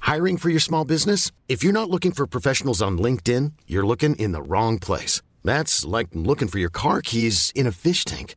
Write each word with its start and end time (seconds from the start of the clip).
Hiring 0.00 0.38
for 0.38 0.50
your 0.50 0.60
small 0.60 0.84
business? 0.84 1.30
If 1.48 1.62
you're 1.62 1.72
not 1.72 1.88
looking 1.88 2.12
for 2.12 2.26
professionals 2.26 2.82
on 2.82 2.98
LinkedIn, 2.98 3.52
you're 3.66 3.86
looking 3.86 4.16
in 4.16 4.32
the 4.32 4.42
wrong 4.42 4.78
place. 4.78 5.22
That's 5.44 5.84
like 5.84 6.08
looking 6.12 6.48
for 6.48 6.58
your 6.58 6.70
car 6.72 7.00
keys 7.00 7.52
in 7.54 7.66
a 7.66 7.72
fish 7.72 8.04
tank. 8.04 8.34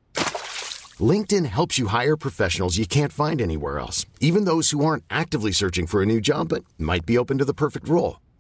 LinkedIn 0.99 1.45
helps 1.48 1.80
you 1.80 1.88
hire 1.88 2.16
professionals 2.16 2.77
you 2.77 2.86
can't 2.86 3.12
find 3.12 3.41
anywhere 3.41 3.80
else, 3.80 4.05
even 4.20 4.45
those 4.45 4.70
who 4.70 4.86
aren't 4.86 5.03
actively 5.09 5.52
searching 5.52 5.88
for 5.88 6.03
a 6.03 6.05
new 6.05 6.22
job 6.22 6.49
but 6.49 6.63
might 6.77 7.05
be 7.05 7.17
open 7.17 7.39
to 7.39 7.45
the 7.45 7.53
perfect 7.53 7.89
role. 7.89 8.17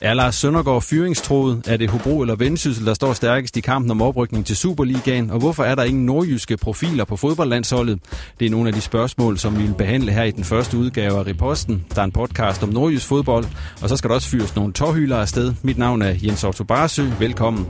Er 0.00 0.14
Lars 0.14 0.34
Søndergaard 0.34 0.82
fyringstroet? 0.82 1.62
Er 1.66 1.76
det 1.76 1.90
Hobro 1.90 2.20
eller 2.20 2.36
Vendsyssel, 2.36 2.86
der 2.86 2.94
står 2.94 3.12
stærkest 3.12 3.56
i 3.56 3.60
kampen 3.60 3.90
om 3.90 4.02
oprykning 4.02 4.46
til 4.46 4.56
Superligaen? 4.56 5.30
Og 5.30 5.38
hvorfor 5.38 5.64
er 5.64 5.74
der 5.74 5.82
ingen 5.82 6.06
nordjyske 6.06 6.56
profiler 6.56 7.04
på 7.04 7.16
fodboldlandsholdet? 7.16 8.00
Det 8.40 8.46
er 8.46 8.50
nogle 8.50 8.68
af 8.68 8.74
de 8.74 8.80
spørgsmål, 8.80 9.38
som 9.38 9.58
vi 9.58 9.62
vil 9.62 9.74
behandle 9.74 10.12
her 10.12 10.22
i 10.22 10.30
den 10.30 10.44
første 10.44 10.78
udgave 10.78 11.18
af 11.18 11.26
Reposten. 11.26 11.84
Der 11.94 12.00
er 12.00 12.04
en 12.04 12.12
podcast 12.12 12.62
om 12.62 12.68
nordjysk 12.68 13.06
fodbold, 13.06 13.44
og 13.82 13.88
så 13.88 13.96
skal 13.96 14.10
der 14.10 14.14
også 14.14 14.28
fyres 14.28 14.56
nogle 14.56 14.72
tårhylder 14.72 15.16
afsted. 15.16 15.54
Mit 15.62 15.78
navn 15.78 16.02
er 16.02 16.14
Jens 16.22 16.44
Otto 16.44 16.64
Barsø. 16.64 17.04
Velkommen. 17.18 17.66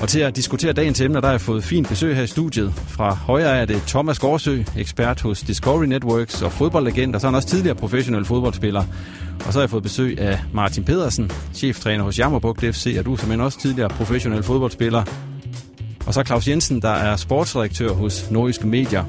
Og 0.00 0.08
til 0.08 0.20
at 0.20 0.36
diskutere 0.36 0.72
dagens 0.72 1.00
emner, 1.00 1.20
der 1.20 1.28
har 1.28 1.32
jeg 1.32 1.40
fået 1.40 1.64
fint 1.64 1.88
besøg 1.88 2.16
her 2.16 2.22
i 2.22 2.26
studiet. 2.26 2.72
Fra 2.72 3.14
højre 3.14 3.56
er 3.56 3.64
det 3.64 3.82
Thomas 3.86 4.18
Gårdsø, 4.18 4.62
ekspert 4.76 5.20
hos 5.20 5.40
Discovery 5.40 5.84
Networks 5.84 6.42
og 6.42 6.52
fodboldlegend, 6.52 7.14
og 7.14 7.20
så 7.20 7.26
er 7.26 7.30
han 7.30 7.36
også 7.36 7.48
tidligere 7.48 7.76
professionel 7.76 8.24
fodboldspiller. 8.24 8.84
Og 9.46 9.52
så 9.52 9.58
har 9.58 9.62
jeg 9.62 9.70
fået 9.70 9.82
besøg 9.82 10.20
af 10.20 10.38
Martin 10.52 10.84
Pedersen, 10.84 11.30
cheftræner 11.54 12.04
hos 12.04 12.18
Jammerbugt 12.18 12.60
FC, 12.60 12.96
og 12.98 13.04
du 13.04 13.12
er 13.12 13.16
simpelthen 13.16 13.40
også 13.40 13.60
tidligere 13.60 13.88
professionel 13.88 14.42
fodboldspiller. 14.42 15.02
Og 16.06 16.14
så 16.14 16.22
Claus 16.22 16.48
Jensen, 16.48 16.82
der 16.82 16.88
er 16.88 17.16
sportsredaktør 17.16 17.92
hos 17.92 18.30
Nordiske 18.30 18.66
Medier. 18.66 19.04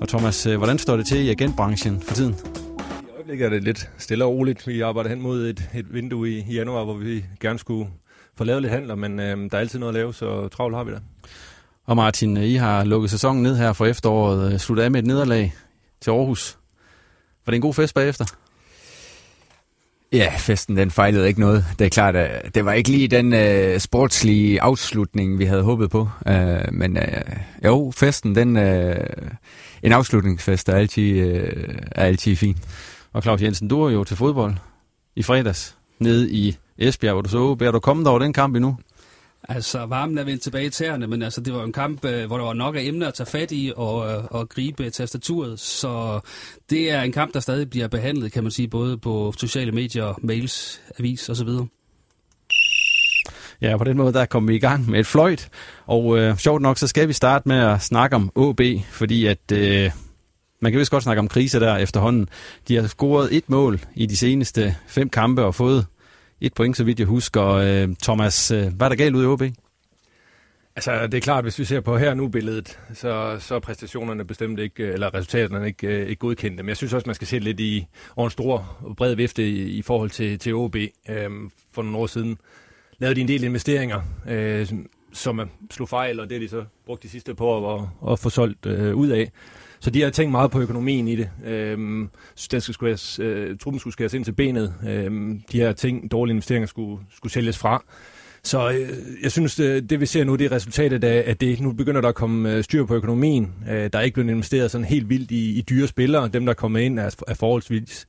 Og 0.00 0.08
Thomas, 0.08 0.46
øh, 0.46 0.56
hvordan 0.56 0.78
står 0.78 0.96
det 0.96 1.06
til 1.06 1.18
i 1.18 1.30
agentbranchen 1.30 2.00
for 2.00 2.14
tiden? 2.14 2.34
I 3.02 3.16
øjeblikket 3.16 3.44
er 3.44 3.50
det 3.50 3.64
lidt 3.64 3.90
stille 3.98 4.24
og 4.24 4.30
roligt. 4.30 4.66
Vi 4.66 4.80
arbejder 4.80 5.10
hen 5.10 5.22
mod 5.22 5.46
et, 5.46 5.70
et 5.74 5.94
vindue 5.94 6.30
i, 6.30 6.44
i 6.50 6.54
januar, 6.54 6.84
hvor 6.84 6.94
vi 6.94 7.24
gerne 7.40 7.58
skulle 7.58 7.88
få 8.38 8.44
lavet 8.44 8.62
lidt 8.62 8.72
handler, 8.72 8.94
men 8.94 9.20
øh, 9.20 9.50
der 9.50 9.56
er 9.56 9.60
altid 9.60 9.78
noget 9.78 9.94
at 9.94 9.94
lave, 9.94 10.14
så 10.14 10.48
travlt 10.48 10.76
har 10.76 10.84
vi 10.84 10.92
det. 10.92 11.02
Og 11.86 11.96
Martin, 11.96 12.36
I 12.36 12.54
har 12.54 12.84
lukket 12.84 13.10
sæsonen 13.10 13.42
ned 13.42 13.56
her 13.56 13.72
for 13.72 13.86
efteråret. 13.86 14.52
Øh, 14.52 14.58
Slutter 14.58 14.84
af 14.84 14.90
med 14.90 15.00
et 15.00 15.06
nederlag 15.06 15.54
til 16.00 16.10
Aarhus. 16.10 16.58
Var 17.46 17.50
det 17.50 17.56
en 17.56 17.62
god 17.62 17.74
fest 17.74 17.94
bagefter? 17.94 18.24
Ja, 20.12 20.32
festen 20.38 20.76
den 20.76 20.90
fejlede 20.90 21.28
ikke 21.28 21.40
noget. 21.40 21.64
Det 21.78 21.84
er 21.84 21.88
klart, 21.88 22.16
at 22.16 22.54
det 22.54 22.64
var 22.64 22.72
ikke 22.72 22.90
lige 22.90 23.08
den 23.08 23.32
uh, 23.32 23.78
sportslige 23.78 24.62
afslutning, 24.62 25.38
vi 25.38 25.44
havde 25.44 25.62
håbet 25.62 25.90
på. 25.90 26.08
Uh, 26.30 26.72
men 26.72 26.96
uh, 26.96 27.36
jo, 27.64 27.92
festen, 27.96 28.34
den 28.34 28.56
uh, 28.56 28.94
en 29.82 29.92
afslutningsfest 29.92 30.68
er 30.68 30.74
altid, 30.74 31.22
uh, 31.22 31.74
er 31.92 32.04
altid 32.04 32.36
fin. 32.36 32.56
Og 33.12 33.22
Claus 33.22 33.42
Jensen, 33.42 33.68
du 33.68 33.82
er 33.82 33.90
jo 33.90 34.04
til 34.04 34.16
fodbold 34.16 34.54
i 35.16 35.22
fredags 35.22 35.77
nede 36.00 36.30
i 36.30 36.56
Esbjerg, 36.78 37.12
hvor 37.12 37.22
du 37.22 37.28
så 37.28 37.38
OB. 37.38 37.62
Er 37.62 37.70
du 37.70 37.80
kommet 37.80 38.06
over 38.06 38.18
den 38.18 38.32
kamp 38.32 38.56
endnu? 38.56 38.76
Altså, 39.48 39.86
varmen 39.86 40.18
er 40.18 40.24
vendt 40.24 40.42
tilbage 40.42 40.66
i 40.66 40.70
tæerne, 40.70 41.06
men 41.06 41.22
altså, 41.22 41.40
det 41.40 41.54
var 41.54 41.64
en 41.64 41.72
kamp, 41.72 42.04
øh, 42.04 42.26
hvor 42.26 42.36
der 42.36 42.44
var 42.44 42.52
nok 42.52 42.76
af 42.76 42.80
emner 42.82 43.08
at 43.08 43.14
tage 43.14 43.26
fat 43.26 43.52
i 43.52 43.72
og, 43.76 44.10
øh, 44.10 44.24
og 44.30 44.48
gribe 44.48 44.90
tastaturet. 44.90 45.60
Så 45.60 46.20
det 46.70 46.90
er 46.90 47.02
en 47.02 47.12
kamp, 47.12 47.34
der 47.34 47.40
stadig 47.40 47.70
bliver 47.70 47.88
behandlet, 47.88 48.32
kan 48.32 48.42
man 48.42 48.52
sige, 48.52 48.68
både 48.68 48.98
på 48.98 49.34
sociale 49.36 49.72
medier, 49.72 50.18
mails, 50.22 50.80
avis 50.98 51.28
osv. 51.28 51.48
Ja, 53.60 53.76
på 53.76 53.84
den 53.84 53.96
måde 53.96 54.12
der 54.12 54.26
kommer 54.26 54.50
vi 54.50 54.56
i 54.56 54.60
gang 54.60 54.90
med 54.90 55.00
et 55.00 55.06
fløjt. 55.06 55.48
Og 55.86 56.18
øh, 56.18 56.36
sjovt 56.36 56.62
nok, 56.62 56.78
så 56.78 56.86
skal 56.86 57.08
vi 57.08 57.12
starte 57.12 57.48
med 57.48 57.56
at 57.56 57.82
snakke 57.82 58.16
om 58.16 58.30
OB, 58.34 58.60
fordi 58.90 59.26
at... 59.26 59.52
Øh, 59.52 59.90
man 60.60 60.72
kan 60.72 60.78
vist 60.78 60.90
godt 60.90 61.02
snakke 61.02 61.20
om 61.20 61.28
krise 61.28 61.60
der 61.60 61.76
efterhånden. 61.76 62.28
De 62.68 62.76
har 62.76 62.86
scoret 62.86 63.36
et 63.36 63.50
mål 63.50 63.80
i 63.94 64.06
de 64.06 64.16
seneste 64.16 64.76
fem 64.86 65.08
kampe 65.08 65.44
og 65.44 65.54
fået 65.54 65.86
et 66.40 66.54
point, 66.54 66.76
så 66.76 66.84
vidt 66.84 66.98
jeg 66.98 67.06
husker. 67.06 67.44
Øh, 67.44 67.88
Thomas, 68.02 68.50
øh, 68.50 68.72
hvad 68.76 68.86
er 68.86 68.88
der 68.88 68.96
galt 68.96 69.16
ud 69.16 69.22
i 69.22 69.26
OB? 69.26 69.42
Altså, 70.76 71.06
det 71.06 71.14
er 71.14 71.20
klart, 71.20 71.44
hvis 71.44 71.58
vi 71.58 71.64
ser 71.64 71.80
på 71.80 71.98
her 71.98 72.14
nu 72.14 72.28
billedet, 72.28 72.78
så, 72.94 73.36
så 73.40 73.54
er 73.54 73.58
præstationerne 73.58 74.24
bestemt 74.24 74.58
ikke, 74.58 74.82
øh, 74.82 74.94
eller 74.94 75.14
resultaterne 75.14 75.66
ikke, 75.66 75.86
øh, 75.86 76.08
ikke 76.08 76.20
godkendte. 76.20 76.62
Men 76.62 76.68
jeg 76.68 76.76
synes 76.76 76.92
også, 76.92 77.06
man 77.06 77.14
skal 77.14 77.26
se 77.26 77.38
lidt 77.38 77.60
i 77.60 77.86
over 78.16 78.26
en 78.26 78.30
stor 78.30 78.76
og 78.80 78.96
bred 78.96 79.14
vifte 79.14 79.48
i, 79.48 79.78
i 79.78 79.82
forhold 79.82 80.10
til, 80.10 80.38
til 80.38 80.54
OB. 80.54 80.76
Øhm, 81.08 81.50
for 81.72 81.82
nogle 81.82 81.98
år 81.98 82.06
siden 82.06 82.38
lavede 82.98 83.14
de 83.14 83.20
en 83.20 83.28
del 83.28 83.44
investeringer, 83.44 84.00
øh, 84.28 84.68
som 85.12 85.50
slog 85.70 85.88
fejl, 85.88 86.20
og 86.20 86.30
det 86.30 86.36
har 86.36 86.40
de 86.40 86.48
så 86.48 86.64
brugt 86.86 87.02
de 87.02 87.08
sidste 87.08 87.34
par 87.34 87.44
år 87.44 87.90
at, 88.06 88.12
at 88.12 88.18
få 88.18 88.30
solgt 88.30 88.66
øh, 88.66 88.94
ud 88.94 89.08
af. 89.08 89.30
Så 89.80 89.90
de 89.90 90.02
har 90.02 90.10
tænkt 90.10 90.30
meget 90.30 90.50
på 90.50 90.60
økonomien 90.60 91.08
i 91.08 91.16
det. 91.16 91.30
Øhm, 91.44 92.08
den 92.50 92.60
skal 92.60 92.74
skæres, 92.74 93.18
øh, 93.18 93.58
truppen 93.58 93.80
skulle 93.80 93.92
skæres 93.92 94.14
ind 94.14 94.24
til 94.24 94.32
benet. 94.32 94.74
Øhm, 94.88 95.42
de 95.52 95.58
her 95.58 95.72
ting, 95.72 96.10
dårlige 96.10 96.32
investeringer, 96.32 96.66
skulle, 96.66 97.02
skulle 97.10 97.32
sælges 97.32 97.58
fra. 97.58 97.82
Så 98.42 98.70
øh, 98.70 98.88
jeg 99.22 99.32
synes, 99.32 99.56
det, 99.56 99.90
det 99.90 100.00
vi 100.00 100.06
ser 100.06 100.24
nu, 100.24 100.36
det 100.36 100.44
er 100.44 100.52
resultatet 100.52 101.04
af, 101.04 101.24
at 101.26 101.40
det 101.40 101.60
nu 101.60 101.72
begynder 101.72 102.00
der 102.00 102.08
at 102.08 102.14
komme 102.14 102.52
øh, 102.52 102.64
styr 102.64 102.84
på 102.84 102.94
økonomien. 102.94 103.52
Øh, 103.70 103.90
der 103.92 103.98
er 103.98 104.02
ikke 104.02 104.14
blevet 104.14 104.30
investeret 104.30 104.70
sådan 104.70 104.84
helt 104.84 105.08
vildt 105.08 105.30
i, 105.30 105.58
i 105.58 105.60
dyre 105.60 105.86
spillere. 105.86 106.28
Dem, 106.28 106.46
der 106.46 106.50
er 106.50 106.54
kommet 106.54 106.80
ind, 106.80 106.98
er, 106.98 107.16
er 107.28 107.34
forholdsvis 107.34 108.06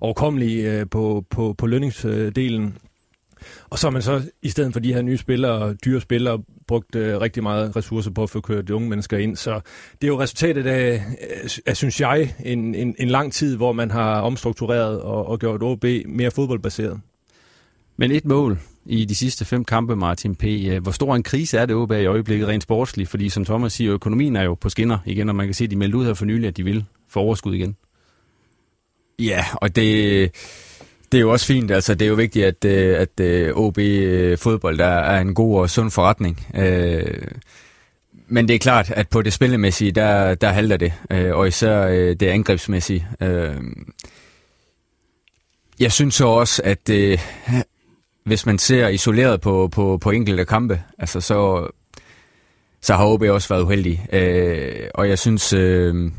overkommelige 0.00 0.72
øh, 0.72 0.86
på, 0.90 1.24
på, 1.30 1.54
på 1.58 1.66
lønningsdelen. 1.66 2.76
Og 3.70 3.78
så 3.78 3.86
har 3.86 3.90
man 3.90 4.02
så, 4.02 4.22
i 4.42 4.48
stedet 4.48 4.72
for 4.72 4.80
de 4.80 4.94
her 4.94 5.02
nye 5.02 5.16
spillere, 5.16 5.74
dyre 5.74 6.00
spillere, 6.00 6.42
brugt 6.66 6.96
øh, 6.96 7.20
rigtig 7.20 7.42
meget 7.42 7.76
ressourcer 7.76 8.10
på 8.10 8.22
at 8.22 8.30
få 8.30 8.40
kørt 8.40 8.68
de 8.68 8.74
unge 8.74 8.88
mennesker 8.88 9.18
ind. 9.18 9.36
Så 9.36 9.60
det 10.00 10.04
er 10.04 10.08
jo 10.08 10.20
resultatet 10.20 10.66
af, 10.66 11.02
af 11.66 11.76
synes 11.76 12.00
jeg, 12.00 12.34
en, 12.44 12.74
en, 12.74 12.94
en 12.98 13.08
lang 13.08 13.32
tid, 13.32 13.56
hvor 13.56 13.72
man 13.72 13.90
har 13.90 14.20
omstruktureret 14.20 15.00
og, 15.00 15.26
og 15.26 15.38
gjort 15.38 15.62
OB 15.62 15.84
mere 16.06 16.30
fodboldbaseret. 16.30 17.00
Men 17.96 18.10
et 18.10 18.24
mål 18.24 18.58
i 18.86 19.04
de 19.04 19.14
sidste 19.14 19.44
fem 19.44 19.64
kampe, 19.64 19.96
Martin 19.96 20.34
P. 20.34 20.44
Hvor 20.82 20.90
stor 20.90 21.16
en 21.16 21.22
krise 21.22 21.58
er 21.58 21.66
det 21.66 21.76
OB 21.76 21.92
i 21.92 22.06
øjeblikket 22.06 22.48
rent 22.48 22.62
sportsligt? 22.62 23.08
Fordi 23.08 23.28
som 23.28 23.44
Thomas 23.44 23.72
siger, 23.72 23.94
økonomien 23.94 24.36
er 24.36 24.42
jo 24.42 24.54
på 24.54 24.68
skinner 24.68 24.98
igen, 25.06 25.28
og 25.28 25.34
man 25.34 25.46
kan 25.46 25.54
se, 25.54 25.64
at 25.64 25.70
de 25.70 25.76
meldte 25.76 25.98
ud 25.98 26.04
her 26.04 26.14
for 26.14 26.24
nylig, 26.24 26.48
at 26.48 26.56
de 26.56 26.64
vil 26.64 26.84
få 27.08 27.20
overskud 27.20 27.54
igen. 27.54 27.76
Ja, 29.18 29.44
og 29.54 29.76
det 29.76 30.30
det 31.12 31.18
er 31.18 31.22
jo 31.22 31.32
også 31.32 31.46
fint. 31.46 31.70
Altså, 31.70 31.94
det 31.94 32.04
er 32.04 32.08
jo 32.08 32.14
vigtigt, 32.14 32.46
at, 32.46 32.64
øh, 32.64 33.00
at, 33.00 33.20
øh, 33.20 33.48
at 33.48 33.54
OB 33.56 33.78
øh, 33.78 34.38
fodbold 34.38 34.80
er, 34.80 34.84
er 34.84 35.20
en 35.20 35.34
god 35.34 35.60
og 35.60 35.70
sund 35.70 35.90
forretning. 35.90 36.46
men 38.28 38.48
det 38.48 38.54
er 38.54 38.58
klart, 38.58 38.90
at 38.90 39.08
på 39.08 39.22
det 39.22 39.32
spillemæssige, 39.32 39.92
der, 39.92 40.34
der 40.34 40.48
halter 40.48 40.76
det, 40.76 40.92
øh, 41.10 41.34
og 41.34 41.48
især 41.48 41.86
øh, 41.86 42.16
det 42.16 42.26
angrebsmæssige. 42.26 43.08
Øh, 43.22 43.56
jeg 45.80 45.92
synes 45.92 46.14
så 46.14 46.26
også, 46.26 46.62
at 46.64 46.90
øh, 46.90 47.18
hvis 48.24 48.46
man 48.46 48.58
ser 48.58 48.88
isoleret 48.88 49.40
på, 49.40 49.68
på, 49.72 49.98
på 50.00 50.10
enkelte 50.10 50.44
kampe, 50.44 50.82
altså 50.98 51.20
så, 51.20 51.68
så 52.82 52.94
har 52.94 53.06
OB 53.06 53.22
også 53.22 53.48
været 53.48 53.62
uheldig. 53.62 54.06
Øh, 54.12 54.88
og 54.94 55.08
jeg 55.08 55.18
synes, 55.18 55.52
øh, 55.52 56.10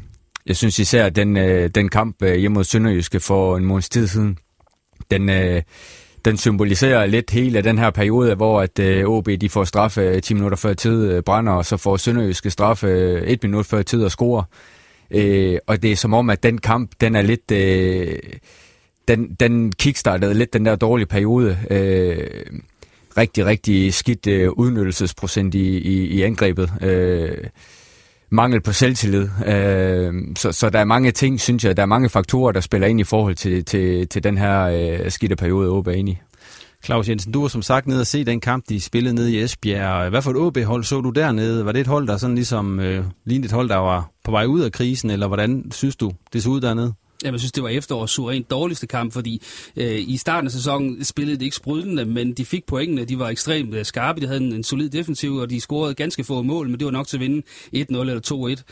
jeg 0.46 0.56
synes 0.56 0.80
især, 0.80 1.06
at 1.06 1.16
den, 1.16 1.38
øh, 1.38 1.70
den 1.76 1.90
kamp 1.90 2.24
øh, 2.24 2.36
hjemme 2.36 2.54
mod 2.54 2.64
Sønderjyske 2.64 3.20
for 3.20 3.58
en 3.58 3.66
måneds 3.66 3.90
tid 3.90 4.08
siden, 4.08 4.38
den, 5.12 5.30
øh, 5.30 5.62
den 6.25 6.38
symboliserer 6.38 7.06
lidt 7.06 7.31
hele 7.31 7.62
den 7.62 7.78
her 7.78 7.90
periode, 7.90 8.36
hvor 8.36 8.62
at 8.62 8.80
øh, 8.80 9.06
OB 9.06 9.30
de 9.42 9.50
får 9.50 9.63
straffe 9.63 10.02
øh, 10.02 10.22
10 10.22 10.34
minutter 10.34 10.58
før 10.58 10.74
tid 10.74 11.12
øh, 11.12 11.24
brænder, 11.24 11.54
og 11.54 11.66
så 11.66 11.78
får 11.78 11.98
Sønderjyske 11.98 12.50
straffe 12.50 12.88
øh, 12.88 13.22
1 13.22 13.44
minut 13.44 13.66
før 13.66 13.81
tid 13.81 14.04
og 14.04 14.12
score. 14.12 14.44
Øh, 15.12 15.58
og 15.68 15.81
det 15.84 15.92
er 15.92 15.96
som 15.96 16.13
om, 16.13 16.30
at 16.30 16.44
den 16.44 16.58
kamp, 16.58 16.92
den 17.02 17.16
er 17.16 17.22
lidt... 17.22 17.52
Øh, 17.52 18.19
den, 19.08 19.36
den 19.40 19.72
kickstartede 19.72 20.34
lidt 20.34 20.54
den 20.54 20.66
der 20.66 20.75
dårlige 20.75 21.08
periode. 21.08 21.57
Øh, 21.72 22.46
rigtig, 23.18 23.46
rigtig 23.46 23.94
skidt 23.94 24.28
øh, 24.28 24.52
udnyttelsesprocent 24.52 25.56
i, 25.56 25.78
i, 25.78 26.06
i 26.06 26.22
angrebet. 26.22 26.72
Øh, 26.81 27.38
mangel 28.31 28.62
på 28.62 28.74
selvtillid. 28.74 29.28
Øh, 29.45 30.13
så, 30.36 30.51
så 30.51 30.69
der 30.69 30.80
er 30.80 30.86
mange 30.86 31.12
ting, 31.12 31.39
synes 31.39 31.63
jeg, 31.63 31.78
der 31.78 31.83
er 31.83 31.88
mange 31.88 32.10
faktorer, 32.10 32.51
der 32.51 32.60
spiller 32.60 32.88
ind 32.88 33.00
i 33.00 33.04
forhold 33.04 33.36
til, 33.36 33.66
til, 33.66 34.07
til 34.07 34.24
den 34.24 34.38
her 34.38 34.62
øh, 34.63 35.12
skidte 35.12 35.36
periode, 35.36 35.69
OB 35.69 35.88
er 35.88 35.92
inde 35.92 36.12
i. 36.12 36.18
Claus 36.86 37.10
Jensen, 37.10 37.31
du 37.31 37.42
var 37.42 37.48
som 37.48 37.62
sagt 37.62 37.88
nede 37.88 38.01
og 38.01 38.07
se 38.07 38.25
den 38.25 38.39
kamp, 38.39 38.66
de 38.69 38.81
spillede 38.81 39.16
nede 39.16 39.33
i 39.33 39.44
Esbjerg. 39.44 40.10
Hvad 40.10 40.22
for 40.22 40.31
et 40.31 40.38
OB-hold 40.38 40.83
så 40.83 41.01
du 41.01 41.10
dernede? 41.10 41.66
Var 41.66 41.72
det 41.72 41.81
et 41.81 41.88
hold, 41.88 42.07
der 42.07 42.18
sådan 42.18 42.36
ligesom 42.36 42.80
øh, 42.80 43.06
lignede 43.25 43.45
et 43.45 43.51
hold, 43.51 43.69
der 43.69 43.78
var 43.78 44.10
på 44.24 44.31
vej 44.31 44.45
ud 44.45 44.62
af 44.62 44.72
krisen, 44.72 45.10
eller 45.10 45.28
hvordan 45.28 45.72
synes 45.72 45.95
du, 45.95 46.12
det 46.33 46.44
så 46.44 46.50
ud 46.50 46.62
dernede? 46.62 46.94
Jamen, 47.23 47.33
jeg 47.33 47.39
synes, 47.39 47.51
det 47.51 47.63
var 47.63 47.69
efterårets 47.69 48.13
suverænt 48.13 48.50
dårligste 48.50 48.88
kamp, 48.88 49.13
fordi 49.13 49.41
øh, 49.75 50.00
i 50.07 50.18
starten 50.18 50.47
af 50.47 50.51
sæsonen 50.51 51.03
spillede 51.03 51.38
de 51.38 51.45
ikke 51.45 51.56
sprudlende, 51.56 52.06
men 52.06 52.33
de 52.33 52.45
fik 52.45 52.65
pointene. 52.65 53.06
De 53.06 53.19
var 53.19 53.29
ekstremt 53.29 53.73
øh, 53.73 53.85
skarpe, 53.85 54.21
de 54.21 54.27
havde 54.27 54.39
en, 54.39 54.53
en 54.53 54.63
solid 54.63 54.89
defensiv, 54.89 55.35
og 55.35 55.50
de 55.50 55.62
scorede 55.62 55.94
ganske 55.94 56.23
få 56.23 56.41
mål, 56.41 56.69
men 56.69 56.79
det 56.79 56.85
var 56.85 56.91
nok 56.91 57.07
til 57.07 57.18
at 57.18 57.21
vinde 57.21 57.41
1-0 57.75 57.79
eller 57.79 58.56
2-1. 58.57 58.63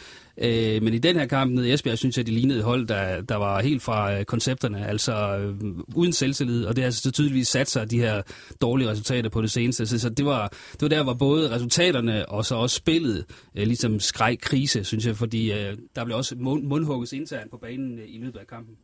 Øh, 0.41 0.83
men 0.83 0.93
i 0.93 0.97
den 0.97 1.15
her 1.15 1.25
kamp 1.25 1.51
nede 1.51 1.69
i 1.69 1.73
Esbjerg, 1.73 1.97
synes 1.97 2.17
jeg, 2.17 2.27
de 2.27 2.31
lignede 2.31 2.59
et 2.59 2.65
hold, 2.65 2.87
der, 2.87 3.21
der 3.21 3.35
var 3.35 3.61
helt 3.61 3.81
fra 3.81 4.13
øh, 4.13 4.25
koncepterne, 4.25 4.87
altså 4.87 5.37
øh, 5.37 5.55
uden 5.95 6.13
selvtillid, 6.13 6.65
og 6.65 6.75
det 6.75 6.83
har 6.83 6.91
så 6.91 7.11
tydeligvis 7.11 7.47
sat 7.47 7.69
sig 7.69 7.91
de 7.91 7.99
her 7.99 8.21
dårlige 8.61 8.89
resultater 8.89 9.29
på 9.29 9.41
det 9.41 9.51
seneste. 9.51 9.85
Så, 9.85 9.99
så 9.99 10.09
det, 10.09 10.25
var, 10.25 10.47
det 10.71 10.81
var 10.81 10.87
der, 10.87 11.03
hvor 11.03 11.13
både 11.13 11.51
resultaterne 11.51 12.29
og 12.29 12.45
så 12.45 12.55
også 12.55 12.75
spillet 12.75 13.25
øh, 13.55 13.67
ligesom 13.67 13.99
skreg 13.99 14.37
krise, 14.41 14.83
synes 14.83 15.05
jeg, 15.05 15.17
fordi 15.17 15.51
øh, 15.51 15.77
der 15.95 16.05
blev 16.05 16.17
også 16.17 16.35
mund, 16.37 16.63
mundhugges 16.63 17.13
internt 17.13 17.51
på 17.51 17.57
banen 17.57 17.99
øh, 17.99 18.05
i 18.07 18.17
løbet 18.17 18.39
af 18.39 18.47
kampen. 18.47 18.75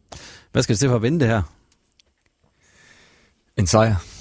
Hvad 0.51 0.63
skal 0.63 0.73
det 0.73 0.79
til 0.79 0.89
for 0.89 0.95
at 0.95 1.01
vinde 1.01 1.19
det 1.19 1.27
her? 1.27 1.41
En 3.57 3.67
sejr. 3.67 4.14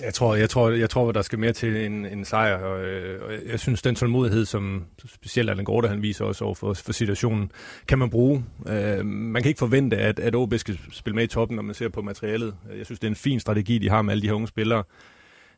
Jeg 0.00 0.14
tror, 0.14 0.34
jeg 0.34 0.50
tror, 0.50 0.70
jeg 0.70 0.90
tror, 0.90 1.12
der 1.12 1.22
skal 1.22 1.38
mere 1.38 1.52
til 1.52 1.76
en, 1.76 2.06
en 2.06 2.24
sejr, 2.24 2.56
og, 2.56 2.84
øh, 2.84 3.22
og 3.24 3.32
jeg 3.50 3.60
synes, 3.60 3.82
den 3.82 3.94
tålmodighed, 3.94 4.44
som 4.44 4.84
specielt 5.06 5.50
Allan 5.50 5.64
Gorte, 5.64 5.88
han 5.88 6.02
viser 6.02 6.24
også 6.24 6.44
over 6.44 6.54
for, 6.54 6.74
for 6.74 6.92
situationen, 6.92 7.50
kan 7.88 7.98
man 7.98 8.10
bruge. 8.10 8.44
Øh, 8.68 9.06
man 9.06 9.42
kan 9.42 9.48
ikke 9.48 9.58
forvente, 9.58 9.96
at, 9.96 10.18
at 10.18 10.34
OB 10.34 10.54
skal 10.56 10.78
spille 10.92 11.14
med 11.14 11.24
i 11.24 11.26
toppen, 11.26 11.56
når 11.56 11.62
man 11.62 11.74
ser 11.74 11.88
på 11.88 12.02
materialet. 12.02 12.54
Jeg 12.78 12.86
synes, 12.86 13.00
det 13.00 13.06
er 13.06 13.10
en 13.10 13.16
fin 13.16 13.40
strategi, 13.40 13.78
de 13.78 13.90
har 13.90 14.02
med 14.02 14.12
alle 14.12 14.22
de 14.22 14.26
her 14.26 14.34
unge 14.34 14.48
spillere. 14.48 14.84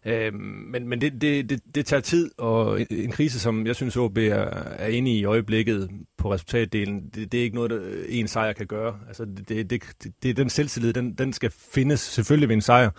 Øh, 0.06 0.34
men 0.34 0.88
men 0.88 1.00
det, 1.00 1.12
det, 1.20 1.50
det, 1.50 1.60
det 1.74 1.86
tager 1.86 2.00
tid, 2.00 2.30
og 2.38 2.80
en 2.90 3.10
krise, 3.10 3.40
som 3.40 3.66
jeg 3.66 3.76
synes, 3.76 3.96
OB 3.96 4.18
er, 4.18 4.48
er 4.78 4.88
inde 4.88 5.10
i 5.10 5.18
i 5.18 5.24
øjeblikket 5.24 5.90
på 6.18 6.32
resultatdelen, 6.32 7.10
det, 7.14 7.32
det 7.32 7.40
er 7.40 7.44
ikke 7.44 7.56
noget, 7.56 7.70
der 7.70 7.80
en 8.08 8.28
sejr 8.28 8.52
kan 8.52 8.66
gøre. 8.66 8.98
Altså, 9.08 9.24
det, 9.24 9.48
det, 9.48 9.70
det, 9.70 9.82
det 10.22 10.30
er 10.30 10.34
den 10.34 10.50
selvtillid, 10.50 10.92
den, 10.92 11.14
den 11.14 11.32
skal 11.32 11.50
findes 11.50 12.00
selvfølgelig 12.00 12.48
ved 12.48 12.56
en 12.56 12.62
sejr 12.62 12.90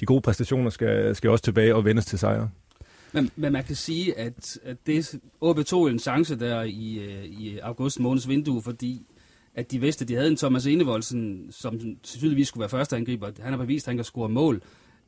de 0.00 0.06
gode 0.06 0.20
præstationer 0.20 0.70
skal, 0.70 1.16
skal 1.16 1.30
også 1.30 1.44
tilbage 1.44 1.74
og 1.74 1.84
vendes 1.84 2.06
til 2.06 2.18
sejre. 2.18 2.50
Men, 3.12 3.30
men 3.36 3.52
man 3.52 3.64
kan 3.64 3.76
sige, 3.76 4.18
at, 4.18 4.58
at 4.64 4.76
det 4.86 5.20
OB 5.40 5.64
tog 5.64 5.90
en 5.90 5.98
chance 5.98 6.38
der 6.38 6.62
i, 6.62 6.98
øh, 6.98 7.24
i 7.24 7.58
august 7.58 8.00
måneds 8.00 8.28
vindue, 8.28 8.62
fordi 8.62 9.06
at 9.54 9.70
de 9.70 9.80
vidste, 9.80 10.02
at 10.02 10.08
de 10.08 10.14
havde 10.14 10.28
en 10.28 10.36
Thomas 10.36 10.66
Enevoldsen, 10.66 11.46
som 11.50 11.80
selvfølgelig 12.02 12.46
skulle 12.46 12.60
være 12.60 12.68
første 12.68 12.96
angriber. 12.96 13.30
Han 13.40 13.52
har 13.52 13.58
bevist, 13.58 13.86
at 13.86 13.90
han 13.90 13.96
kan 13.96 14.04
score 14.04 14.28
mål. 14.28 14.62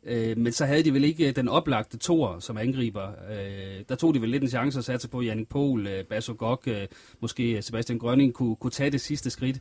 Øh, 0.05 0.39
men 0.39 0.53
så 0.53 0.67
havde 0.67 0.83
de 0.83 0.93
vel 0.93 1.05
ikke 1.05 1.33
den 1.33 1.49
oplagte 1.49 1.99
tor 1.99 2.39
som 2.39 2.57
angriber. 2.57 3.09
Øh, 3.09 3.85
der 3.89 3.95
tog 3.95 4.15
de 4.15 4.21
vel 4.21 4.29
lidt 4.31 4.43
en 4.43 4.49
chance 4.49 4.79
at 4.79 4.85
satse 4.85 5.09
på 5.09 5.23
Jannik 5.23 5.49
Pohl, 5.49 5.87
øh, 5.87 6.05
Basso 6.05 6.35
Gok, 6.39 6.63
øh, 6.67 6.87
måske 7.21 7.63
Sebastian 7.63 7.99
Grønning 7.99 8.35
kunne, 8.35 8.57
kunne 8.57 8.71
tage 8.71 8.91
det 8.91 9.01
sidste 9.01 9.31
skridt. 9.31 9.61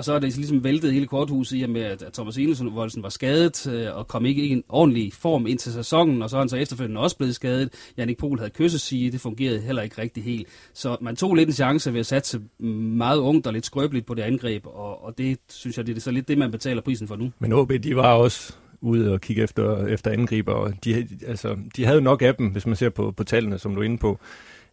Og 0.00 0.04
så 0.04 0.12
er 0.12 0.18
det 0.18 0.36
ligesom 0.36 0.64
væltet 0.64 0.92
hele 0.92 1.06
korthuset 1.06 1.58
i 1.58 1.62
og 1.62 1.70
med, 1.70 1.82
at 1.82 2.04
Thomas 2.12 2.38
Enevoldsen 2.38 3.02
var 3.02 3.08
skadet 3.08 3.66
øh, 3.66 3.96
og 3.96 4.08
kom 4.08 4.26
ikke 4.26 4.42
i 4.42 4.50
en 4.50 4.64
ordentlig 4.68 5.12
form 5.12 5.46
ind 5.46 5.58
til 5.58 5.72
sæsonen, 5.72 6.22
og 6.22 6.30
så 6.30 6.36
er 6.36 6.40
han 6.40 6.48
så 6.48 6.56
efterfølgende 6.56 7.00
også 7.00 7.16
blevet 7.16 7.34
skadet. 7.34 7.72
Janik 7.96 8.18
Pohl 8.18 8.38
havde 8.38 8.50
kyssesige, 8.50 9.12
det 9.12 9.20
fungerede 9.20 9.60
heller 9.60 9.82
ikke 9.82 10.02
rigtig 10.02 10.24
helt. 10.24 10.48
Så 10.74 10.96
man 11.00 11.16
tog 11.16 11.34
lidt 11.34 11.48
en 11.48 11.52
chance 11.52 11.92
ved 11.92 12.00
at 12.00 12.06
satse 12.06 12.40
meget 12.58 13.18
ungt 13.18 13.46
og 13.46 13.52
lidt 13.52 13.66
skrøbeligt 13.66 14.06
på 14.06 14.14
det 14.14 14.22
angreb, 14.22 14.66
og, 14.66 15.04
og 15.04 15.18
det 15.18 15.38
synes 15.48 15.78
jeg, 15.78 15.86
det 15.86 15.96
er 15.96 16.00
så 16.00 16.10
lidt 16.10 16.28
det, 16.28 16.38
man 16.38 16.50
betaler 16.50 16.82
prisen 16.82 17.08
for 17.08 17.16
nu. 17.16 17.32
Men 17.38 17.52
OB, 17.52 17.72
de 17.82 17.96
var 17.96 18.14
også 18.14 18.54
ude 18.80 19.12
og 19.12 19.20
kigge 19.20 19.42
efter, 19.42 19.86
efter 19.86 20.10
angriber, 20.10 20.52
og 20.52 20.72
de, 20.84 21.08
altså, 21.26 21.56
de 21.76 21.84
havde 21.84 22.00
nok 22.00 22.22
af 22.22 22.34
dem, 22.34 22.46
hvis 22.46 22.66
man 22.66 22.76
ser 22.76 22.90
på, 22.90 23.10
på 23.10 23.24
tallene, 23.24 23.58
som 23.58 23.74
du 23.74 23.80
er 23.80 23.84
inde 23.84 23.98
på. 23.98 24.18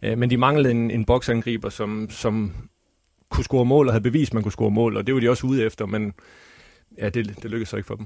Øh, 0.02 0.18
men 0.18 0.30
de 0.30 0.38
manglede 0.38 0.72
en, 0.72 0.92
en 0.92 1.06
boksangriber, 1.06 1.70
som, 1.70 2.08
som 2.10 2.54
kunne 3.30 3.44
score 3.44 3.66
mål 3.66 3.88
og 3.88 3.94
havde 3.94 4.04
bevist, 4.04 4.30
at 4.30 4.34
man 4.34 4.44
kunne 4.44 4.52
score 4.52 4.72
mål, 4.72 4.98
og 4.98 5.08
det 5.08 5.14
var 5.14 5.20
de 5.20 5.30
også 5.30 5.48
ude 5.48 5.66
efter, 5.66 5.86
men 5.86 6.14
ja, 6.98 7.10
det, 7.10 7.36
det 7.42 7.52
lykkedes 7.52 7.70
så 7.70 7.76
ikke 7.76 7.88
for 7.88 7.96
dem. 7.96 8.06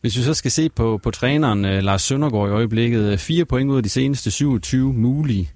Hvis 0.00 0.16
vi 0.16 0.22
så 0.22 0.34
skal 0.34 0.50
se 0.50 0.68
på, 0.68 1.00
på 1.02 1.10
træneren 1.10 1.64
øh, 1.64 1.82
Lars 1.82 2.02
Søndergaard 2.02 2.48
i 2.48 2.52
øjeblikket, 2.52 3.12
øh, 3.12 3.18
fire 3.18 3.44
point 3.44 3.70
ud 3.70 3.76
af 3.76 3.82
de 3.82 3.88
seneste 3.88 4.30
27 4.30 4.92
mulige. 4.92 5.50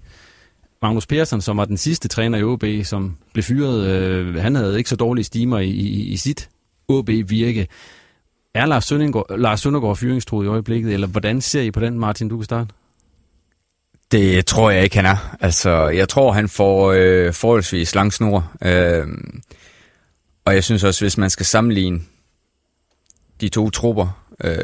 Magnus 0.83 1.07
Persson, 1.07 1.41
som 1.41 1.57
var 1.57 1.65
den 1.65 1.77
sidste 1.77 2.09
træner 2.09 2.39
i 2.39 2.43
OB, 2.43 2.65
som 2.85 3.17
blev 3.33 3.43
fyret, 3.43 3.87
øh, 3.87 4.35
han 4.35 4.55
havde 4.55 4.79
ikke 4.79 4.91
så 4.91 4.97
dårlige 4.97 5.25
stimer 5.25 5.59
i, 5.59 5.71
i, 5.71 6.03
i 6.03 6.17
sit 6.17 6.49
OB-virke. 6.89 7.69
Er 8.55 8.67
Lars 8.67 8.85
Søndergaard, 8.85 9.39
Lars 9.39 9.61
Søndergaard 9.61 9.97
fyringstruet 9.97 10.45
i 10.45 10.49
øjeblikket, 10.49 10.93
eller 10.95 11.07
hvordan 11.07 11.41
ser 11.41 11.63
I 11.63 11.71
på 11.71 11.81
den, 11.81 11.99
Martin, 11.99 12.29
du 12.29 12.37
kan 12.37 12.45
starte? 12.45 12.75
Det 14.15 14.47
tror 14.47 14.71
jeg 14.71 14.85
ikke, 14.85 14.97
han 14.97 15.07
er. 15.07 15.37
Altså, 15.41 15.89
jeg 15.89 16.09
tror, 16.09 16.33
han 16.33 16.49
får 16.49 16.93
øh, 16.93 17.33
forholdsvis 17.33 17.95
lang 17.95 18.13
snor. 18.13 18.53
Øh, 18.65 19.07
og 20.45 20.55
jeg 20.55 20.65
synes 20.65 20.85
også, 20.85 21.05
hvis 21.05 21.19
man 21.19 21.31
skal 21.31 21.47
sammenligne 21.47 22.01
de 23.41 23.49
to 23.49 23.71
trupper 23.71 24.25
øh, 24.45 24.59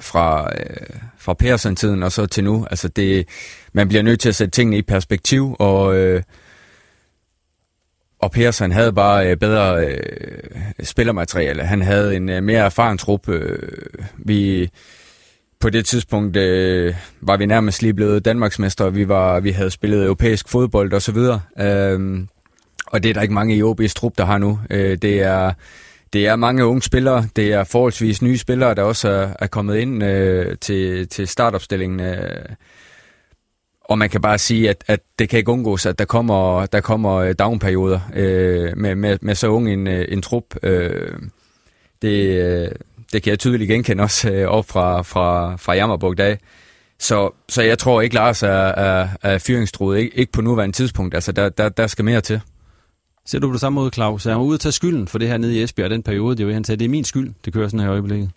fra, 0.00 0.50
øh, 0.60 0.96
fra 1.18 1.34
Persson-tiden 1.34 2.02
og 2.02 2.12
så 2.12 2.26
til 2.26 2.44
nu, 2.44 2.66
altså 2.70 2.88
det, 2.88 3.28
man 3.72 3.88
bliver 3.88 4.02
nødt 4.02 4.20
til 4.20 4.28
at 4.28 4.34
sætte 4.34 4.50
tingene 4.50 4.78
i 4.78 4.82
perspektiv, 4.82 5.56
og, 5.58 5.96
øh, 5.96 6.22
og 8.18 8.30
Persson 8.30 8.72
havde 8.72 8.92
bare 8.92 9.30
øh, 9.30 9.36
bedre 9.36 9.86
øh, 9.86 10.00
spillermateriale. 10.82 11.62
Han 11.62 11.82
havde 11.82 12.16
en 12.16 12.28
øh, 12.28 12.42
mere 12.42 12.64
erfaren 12.64 12.98
trup. 12.98 13.28
Øh, 13.28 13.58
vi 14.18 14.70
på 15.60 15.70
det 15.70 15.86
tidspunkt 15.86 16.36
øh, 16.36 16.94
var 17.20 17.36
vi 17.36 17.46
nærmest 17.46 17.82
lige 17.82 17.94
blevet 17.94 18.24
Danmarksmester, 18.24 18.90
vi 18.90 19.08
var 19.08 19.40
vi 19.40 19.50
havde 19.50 19.70
spillet 19.70 20.04
europæisk 20.04 20.48
fodbold 20.48 20.92
og 20.92 21.02
så 21.02 21.12
videre. 21.12 21.40
Øhm, 21.60 22.28
og 22.86 23.02
det 23.02 23.08
er 23.08 23.14
der 23.14 23.22
ikke 23.22 23.34
mange 23.34 23.56
i 23.56 23.62
OB's 23.62 23.92
trup, 23.94 24.12
der 24.18 24.24
har 24.24 24.38
nu. 24.38 24.60
Øh, 24.70 24.98
det 25.02 25.22
er 25.22 25.52
det 26.12 26.26
er 26.26 26.36
mange 26.36 26.66
unge 26.66 26.82
spillere, 26.82 27.28
det 27.36 27.52
er 27.52 27.64
forholdsvis 27.64 28.22
nye 28.22 28.38
spillere, 28.38 28.74
der 28.74 28.82
også 28.82 29.08
er, 29.08 29.28
er 29.38 29.46
kommet 29.46 29.76
ind 29.76 30.04
øh, 30.04 30.56
til, 30.60 31.08
til 31.08 31.28
startopstillingen. 31.28 32.00
Øh. 32.00 32.44
Og 33.84 33.98
man 33.98 34.10
kan 34.10 34.20
bare 34.20 34.38
sige, 34.38 34.70
at, 34.70 34.84
at 34.86 35.00
det 35.18 35.28
kan 35.28 35.38
ikke 35.38 35.50
undgås, 35.50 35.86
at 35.86 35.98
der 35.98 36.04
kommer, 36.04 36.66
der 36.66 36.80
kommer 36.80 37.14
øh, 37.14 37.34
downperioder 37.38 38.00
øh, 38.14 38.76
med, 38.76 38.94
med, 38.94 39.18
med 39.22 39.34
så 39.34 39.48
ung 39.48 39.72
en, 39.72 39.86
øh, 39.86 40.06
en 40.08 40.22
trup. 40.22 40.44
Øh, 40.62 41.18
det, 42.02 42.42
øh, 42.44 42.70
det 43.12 43.22
kan 43.22 43.30
jeg 43.30 43.38
tydeligt 43.38 43.68
genkende 43.68 44.02
også 44.02 44.30
øh, 44.30 44.48
op 44.48 44.68
fra, 44.68 45.02
fra, 45.02 45.56
fra 45.56 45.72
Jammerburg 45.72 46.18
dag. 46.18 46.38
Så, 46.98 47.30
så 47.48 47.62
jeg 47.62 47.78
tror 47.78 48.00
ikke, 48.00 48.14
Lars 48.14 48.42
er, 48.42 48.48
er, 48.48 49.08
er 49.22 49.38
fyringstroet. 49.38 49.98
Ikke, 49.98 50.18
ikke 50.18 50.32
på 50.32 50.40
nuværende 50.40 50.76
tidspunkt. 50.76 51.14
Altså, 51.14 51.32
der, 51.32 51.48
der, 51.48 51.68
der 51.68 51.86
skal 51.86 52.04
mere 52.04 52.20
til. 52.20 52.40
Ser 53.26 53.38
du 53.38 53.46
på 53.46 53.52
det 53.52 53.60
samme 53.60 53.74
måde, 53.74 53.90
Claus? 53.90 54.26
Er 54.26 54.30
han 54.30 54.40
ude 54.40 54.54
at 54.54 54.60
tage 54.60 54.72
skylden 54.72 55.08
for 55.08 55.18
det 55.18 55.28
her 55.28 55.38
nede 55.38 55.58
i 55.58 55.62
Esbjerg, 55.62 55.90
den 55.90 56.02
periode, 56.02 56.36
det 56.36 56.46
vil 56.46 56.54
han 56.54 56.64
tage, 56.64 56.76
det 56.76 56.84
er 56.84 56.88
min 56.88 57.04
skyld, 57.04 57.34
det 57.44 57.52
kører 57.52 57.68
sådan 57.68 57.80
her 57.80 57.86
i 57.86 57.90
øjeblikket? 57.90 58.30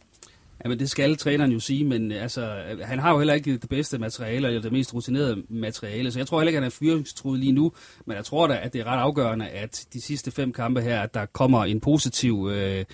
Jamen 0.63 0.79
det 0.79 0.89
skal 0.89 1.17
træneren 1.17 1.51
jo 1.51 1.59
sige, 1.59 1.85
men 1.85 2.11
altså, 2.11 2.55
han 2.81 2.99
har 2.99 3.11
jo 3.11 3.17
heller 3.17 3.33
ikke 3.33 3.57
det 3.57 3.69
bedste 3.69 3.97
materiale, 3.97 4.47
eller 4.47 4.61
det 4.61 4.71
mest 4.71 4.93
rutinerede 4.93 5.43
materiale, 5.49 6.11
så 6.11 6.19
jeg 6.19 6.27
tror 6.27 6.39
heller 6.39 6.49
ikke, 6.49 6.57
at 6.57 6.63
han 6.63 6.71
er 6.71 6.75
fyringstruet 6.79 7.39
lige 7.39 7.51
nu, 7.51 7.71
men 8.05 8.17
jeg 8.17 8.25
tror 8.25 8.47
da, 8.47 8.59
at 8.63 8.73
det 8.73 8.81
er 8.81 8.85
ret 8.85 8.99
afgørende, 8.99 9.47
at 9.47 9.85
de 9.93 10.01
sidste 10.01 10.31
fem 10.31 10.53
kampe 10.53 10.81
her, 10.81 11.01
at 11.01 11.13
der 11.13 11.25
kommer 11.25 11.65
en 11.65 11.79
positiv 11.79 12.49
øh, 12.53 12.85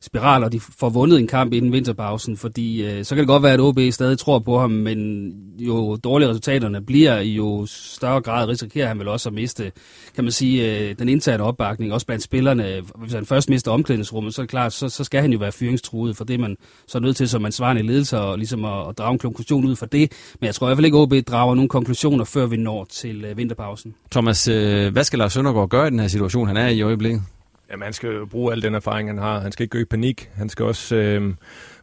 spiral, 0.00 0.44
og 0.44 0.52
de 0.52 0.60
får 0.60 0.88
vundet 0.88 1.18
en 1.18 1.26
kamp 1.26 1.52
inden 1.52 1.72
vinterpausen, 1.72 2.36
fordi 2.36 2.82
øh, 2.82 3.04
så 3.04 3.14
kan 3.14 3.18
det 3.18 3.28
godt 3.28 3.42
være, 3.42 3.52
at 3.52 3.60
OB 3.60 3.78
stadig 3.90 4.18
tror 4.18 4.38
på 4.38 4.58
ham, 4.58 4.70
men 4.70 5.32
jo 5.58 5.96
dårligere 5.96 6.30
resultaterne 6.30 6.80
bliver, 6.80 7.20
jo 7.20 7.66
større 7.66 8.20
grad 8.20 8.48
risikerer 8.48 8.88
han 8.88 8.98
vel 8.98 9.08
også 9.08 9.28
at 9.28 9.32
miste, 9.32 9.72
kan 10.14 10.24
man 10.24 10.32
sige, 10.32 10.88
øh, 10.88 10.94
den 10.98 11.08
interne 11.08 11.42
opbakning, 11.42 11.92
også 11.92 12.06
blandt 12.06 12.24
spillerne. 12.24 12.82
Hvis 12.96 13.12
han 13.12 13.26
først 13.26 13.50
mister 13.50 13.70
omklædningsrummet, 13.70 14.34
så 14.34 14.42
er 14.42 14.44
det 14.44 14.50
klart, 14.50 14.72
så, 14.72 14.88
så 14.88 15.04
skal 15.04 15.20
han 15.20 15.32
jo 15.32 15.38
være 15.38 15.52
fyringstruet, 15.52 16.16
for 16.16 16.24
det 16.24 16.40
man 16.40 16.56
så 16.86 17.00
nødt 17.00 17.16
til 17.16 17.28
som 17.28 17.44
ansvarlig 17.44 17.84
ledelse 17.84 18.18
og 18.18 18.38
ligesom 18.38 18.64
at, 18.64 18.88
at 18.88 18.98
drage 18.98 19.12
en 19.12 19.18
konklusion 19.18 19.64
ud 19.64 19.76
for 19.76 19.86
det. 19.86 20.12
Men 20.40 20.46
jeg 20.46 20.54
tror 20.54 20.66
i 20.66 20.68
hvert 20.68 20.76
fald 20.76 20.86
ikke, 20.86 20.98
at 20.98 21.02
OB 21.02 21.14
drager 21.28 21.54
nogle 21.54 21.68
konklusioner, 21.68 22.24
før 22.24 22.46
vi 22.46 22.56
når 22.56 22.84
til 22.84 23.24
øh, 23.24 23.36
vinterpausen. 23.36 23.94
Thomas, 24.10 24.48
øh, 24.48 24.92
hvad 24.92 25.04
skal 25.04 25.18
Lars 25.18 25.32
Søndergaard 25.32 25.68
gøre 25.68 25.86
i 25.86 25.90
den 25.90 26.00
her 26.00 26.08
situation, 26.08 26.46
han 26.46 26.56
er 26.56 26.68
i 26.68 26.78
i 26.78 26.82
øjeblikket? 26.82 27.22
Jamen, 27.70 27.82
han 27.82 27.92
skal 27.92 28.26
bruge 28.26 28.52
al 28.52 28.62
den 28.62 28.74
erfaring, 28.74 29.08
han 29.08 29.18
har. 29.18 29.40
Han 29.40 29.52
skal 29.52 29.64
ikke 29.64 29.78
gå 29.78 29.82
i 29.82 29.84
panik. 29.84 30.30
Han 30.34 30.48
skal 30.48 30.64
også 30.64 30.96
øh, 30.96 31.34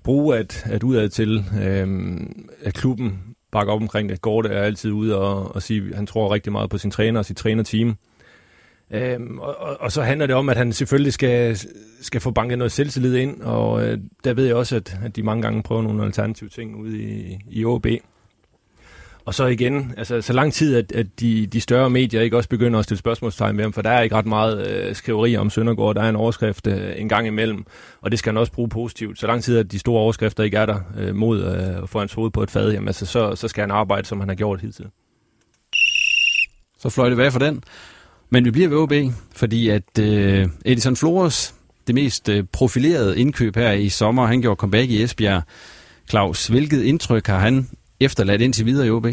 bruge, 0.04 0.38
at, 0.38 0.64
at 0.66 0.84
udad 0.84 1.10
til, 1.10 1.46
øh, 1.62 2.20
at 2.62 2.74
klubben 2.74 3.36
bakker 3.52 3.74
op 3.74 3.82
omkring 3.82 4.10
det. 4.10 4.22
Gorte 4.22 4.50
er 4.50 4.62
altid 4.62 4.92
ude 4.92 5.18
og, 5.18 5.56
og 5.56 5.62
sige, 5.62 5.90
at 5.90 5.96
han 5.96 6.08
tror 6.08 6.34
rigtig 6.34 6.52
meget 6.52 6.70
på 6.70 6.78
sin 6.78 6.92
træner 6.92 7.20
og 7.20 7.26
sit 7.26 7.38
trænerteam. 7.38 7.98
Øhm, 8.92 9.40
og, 9.40 9.56
og, 9.60 9.78
og 9.80 9.92
så 9.92 10.02
handler 10.02 10.26
det 10.26 10.36
om, 10.36 10.50
at 10.50 10.58
han 10.58 10.74
selvfølgelig 10.74 11.14
skal, 11.14 11.58
skal 12.02 12.22
få 12.22 12.32
banket 12.32 12.58
noget 12.58 12.72
selvtillid 12.72 13.16
ind, 13.16 13.42
og 13.42 13.88
øh, 13.88 13.98
der 14.24 14.34
ved 14.34 14.46
jeg 14.46 14.56
også, 14.56 14.76
at, 14.76 14.98
at 15.04 15.16
de 15.16 15.24
mange 15.24 15.42
gange 15.42 15.64
prøver 15.64 15.82
nogle 15.82 16.06
alternative 16.06 16.50
ting 16.50 16.76
ude 16.76 16.98
i, 16.98 17.38
i 17.50 17.66
OB. 17.66 17.86
Og 19.26 19.34
så 19.34 19.46
igen, 19.46 19.94
altså 19.98 20.22
så 20.22 20.34
lang 20.34 20.54
tid, 20.54 20.76
at, 20.76 20.92
at 20.92 21.08
de, 21.20 21.48
de 21.48 21.62
større 21.62 21.90
medier 21.90 22.22
ikke 22.22 22.38
også 22.38 22.50
begynder 22.50 22.80
at 22.80 22.86
stille 22.86 23.00
spørgsmålstegn 23.00 23.58
ved 23.58 23.64
ham, 23.64 23.74
for 23.74 23.82
der 23.82 23.90
er 23.90 24.02
ikke 24.02 24.16
ret 24.16 24.26
meget 24.26 24.68
øh, 24.68 24.96
skriveri 24.96 25.38
om 25.38 25.50
Søndergaard, 25.50 25.96
der 25.96 26.02
er 26.02 26.10
en 26.10 26.16
overskrift 26.16 26.68
øh, 26.68 26.94
en 26.98 27.10
gang 27.10 27.28
imellem, 27.28 27.66
og 28.02 28.12
det 28.12 28.20
skal 28.20 28.32
han 28.34 28.38
også 28.38 28.52
bruge 28.52 28.70
positivt. 28.70 29.20
Så 29.20 29.28
lang 29.28 29.44
tid, 29.44 29.58
at 29.58 29.72
de 29.72 29.80
store 29.80 30.02
overskrifter 30.02 30.44
ikke 30.44 30.58
er 30.58 30.66
der 30.66 30.80
øh, 30.98 31.16
mod 31.16 31.44
øh, 31.44 31.84
at 31.84 31.90
få 31.90 32.00
hans 32.00 32.14
hoved 32.14 32.32
på 32.32 32.44
et 32.44 32.52
fad, 32.52 32.72
jamen, 32.72 32.88
altså, 32.88 33.06
så, 33.06 33.36
så 33.36 33.48
skal 33.48 33.62
han 33.62 33.72
arbejde, 33.72 34.08
som 34.08 34.20
han 34.20 34.30
har 34.30 34.36
gjort 34.36 34.62
hidtil. 34.62 34.86
Så 36.80 36.90
fløj 36.90 37.10
det 37.10 37.18
væk 37.18 37.32
for 37.32 37.40
den. 37.40 37.64
Men 38.30 38.46
vi 38.46 38.52
bliver 38.52 38.70
ved 38.70 38.78
OB, 38.78 38.94
fordi 39.36 39.70
at 39.70 40.00
øh, 40.00 40.48
Edison 40.66 40.96
Flores, 40.96 41.56
det 41.88 41.96
mest 41.96 42.30
øh, 42.30 42.44
profilerede 42.52 43.20
indkøb 43.20 43.56
her 43.56 43.72
i 43.72 43.90
sommer, 43.90 44.26
han 44.26 44.42
gjorde 44.42 44.58
comeback 44.58 44.90
i 44.90 45.04
Esbjerg. 45.04 45.44
Claus, 46.10 46.48
hvilket 46.48 46.84
indtryk 46.84 47.28
har 47.28 47.40
han 47.40 47.68
efterladt 48.00 48.42
indtil 48.42 48.66
videre 48.66 48.88
i 48.88 48.90
OB? 48.90 49.08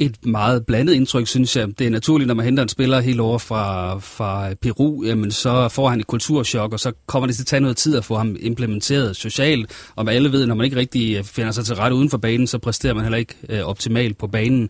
et 0.00 0.26
meget 0.26 0.66
blandet 0.66 0.94
indtryk, 0.94 1.26
synes 1.26 1.56
jeg. 1.56 1.78
Det 1.78 1.86
er 1.86 1.90
naturligt, 1.90 2.28
når 2.28 2.34
man 2.34 2.44
henter 2.44 2.62
en 2.62 2.68
spiller 2.68 3.00
helt 3.00 3.20
over 3.20 3.38
fra, 3.38 3.98
fra 3.98 4.54
Peru, 4.54 5.04
jamen 5.04 5.30
så 5.30 5.68
får 5.68 5.88
han 5.88 6.00
et 6.00 6.06
kulturschok, 6.06 6.72
og 6.72 6.80
så 6.80 6.92
kommer 7.06 7.26
det 7.26 7.36
til 7.36 7.42
at 7.42 7.46
tage 7.46 7.60
noget 7.60 7.76
tid 7.76 7.96
at 7.96 8.04
få 8.04 8.16
ham 8.16 8.36
implementeret 8.40 9.16
socialt. 9.16 9.90
Og 9.96 10.04
man 10.04 10.14
alle 10.14 10.32
ved, 10.32 10.46
når 10.46 10.54
man 10.54 10.64
ikke 10.64 10.76
rigtig 10.76 11.16
øh, 11.16 11.24
finder 11.24 11.52
sig 11.52 11.64
til 11.64 11.74
rette 11.74 11.96
uden 11.96 12.10
for 12.10 12.18
banen, 12.18 12.46
så 12.46 12.58
præsterer 12.58 12.94
man 12.94 13.02
heller 13.02 13.18
ikke 13.18 13.34
øh, 13.48 13.60
optimalt 13.60 14.18
på 14.18 14.26
banen. 14.26 14.68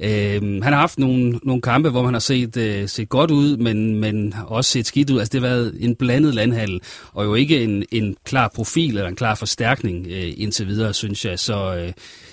Øh, 0.00 0.42
han 0.42 0.62
har 0.62 0.80
haft 0.80 0.98
nogle, 0.98 1.40
nogle 1.42 1.62
kampe, 1.62 1.90
hvor 1.90 2.02
man 2.02 2.14
har 2.14 2.20
set, 2.20 2.56
øh, 2.56 2.88
set 2.88 3.08
godt 3.08 3.30
ud, 3.30 3.56
men, 3.56 4.00
men 4.00 4.34
også 4.46 4.70
set 4.70 4.86
skidt 4.86 5.10
ud. 5.10 5.18
Altså 5.18 5.32
det 5.32 5.40
har 5.40 5.48
været 5.48 5.76
en 5.80 5.96
blandet 5.96 6.34
landhandel, 6.34 6.80
og 7.12 7.24
jo 7.24 7.34
ikke 7.34 7.62
en, 7.64 7.84
en 7.92 8.16
klar 8.24 8.50
profil 8.54 8.96
eller 8.96 9.08
en 9.08 9.16
klar 9.16 9.34
forstærkning 9.34 10.06
øh, 10.10 10.32
indtil 10.36 10.66
videre, 10.66 10.94
synes 10.94 11.24
jeg. 11.24 11.38
Så 11.38 11.76
øh, 11.76 11.92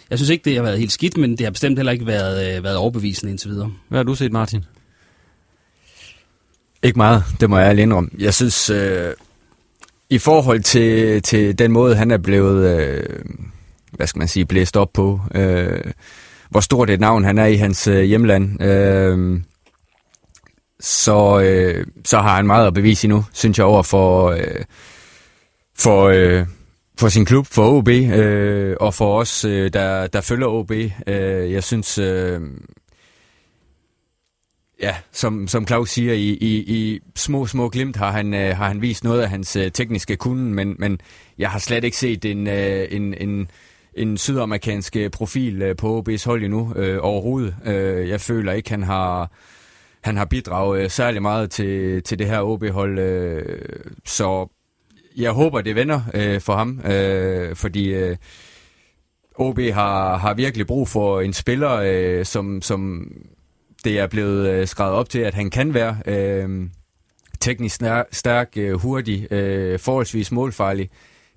jeg 0.09 0.19
synes 0.19 0.29
ikke, 0.29 0.45
det 0.45 0.55
har 0.55 0.63
været 0.63 0.79
helt 0.79 0.91
skidt, 0.91 1.17
men 1.17 1.31
det 1.31 1.41
har 1.41 1.51
bestemt 1.51 1.77
heller 1.77 1.91
ikke 1.91 2.07
været, 2.07 2.57
øh, 2.57 2.63
været 2.63 2.75
overbevisende 2.75 3.31
indtil 3.31 3.49
videre. 3.49 3.71
Hvad 3.89 3.99
har 3.99 4.03
du 4.03 4.15
set, 4.15 4.31
Martin? 4.31 4.65
Ikke 6.83 6.97
meget, 6.97 7.23
det 7.39 7.49
må 7.49 7.57
jeg 7.57 7.69
ærlig 7.69 7.81
indrømme. 7.81 8.09
Jeg 8.19 8.33
synes, 8.33 8.69
øh, 8.69 9.13
i 10.09 10.17
forhold 10.17 10.63
til, 10.63 11.21
til 11.21 11.59
den 11.59 11.71
måde, 11.71 11.95
han 11.95 12.11
er 12.11 12.17
blevet, 12.17 12.79
øh, 12.79 13.19
hvad 13.91 14.07
skal 14.07 14.19
man 14.19 14.27
sige, 14.27 14.45
blæst 14.45 14.77
op 14.77 14.93
på, 14.93 15.21
øh, 15.35 15.91
hvor 16.49 16.59
stort 16.59 16.89
et 16.89 16.99
navn 16.99 17.23
han 17.23 17.37
er 17.37 17.45
i 17.45 17.55
hans 17.55 17.87
øh, 17.87 18.03
hjemland, 18.03 18.63
øh, 18.63 19.41
så, 20.79 21.39
øh, 21.39 21.87
så 22.05 22.17
har 22.17 22.35
han 22.35 22.47
meget 22.47 22.67
at 22.67 22.73
bevise 22.73 23.05
endnu, 23.05 23.25
synes 23.33 23.57
jeg, 23.57 23.65
over 23.65 23.83
for, 23.83 24.31
øh, 24.31 24.63
for, 25.79 26.03
øh, 26.03 26.45
for 26.99 27.09
sin 27.09 27.25
klub, 27.25 27.45
for 27.45 27.69
OB, 27.69 27.87
øh, 27.87 28.75
og 28.79 28.93
for 28.93 29.19
os, 29.19 29.45
øh, 29.45 29.73
der, 29.73 30.07
der 30.07 30.21
følger 30.21 30.47
OB. 30.47 30.71
Øh, 30.71 31.51
jeg 31.51 31.63
synes, 31.63 31.97
øh, 31.97 32.41
ja, 34.81 34.95
som, 35.11 35.47
som 35.47 35.67
Claus 35.67 35.89
siger, 35.89 36.13
i, 36.13 36.29
i, 36.29 36.57
i 36.57 36.99
små, 37.15 37.45
små 37.45 37.69
glimt 37.69 37.95
har 37.95 38.11
han, 38.11 38.33
øh, 38.33 38.57
har 38.57 38.67
han 38.67 38.81
vist 38.81 39.03
noget 39.03 39.21
af 39.21 39.29
hans 39.29 39.55
øh, 39.55 39.71
tekniske 39.71 40.15
kunde, 40.15 40.43
men, 40.43 40.75
men 40.79 40.99
jeg 41.37 41.49
har 41.49 41.59
slet 41.59 41.83
ikke 41.83 41.97
set 41.97 42.25
en, 42.25 42.47
øh, 42.47 42.87
en, 42.91 43.13
en, 43.13 43.49
en 43.93 44.17
sydamerikansk 44.17 44.95
øh, 44.95 45.09
profil 45.09 45.61
øh, 45.61 45.75
på 45.75 46.03
OB's 46.07 46.25
hold 46.25 46.43
endnu 46.43 46.73
øh, 46.75 46.97
overhovedet. 47.01 47.55
Øh, 47.65 48.09
jeg 48.09 48.21
føler 48.21 48.53
ikke, 48.53 48.69
han 48.69 48.83
har 48.83 49.31
han 50.01 50.17
har 50.17 50.25
bidraget 50.25 50.83
øh, 50.83 50.89
særlig 50.89 51.21
meget 51.21 51.51
til, 51.51 52.03
til 52.03 52.19
det 52.19 52.27
her 52.27 52.41
OB-hold, 52.41 52.99
øh, 52.99 53.59
så 54.05 54.47
jeg 55.17 55.31
håber, 55.31 55.61
det 55.61 55.75
vender 55.75 56.01
øh, 56.13 56.41
for 56.41 56.55
ham, 56.55 56.79
øh, 56.79 57.55
fordi 57.55 57.93
øh, 57.93 58.17
OB 59.35 59.59
har, 59.59 60.17
har 60.17 60.33
virkelig 60.33 60.67
brug 60.67 60.87
for 60.87 61.21
en 61.21 61.33
spiller, 61.33 61.81
øh, 61.83 62.25
som, 62.25 62.61
som 62.61 63.11
det 63.83 63.99
er 63.99 64.07
blevet 64.07 64.49
øh, 64.49 64.67
skrevet 64.67 64.93
op 64.93 65.09
til, 65.09 65.19
at 65.19 65.33
han 65.33 65.49
kan 65.49 65.73
være 65.73 65.97
øh, 66.05 66.69
teknisk 67.39 67.75
stærk, 67.75 68.07
stærk 68.11 68.53
øh, 68.57 68.73
hurtig, 68.73 69.33
øh, 69.33 69.79
forholdsvis 69.79 70.31
målfarlig. 70.31 70.89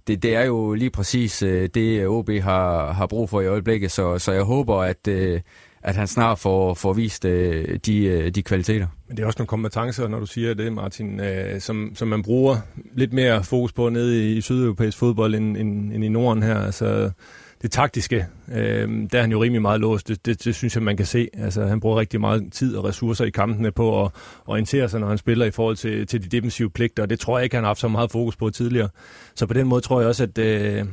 Det, 0.07 0.23
det 0.23 0.35
er 0.35 0.45
jo 0.45 0.75
lige 0.75 0.91
præcis 0.91 1.43
øh, 1.43 1.69
det, 1.75 2.07
OB 2.07 2.31
har, 2.31 2.93
har 2.93 3.07
brug 3.07 3.31
for 3.31 3.41
i 3.41 3.47
øjeblikket, 3.47 3.91
så, 3.91 4.19
så 4.19 4.33
jeg 4.33 4.43
håber, 4.43 4.83
at, 4.83 5.09
øh, 5.09 5.41
at 5.83 5.97
han 5.97 6.07
snart 6.07 6.39
får, 6.39 6.75
får 6.75 6.93
vist 6.93 7.25
øh, 7.25 7.79
de, 7.87 8.05
øh, 8.05 8.31
de 8.31 8.43
kvaliteter. 8.43 8.87
Men 9.09 9.17
det 9.17 9.23
er 9.23 9.27
også 9.27 9.39
nogle 9.39 9.47
kompetencer, 9.47 10.09
når 10.09 10.21
du 10.21 10.27
siger 10.27 10.55
det, 10.55 10.73
Martin, 10.73 11.21
øh, 11.21 11.61
som, 11.61 11.93
som 11.95 12.09
man 12.09 12.23
bruger 12.23 12.57
lidt 12.95 13.13
mere 13.13 13.45
fokus 13.45 13.73
på 13.73 13.89
nede 13.89 14.37
i 14.37 14.41
sydeuropæisk 14.41 14.99
fodbold 14.99 15.35
end, 15.35 15.57
end, 15.57 15.93
end 15.93 16.05
i 16.05 16.09
Norden 16.09 16.43
her. 16.43 16.59
Altså, 16.59 17.11
det 17.63 17.71
taktiske, 17.71 18.27
øh, 18.53 18.89
der 19.13 19.19
er 19.19 19.21
han 19.21 19.33
jo 19.33 19.43
rimelig 19.43 19.63
meget 19.63 19.81
låst. 19.81 20.09
Det, 20.09 20.27
det, 20.27 20.45
det 20.45 20.55
synes 20.55 20.75
jeg, 20.75 20.83
man 20.83 20.97
kan 20.97 21.07
se. 21.07 21.29
Altså, 21.35 21.67
han 21.67 21.81
bruger 21.81 22.01
rigtig 22.01 22.21
meget 22.21 22.53
tid 22.53 22.77
og 22.77 22.85
ressourcer 22.85 23.25
i 23.25 23.31
kampene 23.31 23.71
på 23.73 24.05
at 24.05 24.11
orientere 24.47 24.89
sig, 24.89 25.01
når 25.01 25.09
han 25.09 25.19
spiller 25.19 25.47
i 25.47 25.51
forhold 25.51 25.77
til, 25.77 26.07
til 26.07 26.23
de 26.23 26.29
defensive 26.29 26.71
pligter. 26.71 27.03
Og 27.03 27.11
det 27.11 27.21
tror 27.21 27.39
jeg 27.39 27.45
ikke, 27.45 27.57
han 27.57 27.65
har 27.65 27.69
haft 27.69 27.81
så 27.81 27.89
meget 27.89 28.11
fokus 28.11 28.37
på 28.37 28.51
tidligere. 28.51 28.89
Så 29.35 29.47
på 29.47 29.55
den 29.55 29.67
måde 29.67 29.81
tror 29.81 30.01
jeg 30.01 30.09
også, 30.09 30.23
at... 30.23 30.39
Øh, 30.39 30.85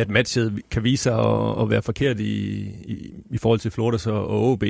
at 0.00 0.10
matchet 0.10 0.60
kan 0.70 0.84
vise 0.84 1.02
sig 1.02 1.18
at, 1.18 1.62
at 1.62 1.70
være 1.70 1.82
forkert 1.82 2.20
i, 2.20 2.58
i, 2.84 3.14
i 3.30 3.38
forhold 3.38 3.60
til 3.60 3.70
Flores 3.70 4.06
og, 4.06 4.28
og 4.28 4.50
OB. 4.50 4.64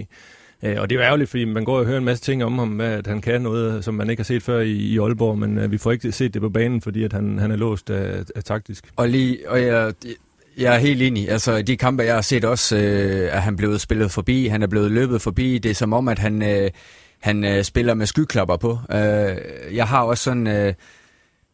Øh, 0.62 0.76
og 0.78 0.90
det 0.90 0.96
er 0.96 1.00
jo 1.00 1.06
ærgerligt, 1.06 1.30
fordi 1.30 1.44
man 1.44 1.64
går 1.64 1.78
og 1.78 1.86
hører 1.86 1.98
en 1.98 2.04
masse 2.04 2.24
ting 2.24 2.44
om 2.44 2.58
ham, 2.58 2.80
at 2.80 3.06
han 3.06 3.20
kan 3.20 3.42
noget, 3.42 3.84
som 3.84 3.94
man 3.94 4.10
ikke 4.10 4.20
har 4.20 4.24
set 4.24 4.42
før 4.42 4.60
i, 4.60 4.70
i 4.70 4.98
Aalborg, 4.98 5.38
men 5.38 5.58
øh, 5.58 5.72
vi 5.72 5.78
får 5.78 5.92
ikke 5.92 6.12
set 6.12 6.34
det 6.34 6.42
på 6.42 6.48
banen, 6.48 6.80
fordi 6.80 7.04
at 7.04 7.12
han, 7.12 7.38
han 7.38 7.50
er 7.50 7.56
låst 7.56 7.90
af, 7.90 8.24
af 8.36 8.44
taktisk. 8.44 8.84
Og, 8.96 9.08
lige, 9.08 9.50
og 9.50 9.62
jeg, 9.62 9.92
jeg 10.58 10.74
er 10.74 10.78
helt 10.78 11.02
enig. 11.02 11.30
Altså, 11.30 11.62
de 11.62 11.76
kampe, 11.76 12.02
jeg 12.02 12.14
har 12.14 12.22
set 12.22 12.44
også, 12.44 12.76
øh, 12.76 13.36
at 13.36 13.42
han 13.42 13.56
blevet 13.56 13.80
spillet 13.80 14.10
forbi, 14.10 14.46
han 14.46 14.62
er 14.62 14.66
blevet 14.66 14.90
løbet 14.90 15.22
forbi. 15.22 15.58
Det 15.58 15.70
er 15.70 15.74
som 15.74 15.92
om, 15.92 16.08
at 16.08 16.18
han, 16.18 16.42
øh, 16.42 16.70
han 17.20 17.44
øh, 17.44 17.64
spiller 17.64 17.94
med 17.94 18.06
skyklapper 18.06 18.56
på. 18.56 18.78
Øh, 18.92 19.36
jeg 19.76 19.86
har 19.86 20.02
også 20.02 20.24
sådan... 20.24 20.46
Øh, 20.46 20.74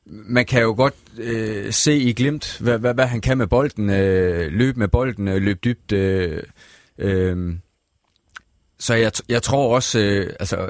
man 0.07 0.47
kan 0.47 0.63
jo 0.63 0.75
godt 0.77 0.95
øh, 1.19 1.73
se 1.73 1.97
i 1.97 2.13
glimt, 2.13 2.59
hvad, 2.61 2.79
hvad, 2.79 2.95
hvad 2.95 3.07
han 3.07 3.21
kan 3.21 3.39
med 3.39 3.47
bolden, 3.47 3.91
øh, 3.91 4.53
løbe 4.53 4.79
med 4.79 4.89
bolden, 4.89 5.29
øh, 5.29 5.43
løbe 5.43 5.61
dybt. 5.65 5.93
Øh, 5.93 6.43
øh, 6.99 7.55
så 8.79 8.95
jeg, 8.95 9.13
jeg 9.29 9.43
tror 9.43 9.75
også, 9.75 9.99
øh, 9.99 10.33
altså, 10.41 10.69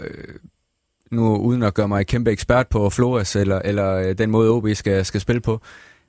nu 1.11 1.37
uden 1.37 1.63
at 1.63 1.75
gøre 1.75 1.89
mig 1.89 2.07
kæmpe 2.07 2.31
ekspert 2.31 2.69
på 2.69 2.91
Flores, 2.91 3.37
eller, 3.37 3.59
eller 3.65 3.93
øh, 3.95 4.19
den 4.19 4.31
måde 4.31 4.51
OB 4.51 4.69
skal, 4.75 5.05
skal 5.05 5.21
spille 5.21 5.41
på, 5.41 5.61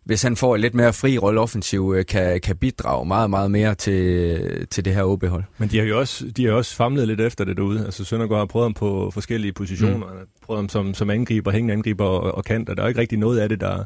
hvis 0.05 0.21
han 0.21 0.35
får 0.35 0.55
et 0.55 0.61
lidt 0.61 0.73
mere 0.73 0.93
fri 0.93 1.17
rolle 1.17 1.41
offensiv, 1.41 1.93
øh, 1.97 2.05
kan, 2.05 2.41
kan 2.41 2.57
bidrage 2.57 3.05
meget, 3.05 3.29
meget 3.29 3.51
mere 3.51 3.75
til, 3.75 4.67
til 4.67 4.85
det 4.85 4.93
her 4.93 5.03
OB-hold. 5.03 5.43
Men 5.57 5.69
de 5.69 5.77
har 5.77 5.85
jo 5.85 5.99
også, 5.99 6.25
de 6.37 6.45
har 6.45 6.53
også 6.53 6.75
famlet 6.75 7.07
lidt 7.07 7.21
efter 7.21 7.45
det 7.45 7.57
derude. 7.57 7.85
Altså 7.85 8.05
Søndergaard 8.05 8.39
har 8.39 8.45
prøvet 8.45 8.65
ham 8.65 8.73
på 8.73 9.11
forskellige 9.13 9.53
positioner. 9.53 9.97
Mm. 9.97 10.03
Han 10.03 10.17
har 10.17 10.25
prøvet 10.41 10.59
ham 10.59 10.69
som, 10.69 10.93
som 10.93 11.09
angriber, 11.09 11.51
hængende 11.51 11.73
angriber 11.73 12.05
og, 12.05 12.35
og 12.35 12.43
kant, 12.43 12.69
og 12.69 12.77
der 12.77 12.83
er 12.83 12.87
ikke 12.87 12.99
rigtig 12.99 13.17
noget 13.17 13.39
af 13.39 13.49
det, 13.49 13.59
der, 13.59 13.83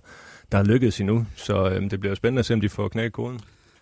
der 0.52 0.58
er 0.58 0.64
lykkedes 0.64 1.00
endnu. 1.00 1.26
Så 1.36 1.70
øhm, 1.70 1.90
det 1.90 2.00
bliver 2.00 2.12
jo 2.12 2.16
spændende 2.16 2.40
at 2.40 2.46
se, 2.46 2.54
om 2.54 2.62
de 2.62 2.70
får 2.70 2.88
knækket 2.88 3.14
koden. 3.14 3.40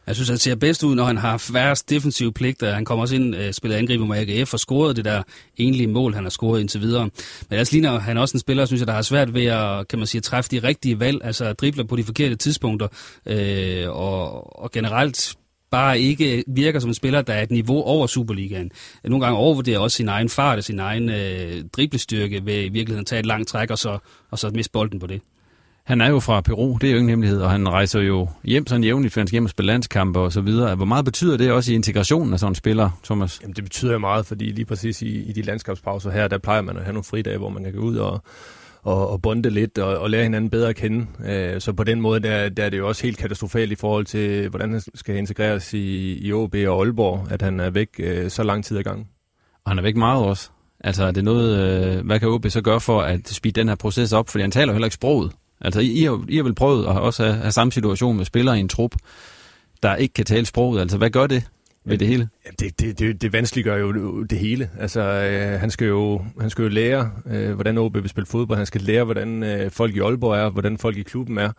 Jeg 0.07 0.15
synes, 0.15 0.29
han 0.29 0.37
ser 0.37 0.55
bedst 0.55 0.83
ud, 0.83 0.95
når 0.95 1.05
han 1.05 1.17
har 1.17 1.37
færrest 1.37 1.89
defensive 1.89 2.33
pligter. 2.33 2.73
Han 2.73 2.85
kommer 2.85 3.01
også 3.01 3.15
ind 3.15 3.35
og 3.35 3.39
spillet 3.39 3.55
spiller 3.55 3.77
angriber 3.77 4.05
med 4.05 4.17
AGF 4.17 4.53
og 4.53 4.59
scorede 4.59 4.93
det 4.93 5.05
der 5.05 5.23
egentlige 5.57 5.87
mål, 5.87 6.13
han 6.13 6.23
har 6.23 6.29
scoret 6.29 6.59
indtil 6.59 6.81
videre. 6.81 7.03
Men 7.03 7.11
ellers 7.51 7.71
ligner 7.71 7.99
han 7.99 8.17
også 8.17 8.35
en 8.35 8.39
spiller, 8.39 8.65
synes 8.65 8.79
jeg, 8.79 8.87
der 8.87 8.93
har 8.93 9.01
svært 9.01 9.33
ved 9.33 9.45
at, 9.45 9.87
kan 9.87 9.99
man 9.99 10.07
sige, 10.07 10.21
træffe 10.21 10.51
de 10.51 10.59
rigtige 10.59 10.99
valg, 10.99 11.21
altså 11.23 11.53
dribler 11.53 11.83
på 11.83 11.95
de 11.95 12.03
forkerte 12.03 12.35
tidspunkter, 12.35 12.87
øh, 13.25 13.89
og, 13.89 14.61
og 14.63 14.71
generelt 14.71 15.35
bare 15.71 15.99
ikke 15.99 16.43
virker 16.47 16.79
som 16.79 16.89
en 16.89 16.93
spiller, 16.93 17.21
der 17.21 17.33
er 17.33 17.43
et 17.43 17.51
niveau 17.51 17.83
over 17.83 18.07
Superligaen. 18.07 18.71
Nogle 19.03 19.25
gange 19.25 19.39
overvurderer 19.39 19.79
også 19.79 19.97
sin 19.97 20.07
egen 20.07 20.29
fart 20.29 20.57
og 20.57 20.63
sin 20.63 20.79
egen 20.79 21.09
øh, 21.09 21.63
driblestyrke 21.73 22.45
ved 22.45 22.53
i 22.53 22.69
virkeligheden 22.69 22.99
at 22.99 23.05
tage 23.05 23.19
et 23.19 23.25
langt 23.25 23.47
træk 23.47 23.71
og 23.71 23.77
så, 23.77 23.97
og 24.31 24.39
så 24.39 24.49
miste 24.49 24.71
bolden 24.71 24.99
på 24.99 25.07
det. 25.07 25.21
Han 25.87 26.01
er 26.01 26.09
jo 26.09 26.19
fra 26.19 26.41
Peru, 26.41 26.77
det 26.81 26.87
er 26.87 26.91
jo 26.91 26.97
ingen 26.97 27.09
hemmelighed, 27.09 27.41
og 27.41 27.51
han 27.51 27.69
rejser 27.69 27.99
jo 27.99 28.27
hjem 28.43 28.67
sådan 28.67 28.83
jævnligt, 28.83 29.13
for 29.13 29.19
han 29.19 29.27
skal 29.27 29.35
hjem 29.35 29.43
og 29.43 29.49
spille 29.49 29.67
landskampe 29.67 30.19
og 30.19 30.33
så 30.33 30.41
videre. 30.41 30.75
Hvor 30.75 30.85
meget 30.85 31.05
betyder 31.05 31.37
det 31.37 31.51
også 31.51 31.71
i 31.71 31.75
integrationen 31.75 32.33
af 32.33 32.39
sådan 32.39 32.51
en 32.51 32.55
spiller, 32.55 32.99
Thomas? 33.03 33.39
Jamen, 33.41 33.55
det 33.55 33.63
betyder 33.63 33.91
jo 33.91 33.99
meget, 33.99 34.25
fordi 34.25 34.45
lige 34.45 34.65
præcis 34.65 35.01
i, 35.01 35.29
i 35.29 35.31
de 35.31 35.41
landskabspauser 35.41 36.11
her, 36.11 36.27
der 36.27 36.37
plejer 36.37 36.61
man 36.61 36.77
at 36.77 36.83
have 36.83 36.93
nogle 36.93 37.03
fridage, 37.03 37.37
hvor 37.37 37.49
man 37.49 37.63
kan 37.63 37.73
gå 37.73 37.79
ud 37.79 37.97
og, 37.97 38.21
og, 38.81 39.09
og 39.09 39.21
bonde 39.21 39.49
lidt 39.49 39.77
og, 39.77 39.97
og 39.97 40.09
lære 40.09 40.23
hinanden 40.23 40.49
bedre 40.49 40.69
at 40.69 40.75
kende. 40.75 41.05
Øh, 41.25 41.61
så 41.61 41.73
på 41.73 41.83
den 41.83 42.01
måde, 42.01 42.19
der, 42.19 42.49
der 42.49 42.63
er 42.63 42.69
det 42.69 42.77
jo 42.77 42.87
også 42.87 43.03
helt 43.03 43.17
katastrofalt 43.17 43.71
i 43.71 43.75
forhold 43.75 44.05
til, 44.05 44.49
hvordan 44.49 44.71
han 44.71 44.81
skal 44.95 45.15
integreres 45.15 45.73
i, 45.73 46.17
i 46.27 46.33
OB 46.33 46.55
og 46.55 46.83
Aalborg, 46.83 47.27
at 47.31 47.41
han 47.41 47.59
er 47.59 47.69
væk 47.69 47.89
øh, 47.99 48.29
så 48.29 48.43
lang 48.43 48.65
tid 48.65 48.77
ad 48.77 48.83
gang. 48.83 49.07
Og 49.65 49.71
han 49.71 49.77
er 49.77 49.83
væk 49.83 49.95
meget 49.95 50.25
også. 50.25 50.49
Altså, 50.79 51.03
er 51.03 51.11
det 51.11 51.23
noget, 51.23 51.59
øh, 51.59 52.05
hvad 52.05 52.19
kan 52.19 52.29
OB 52.29 52.45
så 52.49 52.61
gøre 52.61 52.79
for 52.79 53.01
at 53.01 53.27
speede 53.27 53.59
den 53.59 53.67
her 53.67 53.75
proces 53.75 54.13
op? 54.13 54.29
Fordi 54.29 54.41
han 54.41 54.51
taler 54.51 54.67
jo 54.67 54.73
heller 54.73 54.87
ikke 54.87 54.95
sproget. 54.95 55.31
Altså, 55.61 55.79
I, 55.79 55.87
I, 55.87 56.03
har, 56.03 56.25
I 56.29 56.35
har 56.35 56.43
vel 56.43 56.55
prøvet 56.55 56.85
at 56.85 56.91
også 56.91 57.23
have, 57.23 57.35
have 57.35 57.51
samme 57.51 57.71
situation 57.71 58.17
med 58.17 58.25
spillere 58.25 58.57
i 58.57 58.59
en 58.59 58.69
trup, 58.69 58.95
der 59.83 59.95
ikke 59.95 60.13
kan 60.13 60.25
tale 60.25 60.45
sproget. 60.45 60.81
Altså, 60.81 60.97
hvad 60.97 61.09
gør 61.09 61.27
det 61.27 61.43
ved 61.85 61.97
det 61.97 62.07
hele? 62.07 62.29
Det, 62.59 62.79
det, 62.79 62.99
det, 62.99 63.21
det 63.21 63.33
vanskeliggør 63.33 63.75
jo 63.75 64.23
det 64.23 64.37
hele. 64.37 64.69
Altså, 64.79 65.01
øh, 65.01 65.59
han, 65.59 65.71
skal 65.71 65.87
jo, 65.87 66.25
han 66.41 66.49
skal 66.49 66.63
jo 66.63 66.69
lære, 66.69 67.11
øh, 67.25 67.53
hvordan 67.53 67.77
OB 67.77 67.95
vil 67.95 68.09
spille 68.09 68.27
fodbold. 68.27 68.57
Han 68.57 68.65
skal 68.65 68.81
lære, 68.81 69.03
hvordan 69.03 69.43
øh, 69.43 69.71
folk 69.71 69.95
i 69.95 69.99
Aalborg 69.99 70.35
er, 70.35 70.49
hvordan 70.49 70.77
folk 70.77 70.97
i 70.97 71.03
klubben 71.03 71.37
er. 71.37 71.51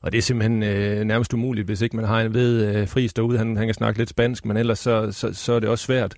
Og 0.00 0.12
det 0.12 0.18
er 0.18 0.22
simpelthen 0.22 0.62
øh, 0.62 1.04
nærmest 1.04 1.34
umuligt, 1.34 1.66
hvis 1.66 1.80
ikke 1.80 1.96
man 1.96 2.04
har 2.04 2.20
en 2.20 2.34
ved 2.34 2.76
øh, 2.76 2.88
fri 2.88 3.06
derude. 3.06 3.38
Han, 3.38 3.56
han 3.56 3.66
kan 3.66 3.74
snakke 3.74 3.98
lidt 3.98 4.10
spansk, 4.10 4.44
men 4.44 4.56
ellers 4.56 4.78
så, 4.78 5.12
så, 5.12 5.32
så 5.32 5.52
er 5.52 5.60
det 5.60 5.68
også 5.68 5.84
svært 5.84 6.14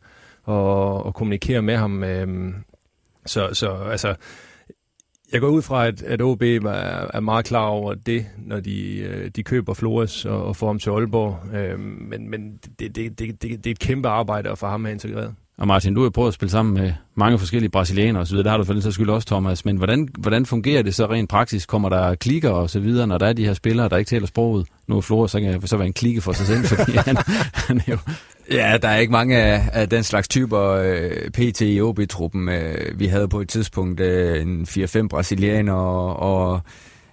at, 0.48 1.06
at 1.06 1.14
kommunikere 1.14 1.62
med 1.62 1.76
ham. 1.76 2.04
Øh, 2.04 2.54
så, 3.26 3.48
så 3.52 3.70
altså, 3.70 4.14
jeg 5.32 5.40
går 5.40 5.48
ud 5.48 5.62
fra, 5.62 5.86
at, 5.86 6.02
at 6.02 6.22
OB 6.22 6.42
er, 6.42 7.10
er 7.14 7.20
meget 7.20 7.44
klar 7.44 7.66
over 7.66 7.94
det, 7.94 8.26
når 8.38 8.60
de, 8.60 8.98
øh, 8.98 9.30
de 9.30 9.42
køber 9.42 9.74
Flores 9.74 10.24
og, 10.24 10.44
og 10.44 10.56
får 10.56 10.66
ham 10.66 10.78
til 10.78 10.90
Aalborg. 10.90 11.54
Øh, 11.54 11.80
men 11.80 12.30
men 12.30 12.56
det, 12.78 12.96
det, 12.96 13.18
det, 13.18 13.42
det, 13.42 13.42
det 13.42 13.66
er 13.66 13.70
et 13.70 13.78
kæmpe 13.78 14.08
arbejde 14.08 14.50
at 14.50 14.58
få 14.58 14.66
ham 14.66 14.84
her 14.84 14.92
integreret. 14.92 15.34
Og 15.58 15.66
Martin, 15.66 15.94
du 15.94 16.02
har 16.02 16.10
prøvet 16.10 16.28
at 16.28 16.34
spille 16.34 16.50
sammen 16.50 16.74
med 16.74 16.92
mange 17.14 17.38
forskellige 17.38 17.70
brasilianere 17.70 18.22
osv., 18.22 18.36
der 18.36 18.50
har 18.50 18.56
du 18.56 18.64
for 18.64 18.72
den 18.72 18.82
sags 18.82 18.94
skyld 18.94 19.10
også, 19.10 19.26
Thomas. 19.26 19.64
Men 19.64 19.76
hvordan, 19.76 20.08
hvordan 20.18 20.46
fungerer 20.46 20.82
det 20.82 20.94
så 20.94 21.06
rent 21.06 21.30
praktisk? 21.30 21.68
Kommer 21.68 21.88
der 21.88 22.14
klikker 22.14 22.50
og 22.50 22.70
så 22.70 22.80
videre, 22.80 23.06
når 23.06 23.18
der 23.18 23.26
er 23.26 23.32
de 23.32 23.44
her 23.44 23.54
spillere, 23.54 23.88
der 23.88 23.96
ikke 23.96 24.08
taler 24.08 24.26
sproget? 24.26 24.66
Nu 24.86 24.96
er 24.96 25.00
Flora, 25.00 25.28
så 25.28 25.40
kan 25.40 25.50
jeg 25.50 25.60
så 25.64 25.76
være 25.76 25.86
en 25.86 25.92
klikke 25.92 26.20
for 26.20 26.32
sig 26.32 26.46
selv, 26.46 26.64
fordi 26.84 26.92
han, 26.96 27.16
han 27.52 27.78
er 27.78 27.82
jo 27.88 27.98
Ja, 28.50 28.78
der 28.82 28.88
er 28.88 28.96
ikke 28.96 29.12
mange 29.12 29.38
af, 29.38 29.68
af 29.72 29.88
den 29.88 30.02
slags 30.02 30.28
typer 30.28 30.60
øh, 30.60 31.30
PT 31.30 31.60
i 31.60 31.80
OB-truppen. 31.80 32.48
Øh, 32.48 33.00
vi 33.00 33.06
havde 33.06 33.28
på 33.28 33.40
et 33.40 33.48
tidspunkt 33.48 34.00
øh, 34.00 34.42
en 34.42 34.66
4-5 34.70 35.08
brasilianere 35.08 36.16
og 36.16 36.60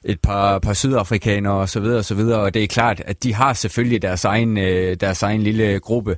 et 0.04 0.20
par, 0.20 0.60
par 0.60 0.74
sydafrikanere 0.74 1.54
og 1.54 1.70
så 1.70 1.80
videre 1.80 1.98
og 1.98 2.06
så 2.06 2.16
videre, 2.16 2.40
og 2.40 2.54
det 2.54 2.64
er 2.64 2.68
klart, 2.68 3.02
at 3.06 3.24
de 3.24 3.34
har 3.34 3.54
selvfølgelig 3.54 4.02
deres 4.02 4.26
egen, 4.26 4.58
øh, 4.58 4.98
deres 5.00 5.24
egen 5.24 5.42
lille 5.42 5.80
gruppe. 5.80 6.18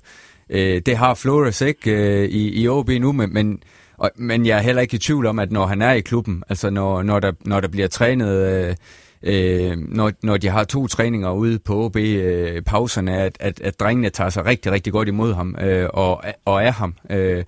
Øh, 0.50 0.82
det 0.86 0.98
har 0.98 1.14
Flores 1.14 1.62
ikke 1.62 1.92
øh, 1.92 2.30
i, 2.30 2.62
i 2.62 2.68
OB 2.68 2.90
nu, 2.90 3.12
men, 3.12 3.34
men, 3.34 3.64
og, 3.98 4.12
men 4.16 4.46
jeg 4.46 4.58
er 4.58 4.62
heller 4.62 4.82
ikke 4.82 4.96
i 4.96 5.00
tvivl 5.00 5.25
om, 5.25 5.40
at 5.40 5.52
når 5.52 5.66
han 5.66 5.82
er 5.82 5.92
i 5.92 6.02
klubben, 6.02 6.44
altså 6.50 6.70
når, 6.70 7.04
når, 7.04 7.20
der, 7.20 7.32
når 7.46 7.60
der 7.60 7.68
bliver 7.68 7.88
trænet... 7.88 8.38
Øh, 8.38 8.75
øh, 9.24 9.78
når, 9.78 10.12
når 10.24 10.38
de 10.38 10.50
har 10.50 10.64
to 10.64 10.88
træninger 10.88 11.32
ude 11.32 11.60
på 11.60 11.86
OB-pauserne, 11.86 13.16
øh, 13.16 13.22
at, 13.22 13.38
at, 13.40 13.62
at 13.62 13.80
drengene 13.80 14.10
tager 14.10 14.30
sig 14.30 14.46
rigtig, 14.46 14.72
rigtig 14.72 14.94
godt 14.94 15.08
imod 15.08 15.34
ham 15.34 15.56
øh, 15.62 15.90
og, 15.94 16.24
og 16.46 16.64
er 16.64 16.72
ham. 16.72 16.96
Øh, 17.10 17.44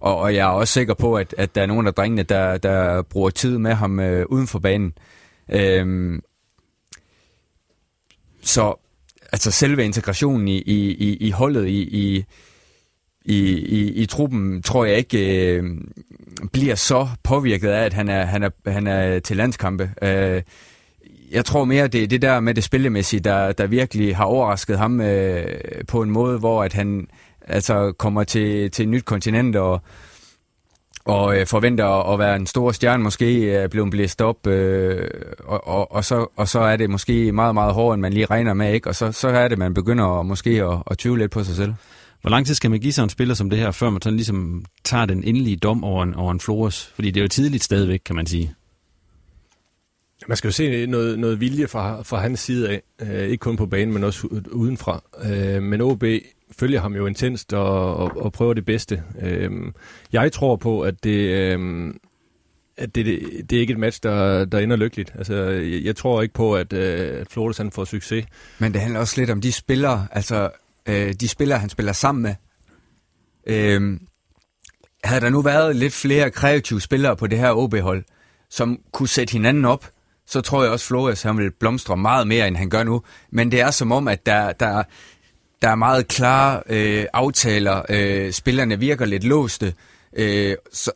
og, 0.00 0.18
og 0.18 0.34
jeg 0.34 0.42
er 0.42 0.52
også 0.52 0.72
sikker 0.72 0.94
på, 0.94 1.14
at, 1.14 1.34
at 1.38 1.54
der 1.54 1.62
er 1.62 1.66
nogle 1.66 1.88
af 1.88 1.94
drengene, 1.94 2.22
der, 2.22 2.58
der 2.58 3.02
bruger 3.02 3.30
tid 3.30 3.58
med 3.58 3.74
ham 3.74 4.00
øh, 4.00 4.26
uden 4.28 4.46
for 4.46 4.58
banen. 4.58 4.92
Øh, 5.52 6.18
så 8.42 8.81
altså 9.32 9.50
selve 9.50 9.84
integrationen 9.84 10.48
i, 10.48 10.58
i, 10.58 10.90
i, 10.92 11.16
i 11.16 11.30
holdet, 11.30 11.66
i, 11.66 11.82
i, 11.82 12.24
i, 13.24 13.38
i, 13.54 13.92
i 13.92 14.06
truppen, 14.06 14.62
tror 14.62 14.84
jeg 14.84 14.96
ikke 14.96 15.56
øh, 15.56 15.64
bliver 16.52 16.74
så 16.74 17.08
påvirket 17.22 17.68
af, 17.68 17.84
at 17.84 17.92
han 17.92 18.08
er, 18.08 18.24
han 18.24 18.42
er, 18.42 18.70
han 18.70 18.86
er 18.86 19.18
til 19.18 19.36
landskampe. 19.36 19.90
Øh, 20.02 20.42
jeg 21.30 21.44
tror 21.44 21.64
mere, 21.64 21.88
det 21.88 22.02
er 22.02 22.06
det 22.06 22.22
der 22.22 22.40
med 22.40 22.54
det 22.54 22.64
spillemæssige, 22.64 23.20
der, 23.20 23.52
der 23.52 23.66
virkelig 23.66 24.16
har 24.16 24.24
overrasket 24.24 24.78
ham 24.78 25.00
øh, 25.00 25.46
på 25.88 26.02
en 26.02 26.10
måde, 26.10 26.38
hvor 26.38 26.64
at 26.64 26.72
han 26.72 27.06
altså 27.48 27.92
kommer 27.92 28.24
til, 28.24 28.70
til 28.70 28.82
et 28.82 28.88
nyt 28.88 29.04
kontinent 29.04 29.56
og, 29.56 29.82
og 31.04 31.38
øh, 31.38 31.46
forventer 31.46 32.12
at 32.12 32.18
være 32.18 32.36
en 32.36 32.46
stor 32.46 32.72
stjerne, 32.72 33.02
måske 33.02 33.50
er 33.50 33.68
blevet 33.68 33.90
blæst 33.90 34.20
op, 34.20 34.46
øh, 34.46 35.08
og, 35.44 35.66
og, 35.66 35.92
og, 35.92 36.04
så, 36.04 36.26
og 36.36 36.48
så 36.48 36.60
er 36.60 36.76
det 36.76 36.90
måske 36.90 37.32
meget, 37.32 37.54
meget 37.54 37.74
hårdere, 37.74 37.94
end 37.94 38.02
man 38.02 38.12
lige 38.12 38.26
regner 38.26 38.54
med, 38.54 38.72
ikke? 38.72 38.88
og 38.88 38.94
så, 38.94 39.12
så 39.12 39.28
er 39.28 39.48
det, 39.48 39.58
man 39.58 39.74
begynder 39.74 40.20
at, 40.20 40.26
måske 40.26 40.50
at, 40.64 40.78
at 40.90 40.98
tvivle 40.98 41.22
lidt 41.22 41.32
på 41.32 41.44
sig 41.44 41.56
selv. 41.56 41.74
Hvor 42.20 42.30
lang 42.30 42.46
tid 42.46 42.54
skal 42.54 42.70
man 42.70 42.80
give 42.80 42.92
sig 42.92 43.02
en 43.02 43.08
spiller 43.08 43.34
som 43.34 43.50
det 43.50 43.58
her, 43.58 43.70
før 43.70 43.90
man 43.90 44.02
sådan 44.02 44.16
ligesom 44.16 44.64
tager 44.84 45.06
den 45.06 45.24
endelige 45.24 45.56
dom 45.56 45.84
over 45.84 46.02
en, 46.02 46.14
over 46.14 46.32
en 46.32 46.40
Flores? 46.40 46.92
Fordi 46.94 47.10
det 47.10 47.20
er 47.20 47.24
jo 47.24 47.28
tidligt 47.28 47.64
stadigvæk, 47.64 48.00
kan 48.06 48.16
man 48.16 48.26
sige. 48.26 48.54
Man 50.28 50.36
skal 50.36 50.48
jo 50.48 50.52
se 50.52 50.86
noget, 50.86 51.18
noget 51.18 51.40
vilje 51.40 51.68
fra, 51.68 52.02
fra 52.02 52.20
hans 52.20 52.40
side 52.40 52.68
af, 52.68 52.82
øh, 53.02 53.28
ikke 53.28 53.36
kun 53.36 53.56
på 53.56 53.66
banen, 53.66 53.94
men 53.94 54.04
også 54.04 54.42
udenfra. 54.52 55.02
Øh, 55.24 55.62
men 55.62 55.80
OB 55.80 56.04
følger 56.58 56.80
ham 56.80 56.94
jo 56.94 57.06
intenst 57.06 57.52
og, 57.52 57.96
og, 57.96 58.16
og 58.16 58.32
prøver 58.32 58.54
det 58.54 58.64
bedste. 58.64 59.02
Øhm, 59.22 59.74
jeg 60.12 60.32
tror 60.32 60.56
på, 60.56 60.80
at 60.80 61.04
det... 61.04 61.18
Øhm, 61.28 61.98
at 62.76 62.94
det, 62.94 63.06
det, 63.06 63.50
det 63.50 63.56
er 63.56 63.60
ikke 63.60 63.72
et 63.72 63.78
match, 63.78 64.02
der, 64.02 64.44
der 64.44 64.58
ender 64.58 64.76
lykkeligt. 64.76 65.12
Altså, 65.14 65.34
jeg, 65.34 65.82
jeg 65.82 65.96
tror 65.96 66.22
ikke 66.22 66.34
på, 66.34 66.54
at, 66.54 66.72
øh, 66.72 67.20
at 67.20 67.26
Flores 67.30 67.58
han 67.58 67.70
får 67.70 67.84
succes. 67.84 68.26
Men 68.58 68.72
det 68.72 68.80
handler 68.80 69.00
også 69.00 69.20
lidt 69.20 69.30
om 69.30 69.40
de 69.40 69.52
spillere, 69.52 70.06
altså 70.10 70.50
øh, 70.88 71.14
de 71.20 71.28
spillere, 71.28 71.58
han 71.58 71.68
spiller 71.68 71.92
sammen 71.92 72.22
med. 72.22 72.34
Øh, 73.46 74.00
havde 75.04 75.20
der 75.20 75.30
nu 75.30 75.42
været 75.42 75.76
lidt 75.76 75.92
flere 75.92 76.30
kreative 76.30 76.80
spillere 76.80 77.16
på 77.16 77.26
det 77.26 77.38
her 77.38 77.52
OB-hold, 77.52 78.04
som 78.50 78.78
kunne 78.92 79.08
sætte 79.08 79.32
hinanden 79.32 79.64
op, 79.64 79.90
så 80.26 80.40
tror 80.40 80.62
jeg 80.62 80.72
også, 80.72 80.86
Flores 80.86 81.22
han 81.22 81.38
vil 81.38 81.50
blomstre 81.50 81.96
meget 81.96 82.26
mere, 82.26 82.48
end 82.48 82.56
han 82.56 82.70
gør 82.70 82.82
nu. 82.82 83.02
Men 83.30 83.52
det 83.52 83.60
er 83.60 83.70
som 83.70 83.92
om, 83.92 84.08
at 84.08 84.26
der, 84.26 84.52
der, 84.52 84.82
der 85.62 85.68
er 85.68 85.74
meget 85.74 86.08
klare 86.08 86.62
øh, 86.68 87.04
aftaler. 87.12 87.82
Øh, 87.88 88.32
spillerne 88.32 88.78
virker 88.78 89.04
lidt 89.04 89.24
låste. 89.24 89.74
Øh, 90.16 90.56
så, 90.72 90.90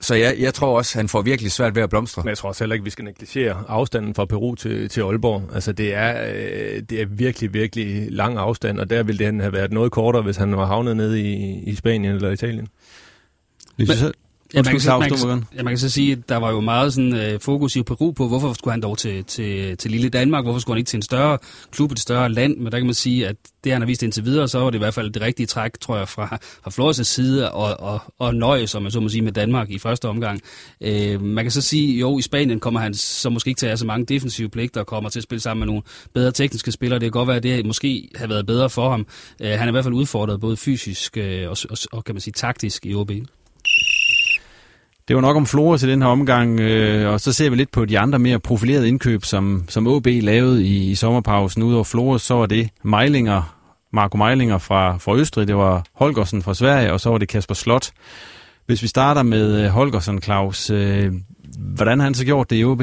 så 0.00 0.14
jeg, 0.14 0.36
jeg 0.38 0.54
tror 0.54 0.76
også, 0.76 0.98
han 0.98 1.08
får 1.08 1.22
virkelig 1.22 1.52
svært 1.52 1.74
ved 1.74 1.82
at 1.82 1.90
blomstre. 1.90 2.22
Men 2.22 2.28
jeg 2.28 2.38
tror 2.38 2.48
også 2.48 2.64
heller 2.64 2.74
ikke, 2.74 2.84
vi 2.84 2.90
skal 2.90 3.04
negligere 3.04 3.64
afstanden 3.68 4.14
fra 4.14 4.24
Peru 4.24 4.54
til, 4.54 4.88
til 4.88 5.00
Aalborg. 5.00 5.42
Altså 5.54 5.72
det 5.72 5.94
er, 5.94 6.32
øh, 6.34 6.82
det 6.90 7.00
er 7.00 7.06
virkelig, 7.06 7.54
virkelig 7.54 8.12
lang 8.12 8.38
afstand, 8.38 8.80
og 8.80 8.90
der 8.90 9.02
ville 9.02 9.26
det 9.26 9.40
have 9.40 9.52
været 9.52 9.72
noget 9.72 9.92
kortere, 9.92 10.22
hvis 10.22 10.36
han 10.36 10.56
var 10.56 10.66
havnet 10.66 10.96
nede 10.96 11.20
i, 11.20 11.62
i 11.62 11.74
Spanien 11.74 12.14
eller 12.14 12.30
Italien. 12.30 12.68
Men, 13.76 13.86
Ja, 14.54 14.62
man, 14.62 14.64
kan, 14.64 14.80
så, 14.80 14.98
man, 14.98 15.10
kan, 15.10 15.44
ja, 15.56 15.62
man 15.62 15.70
kan 15.70 15.78
så 15.78 15.90
sige, 15.90 16.12
at 16.12 16.28
der 16.28 16.36
var 16.36 16.50
jo 16.50 16.60
meget 16.60 16.92
sådan, 16.92 17.14
øh, 17.14 17.40
fokus 17.40 17.76
i 17.76 17.82
Peru 17.82 18.12
på, 18.12 18.28
hvorfor 18.28 18.52
skulle 18.52 18.72
han 18.72 18.82
dog 18.82 18.98
til, 18.98 19.24
til, 19.24 19.76
til 19.76 19.90
lille 19.90 20.08
Danmark, 20.08 20.44
hvorfor 20.44 20.60
skulle 20.60 20.74
han 20.74 20.78
ikke 20.78 20.88
til 20.88 20.96
en 20.96 21.02
større 21.02 21.38
klub, 21.70 21.92
et 21.92 21.98
større 21.98 22.28
land, 22.28 22.56
men 22.56 22.72
der 22.72 22.78
kan 22.78 22.86
man 22.86 22.94
sige, 22.94 23.28
at 23.28 23.36
det 23.64 23.72
han 23.72 23.80
har 23.80 23.86
vist 23.86 24.02
indtil 24.02 24.24
videre, 24.24 24.48
så 24.48 24.58
var 24.58 24.70
det 24.70 24.74
i 24.74 24.78
hvert 24.78 24.94
fald 24.94 25.10
det 25.10 25.22
rigtige 25.22 25.46
træk, 25.46 25.80
tror 25.80 25.96
jeg, 25.96 26.08
fra, 26.08 26.38
fra 26.64 26.70
Flores' 26.70 27.02
side, 27.02 27.52
og, 27.52 27.80
og, 27.80 28.00
og 28.18 28.34
nøje, 28.34 28.66
som 28.66 28.82
man 28.82 28.92
så 28.92 29.00
må 29.00 29.08
sige, 29.08 29.22
med 29.22 29.32
Danmark 29.32 29.70
i 29.70 29.78
første 29.78 30.08
omgang. 30.08 30.40
Øh, 30.80 31.22
man 31.22 31.44
kan 31.44 31.50
så 31.50 31.60
sige, 31.60 31.98
jo, 31.98 32.18
i 32.18 32.22
Spanien 32.22 32.60
kommer 32.60 32.80
han 32.80 32.94
så 32.94 33.30
måske 33.30 33.48
ikke 33.48 33.58
til 33.58 33.66
at 33.66 33.70
have 33.70 33.76
så 33.76 33.86
mange 33.86 34.06
defensive 34.06 34.48
pligter, 34.48 34.80
og 34.80 34.86
kommer 34.86 35.10
til 35.10 35.18
at 35.18 35.24
spille 35.24 35.40
sammen 35.40 35.60
med 35.60 35.66
nogle 35.66 35.82
bedre 36.14 36.32
tekniske 36.32 36.72
spillere. 36.72 36.98
Det 36.98 37.06
kan 37.06 37.10
godt 37.10 37.28
være, 37.28 37.36
at 37.36 37.42
det 37.42 37.66
måske 37.66 38.08
har 38.16 38.26
været 38.26 38.46
bedre 38.46 38.70
for 38.70 38.90
ham. 38.90 39.06
Øh, 39.40 39.50
han 39.50 39.60
er 39.60 39.68
i 39.68 39.70
hvert 39.70 39.84
fald 39.84 39.94
udfordret 39.94 40.40
både 40.40 40.56
fysisk 40.56 41.16
øh, 41.16 41.50
og, 41.50 41.56
og, 41.70 41.76
og, 41.92 42.04
kan 42.04 42.14
man 42.14 42.20
sige, 42.20 42.32
taktisk 42.32 42.86
i 42.86 42.94
OB. 42.94 43.10
Det 45.10 45.16
var 45.16 45.20
nok 45.20 45.36
om 45.36 45.46
Flora 45.46 45.78
til 45.78 45.88
den 45.88 46.02
her 46.02 46.08
omgang, 46.08 46.60
øh, 46.60 47.12
og 47.12 47.20
så 47.20 47.32
ser 47.32 47.50
vi 47.50 47.56
lidt 47.56 47.70
på 47.70 47.84
de 47.84 47.98
andre 47.98 48.18
mere 48.18 48.38
profilerede 48.38 48.88
indkøb, 48.88 49.24
som, 49.24 49.64
som 49.68 49.86
OB 49.86 50.06
lavede 50.06 50.64
i, 50.66 50.90
i 50.90 50.94
sommerpausen. 50.94 51.62
Udover 51.62 51.84
Flora, 51.84 52.18
så 52.18 52.34
var 52.34 52.46
det 52.46 52.68
Meilinger, 52.82 53.56
Marco 53.92 54.16
Meilinger 54.16 54.58
fra, 54.58 54.96
fra 54.96 55.16
Østrig, 55.16 55.48
det 55.48 55.56
var 55.56 55.84
Holgersen 55.94 56.42
fra 56.42 56.54
Sverige, 56.54 56.92
og 56.92 57.00
så 57.00 57.10
var 57.10 57.18
det 57.18 57.28
Kasper 57.28 57.54
Slot. 57.54 57.90
Hvis 58.66 58.82
vi 58.82 58.88
starter 58.88 59.22
med 59.22 59.64
øh, 59.64 59.70
Holgersen, 59.70 60.22
Claus, 60.22 60.70
øh, 60.70 61.12
hvordan 61.58 61.98
har 61.98 62.04
han 62.04 62.14
så 62.14 62.24
gjort 62.24 62.50
det 62.50 62.56
i 62.56 62.64
OB? 62.64 62.82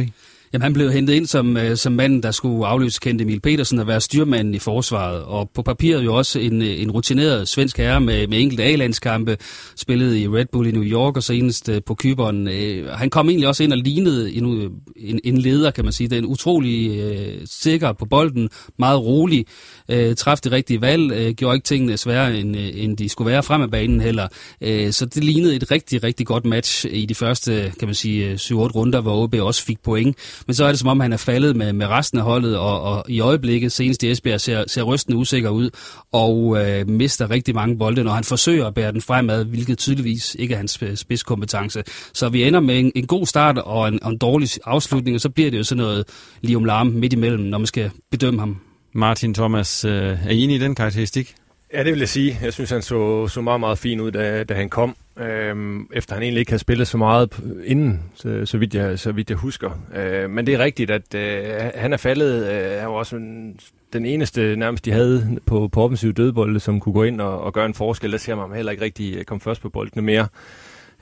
Jamen, 0.53 0.63
han 0.63 0.73
blev 0.73 0.91
hentet 0.91 1.13
ind 1.13 1.25
som, 1.25 1.57
øh, 1.57 1.77
som 1.77 1.93
manden, 1.93 2.23
der 2.23 2.31
skulle 2.31 2.67
afløse 2.67 2.99
Kent 3.01 3.21
Emil 3.21 3.39
Petersen 3.39 3.79
og 3.79 3.87
være 3.87 4.01
styrmanden 4.01 4.53
i 4.55 4.59
forsvaret. 4.59 5.23
Og 5.23 5.49
på 5.53 5.61
papiret 5.61 6.05
jo 6.05 6.15
også 6.15 6.39
en, 6.39 6.61
øh, 6.61 6.81
en 6.81 6.91
rutineret 6.91 7.47
svensk 7.47 7.77
herre 7.77 8.01
med, 8.01 8.27
med 8.27 8.41
enkelte 8.41 8.63
A-landskampe, 8.63 9.37
spillede 9.75 10.21
i 10.21 10.27
Red 10.27 10.45
Bull 10.51 10.67
i 10.67 10.71
New 10.71 10.83
York 10.83 11.15
og 11.15 11.23
senest 11.23 11.69
øh, 11.69 11.81
på 11.85 11.95
Kyberen. 11.95 12.47
Øh, 12.47 12.89
han 12.89 13.09
kom 13.09 13.29
egentlig 13.29 13.47
også 13.47 13.63
ind 13.63 13.71
og 13.71 13.77
lignede 13.77 14.33
en, 14.33 14.61
øh, 14.61 14.69
en, 14.95 15.19
en 15.23 15.37
leder, 15.37 15.71
kan 15.71 15.83
man 15.83 15.93
sige. 15.93 16.07
Den 16.07 16.23
er 16.23 16.27
utrolig 16.27 16.99
øh, 16.99 17.41
sikker 17.45 17.93
på 17.93 18.05
bolden, 18.05 18.49
meget 18.79 18.99
rolig, 18.99 19.45
øh, 19.89 20.15
træffede 20.15 20.43
det 20.43 20.51
rigtige 20.51 20.81
valg, 20.81 21.11
øh, 21.11 21.33
gjorde 21.33 21.55
ikke 21.55 21.65
tingene 21.65 21.97
sværere, 21.97 22.39
end, 22.39 22.57
øh, 22.57 22.69
end 22.73 22.97
de 22.97 23.09
skulle 23.09 23.31
være 23.31 23.43
frem 23.43 23.61
af 23.61 23.71
banen 23.71 24.01
heller. 24.01 24.27
Øh, 24.61 24.91
så 24.91 25.05
det 25.05 25.23
lignede 25.23 25.55
et 25.55 25.71
rigtig, 25.71 26.03
rigtig 26.03 26.25
godt 26.27 26.45
match 26.45 26.85
i 26.89 27.05
de 27.05 27.15
første, 27.15 27.73
kan 27.79 27.87
man 27.87 27.95
sige, 27.95 28.29
øh, 28.29 28.37
7-8 28.37 28.53
runder, 28.53 29.01
hvor 29.01 29.23
OB 29.23 29.35
også 29.39 29.63
fik 29.63 29.79
point. 29.83 30.17
Men 30.45 30.53
så 30.53 30.65
er 30.65 30.69
det 30.69 30.79
som 30.79 30.89
om, 30.89 30.99
han 30.99 31.13
er 31.13 31.17
faldet 31.17 31.55
med, 31.55 31.73
med 31.73 31.87
resten 31.87 32.17
af 32.19 32.23
holdet, 32.23 32.57
og, 32.57 32.81
og 32.81 33.05
i 33.09 33.19
øjeblikket, 33.19 33.71
senest 33.71 34.03
i 34.03 34.11
Esbjerg, 34.11 34.41
ser, 34.41 34.63
ser 34.67 34.83
rystende 34.83 35.17
usikker 35.17 35.49
ud, 35.49 35.69
og 36.11 36.57
øh, 36.65 36.89
mister 36.89 37.29
rigtig 37.29 37.55
mange 37.55 37.77
bolde, 37.77 38.03
når 38.03 38.11
han 38.11 38.23
forsøger 38.23 38.67
at 38.67 38.73
bære 38.73 38.91
den 38.91 39.01
fremad, 39.01 39.45
hvilket 39.45 39.77
tydeligvis 39.77 40.35
ikke 40.39 40.53
er 40.53 40.57
hans 40.57 40.83
spidskompetence. 40.95 41.83
Så 42.13 42.29
vi 42.29 42.43
ender 42.43 42.59
med 42.59 42.79
en, 42.79 42.91
en 42.95 43.07
god 43.07 43.25
start 43.25 43.57
og 43.57 43.87
en, 43.87 44.03
og 44.03 44.11
en 44.11 44.17
dårlig 44.17 44.49
afslutning, 44.65 45.15
og 45.15 45.21
så 45.21 45.29
bliver 45.29 45.51
det 45.51 45.57
jo 45.57 45.63
sådan 45.63 45.83
noget 45.83 46.05
lige 46.41 46.57
om 46.57 46.65
larm 46.65 46.87
midt 46.87 47.13
imellem, 47.13 47.43
når 47.43 47.57
man 47.57 47.67
skal 47.67 47.91
bedømme 48.11 48.39
ham. 48.39 48.57
Martin 48.93 49.33
Thomas, 49.33 49.85
øh, 49.85 49.91
er 49.93 50.29
I 50.29 50.43
enig 50.43 50.55
i 50.55 50.59
den 50.59 50.75
karakteristik? 50.75 51.35
Ja, 51.73 51.83
det 51.83 51.91
vil 51.91 51.99
jeg 51.99 52.09
sige. 52.09 52.39
Jeg 52.43 52.53
synes, 52.53 52.69
han 52.69 52.81
så, 52.81 53.27
så 53.27 53.41
meget, 53.41 53.59
meget 53.59 53.77
fin 53.77 53.99
ud, 53.99 54.11
da, 54.11 54.43
da 54.43 54.53
han 54.53 54.69
kom. 54.69 54.95
Øhm, 55.19 55.87
efter 55.93 56.13
han 56.13 56.23
egentlig 56.23 56.39
ikke 56.39 56.51
har 56.51 56.57
spillet 56.57 56.87
så 56.87 56.97
meget 56.97 57.39
inden, 57.65 58.01
så, 58.15 58.45
så, 58.45 58.57
vidt, 58.57 58.75
jeg, 58.75 58.99
så 58.99 59.11
vidt 59.11 59.29
jeg 59.29 59.37
husker. 59.37 59.71
Øh, 59.95 60.29
men 60.29 60.47
det 60.47 60.53
er 60.53 60.59
rigtigt, 60.59 60.91
at 60.91 61.15
øh, 61.15 61.71
han 61.75 61.93
er 61.93 61.97
faldet. 61.97 62.47
Øh, 62.47 62.79
han 62.79 62.89
var 62.89 62.95
også 62.95 63.15
en, 63.15 63.59
den 63.93 64.05
eneste 64.05 64.55
nærmest, 64.55 64.85
de 64.85 64.91
havde 64.91 65.39
på, 65.45 65.67
på 65.67 65.83
offensiv 65.83 66.13
dødbolde, 66.13 66.59
som 66.59 66.79
kunne 66.79 66.93
gå 66.93 67.03
ind 67.03 67.21
og, 67.21 67.41
og 67.41 67.53
gøre 67.53 67.65
en 67.65 67.73
forskel. 67.73 68.11
Der 68.11 68.17
ser 68.17 68.35
man 68.35 68.55
heller 68.55 68.71
ikke 68.71 68.83
rigtig 68.83 69.15
øh, 69.15 69.23
komme 69.23 69.41
først 69.41 69.61
på 69.61 69.69
boldene 69.69 70.01
mere. 70.01 70.27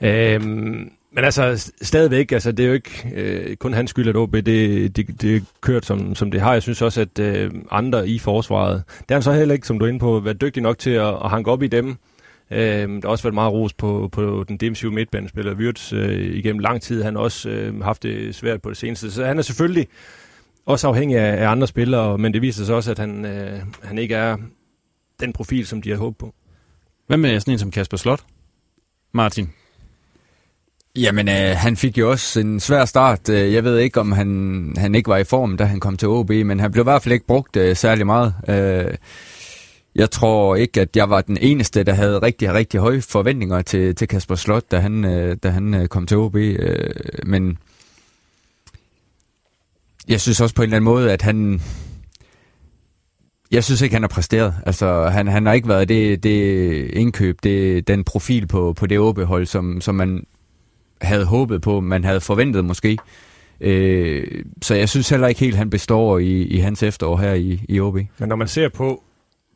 Øh, 0.02 0.42
men 1.16 1.24
altså, 1.24 1.72
stadigvæk, 1.82 2.32
altså, 2.32 2.52
det 2.52 2.64
er 2.64 2.68
jo 2.68 2.74
ikke 2.74 3.12
øh, 3.14 3.56
kun 3.56 3.74
hans 3.74 3.90
skyld, 3.90 4.08
at 4.08 4.16
OB 4.16 4.32
det, 4.32 4.46
det, 4.96 5.22
det 5.22 5.36
er 5.36 5.40
kørt, 5.60 5.86
som, 5.86 6.14
som 6.14 6.30
det 6.30 6.40
har. 6.40 6.52
Jeg 6.52 6.62
synes 6.62 6.82
også, 6.82 7.00
at 7.00 7.18
øh, 7.18 7.50
andre 7.70 8.08
i 8.08 8.18
forsvaret, 8.18 8.82
der 9.08 9.14
er 9.14 9.16
han 9.16 9.22
så 9.22 9.32
heller 9.32 9.54
ikke, 9.54 9.66
som 9.66 9.78
du 9.78 9.84
er 9.84 9.88
inde 9.88 9.98
på, 9.98 10.20
været 10.20 10.40
dygtig 10.40 10.62
nok 10.62 10.78
til 10.78 10.90
at, 10.90 11.08
at 11.24 11.30
hanke 11.30 11.50
op 11.50 11.62
i 11.62 11.66
dem. 11.66 11.96
Øh, 12.50 12.88
der 12.88 13.00
har 13.02 13.08
også 13.08 13.24
været 13.24 13.34
meget 13.34 13.52
ros 13.52 13.72
på, 13.72 14.08
på 14.12 14.44
den 14.48 14.56
defensive 14.56 14.92
midtbanespiller 14.92 15.54
Wirtz 15.54 15.92
øh, 15.92 16.36
igennem 16.36 16.58
lang 16.58 16.82
tid. 16.82 17.02
Han 17.02 17.14
har 17.14 17.22
også 17.22 17.48
øh, 17.48 17.82
haft 17.82 18.02
det 18.02 18.34
svært 18.34 18.62
på 18.62 18.68
det 18.68 18.76
seneste. 18.76 19.10
Så 19.10 19.24
han 19.24 19.38
er 19.38 19.42
selvfølgelig 19.42 19.88
også 20.66 20.88
afhængig 20.88 21.18
af, 21.18 21.42
af 21.42 21.48
andre 21.48 21.66
spillere, 21.66 22.18
men 22.18 22.32
det 22.32 22.42
viser 22.42 22.64
sig 22.64 22.74
også, 22.74 22.90
at 22.90 22.98
han, 22.98 23.24
øh, 23.24 23.60
han 23.82 23.98
ikke 23.98 24.14
er 24.14 24.36
den 25.20 25.32
profil, 25.32 25.66
som 25.66 25.82
de 25.82 25.90
har 25.90 25.96
håbet 25.96 26.18
på. 26.18 26.34
Hvad 27.06 27.16
med 27.16 27.40
sådan 27.40 27.52
en 27.52 27.58
som 27.58 27.70
Kasper 27.70 27.96
Slot? 27.96 28.20
Martin? 29.12 29.50
Jamen, 30.96 31.28
øh, 31.28 31.56
han 31.56 31.76
fik 31.76 31.98
jo 31.98 32.10
også 32.10 32.40
en 32.40 32.60
svær 32.60 32.84
start. 32.84 33.28
Øh, 33.28 33.52
jeg 33.52 33.64
ved 33.64 33.78
ikke, 33.78 34.00
om 34.00 34.12
han, 34.12 34.72
han 34.78 34.94
ikke 34.94 35.08
var 35.08 35.16
i 35.16 35.24
form, 35.24 35.56
da 35.56 35.64
han 35.64 35.80
kom 35.80 35.96
til 35.96 36.08
OB, 36.08 36.30
men 36.30 36.60
han 36.60 36.72
blev 36.72 36.82
i 36.82 36.90
hvert 36.90 37.02
fald 37.02 37.12
ikke 37.12 37.26
brugt 37.26 37.56
øh, 37.56 37.76
særlig 37.76 38.06
meget. 38.06 38.34
Øh, 38.48 38.94
jeg 39.96 40.10
tror 40.10 40.56
ikke, 40.56 40.80
at 40.80 40.96
jeg 40.96 41.10
var 41.10 41.20
den 41.20 41.38
eneste, 41.40 41.84
der 41.84 41.92
havde 41.92 42.18
rigtig, 42.18 42.52
rigtig 42.52 42.80
høje 42.80 43.00
forventninger 43.00 43.62
til, 43.62 43.94
til 43.94 44.08
Kasper 44.08 44.34
Slot, 44.34 44.70
da 44.70 44.78
han, 44.78 45.04
øh, 45.04 45.36
da 45.42 45.48
han 45.48 45.74
øh, 45.74 45.88
kom 45.88 46.06
til 46.06 46.16
OB. 46.16 46.36
Øh, 46.36 46.90
men 47.26 47.58
jeg 50.08 50.20
synes 50.20 50.40
også 50.40 50.54
på 50.54 50.62
en 50.62 50.66
eller 50.66 50.76
anden 50.76 50.84
måde, 50.84 51.12
at 51.12 51.22
han... 51.22 51.62
Jeg 53.50 53.64
synes 53.64 53.80
ikke, 53.80 53.94
han 53.94 54.02
har 54.02 54.08
præsteret. 54.08 54.54
Altså, 54.66 55.08
han, 55.08 55.26
han 55.28 55.46
har 55.46 55.52
ikke 55.52 55.68
været 55.68 55.88
det, 55.88 56.22
det 56.22 56.90
indkøb, 56.90 57.38
det, 57.42 57.88
den 57.88 58.04
profil 58.04 58.46
på, 58.46 58.72
på 58.72 58.86
det 58.86 58.98
OB-hold, 58.98 59.46
som, 59.46 59.80
som 59.80 59.94
man 59.94 60.26
havde 61.00 61.24
håbet 61.24 61.62
på, 61.62 61.80
man 61.80 62.04
havde 62.04 62.20
forventet 62.20 62.64
måske. 62.64 62.98
Øh, 63.60 64.44
så 64.62 64.74
jeg 64.74 64.88
synes 64.88 65.08
heller 65.08 65.28
ikke 65.28 65.40
helt, 65.40 65.56
han 65.56 65.70
består 65.70 66.18
i, 66.18 66.42
i 66.42 66.58
hans 66.58 66.82
efterår 66.82 67.16
her 67.16 67.32
i, 67.32 67.60
i 67.68 67.80
OB. 67.80 67.94
Men 67.94 68.28
når 68.28 68.36
man 68.36 68.48
ser 68.48 68.68
på 68.68 69.02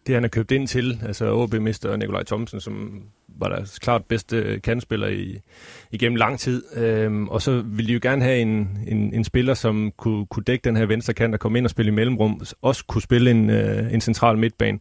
det, 0.07 0.15
han 0.15 0.23
har 0.23 0.29
købt 0.29 0.51
ind 0.51 0.69
til, 0.69 1.01
altså 1.07 1.33
OB 1.33 1.55
mister 1.55 1.97
Nikolaj 1.97 2.23
Thomsen, 2.23 2.61
som 2.61 3.03
var 3.39 3.49
deres 3.49 3.79
klart 3.79 4.05
bedste 4.05 4.61
kandspiller 4.65 5.09
i, 5.09 5.41
igennem 5.91 6.17
lang 6.17 6.39
tid. 6.39 6.77
Øhm, 6.77 7.29
og 7.29 7.43
så 7.43 7.63
ville 7.67 7.89
de 7.89 7.93
jo 7.93 8.01
gerne 8.03 8.23
have 8.23 8.39
en, 8.39 8.79
en, 8.87 9.15
en 9.15 9.25
spiller, 9.25 9.55
som 9.55 9.93
kunne, 9.97 10.27
kunne 10.27 10.45
dække 10.45 10.65
den 10.65 10.77
her 10.77 10.87
venstre 10.87 11.15
kant 11.15 11.35
og 11.35 11.41
komme 11.41 11.59
ind 11.59 11.67
og 11.67 11.71
spille 11.71 11.93
i 11.93 11.95
mellemrum, 11.95 12.41
også 12.63 12.85
kunne 12.87 13.03
spille 13.03 13.31
en, 13.31 13.51
øh, 13.51 13.93
en 13.93 14.01
central 14.01 14.39
midtbane. 14.39 14.79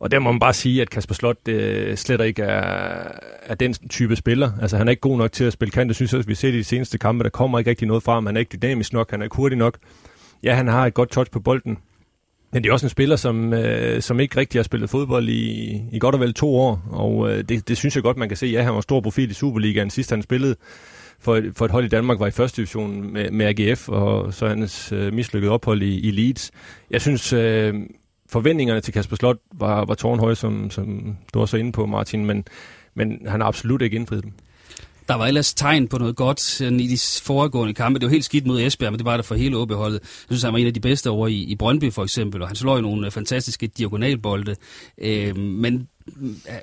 Og 0.00 0.10
der 0.10 0.18
må 0.18 0.32
man 0.32 0.40
bare 0.40 0.52
sige, 0.52 0.82
at 0.82 0.90
Kasper 0.90 1.14
Slot 1.14 1.48
øh, 1.48 1.96
slet 1.96 2.20
ikke 2.20 2.42
er, 2.42 3.08
er 3.42 3.54
den 3.54 3.74
type 3.74 4.16
spiller. 4.16 4.50
Altså 4.60 4.76
han 4.76 4.88
er 4.88 4.90
ikke 4.90 5.00
god 5.00 5.18
nok 5.18 5.32
til 5.32 5.44
at 5.44 5.52
spille 5.52 5.72
kant. 5.72 5.88
Det 5.88 5.96
synes 5.96 6.12
jeg 6.12 6.18
også, 6.18 6.28
vi 6.28 6.34
ser 6.34 6.48
i 6.48 6.52
de 6.52 6.64
seneste 6.64 6.98
kampe. 6.98 7.24
Der 7.24 7.30
kommer 7.30 7.58
ikke 7.58 7.70
rigtig 7.70 7.88
noget 7.88 8.02
fra 8.02 8.14
ham. 8.14 8.26
Han 8.26 8.36
er 8.36 8.40
ikke 8.40 8.56
dynamisk 8.56 8.92
nok. 8.92 9.10
Han 9.10 9.20
er 9.20 9.24
ikke 9.24 9.36
hurtig 9.36 9.58
nok. 9.58 9.78
Ja, 10.42 10.54
han 10.54 10.68
har 10.68 10.86
et 10.86 10.94
godt 10.94 11.10
touch 11.10 11.30
på 11.30 11.40
bolden. 11.40 11.78
Men 12.52 12.62
det 12.62 12.68
er 12.68 12.72
også 12.72 12.86
en 12.86 12.90
spiller, 12.90 13.16
som, 13.16 13.52
øh, 13.52 14.02
som 14.02 14.20
ikke 14.20 14.36
rigtig 14.36 14.58
har 14.58 14.62
spillet 14.62 14.90
fodbold 14.90 15.28
i, 15.28 15.82
i 15.92 15.98
godt 15.98 16.14
og 16.14 16.20
vel 16.20 16.34
to 16.34 16.56
år. 16.56 16.82
Og 16.90 17.30
øh, 17.30 17.44
det, 17.44 17.68
det 17.68 17.76
synes 17.76 17.94
jeg 17.94 18.02
godt, 18.02 18.16
man 18.16 18.28
kan 18.28 18.36
se. 18.36 18.46
Ja, 18.46 18.62
han 18.62 18.74
var 18.74 18.80
stor 18.80 19.00
profil 19.00 19.30
i 19.30 19.34
Superligaen. 19.34 19.90
Sidst 19.90 20.10
han 20.10 20.22
spillede 20.22 20.56
for 21.20 21.42
for 21.54 21.64
et 21.64 21.70
hold 21.70 21.84
i 21.84 21.88
Danmark 21.88 22.20
var 22.20 22.26
i 22.26 22.30
første 22.30 22.56
division 22.56 23.12
med, 23.12 23.30
med 23.30 23.46
AGF, 23.46 23.88
og 23.88 24.34
så 24.34 24.48
hans 24.48 24.92
øh, 24.92 25.12
mislykkede 25.12 25.52
ophold 25.52 25.82
i, 25.82 26.00
i 26.00 26.10
Leeds. 26.10 26.50
Jeg 26.90 27.00
synes, 27.00 27.32
øh, 27.32 27.74
forventningerne 28.28 28.80
til 28.80 28.94
Kasper 28.94 29.16
Slot 29.16 29.36
var, 29.52 29.84
var 29.84 29.94
tårnhøje, 29.94 30.34
som, 30.34 30.70
som 30.70 31.16
du 31.34 31.40
også 31.40 31.56
er 31.56 31.58
inde 31.58 31.72
på, 31.72 31.86
Martin, 31.86 32.26
men, 32.26 32.44
men 32.94 33.26
han 33.26 33.40
har 33.40 33.48
absolut 33.48 33.82
ikke 33.82 33.96
indfriet 33.96 34.24
dem. 34.24 34.32
Der 35.10 35.16
var 35.16 35.26
ellers 35.26 35.54
tegn 35.54 35.88
på 35.88 35.98
noget 35.98 36.16
godt 36.16 36.60
øh, 36.60 36.72
i 36.72 36.86
de 36.86 36.98
foregående 37.22 37.74
kampe. 37.74 37.98
Det 38.00 38.06
var 38.06 38.10
helt 38.10 38.24
skidt 38.24 38.46
mod 38.46 38.60
Esbjerg, 38.60 38.92
men 38.92 38.98
det 38.98 39.04
var 39.04 39.16
der 39.16 39.22
for 39.22 39.34
hele 39.34 39.56
åbeholdet. 39.56 40.00
Jeg 40.00 40.26
synes, 40.28 40.42
han 40.42 40.52
var 40.52 40.58
en 40.58 40.66
af 40.66 40.74
de 40.74 40.80
bedste 40.80 41.10
over 41.10 41.28
i, 41.28 41.34
i 41.34 41.56
Brøndby 41.56 41.92
for 41.92 42.02
eksempel, 42.02 42.42
og 42.42 42.48
han 42.48 42.56
slår 42.56 42.74
jo 42.76 42.80
nogle 42.80 43.06
øh, 43.06 43.12
fantastiske 43.12 43.66
diagonalbolde. 43.66 44.56
Øh, 44.98 45.36
men 45.36 45.88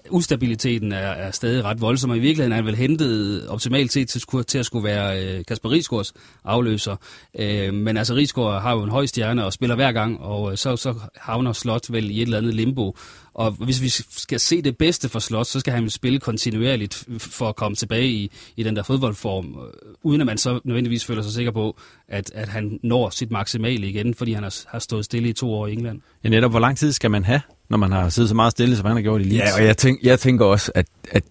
ustabiliteten 0.09 0.91
er, 0.91 0.97
er 0.97 1.31
stadig 1.31 1.63
ret 1.63 1.81
voldsom, 1.81 2.09
og 2.09 2.17
i 2.17 2.19
virkeligheden 2.19 2.51
er 2.51 2.55
han 2.55 2.65
vel 2.65 2.75
hentet 2.75 3.47
optimalt 3.47 3.91
set 3.91 4.09
til, 4.09 4.21
til 4.47 4.57
at 4.57 4.65
skulle 4.65 4.83
være 4.83 5.23
øh, 5.23 5.45
Kasper 5.45 5.71
Rigsgaards 5.71 6.13
afløser. 6.43 6.95
Øh, 7.39 7.73
men 7.73 7.97
altså 7.97 8.15
Rigsgaard 8.15 8.61
har 8.61 8.75
jo 8.75 8.83
en 8.83 8.89
høj 8.89 9.05
stjerne 9.05 9.45
og 9.45 9.53
spiller 9.53 9.75
hver 9.75 9.91
gang, 9.91 10.19
og 10.19 10.51
øh, 10.51 10.57
så, 10.57 10.75
så 10.75 10.93
havner 11.15 11.53
Slot 11.53 11.91
vel 11.91 12.11
i 12.11 12.17
et 12.17 12.21
eller 12.21 12.37
andet 12.37 12.53
limbo. 12.53 12.95
Og 13.33 13.51
hvis 13.51 13.81
vi 13.81 13.89
skal 14.09 14.39
se 14.39 14.61
det 14.61 14.77
bedste 14.77 15.09
for 15.09 15.19
Slot, 15.19 15.47
så 15.47 15.59
skal 15.59 15.73
han 15.73 15.89
spille 15.89 16.19
kontinuerligt 16.19 17.07
for 17.17 17.49
at 17.49 17.55
komme 17.55 17.75
tilbage 17.75 18.07
i, 18.07 18.31
i 18.55 18.63
den 18.63 18.75
der 18.75 18.83
fodboldform, 18.83 19.45
øh, 19.45 19.93
uden 20.03 20.21
at 20.21 20.27
man 20.27 20.37
så 20.37 20.59
nødvendigvis 20.63 21.05
føler 21.05 21.21
sig 21.21 21.31
sikker 21.31 21.51
på, 21.51 21.77
at, 22.07 22.31
at 22.35 22.47
han 22.47 22.79
når 22.83 23.09
sit 23.09 23.31
maksimale 23.31 23.87
igen, 23.87 24.13
fordi 24.13 24.33
han 24.33 24.43
har, 24.43 24.55
har 24.67 24.79
stået 24.79 25.05
stille 25.05 25.29
i 25.29 25.33
to 25.33 25.53
år 25.53 25.67
i 25.67 25.73
England. 25.73 26.01
Ja, 26.23 26.29
netop 26.29 26.51
hvor 26.51 26.59
lang 26.59 26.77
tid 26.77 26.91
skal 26.91 27.11
man 27.11 27.23
have 27.23 27.41
når 27.69 27.77
man 27.77 27.91
har 27.91 28.09
siddet 28.09 28.29
så 28.29 28.35
meget 28.35 28.51
stille, 28.51 28.75
som 28.75 28.85
han 28.85 28.95
har 28.95 29.01
gjort 29.01 29.21
i 29.21 29.23
Leeds. 29.23 29.49
Ja, 29.49 29.55
og 29.55 29.65
jeg, 29.65 29.77
tænk, 29.77 29.99
jeg 30.03 30.19
tænker 30.19 30.45
også, 30.45 30.71
at, 30.75 30.85
at 31.11 31.23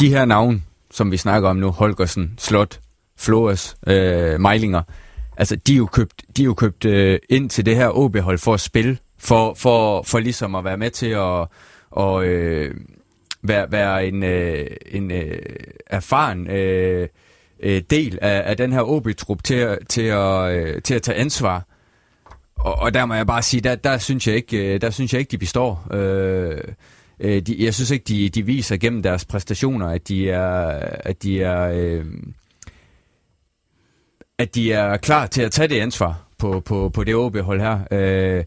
de 0.00 0.08
her 0.08 0.24
navne, 0.24 0.62
som 0.90 1.10
vi 1.12 1.16
snakker 1.16 1.48
om 1.48 1.56
nu, 1.56 1.70
Holgersen, 1.70 2.34
Slot, 2.38 2.80
Flores, 3.18 3.76
øh, 3.86 4.40
Meilinger, 4.40 4.82
altså 5.36 5.56
de 5.56 5.72
er 5.72 5.76
jo 5.76 5.86
købt, 5.86 6.22
de 6.36 6.42
er 6.42 6.46
jo 6.46 6.54
købt 6.54 6.84
øh, 6.84 7.18
ind 7.30 7.50
til 7.50 7.66
det 7.66 7.76
her 7.76 7.98
OB-hold 7.98 8.38
for 8.38 8.54
at 8.54 8.60
spille, 8.60 8.98
for, 9.18 9.54
for, 9.54 10.02
for 10.02 10.18
ligesom 10.18 10.54
at 10.54 10.64
være 10.64 10.76
med 10.76 10.90
til 10.90 11.10
at 11.10 11.46
og, 11.90 12.24
øh, 12.24 12.74
være, 13.42 13.72
være 13.72 14.06
en, 14.06 14.22
øh, 14.22 14.66
en 14.86 15.10
øh, 15.10 15.38
erfaren 15.86 16.50
øh, 16.50 17.08
øh, 17.60 17.82
del 17.90 18.18
af, 18.22 18.42
af 18.50 18.56
den 18.56 18.72
her 18.72 18.82
OB-trup 18.82 19.44
til, 19.44 19.78
til, 19.88 20.02
at, 20.02 20.56
øh, 20.56 20.82
til 20.82 20.94
at 20.94 21.02
tage 21.02 21.18
ansvar 21.18 21.66
og, 22.56 22.74
og 22.74 22.94
der 22.94 23.06
må 23.06 23.14
jeg 23.14 23.26
bare 23.26 23.42
sige, 23.42 23.60
der, 23.60 23.74
der, 23.74 23.98
synes, 23.98 24.26
jeg 24.26 24.36
ikke, 24.36 24.74
øh, 24.74 24.80
der 24.80 24.90
synes 24.90 25.12
jeg 25.12 25.18
ikke, 25.18 25.30
de 25.30 25.38
består. 25.38 25.86
Øh, 25.92 26.58
øh, 27.20 27.42
de, 27.42 27.64
jeg 27.64 27.74
synes 27.74 27.90
ikke, 27.90 28.04
de, 28.04 28.28
de 28.28 28.46
viser 28.46 28.76
gennem 28.76 29.02
deres 29.02 29.24
præstationer, 29.24 29.86
at 29.86 30.08
de 30.08 30.30
er, 30.30 30.56
at 31.04 31.22
de 31.22 31.42
er, 31.42 31.70
øh, 31.74 32.04
at 34.38 34.54
de 34.54 34.72
er 34.72 34.96
klar 34.96 35.26
til 35.26 35.42
at 35.42 35.52
tage 35.52 35.68
det 35.68 35.80
ansvar 35.80 36.22
på, 36.38 36.60
på, 36.60 36.88
på 36.88 37.04
det 37.04 37.14
OB-hold 37.14 37.60
her. 37.60 37.80
Øh, 37.90 38.44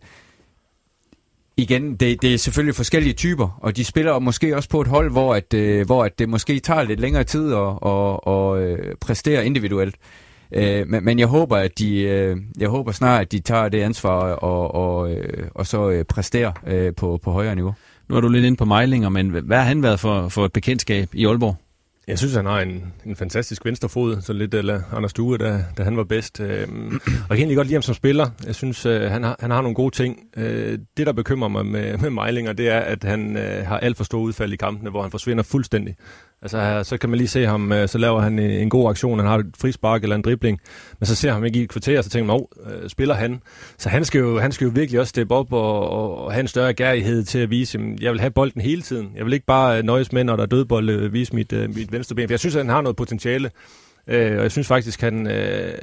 igen, 1.58 1.96
det, 1.96 2.22
det 2.22 2.34
er 2.34 2.38
selvfølgelig 2.38 2.76
forskellige 2.76 3.14
typer, 3.14 3.60
og 3.62 3.78
de 3.78 3.84
spiller 3.84 4.20
måske 4.20 4.56
også 4.56 4.70
på 4.70 4.82
et 4.82 4.88
hold, 4.88 5.12
hvor, 5.12 5.36
at, 5.36 5.54
øh, 5.54 5.86
hvor 5.86 6.06
at 6.06 6.20
det 6.20 6.30
måske 6.30 6.60
tager 6.60 6.84
lidt 6.84 7.00
længere 7.00 7.24
tid 7.24 7.54
at, 7.54 7.80
at, 7.86 8.20
at, 8.28 8.90
at 8.90 9.00
præstere 9.00 9.46
individuelt. 9.46 9.96
Øh, 9.96 10.27
men, 10.52 11.06
men 11.06 11.20
jeg 11.20 11.28
håber, 11.28 11.58
at 11.58 11.80
de, 11.80 12.02
øh, 12.02 12.38
jeg 12.60 12.70
håber 12.70 12.92
snart, 12.92 13.22
at 13.22 13.32
de 13.32 13.40
tager 13.40 13.70
det 13.70 13.82
ansvar 13.82 14.32
og, 14.32 14.76
og, 14.76 15.12
øh, 15.12 15.48
og 15.56 15.68
så 15.68 15.90
øh, 15.90 16.06
præsterer 16.06 16.52
øh, 16.68 16.96
på, 16.96 17.20
på 17.24 17.32
højere 17.32 17.56
niveau. 17.56 17.74
Nu 18.10 18.16
er 18.16 18.22
du 18.22 18.30
lidt 18.30 18.46
inde 18.46 18.58
på 18.58 18.66
Mejlinger, 18.66 19.10
men 19.10 19.30
hvad 19.30 19.58
har 19.58 19.66
han 19.66 19.84
været 19.84 20.00
for, 20.00 20.30
for 20.30 20.46
et 20.46 20.54
bekendtskab 20.54 21.10
i 21.14 21.26
Aalborg? 21.26 21.56
Jeg 22.08 22.18
synes, 22.18 22.34
han 22.34 22.46
har 22.46 22.62
en, 22.62 22.94
en 23.06 23.16
fantastisk 23.16 23.66
venstrefod, 23.66 24.22
så 24.22 24.34
lidt 24.34 24.54
eller 24.54 24.82
Anders 24.92 25.14
Due, 25.14 25.38
da, 25.38 25.66
da 25.78 25.84
han 25.84 25.98
var 25.98 26.04
bedst. 26.04 26.40
Øhm, 26.40 27.00
og 27.06 27.10
jeg 27.10 27.28
kan 27.30 27.38
egentlig 27.38 27.56
godt 27.56 27.68
lide 27.68 27.76
ham 27.76 27.82
som 27.82 27.96
spiller. 27.96 28.30
Jeg 28.46 28.56
synes, 28.56 28.86
øh, 28.86 29.02
han, 29.02 29.24
har, 29.24 29.36
han 29.40 29.52
har 29.52 29.62
nogle 29.62 29.76
gode 29.76 29.96
ting. 29.96 30.20
Øh, 30.38 30.80
det, 30.98 31.08
der 31.08 31.14
bekymrer 31.14 31.50
mig 31.50 31.66
med, 31.66 31.98
med 31.98 32.10
Mejlinger, 32.10 32.54
det 32.54 32.70
er, 32.70 32.80
at 32.80 33.04
han 33.04 33.38
øh, 33.38 33.66
har 33.66 33.78
alt 33.78 33.98
for 33.98 34.04
store 34.04 34.22
udfald 34.22 34.54
i 34.54 34.56
kampene, 34.56 34.90
hvor 34.90 35.02
han 35.02 35.12
forsvinder 35.12 35.44
fuldstændig. 35.44 35.96
Altså, 36.42 36.82
så 36.84 36.98
kan 36.98 37.10
man 37.10 37.18
lige 37.18 37.28
se 37.28 37.46
ham, 37.46 37.72
øh, 37.72 37.88
så 37.88 37.98
laver 37.98 38.22
han 38.22 38.40
øh, 38.40 38.62
en, 38.62 38.70
god 38.70 38.90
aktion, 38.90 39.20
han 39.20 39.28
har 39.28 39.38
et 39.38 39.46
frispark 39.60 40.04
eller 40.04 40.16
en 40.16 40.22
dribling, 40.22 40.60
men 41.00 41.08
så 41.08 41.16
ser 41.16 41.34
han 41.34 41.44
ikke 41.44 41.60
i 41.60 41.64
et 41.64 41.70
kvarter, 41.70 41.98
og 41.98 42.04
så 42.04 42.10
tænker 42.10 42.34
man, 42.34 42.42
oh, 42.42 42.88
spiller 42.88 43.16
han? 43.16 43.42
Så 43.78 43.90
han 43.90 44.06
skal, 44.06 44.20
jo, 44.20 44.40
han 44.40 44.52
skal 44.52 44.66
jo 44.66 44.72
virkelig 44.76 45.00
også 45.00 45.10
steppe 45.10 45.36
op 45.36 45.54
og, 45.54 45.90
og 45.90 46.32
have 46.32 46.42
en 46.42 46.48
større 46.48 46.74
gærighed 46.74 47.24
til 47.24 47.40
at 47.40 47.50
vise, 47.50 47.78
at 47.78 48.02
jeg 48.02 48.12
vil 48.12 48.20
have 48.20 48.32
bolden 48.32 48.62
hele 48.62 48.82
tiden. 48.82 49.12
Jeg 49.16 49.26
vil 49.26 49.34
ikke 49.34 49.46
bare 49.46 49.84
nøjes 49.84 50.12
med, 50.12 50.24
når 50.24 50.36
der 50.36 50.44
er 50.44 50.48
dødbold, 50.48 51.10
vise 51.10 51.36
mit, 51.36 51.54
mit 51.76 51.92
venstre 51.92 52.16
ben, 52.16 52.28
for 52.28 52.34
jeg 52.34 52.40
synes, 52.40 52.56
at 52.56 52.66
han 52.66 52.70
har 52.70 52.82
noget 52.82 52.96
potentiale. 52.96 53.52
Øh, 54.08 54.38
og 54.38 54.44
jeg 54.44 54.52
synes 54.52 54.68
faktisk, 54.68 55.02
han, 55.02 55.28
øh, 55.28 55.74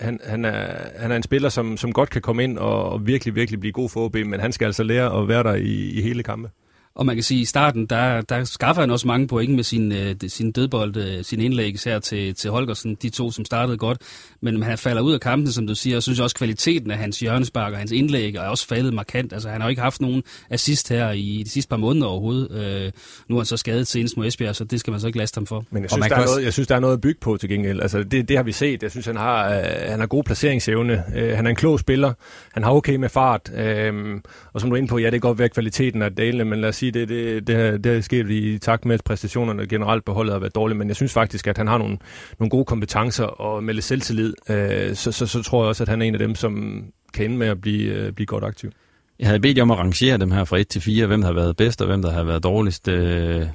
han, 0.00 0.20
han, 0.24 0.44
er, 0.44 0.66
han 0.98 1.12
er 1.12 1.16
en 1.16 1.22
spiller, 1.22 1.48
som, 1.48 1.76
som 1.76 1.92
godt 1.92 2.10
kan 2.10 2.22
komme 2.22 2.44
ind 2.44 2.58
og, 2.58 2.90
og 2.92 3.06
virkelig, 3.06 3.34
virkelig 3.34 3.60
blive 3.60 3.72
god 3.72 3.88
for 3.88 4.04
OB, 4.04 4.14
men 4.14 4.40
han 4.40 4.52
skal 4.52 4.66
altså 4.66 4.82
lære 4.82 5.22
at 5.22 5.28
være 5.28 5.42
der 5.42 5.54
i, 5.54 5.90
i 5.90 6.02
hele 6.02 6.22
kampe. 6.22 6.50
Og 6.96 7.06
man 7.06 7.16
kan 7.16 7.22
sige, 7.22 7.38
at 7.38 7.42
i 7.42 7.44
starten, 7.44 7.86
der, 7.86 8.20
der 8.20 8.44
skaffer 8.44 8.82
han 8.82 8.90
også 8.90 9.06
mange 9.06 9.26
point 9.26 9.54
med 9.54 9.64
sin, 9.64 9.92
øh, 9.92 10.14
sin 10.28 10.52
dødbold, 10.52 10.96
øh, 10.96 11.24
sin 11.24 11.40
indlæg 11.40 11.76
her 11.84 11.98
til, 11.98 12.34
til 12.34 12.50
Holgersen, 12.50 12.94
de 12.94 13.10
to, 13.10 13.30
som 13.30 13.44
startede 13.44 13.78
godt. 13.78 13.98
Men 14.40 14.62
han 14.62 14.78
falder 14.78 15.02
ud 15.02 15.12
af 15.12 15.20
kampen, 15.20 15.52
som 15.52 15.66
du 15.66 15.74
siger, 15.74 15.96
og 15.96 16.02
synes 16.02 16.20
også, 16.20 16.36
kvaliteten 16.36 16.90
af 16.90 16.98
hans 16.98 17.20
hjørnespark 17.20 17.72
og 17.72 17.78
hans 17.78 17.92
indlæg 17.92 18.34
er 18.34 18.40
også 18.40 18.66
faldet 18.66 18.94
markant. 18.94 19.32
Altså, 19.32 19.48
han 19.48 19.60
har 19.60 19.68
jo 19.68 19.70
ikke 19.70 19.82
haft 19.82 20.00
nogen 20.00 20.22
assist 20.50 20.88
her 20.88 21.10
i 21.10 21.42
de 21.44 21.50
sidste 21.50 21.68
par 21.68 21.76
måneder 21.76 22.06
overhovedet. 22.06 22.50
Øh, 22.50 22.92
nu 23.28 23.36
er 23.36 23.40
han 23.40 23.46
så 23.46 23.56
skadet 23.56 23.86
senest 23.86 24.16
mod 24.16 24.26
Esbjerg, 24.26 24.56
så 24.56 24.64
det 24.64 24.80
skal 24.80 24.90
man 24.90 25.00
så 25.00 25.06
ikke 25.06 25.18
laste 25.18 25.38
ham 25.38 25.46
for. 25.46 25.64
Men 25.70 25.82
jeg 25.82 25.90
synes, 25.90 26.06
der 26.06 26.16
er 26.16 26.20
også... 26.20 26.34
noget, 26.34 26.44
jeg 26.44 26.52
synes, 26.52 26.68
der 26.68 26.76
er 26.76 26.80
noget 26.80 26.94
at 26.94 27.00
bygge 27.00 27.20
på 27.20 27.36
til 27.36 27.48
gengæld. 27.48 27.80
Altså, 27.80 28.02
det, 28.02 28.28
det 28.28 28.36
har 28.36 28.44
vi 28.44 28.52
set. 28.52 28.82
Jeg 28.82 28.90
synes, 28.90 29.06
han 29.06 29.16
har, 29.16 29.56
øh, 29.58 29.64
han 29.88 30.00
har 30.00 30.06
god 30.06 30.24
placeringsevne. 30.24 31.02
Øh, 31.16 31.36
han 31.36 31.46
er 31.46 31.50
en 31.50 31.56
klog 31.56 31.80
spiller. 31.80 32.12
Han 32.52 32.62
har 32.62 32.70
okay 32.70 32.96
med 32.96 33.08
fart. 33.08 33.52
Øh, 33.56 34.20
og 34.52 34.60
som 34.60 34.70
du 34.70 34.74
er 34.74 34.78
inde 34.78 34.88
på, 34.88 34.98
ja, 34.98 35.04
det 35.04 35.12
kan 35.12 35.20
godt 35.20 35.38
være 35.38 35.48
kvaliteten 35.48 36.02
af 36.02 36.14
delene, 36.16 36.44
men 36.44 36.60
lad 36.60 36.68
os 36.68 36.83
sige, 36.84 37.06
det, 37.06 37.08
det, 37.08 37.46
det 37.46 37.84
det 37.84 37.96
er 37.96 38.00
sket 38.00 38.30
i 38.30 38.58
takt 38.58 38.84
med, 38.84 38.94
at 38.94 39.04
præstationerne 39.04 39.66
generelt 39.66 40.04
på 40.04 40.12
holdet 40.12 40.32
har 40.32 40.38
været 40.38 40.54
dårlige, 40.54 40.78
men 40.78 40.88
jeg 40.88 40.96
synes 40.96 41.12
faktisk, 41.12 41.46
at 41.46 41.58
han 41.58 41.66
har 41.66 41.78
nogle, 41.78 41.98
nogle 42.38 42.50
gode 42.50 42.64
kompetencer 42.64 43.24
og 43.24 43.64
med 43.64 43.74
lidt 43.74 43.84
selvtillid, 43.84 44.34
øh, 44.48 44.94
så, 44.94 45.12
så, 45.12 45.26
så 45.26 45.42
tror 45.42 45.62
jeg 45.62 45.68
også, 45.68 45.84
at 45.84 45.88
han 45.88 46.02
er 46.02 46.06
en 46.06 46.14
af 46.14 46.18
dem, 46.18 46.34
som 46.34 46.84
kan 47.14 47.24
ende 47.24 47.36
med 47.36 47.46
at 47.46 47.60
blive, 47.60 47.92
øh, 47.92 48.12
blive 48.12 48.26
godt 48.26 48.44
aktiv. 48.44 48.70
Jeg 49.18 49.26
havde 49.26 49.40
bedt 49.40 49.56
jer 49.56 49.62
om 49.62 49.70
at 49.70 49.78
rangere 49.78 50.16
dem 50.16 50.30
her 50.30 50.44
fra 50.44 50.58
1 50.58 50.68
til 50.68 50.82
4, 50.82 51.06
hvem 51.06 51.20
der 51.20 51.26
har 51.26 51.34
været 51.34 51.56
bedst 51.56 51.80
og 51.80 51.86
hvem 51.86 52.02
der 52.02 52.10
har 52.10 52.24
været 52.24 52.42
dårligst. 52.42 52.88
Øh, 52.88 53.46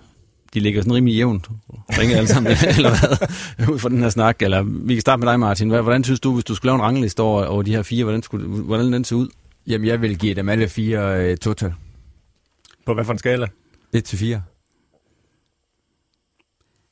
de 0.53 0.59
ligger 0.59 0.81
sådan 0.81 0.93
rimelig 0.93 1.15
jævnt. 1.15 1.47
Ringe 1.89 2.15
alle 2.15 2.27
sammen, 2.27 2.51
eller 2.77 2.89
hvad? 2.89 3.69
Ud 3.69 3.79
fra 3.79 3.89
den 3.89 4.01
her 4.01 4.09
snak. 4.09 4.41
Eller 4.41 4.63
vi 4.63 4.93
kan 4.93 5.01
starte 5.01 5.19
med 5.19 5.27
dig, 5.27 5.39
Martin. 5.39 5.69
Hvordan 5.69 6.03
synes 6.03 6.19
du, 6.19 6.33
hvis 6.33 6.43
du 6.45 6.55
skulle 6.55 6.69
lave 6.69 6.75
en 6.75 6.81
rangliste 6.81 7.21
over, 7.21 7.45
over 7.45 7.61
de 7.61 7.75
her 7.75 7.83
fire, 7.83 8.03
hvordan, 8.03 8.23
skulle, 8.23 8.47
hvordan 8.47 8.93
den 8.93 9.03
se 9.03 9.15
ud? 9.15 9.27
Jamen, 9.67 9.87
jeg 9.87 10.01
vil 10.01 10.17
give 10.17 10.33
dem 10.33 10.49
alle 10.49 10.67
fire 10.67 11.31
uh, 11.31 11.37
total. 11.37 11.73
På 12.89 12.93
hvad 12.93 13.05
for 13.05 13.13
en 13.13 13.19
skala? 13.19 13.47
1 13.93 14.03
til 14.03 14.17
4. 14.17 14.41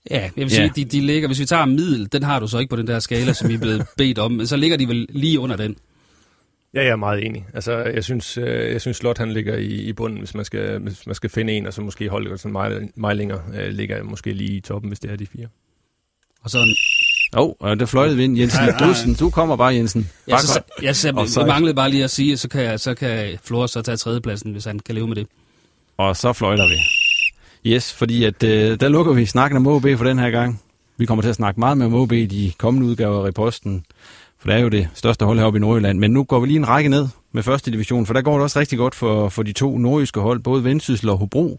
Ja, 0.09 0.21
jeg 0.21 0.31
vil 0.35 0.49
sige, 0.49 0.61
yeah. 0.61 0.75
de, 0.75 0.85
de 0.85 1.01
ligger, 1.01 1.27
hvis 1.27 1.39
vi 1.39 1.45
tager 1.45 1.65
middel, 1.65 2.11
den 2.11 2.23
har 2.23 2.39
du 2.39 2.47
så 2.47 2.59
ikke 2.59 2.69
på 2.69 2.75
den 2.75 2.87
der 2.87 2.99
skala, 2.99 3.33
som 3.33 3.49
I 3.49 3.53
er 3.53 3.57
blevet 3.57 3.85
bedt 3.97 4.19
om, 4.19 4.31
men 4.31 4.47
så 4.47 4.55
ligger 4.55 4.77
de 4.77 4.87
vel 4.87 5.07
lige 5.09 5.39
under 5.39 5.55
den. 5.55 5.77
Ja, 6.73 6.83
jeg 6.83 6.89
er 6.89 6.95
meget 6.95 7.25
enig. 7.25 7.45
Altså, 7.53 7.71
jeg 7.77 8.03
synes, 8.03 8.37
øh, 8.37 8.71
jeg 8.71 8.81
synes 8.81 8.97
Slot 8.97 9.17
han 9.17 9.31
ligger 9.31 9.55
i, 9.55 9.65
i 9.65 9.93
bunden, 9.93 10.19
hvis 10.19 10.35
man, 10.35 10.45
skal, 10.45 10.79
hvis 10.79 11.05
man 11.05 11.15
skal 11.15 11.29
finde 11.29 11.53
en, 11.53 11.65
og 11.65 11.73
så 11.73 11.81
måske 11.81 12.09
Holger 12.09 12.89
Meilinger 12.95 13.39
øh, 13.55 13.67
ligger 13.67 14.03
måske 14.03 14.33
lige 14.33 14.57
i 14.57 14.61
toppen, 14.61 14.89
hvis 14.89 14.99
det 14.99 15.11
er 15.11 15.15
de 15.15 15.27
fire. 15.27 15.47
Og 16.43 16.49
så 16.49 16.57
Åh, 17.37 17.49
oh, 17.59 17.77
der 17.77 17.85
fløjtede 17.85 18.17
vi 18.17 18.23
ind, 18.23 18.37
Jensen. 18.37 18.65
Ja, 18.65 18.71
du, 18.71 19.13
du 19.19 19.29
kommer 19.29 19.55
bare, 19.55 19.73
Jensen. 19.73 20.01
Bare 20.29 20.35
ja, 20.35 20.37
så, 20.37 20.61
jeg, 20.81 20.95
så, 20.95 21.07
jeg, 21.07 21.27
jeg 21.37 21.47
manglede 21.47 21.75
bare 21.75 21.89
lige 21.89 22.03
at 22.03 22.11
sige, 22.11 22.37
så 22.37 22.49
kan, 22.49 22.79
så 22.79 22.93
kan 22.93 23.37
Flores 23.43 23.71
så 23.71 23.81
tage 23.81 23.97
tredjepladsen, 23.97 24.51
hvis 24.51 24.65
han 24.65 24.79
kan 24.79 24.95
leve 24.95 25.07
med 25.07 25.15
det. 25.15 25.27
Og 25.97 26.15
så 26.17 26.33
fløjter 26.33 26.67
vi. 26.67 26.75
Yes, 27.71 27.93
fordi 27.93 28.23
at, 28.23 28.43
øh, 28.43 28.79
der 28.79 28.89
lukker 28.89 29.13
vi 29.13 29.25
snakken 29.25 29.57
om 29.57 29.67
OB 29.67 29.85
for 29.97 30.03
den 30.03 30.19
her 30.19 30.29
gang. 30.29 30.61
Vi 30.97 31.05
kommer 31.05 31.21
til 31.21 31.29
at 31.29 31.35
snakke 31.35 31.59
meget 31.59 31.77
med 31.77 31.85
om 31.85 31.93
OB 31.93 32.11
i 32.11 32.25
de 32.25 32.53
kommende 32.57 32.87
udgaver 32.87 33.19
af 33.19 33.27
Reposten, 33.27 33.85
for 34.39 34.47
det 34.47 34.57
er 34.57 34.61
jo 34.61 34.69
det 34.69 34.89
største 34.93 35.25
hold 35.25 35.39
heroppe 35.39 35.57
i 35.57 35.59
Nordjylland. 35.59 35.99
Men 35.99 36.11
nu 36.11 36.23
går 36.23 36.39
vi 36.39 36.47
lige 36.47 36.57
en 36.57 36.67
række 36.67 36.89
ned 36.89 37.07
med 37.31 37.43
første 37.43 37.71
division, 37.71 38.05
for 38.05 38.13
der 38.13 38.21
går 38.21 38.33
det 38.33 38.43
også 38.43 38.59
rigtig 38.59 38.77
godt 38.77 38.95
for, 38.95 39.29
for 39.29 39.43
de 39.43 39.53
to 39.53 39.77
nordjyske 39.77 40.19
hold, 40.19 40.39
både 40.39 40.63
Vendsyssel 40.63 41.09
og 41.09 41.17
Hobro. 41.17 41.57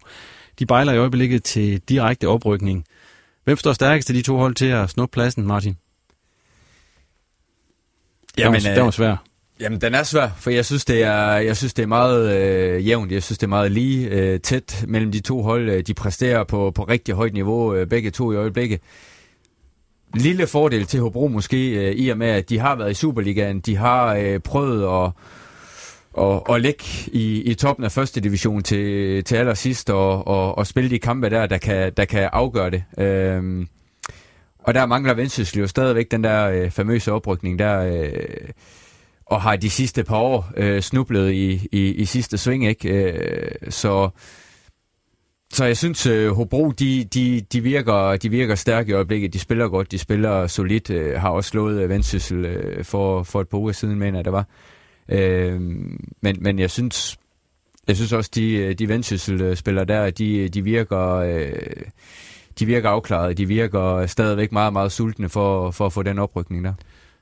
De 0.59 0.65
bejler 0.65 0.93
i 0.93 0.97
øjeblikket 0.97 1.43
til 1.43 1.81
direkte 1.89 2.27
oprykning. 2.27 2.85
Hvem 3.43 3.57
står 3.57 3.73
stærkest 3.73 4.09
af 4.09 4.13
de 4.13 4.21
to 4.21 4.37
hold 4.37 4.55
til 4.55 4.65
at 4.65 4.89
snuppe 4.89 5.13
pladsen, 5.13 5.47
Martin? 5.47 5.77
Jamen, 8.37 8.61
det 8.61 8.69
var, 8.69 8.75
det 8.75 8.83
var 8.83 8.91
svært. 8.91 9.17
Jamen, 9.59 9.81
den 9.81 9.95
er 9.95 10.03
svær, 10.03 10.29
for 10.37 10.49
jeg 10.49 10.65
synes, 10.65 10.85
det 10.85 11.03
er, 11.03 11.37
jeg 11.37 11.57
synes, 11.57 11.73
det 11.73 11.83
er 11.83 11.87
meget 11.87 12.37
øh, 12.37 12.87
jævnt. 12.87 13.11
Jeg 13.11 13.23
synes, 13.23 13.37
det 13.37 13.45
er 13.45 13.49
meget 13.49 13.71
lige 13.71 14.09
øh, 14.09 14.39
tæt 14.39 14.85
mellem 14.87 15.11
de 15.11 15.19
to 15.19 15.41
hold. 15.41 15.69
Øh, 15.69 15.83
de 15.87 15.93
præsterer 15.93 16.43
på, 16.43 16.71
på 16.71 16.83
rigtig 16.83 17.15
højt 17.15 17.33
niveau, 17.33 17.75
øh, 17.75 17.87
begge 17.87 18.11
to 18.11 18.31
i 18.31 18.35
øjeblikket. 18.35 18.79
Lille 20.15 20.47
fordel 20.47 20.85
til 20.85 20.99
Hobro 20.99 21.27
måske, 21.27 21.69
øh, 21.69 21.95
i 21.95 22.09
og 22.09 22.17
med, 22.17 22.27
at 22.27 22.49
de 22.49 22.59
har 22.59 22.75
været 22.75 22.91
i 22.91 22.93
Superligaen. 22.93 23.59
De 23.59 23.75
har 23.75 24.15
øh, 24.15 24.39
prøvet 24.39 24.83
at, 24.83 25.11
at, 26.17 26.49
og 26.49 26.59
ligge 26.59 26.83
i, 27.11 27.41
i 27.41 27.53
toppen 27.53 27.85
af 27.85 27.91
første 27.91 28.21
division 28.21 28.63
til, 28.63 29.23
til 29.23 29.35
allersidst 29.35 29.89
og, 29.89 30.27
og, 30.27 30.57
og 30.57 30.67
spille 30.67 30.89
de 30.89 30.99
kampe 30.99 31.29
der, 31.29 31.45
der 31.45 31.57
kan, 31.57 31.93
der 31.97 32.05
kan 32.05 32.29
afgøre 32.33 32.69
det. 32.69 32.83
Øhm, 32.97 33.67
og 34.59 34.73
der 34.73 34.85
mangler 34.85 35.13
Vendsyssel 35.13 35.59
jo 35.59 35.67
stadigvæk 35.67 36.11
den 36.11 36.23
der 36.23 36.49
øh, 36.49 36.71
famøse 36.71 37.11
oprykning 37.11 37.59
der... 37.59 37.79
Øh, 37.79 38.09
og 39.29 39.41
har 39.41 39.55
de 39.55 39.69
sidste 39.69 40.03
par 40.03 40.17
år 40.17 40.51
øh, 40.57 40.81
snublet 40.81 41.31
i, 41.31 41.67
i, 41.71 41.93
i 41.93 42.05
sidste 42.05 42.37
sving, 42.37 42.67
ikke? 42.67 42.89
Øh, 42.89 43.51
så, 43.69 44.09
så 45.53 45.65
jeg 45.65 45.77
synes, 45.77 46.05
øh, 46.05 46.31
Hobro, 46.31 46.71
de, 46.71 47.03
de, 47.03 47.41
de, 47.41 47.61
virker, 47.61 48.17
de 48.17 48.29
virker 48.29 48.55
stærke 48.55 48.89
i 48.89 48.93
øjeblikket. 48.93 49.33
De 49.33 49.39
spiller 49.39 49.67
godt, 49.67 49.91
de 49.91 49.97
spiller 49.97 50.47
solidt, 50.47 50.89
øh, 50.89 51.21
har 51.21 51.29
også 51.29 51.49
slået 51.49 51.83
øh, 51.83 51.89
Vendsyssel 51.89 52.45
øh, 52.45 52.83
for, 52.83 53.23
for 53.23 53.41
et 53.41 53.47
par 53.47 53.57
uger 53.57 53.71
siden, 53.71 53.99
mener 53.99 54.17
jeg, 54.17 54.25
der 54.25 54.31
var. 54.31 54.45
Øh, 55.09 55.61
men, 56.21 56.37
men 56.39 56.59
jeg 56.59 56.71
synes, 56.71 57.17
jeg 57.87 57.95
synes 57.95 58.13
også, 58.13 58.31
de, 58.35 58.73
de 58.73 58.87
Vendsyssel-spillere 58.87 59.83
øh, 59.83 59.87
der, 59.87 60.09
de, 60.09 60.49
de 60.49 60.63
virker... 60.63 61.15
Øh, 61.15 61.51
de 62.59 62.65
virker 62.65 62.89
afklaret. 62.89 63.37
De 63.37 63.47
virker 63.47 64.05
stadigvæk 64.05 64.51
meget, 64.51 64.73
meget 64.73 64.91
sultne 64.91 65.29
for, 65.29 65.71
for 65.71 65.85
at 65.85 65.93
få 65.93 66.03
den 66.03 66.19
oprykning 66.19 66.63
der. 66.63 66.73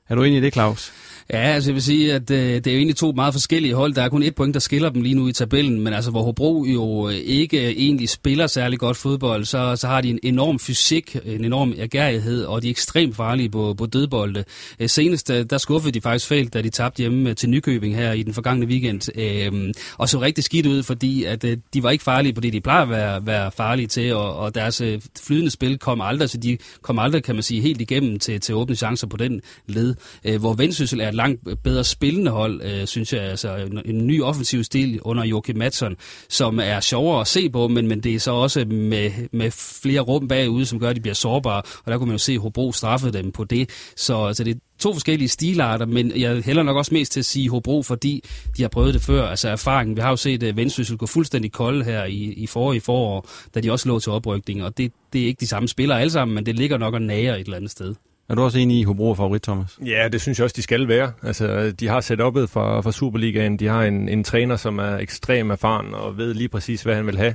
Er 0.08 0.14
du 0.14 0.22
enig 0.22 0.38
i 0.38 0.40
det, 0.40 0.52
Claus? 0.52 0.92
Ja, 1.32 1.38
altså 1.38 1.70
jeg 1.70 1.74
vil 1.74 1.82
sige, 1.82 2.14
at 2.14 2.30
øh, 2.30 2.54
det 2.54 2.66
er 2.66 2.70
jo 2.70 2.76
egentlig 2.76 2.96
to 2.96 3.12
meget 3.12 3.34
forskellige 3.34 3.74
hold. 3.74 3.94
Der 3.94 4.02
er 4.02 4.08
kun 4.08 4.22
et 4.22 4.34
point, 4.34 4.54
der 4.54 4.60
skiller 4.60 4.90
dem 4.90 5.02
lige 5.02 5.14
nu 5.14 5.28
i 5.28 5.32
tabellen, 5.32 5.80
men 5.80 5.92
altså 5.92 6.10
hvor 6.10 6.22
Hobro 6.22 6.64
jo 6.64 7.08
øh, 7.08 7.14
ikke 7.14 7.66
øh, 7.66 7.70
egentlig 7.70 8.08
spiller 8.08 8.46
særlig 8.46 8.78
godt 8.78 8.96
fodbold, 8.96 9.44
så, 9.44 9.76
så 9.76 9.86
har 9.86 10.00
de 10.00 10.10
en 10.10 10.18
enorm 10.22 10.58
fysik, 10.58 11.16
en 11.24 11.44
enorm 11.44 11.74
ergærighed, 11.78 12.44
og 12.44 12.62
de 12.62 12.66
er 12.66 12.70
ekstremt 12.70 13.16
farlige 13.16 13.50
på, 13.50 13.74
på 13.78 13.86
dødbolde. 13.86 14.44
Øh, 14.80 14.88
senest, 14.88 15.30
øh, 15.30 15.46
der 15.50 15.58
skuffede 15.58 15.92
de 15.92 16.00
faktisk 16.00 16.26
fælt, 16.26 16.54
da 16.54 16.62
de 16.62 16.70
tabte 16.70 16.98
hjemme 17.00 17.34
til 17.34 17.50
Nykøbing 17.50 17.96
her 17.96 18.12
i 18.12 18.22
den 18.22 18.34
forgangne 18.34 18.66
weekend, 18.66 19.18
øh, 19.18 19.74
og 19.98 20.08
så 20.08 20.20
rigtig 20.20 20.44
skidt 20.44 20.66
ud, 20.66 20.82
fordi 20.82 21.24
at 21.24 21.44
øh, 21.44 21.56
de 21.74 21.82
var 21.82 21.90
ikke 21.90 22.04
farlige 22.04 22.32
på 22.32 22.40
det, 22.40 22.52
de 22.52 22.60
plejer 22.60 22.82
at 22.82 22.90
være, 22.90 23.26
være 23.26 23.50
farlige 23.50 23.86
til, 23.86 24.14
og, 24.14 24.36
og 24.36 24.54
deres 24.54 24.80
øh, 24.80 25.00
flydende 25.26 25.50
spil 25.50 25.78
kom 25.78 26.00
aldrig, 26.00 26.30
så 26.30 26.38
de 26.38 26.58
kom 26.82 26.98
aldrig, 26.98 27.22
kan 27.22 27.34
man 27.34 27.42
sige, 27.42 27.60
helt 27.60 27.80
igennem 27.80 28.18
til, 28.18 28.40
til 28.40 28.54
åbne 28.54 28.76
chancer 28.76 29.06
på 29.06 29.16
den 29.16 29.40
led. 29.66 29.94
Øh, 30.24 30.40
hvor 30.40 30.54
Vendsyssel 30.54 31.00
er 31.00 31.08
et 31.08 31.17
langt 31.18 31.62
bedre 31.64 31.84
spillende 31.84 32.30
hold, 32.30 32.62
øh, 32.62 32.86
synes 32.86 33.12
jeg. 33.12 33.22
Altså 33.22 33.56
en, 33.56 33.80
en 33.84 34.06
ny 34.06 34.22
offensiv 34.22 34.64
stil 34.64 35.00
under 35.02 35.24
Joachim 35.24 35.56
Madsen, 35.56 35.96
som 36.28 36.60
er 36.62 36.80
sjovere 36.80 37.20
at 37.20 37.26
se 37.26 37.50
på, 37.50 37.68
men, 37.68 37.88
men 37.88 38.00
det 38.00 38.14
er 38.14 38.18
så 38.18 38.32
også 38.32 38.64
med, 38.64 39.10
med 39.32 39.50
flere 39.50 40.00
rum 40.00 40.28
bagude, 40.28 40.66
som 40.66 40.80
gør, 40.80 40.88
at 40.88 40.96
de 40.96 41.00
bliver 41.00 41.14
sårbare. 41.14 41.62
Og 41.84 41.92
der 41.92 41.98
kunne 41.98 42.06
man 42.06 42.14
jo 42.14 42.18
se, 42.18 42.32
at 42.32 42.38
Hobro 42.38 42.72
straffede 42.72 43.12
dem 43.12 43.32
på 43.32 43.44
det. 43.44 43.70
Så 43.96 44.24
altså, 44.24 44.44
det 44.44 44.54
er 44.54 44.58
to 44.78 44.92
forskellige 44.92 45.28
stilarter, 45.28 45.86
men 45.86 46.12
jeg 46.16 46.42
hælder 46.42 46.62
nok 46.62 46.76
også 46.76 46.94
mest 46.94 47.12
til 47.12 47.20
at 47.20 47.24
sige 47.24 47.50
Hobro, 47.50 47.82
fordi 47.82 48.24
de 48.56 48.62
har 48.62 48.68
prøvet 48.68 48.94
det 48.94 49.02
før. 49.02 49.26
Altså 49.26 49.48
erfaringen, 49.48 49.96
vi 49.96 50.00
har 50.00 50.10
jo 50.10 50.16
set 50.16 50.42
uh, 50.42 50.56
Vendsyssel 50.56 50.96
gå 50.96 51.06
fuldstændig 51.06 51.52
kold 51.52 51.82
her 51.84 52.04
i, 52.04 52.14
i 52.14 52.46
forrige 52.46 52.80
forår, 52.80 53.28
da 53.54 53.60
de 53.60 53.72
også 53.72 53.88
lå 53.88 53.98
til 53.98 54.12
oprykning, 54.12 54.64
og 54.64 54.78
det, 54.78 54.92
det 55.12 55.22
er 55.22 55.26
ikke 55.26 55.40
de 55.40 55.46
samme 55.46 55.68
spillere 55.68 56.00
alle 56.00 56.10
sammen, 56.10 56.34
men 56.34 56.46
det 56.46 56.56
ligger 56.56 56.78
nok 56.78 56.94
og 56.94 57.02
nager 57.02 57.34
et 57.34 57.40
eller 57.40 57.56
andet 57.56 57.70
sted. 57.70 57.94
Er 58.28 58.34
du 58.34 58.42
også 58.42 58.58
enig 58.58 58.78
i 58.78 58.82
Hobro 58.82 59.14
favorit, 59.14 59.42
Thomas? 59.42 59.78
Ja, 59.86 60.08
det 60.12 60.20
synes 60.20 60.38
jeg 60.38 60.44
også, 60.44 60.54
de 60.56 60.62
skal 60.62 60.88
være. 60.88 61.12
Altså, 61.22 61.72
de 61.80 61.88
har 61.88 62.00
set 62.00 62.20
opet 62.20 62.50
fra, 62.50 62.80
fra 62.80 62.92
Superligaen. 62.92 63.56
De 63.56 63.66
har 63.66 63.82
en, 63.82 64.08
en 64.08 64.24
træner, 64.24 64.56
som 64.56 64.78
er 64.78 64.96
ekstrem 64.96 65.50
erfaren 65.50 65.94
og 65.94 66.18
ved 66.18 66.34
lige 66.34 66.48
præcis, 66.48 66.82
hvad 66.82 66.94
han 66.94 67.06
vil 67.06 67.16
have. 67.16 67.34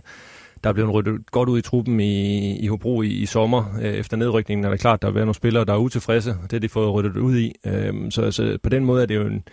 Der 0.64 0.70
er 0.70 0.74
blevet 0.74 0.94
ryddet 0.94 1.32
godt 1.32 1.50
ud 1.50 1.60
i 1.60 1.62
truppen 1.62 2.00
i, 2.00 2.58
i 2.60 2.68
Hobro 2.68 3.02
i, 3.02 3.08
i 3.08 3.26
sommer. 3.26 3.64
Øh, 3.82 3.94
efter 3.94 4.18
nedrykningen 4.18 4.66
er 4.66 4.70
det 4.70 4.80
klart, 4.80 5.02
der 5.02 5.08
vil 5.08 5.16
være 5.16 5.26
nogle 5.26 5.36
spillere, 5.36 5.66
der 5.66 5.74
er 5.74 5.78
utilfredse. 5.78 6.30
Det 6.30 6.52
har 6.52 6.60
de 6.60 6.70
fået 6.70 6.94
ryddet 6.94 7.18
ud 7.18 7.38
i. 7.38 7.54
Øhm, 7.66 8.12
så, 8.12 8.32
så 8.32 8.58
på 8.64 8.70
den 8.70 8.86
måde 8.86 9.02
er 9.02 9.06
det 9.06 9.16
jo 9.16 9.26
en, 9.28 9.44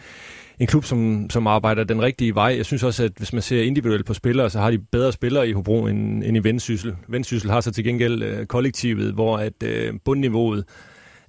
en 0.61 0.66
klub, 0.66 0.85
som, 0.85 1.31
som 1.31 1.46
arbejder 1.46 1.85
den 1.85 2.03
rigtige 2.03 2.35
vej. 2.35 2.55
Jeg 2.57 2.66
synes 2.66 2.83
også, 2.83 3.05
at 3.05 3.12
hvis 3.16 3.33
man 3.33 3.42
ser 3.42 3.62
individuelt 3.62 4.07
på 4.07 4.14
spillere, 4.14 4.50
så 4.50 4.61
har 4.61 4.70
de 4.70 4.79
bedre 4.79 5.12
spillere 5.12 5.48
i 5.48 5.53
Hobro 5.53 5.87
end, 5.87 6.24
end 6.24 6.37
i 6.37 6.40
Vendsyssel. 6.40 6.96
Vendsyssel 7.09 7.50
har 7.50 7.61
så 7.61 7.70
til 7.70 7.85
gengæld 7.85 8.22
øh, 8.22 8.46
kollektivet, 8.46 9.14
hvor 9.14 9.38
at 9.38 9.62
øh, 9.64 9.94
bundniveauet 10.05 10.64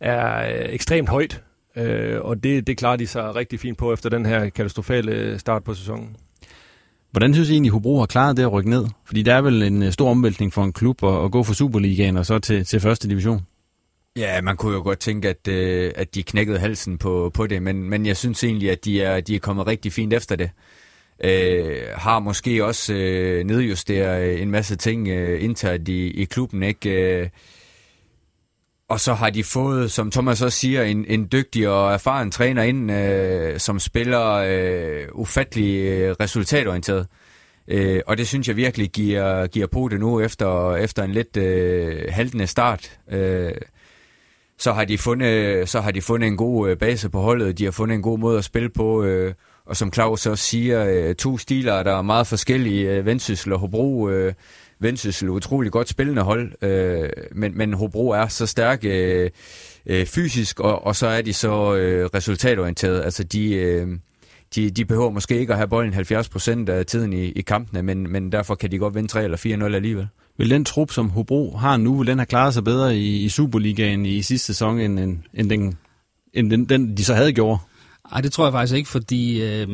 er 0.01 0.53
øh, 0.53 0.73
ekstremt 0.73 1.09
højt, 1.09 1.43
øh, 1.75 2.21
og 2.21 2.43
det, 2.43 2.67
det 2.67 2.77
klarer 2.77 2.95
de 2.95 3.07
sig 3.07 3.35
rigtig 3.35 3.59
fint 3.59 3.77
på 3.77 3.93
efter 3.93 4.09
den 4.09 4.25
her 4.25 4.49
katastrofale 4.49 5.39
start 5.39 5.63
på 5.63 5.73
sæsonen. 5.73 6.15
Hvordan 7.11 7.33
synes 7.33 7.49
I 7.49 7.53
egentlig, 7.53 7.71
Hobro 7.71 7.99
har 7.99 8.05
klaret 8.05 8.37
det 8.37 8.43
at 8.43 8.51
rykke 8.51 8.69
ned? 8.69 8.85
Fordi 9.05 9.21
der 9.21 9.35
er 9.35 9.41
vel 9.41 9.63
en 9.63 9.83
øh, 9.83 9.91
stor 9.91 10.09
omvæltning 10.09 10.53
for 10.53 10.63
en 10.63 10.73
klub 10.73 11.03
at, 11.03 11.25
at 11.25 11.31
gå 11.31 11.43
fra 11.43 11.53
Superligaen 11.53 12.17
og 12.17 12.25
så 12.25 12.39
til, 12.39 12.65
til 12.65 12.79
første 12.79 13.09
division. 13.09 13.41
Ja, 14.15 14.41
man 14.41 14.57
kunne 14.57 14.73
jo 14.73 14.81
godt 14.83 14.99
tænke, 14.99 15.29
at, 15.29 15.47
øh, 15.47 15.91
at 15.95 16.15
de 16.15 16.23
knækkede 16.23 16.59
halsen 16.59 16.97
på, 16.97 17.31
på 17.33 17.47
det, 17.47 17.63
men, 17.63 17.83
men 17.83 18.05
jeg 18.05 18.17
synes 18.17 18.43
egentlig, 18.43 18.71
at 18.71 18.85
de 18.85 19.01
er, 19.01 19.21
de 19.21 19.35
er 19.35 19.39
kommet 19.39 19.67
rigtig 19.67 19.93
fint 19.93 20.13
efter 20.13 20.35
det. 20.35 20.49
Øh, 21.23 21.81
har 21.95 22.19
måske 22.19 22.65
også 22.65 22.93
øh, 22.93 23.43
nedjusteret 23.43 24.41
en 24.41 24.51
masse 24.51 24.75
ting 24.75 25.07
øh, 25.07 25.43
internt 25.43 25.87
i, 25.87 26.11
i 26.11 26.23
klubben, 26.23 26.63
ikke? 26.63 26.89
Øh, 26.89 27.29
og 28.91 28.99
så 28.99 29.13
har 29.13 29.29
de 29.29 29.43
fået, 29.43 29.91
som 29.91 30.11
Thomas 30.11 30.41
også 30.41 30.57
siger, 30.57 30.83
en, 30.83 31.05
en 31.07 31.27
dygtig 31.31 31.69
og 31.69 31.93
erfaren 31.93 32.31
træner 32.31 32.63
ind, 32.63 32.91
øh, 32.91 33.59
som 33.59 33.79
spiller 33.79 34.31
øh, 34.31 35.07
ufattelig 35.13 35.79
øh, 35.79 36.15
resultatorienteret. 36.19 37.07
Øh, 37.67 38.01
og 38.07 38.17
det 38.17 38.27
synes 38.27 38.47
jeg 38.47 38.55
virkelig 38.55 38.89
giver, 38.89 39.47
giver 39.47 39.67
på 39.67 39.87
det 39.91 39.99
nu 39.99 40.19
efter, 40.19 40.75
efter 40.75 41.03
en 41.03 41.11
lidt 41.11 41.37
øh, 41.37 42.03
haltende 42.09 42.47
start. 42.47 42.99
Øh, 43.11 43.51
så 44.57 44.73
har 44.73 44.85
de 44.85 44.97
fundet, 44.97 45.69
så 45.69 45.81
har 45.81 45.91
de 45.91 46.01
fundet 46.01 46.27
en 46.27 46.37
god 46.37 46.69
øh, 46.69 46.77
base 46.77 47.09
på 47.09 47.19
holdet, 47.19 47.57
de 47.57 47.63
har 47.63 47.71
fundet 47.71 47.95
en 47.95 48.01
god 48.01 48.19
måde 48.19 48.37
at 48.37 48.43
spille 48.43 48.69
på, 48.69 49.03
øh, 49.03 49.33
og 49.65 49.77
som 49.77 49.93
Claus 49.93 50.25
også 50.25 50.43
siger, 50.43 50.85
øh, 50.85 51.15
to 51.15 51.37
stiler, 51.37 51.83
der 51.83 51.97
er 51.97 52.01
meget 52.01 52.27
forskellige, 52.27 52.89
øh, 52.89 53.05
Vendsyssel 53.05 53.53
og 53.53 53.59
Hobro. 53.59 54.09
Øh, 54.09 54.33
Vendsyssel 54.81 55.29
utrolig 55.29 55.71
godt 55.71 55.89
spillende 55.89 56.21
hold, 56.21 56.63
øh, 56.63 57.09
men, 57.31 57.57
men 57.57 57.73
Hobro 57.73 58.09
er 58.09 58.27
så 58.27 58.45
stærk 58.45 58.85
øh, 58.85 59.29
øh, 59.85 60.05
fysisk, 60.05 60.59
og, 60.59 60.85
og 60.85 60.95
så 60.95 61.07
er 61.07 61.21
de 61.21 61.33
så 61.33 61.75
øh, 61.75 62.09
resultatorienteret. 62.13 63.03
Altså 63.03 63.23
de, 63.23 63.53
øh, 63.53 63.87
de, 64.55 64.69
de 64.69 64.85
behøver 64.85 65.09
måske 65.09 65.39
ikke 65.39 65.53
at 65.53 65.57
have 65.57 65.67
bolden 65.67 65.93
70% 65.93 66.71
af 66.71 66.85
tiden 66.85 67.13
i, 67.13 67.25
i 67.25 67.41
kampene, 67.41 67.83
men, 67.83 68.11
men 68.11 68.31
derfor 68.31 68.55
kan 68.55 68.71
de 68.71 68.77
godt 68.77 68.95
vinde 68.95 69.07
3 69.09 69.23
eller 69.23 69.37
4-0 69.37 69.75
alligevel. 69.75 70.07
Vil 70.37 70.49
den 70.49 70.65
trup, 70.65 70.91
som 70.91 71.09
Hobro 71.09 71.57
har 71.57 71.77
nu, 71.77 71.97
vil 71.97 72.07
den 72.07 72.17
have 72.17 72.25
klaret 72.25 72.53
sig 72.53 72.63
bedre 72.63 72.97
i, 72.97 73.23
i 73.23 73.29
Superligaen 73.29 74.05
i 74.05 74.21
sidste 74.21 74.45
sæson, 74.45 74.79
end, 74.79 74.99
end, 74.99 75.19
end, 75.33 75.49
den, 75.49 75.77
end 76.33 76.51
den, 76.51 76.65
den, 76.65 76.97
de 76.97 77.05
så 77.05 77.13
havde 77.13 77.33
gjort? 77.33 77.59
Nej, 78.11 78.21
det 78.21 78.31
tror 78.31 78.45
jeg 78.45 78.53
faktisk 78.53 78.75
ikke, 78.75 78.89
fordi 78.89 79.41
øh, 79.41 79.67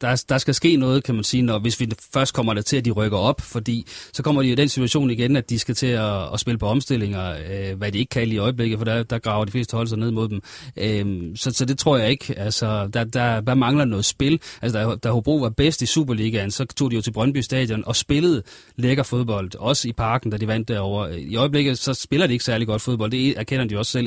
der, 0.00 0.24
der 0.28 0.38
skal 0.38 0.54
ske 0.54 0.76
noget, 0.76 1.04
kan 1.04 1.14
man 1.14 1.24
sige, 1.24 1.42
når, 1.42 1.58
hvis 1.58 1.80
vi 1.80 1.88
først 2.14 2.34
kommer 2.34 2.54
der 2.54 2.62
til, 2.62 2.76
at 2.76 2.84
de 2.84 2.90
rykker 2.90 3.18
op, 3.18 3.40
fordi 3.40 3.86
så 4.12 4.22
kommer 4.22 4.42
de 4.42 4.48
i 4.48 4.54
den 4.54 4.68
situation 4.68 5.10
igen, 5.10 5.36
at 5.36 5.50
de 5.50 5.58
skal 5.58 5.74
til 5.74 5.86
at, 5.86 6.32
at 6.32 6.40
spille 6.40 6.58
på 6.58 6.66
omstillinger, 6.66 7.36
øh, 7.50 7.78
hvad 7.78 7.92
de 7.92 7.98
ikke 7.98 8.10
kan 8.10 8.28
i 8.28 8.38
øjeblikket, 8.38 8.78
for 8.78 8.84
der, 8.84 9.02
der 9.02 9.18
graver 9.18 9.44
de 9.44 9.50
fleste 9.50 9.76
hold 9.76 9.86
sig 9.88 9.98
ned 9.98 10.10
mod 10.10 10.28
dem. 10.28 10.40
Øh, 10.76 11.36
så, 11.36 11.50
så 11.50 11.64
det 11.64 11.78
tror 11.78 11.96
jeg 11.96 12.10
ikke. 12.10 12.38
Altså, 12.38 12.86
der, 12.92 13.04
der, 13.04 13.40
der 13.40 13.54
mangler 13.54 13.84
noget 13.84 14.04
spil. 14.04 14.40
Altså, 14.62 14.78
da, 14.78 14.94
da 14.96 15.10
Hobro 15.10 15.36
var 15.36 15.50
bedst 15.50 15.82
i 15.82 15.86
Superligaen, 15.86 16.50
så 16.50 16.64
tog 16.64 16.90
de 16.90 16.96
jo 16.96 17.02
til 17.02 17.12
Brøndby 17.12 17.38
Stadion 17.38 17.84
og 17.86 17.96
spillede 17.96 18.42
lækker 18.76 19.02
fodbold, 19.02 19.56
også 19.58 19.88
i 19.88 19.92
parken, 19.92 20.30
da 20.30 20.36
de 20.36 20.46
vandt 20.46 20.68
derover. 20.68 21.08
I 21.08 21.36
øjeblikket, 21.36 21.78
så 21.78 21.94
spiller 21.94 22.26
de 22.26 22.32
ikke 22.32 22.44
særlig 22.44 22.66
godt 22.66 22.82
fodbold. 22.82 23.10
Det 23.10 23.38
erkender 23.38 23.64
de 23.64 23.78
også 23.78 23.92
selv 23.92 24.06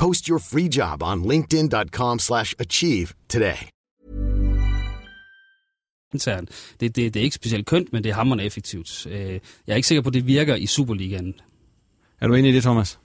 Post 0.00 0.28
your 0.28 0.38
free 0.38 0.68
job 0.68 1.02
on 1.02 1.24
linkedin.com 1.24 2.18
slash 2.18 2.54
achieve 2.58 3.14
today. 3.28 3.68
Det, 6.12 6.96
det, 6.96 6.96
det 6.96 7.16
er 7.16 7.24
ikke 7.24 7.36
specielt 7.36 7.66
kønt, 7.66 7.92
men 7.92 8.04
det 8.04 8.10
er 8.10 8.14
hammerende 8.14 8.44
effektivt. 8.44 9.06
Øh, 9.06 9.40
jeg 9.66 9.72
er 9.72 9.74
ikke 9.74 9.88
sikker 9.88 10.02
på, 10.02 10.08
at 10.08 10.14
det 10.14 10.26
virker 10.26 10.54
i 10.54 10.66
Superligaen. 10.66 11.34
Er 12.20 12.28
du 12.28 12.34
enig 12.34 12.50
i 12.50 12.54
det, 12.54 12.62
Thomas? 12.62 12.98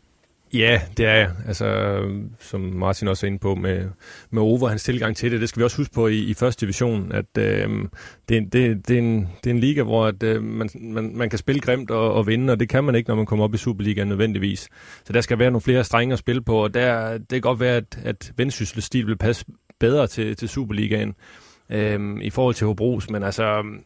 Ja, 0.56 0.82
det 0.98 1.06
er 1.06 1.14
jeg. 1.14 1.32
Altså, 1.48 1.98
som 2.40 2.62
Martin 2.62 3.08
også 3.08 3.26
er 3.26 3.28
inde 3.28 3.40
på 3.40 3.56
med, 3.56 3.90
med 4.30 4.42
Ove 4.42 4.70
hans 4.70 4.84
tilgang 4.84 5.18
til 5.18 5.32
det, 5.32 5.42
det 5.42 5.50
skal 5.50 5.60
vi 5.60 5.64
også 5.64 5.78
huske 5.78 5.94
på 5.94 6.08
i, 6.08 6.18
i 6.18 6.34
første 6.34 6.66
division, 6.66 7.12
at 7.12 7.38
øh, 7.38 7.70
det, 8.30 8.54
det, 8.54 8.88
det, 8.88 8.96
er 8.96 9.00
en, 9.00 9.30
det 9.44 9.50
er 9.50 9.54
en 9.54 9.60
liga, 9.60 9.84
hvor 9.84 10.06
at, 10.06 10.24
øh, 10.24 10.44
man, 10.44 10.70
man, 10.82 11.12
man 11.16 11.30
kan 11.30 11.40
spille 11.40 11.62
grimt 11.62 11.92
og, 11.92 12.14
og 12.14 12.28
vinde, 12.28 12.54
og 12.54 12.60
det 12.60 12.70
kan 12.70 12.84
man 12.84 12.96
ikke, 12.96 13.08
når 13.08 13.16
man 13.16 13.26
kommer 13.26 13.46
op 13.46 13.54
i 13.54 13.58
Superligaen 13.58 14.08
nødvendigvis. 14.08 14.70
Så 15.06 15.14
der 15.14 15.22
skal 15.22 15.40
være 15.40 15.52
nogle 15.52 15.62
flere 15.62 15.84
strenge 15.84 16.14
at 16.14 16.20
spille 16.20 16.42
på, 16.42 16.64
og 16.64 16.74
der, 16.74 17.18
det 17.18 17.30
kan 17.30 17.42
godt 17.42 17.60
være, 17.60 17.76
at, 17.76 18.00
at 18.04 18.32
Vendsyssels 18.38 18.86
stil 18.86 19.08
vil 19.08 19.18
passe 19.18 19.46
bedre 19.80 20.08
til, 20.08 20.36
til 20.36 20.50
Superligaen 20.50 21.16
øh, 21.70 22.18
i 22.22 22.30
forhold 22.30 22.56
til 22.56 22.68
Hobros, 22.68 23.10
men 23.10 23.24
altså 23.24 23.44
øhm, 23.44 23.84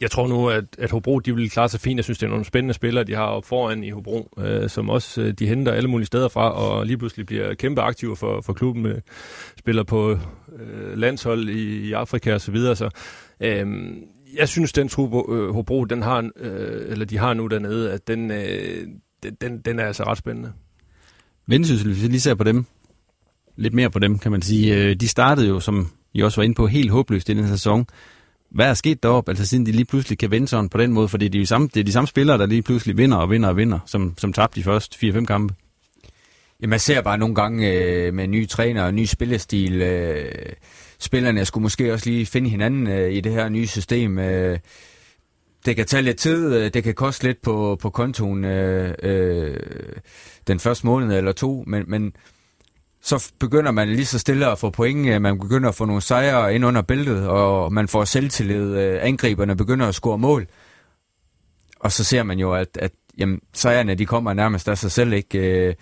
jeg 0.00 0.10
tror 0.10 0.28
nu, 0.28 0.48
at, 0.48 0.64
at 0.78 0.90
Hobro 0.90 1.18
de 1.18 1.34
vil 1.34 1.50
klare 1.50 1.68
sig 1.68 1.80
fint. 1.80 1.96
Jeg 1.96 2.04
synes, 2.04 2.18
det 2.18 2.26
er 2.26 2.30
nogle 2.30 2.44
spændende 2.44 2.74
spillere, 2.74 3.04
de 3.04 3.14
har 3.14 3.26
op 3.26 3.44
foran 3.44 3.84
i 3.84 3.90
Hobro, 3.90 4.28
øh, 4.38 4.68
som 4.68 4.90
også 4.90 5.20
øh, 5.22 5.32
de 5.32 5.46
henter 5.46 5.72
alle 5.72 5.90
mulige 5.90 6.06
steder 6.06 6.28
fra, 6.28 6.50
og 6.50 6.86
lige 6.86 6.98
pludselig 6.98 7.26
bliver 7.26 7.54
kæmpe 7.54 7.80
aktive 7.80 8.16
for, 8.16 8.40
for 8.40 8.52
klubben. 8.52 8.86
Øh, 8.86 9.00
spiller 9.58 9.82
på 9.82 10.18
øh, 10.58 10.98
landshold 10.98 11.48
i, 11.48 11.88
i 11.88 11.92
Afrika 11.92 12.34
og 12.34 12.40
så 12.40 12.52
videre. 12.52 12.76
Så, 12.76 12.90
øh, 13.40 13.66
jeg 14.36 14.48
synes, 14.48 14.72
den 14.72 14.88
trup, 14.88 15.30
øh, 15.32 15.54
Hobro, 15.54 15.84
den 15.84 16.02
har, 16.02 16.30
øh, 16.36 16.92
eller 16.92 17.04
de 17.04 17.18
har 17.18 17.34
nu 17.34 17.46
dernede, 17.46 17.92
at 17.92 18.08
den, 18.08 18.30
øh, 18.30 18.86
den, 19.40 19.58
den 19.58 19.78
er 19.78 19.86
altså 19.86 20.02
ret 20.02 20.18
spændende. 20.18 20.52
Vendsyssel, 21.46 21.92
hvis 21.92 22.02
vi 22.02 22.08
lige 22.08 22.20
ser 22.20 22.34
på 22.34 22.44
dem, 22.44 22.64
lidt 23.56 23.74
mere 23.74 23.90
på 23.90 23.98
dem, 23.98 24.18
kan 24.18 24.32
man 24.32 24.42
sige. 24.42 24.76
Øh, 24.76 24.96
de 24.96 25.08
startede 25.08 25.48
jo, 25.48 25.60
som 25.60 25.88
I 26.14 26.22
også 26.22 26.40
var 26.40 26.44
inde 26.44 26.54
på, 26.54 26.66
helt 26.66 26.90
håbløst 26.90 27.28
i 27.28 27.34
den 27.34 27.44
her 27.44 27.50
sæson 27.50 27.86
hvad 28.50 28.66
er 28.66 28.74
sket 28.74 29.02
deroppe, 29.02 29.30
altså 29.30 29.46
siden 29.46 29.66
de 29.66 29.72
lige 29.72 29.84
pludselig 29.84 30.18
kan 30.18 30.30
vende 30.30 30.48
sådan 30.48 30.68
på 30.68 30.78
den 30.78 30.92
måde, 30.92 31.08
fordi 31.08 31.28
det 31.28 31.38
er, 31.38 31.42
de 31.42 31.46
samme, 31.46 31.68
det 31.74 31.80
er 31.80 31.84
de 31.84 31.92
samme 31.92 32.08
spillere, 32.08 32.38
der 32.38 32.46
lige 32.46 32.62
pludselig 32.62 32.96
vinder 32.96 33.16
og 33.16 33.30
vinder 33.30 33.48
og 33.48 33.56
vinder, 33.56 33.78
som, 33.86 34.14
som 34.18 34.32
tabte 34.32 34.60
de 34.60 34.64
første 34.64 35.08
4-5 35.08 35.24
kampe. 35.24 35.54
Jamen, 36.60 36.70
man 36.70 36.78
ser 36.80 37.00
bare 37.00 37.18
nogle 37.18 37.34
gange 37.34 37.72
øh, 37.72 38.14
med 38.14 38.26
nye 38.26 38.46
træner 38.46 38.82
og 38.84 38.94
ny 38.94 39.04
spillestil. 39.04 39.82
Øh, 39.82 40.32
spillerne 40.98 41.44
skulle 41.44 41.62
måske 41.62 41.92
også 41.92 42.10
lige 42.10 42.26
finde 42.26 42.50
hinanden 42.50 42.86
øh, 42.86 43.12
i 43.12 43.20
det 43.20 43.32
her 43.32 43.48
nye 43.48 43.66
system. 43.66 44.18
Øh, 44.18 44.58
det 45.66 45.76
kan 45.76 45.86
tage 45.86 46.02
lidt 46.02 46.16
tid, 46.16 46.54
øh, 46.54 46.70
det 46.74 46.84
kan 46.84 46.94
koste 46.94 47.24
lidt 47.24 47.42
på, 47.42 47.78
på 47.80 47.90
kontoen 47.90 48.44
øh, 48.44 48.94
øh, 49.02 49.56
den 50.46 50.58
første 50.58 50.86
måned 50.86 51.16
eller 51.16 51.32
to, 51.32 51.64
men, 51.66 51.84
men 51.86 52.12
så 53.08 53.32
begynder 53.38 53.70
man 53.70 53.88
lige 53.88 54.06
så 54.06 54.18
stille 54.18 54.46
at 54.46 54.58
få 54.58 54.70
point. 54.70 55.08
Øh, 55.08 55.22
man 55.22 55.38
begynder 55.38 55.68
at 55.68 55.74
få 55.74 55.84
nogle 55.84 56.02
sejre 56.02 56.54
ind 56.54 56.64
under 56.64 56.82
bæltet, 56.82 57.28
og 57.28 57.72
man 57.72 57.88
får 57.88 58.04
selvtillid. 58.04 58.76
Øh, 58.76 58.98
angriberne 59.02 59.56
begynder 59.56 59.86
at 59.86 59.94
score 59.94 60.18
mål. 60.18 60.46
Og 61.80 61.92
så 61.92 62.04
ser 62.04 62.22
man 62.22 62.38
jo, 62.38 62.52
at, 62.52 62.68
at 62.74 62.92
jamen, 63.18 63.40
sejrene 63.54 63.94
de 63.94 64.06
kommer 64.06 64.32
nærmest 64.32 64.68
af 64.68 64.78
sig 64.78 64.92
selv. 64.92 65.12
ikke. 65.12 65.38
Øh, 65.38 65.74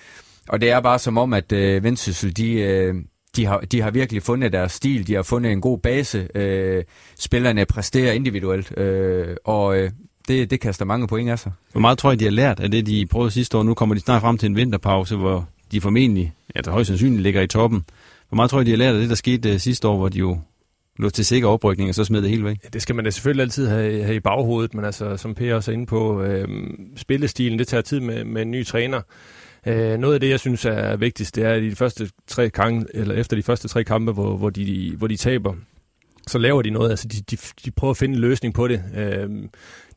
og 0.48 0.60
det 0.60 0.70
er 0.70 0.80
bare 0.80 0.98
som 0.98 1.18
om, 1.18 1.32
at 1.32 1.52
øh, 1.52 1.84
Vendsyssel, 1.84 2.36
de, 2.36 2.52
øh, 2.52 2.94
de, 3.36 3.46
har, 3.46 3.58
de 3.58 3.80
har 3.82 3.90
virkelig 3.90 4.22
fundet 4.22 4.52
deres 4.52 4.72
stil. 4.72 5.06
De 5.06 5.14
har 5.14 5.22
fundet 5.22 5.52
en 5.52 5.60
god 5.60 5.78
base. 5.78 6.28
Øh, 6.34 6.84
spillerne 7.18 7.66
præsterer 7.66 8.12
individuelt. 8.12 8.78
Øh, 8.78 9.36
og 9.44 9.78
øh, 9.78 9.90
det, 10.28 10.50
det 10.50 10.60
kaster 10.60 10.84
mange 10.84 11.06
point 11.06 11.30
af 11.30 11.38
sig. 11.38 11.52
Hvor 11.72 11.80
meget 11.80 11.98
tror 11.98 12.10
jeg, 12.10 12.20
de 12.20 12.24
har 12.24 12.30
lært 12.30 12.60
af 12.60 12.70
det, 12.70 12.86
de 12.86 13.06
prøvede 13.10 13.30
sidste 13.30 13.58
år? 13.58 13.62
Nu 13.62 13.74
kommer 13.74 13.94
de 13.94 14.00
snart 14.00 14.22
frem 14.22 14.38
til 14.38 14.46
en 14.46 14.56
vinterpause, 14.56 15.16
hvor 15.16 15.48
de 15.72 15.80
formentlig, 15.80 16.34
ja, 16.56 16.60
der 16.60 16.70
højst 16.70 16.88
sandsynligt 16.88 17.22
ligger 17.22 17.40
i 17.40 17.46
toppen. 17.46 17.84
Hvor 18.28 18.36
meget 18.36 18.50
tror 18.50 18.58
jeg, 18.58 18.66
de 18.66 18.70
har 18.70 18.78
lært 18.78 18.94
af 18.94 19.00
det, 19.00 19.08
der 19.08 19.14
skete 19.14 19.52
uh, 19.52 19.58
sidste 19.58 19.88
år, 19.88 19.96
hvor 19.96 20.08
de 20.08 20.18
jo 20.18 20.38
lå 20.98 21.10
til 21.10 21.26
sikker 21.26 21.48
oprykning, 21.48 21.88
og 21.88 21.94
så 21.94 22.04
smed 22.04 22.22
det 22.22 22.30
hele 22.30 22.44
væk? 22.44 22.56
Ja, 22.64 22.68
det 22.72 22.82
skal 22.82 22.94
man 22.94 23.04
da 23.04 23.10
selvfølgelig 23.10 23.42
altid 23.42 23.68
have, 23.68 24.02
have 24.02 24.16
i 24.16 24.20
baghovedet, 24.20 24.74
men 24.74 24.84
altså, 24.84 25.16
som 25.16 25.34
Per 25.34 25.54
også 25.54 25.70
er 25.70 25.72
inde 25.72 25.86
på, 25.86 26.22
øh, 26.22 26.48
spillestilen, 26.96 27.58
det 27.58 27.68
tager 27.68 27.82
tid 27.82 28.00
med, 28.00 28.24
med 28.24 28.42
en 28.42 28.50
ny 28.50 28.66
træner. 28.66 29.00
Øh, 29.66 29.98
noget 29.98 30.14
af 30.14 30.20
det, 30.20 30.30
jeg 30.30 30.40
synes 30.40 30.64
er 30.64 30.96
vigtigst, 30.96 31.36
det 31.36 31.44
er, 31.44 31.50
at 31.50 31.62
i 31.62 31.70
de 31.70 31.76
første 31.76 32.10
tre 32.26 32.50
kampe, 32.50 32.86
eller 32.94 33.14
efter 33.14 33.36
de 33.36 33.42
første 33.42 33.68
tre 33.68 33.84
kampe, 33.84 34.12
hvor, 34.12 34.36
hvor, 34.36 34.50
de, 34.50 34.94
hvor 34.98 35.06
de 35.06 35.16
taber, 35.16 35.54
så 36.26 36.38
laver 36.38 36.62
de 36.62 36.70
noget. 36.70 36.90
Altså, 36.90 37.08
de, 37.08 37.20
de, 37.30 37.36
de 37.64 37.70
prøver 37.70 37.90
at 37.90 37.96
finde 37.96 38.14
en 38.14 38.20
løsning 38.20 38.54
på 38.54 38.68
det. 38.68 38.82
Øh, 38.96 39.28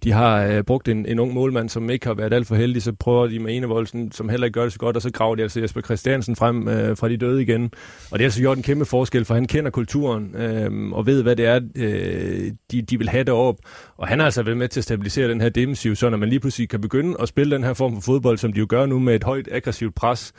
de 0.03 0.11
har 0.11 0.45
øh, 0.45 0.63
brugt 0.63 0.87
en, 0.87 1.05
en 1.05 1.19
ung 1.19 1.33
målmand, 1.33 1.69
som 1.69 1.89
ikke 1.89 2.07
har 2.07 2.13
været 2.13 2.33
alt 2.33 2.47
for 2.47 2.55
heldig, 2.55 2.83
så 2.83 2.93
prøver 2.93 3.27
de 3.27 3.39
med 3.39 3.55
Enevoldsen, 3.55 4.11
som 4.11 4.29
heller 4.29 4.45
ikke 4.45 4.59
gør 4.59 4.63
det 4.63 4.73
så 4.73 4.79
godt, 4.79 4.95
og 4.95 5.01
så 5.01 5.11
graver 5.11 5.35
de 5.35 5.41
altså 5.41 5.59
Jesper 5.59 5.81
Christiansen 5.81 6.35
frem 6.35 6.67
øh, 6.67 6.97
fra 6.97 7.09
de 7.09 7.17
døde 7.17 7.41
igen. 7.41 7.63
Og 8.11 8.19
det 8.19 8.19
har 8.19 8.23
altså 8.25 8.39
gjort 8.39 8.57
en 8.57 8.63
kæmpe 8.63 8.85
forskel, 8.85 9.25
for 9.25 9.33
han 9.33 9.45
kender 9.45 9.71
kulturen, 9.71 10.35
øh, 10.35 10.91
og 10.91 11.05
ved, 11.05 11.23
hvad 11.23 11.35
det 11.35 11.45
er, 11.45 11.59
øh, 11.75 12.51
de, 12.71 12.81
de 12.81 12.97
vil 12.97 13.09
have 13.09 13.23
deroppe. 13.23 13.63
Og 13.97 14.07
han 14.07 14.19
har 14.19 14.25
altså 14.25 14.43
været 14.43 14.57
med 14.57 14.67
til 14.67 14.79
at 14.79 14.83
stabilisere 14.83 15.29
den 15.29 15.41
her 15.41 15.49
defensiv, 15.49 15.95
så 15.95 16.09
når 16.09 16.17
man 16.17 16.29
lige 16.29 16.39
pludselig 16.39 16.69
kan 16.69 16.81
begynde 16.81 17.15
at 17.19 17.27
spille 17.27 17.55
den 17.55 17.63
her 17.63 17.73
form 17.73 17.93
for 17.93 18.01
fodbold, 18.01 18.37
som 18.37 18.53
de 18.53 18.59
jo 18.59 18.65
gør 18.69 18.85
nu 18.85 18.99
med 18.99 19.15
et 19.15 19.23
højt 19.23 19.47
aggressivt 19.51 19.95
pres, 19.95 20.33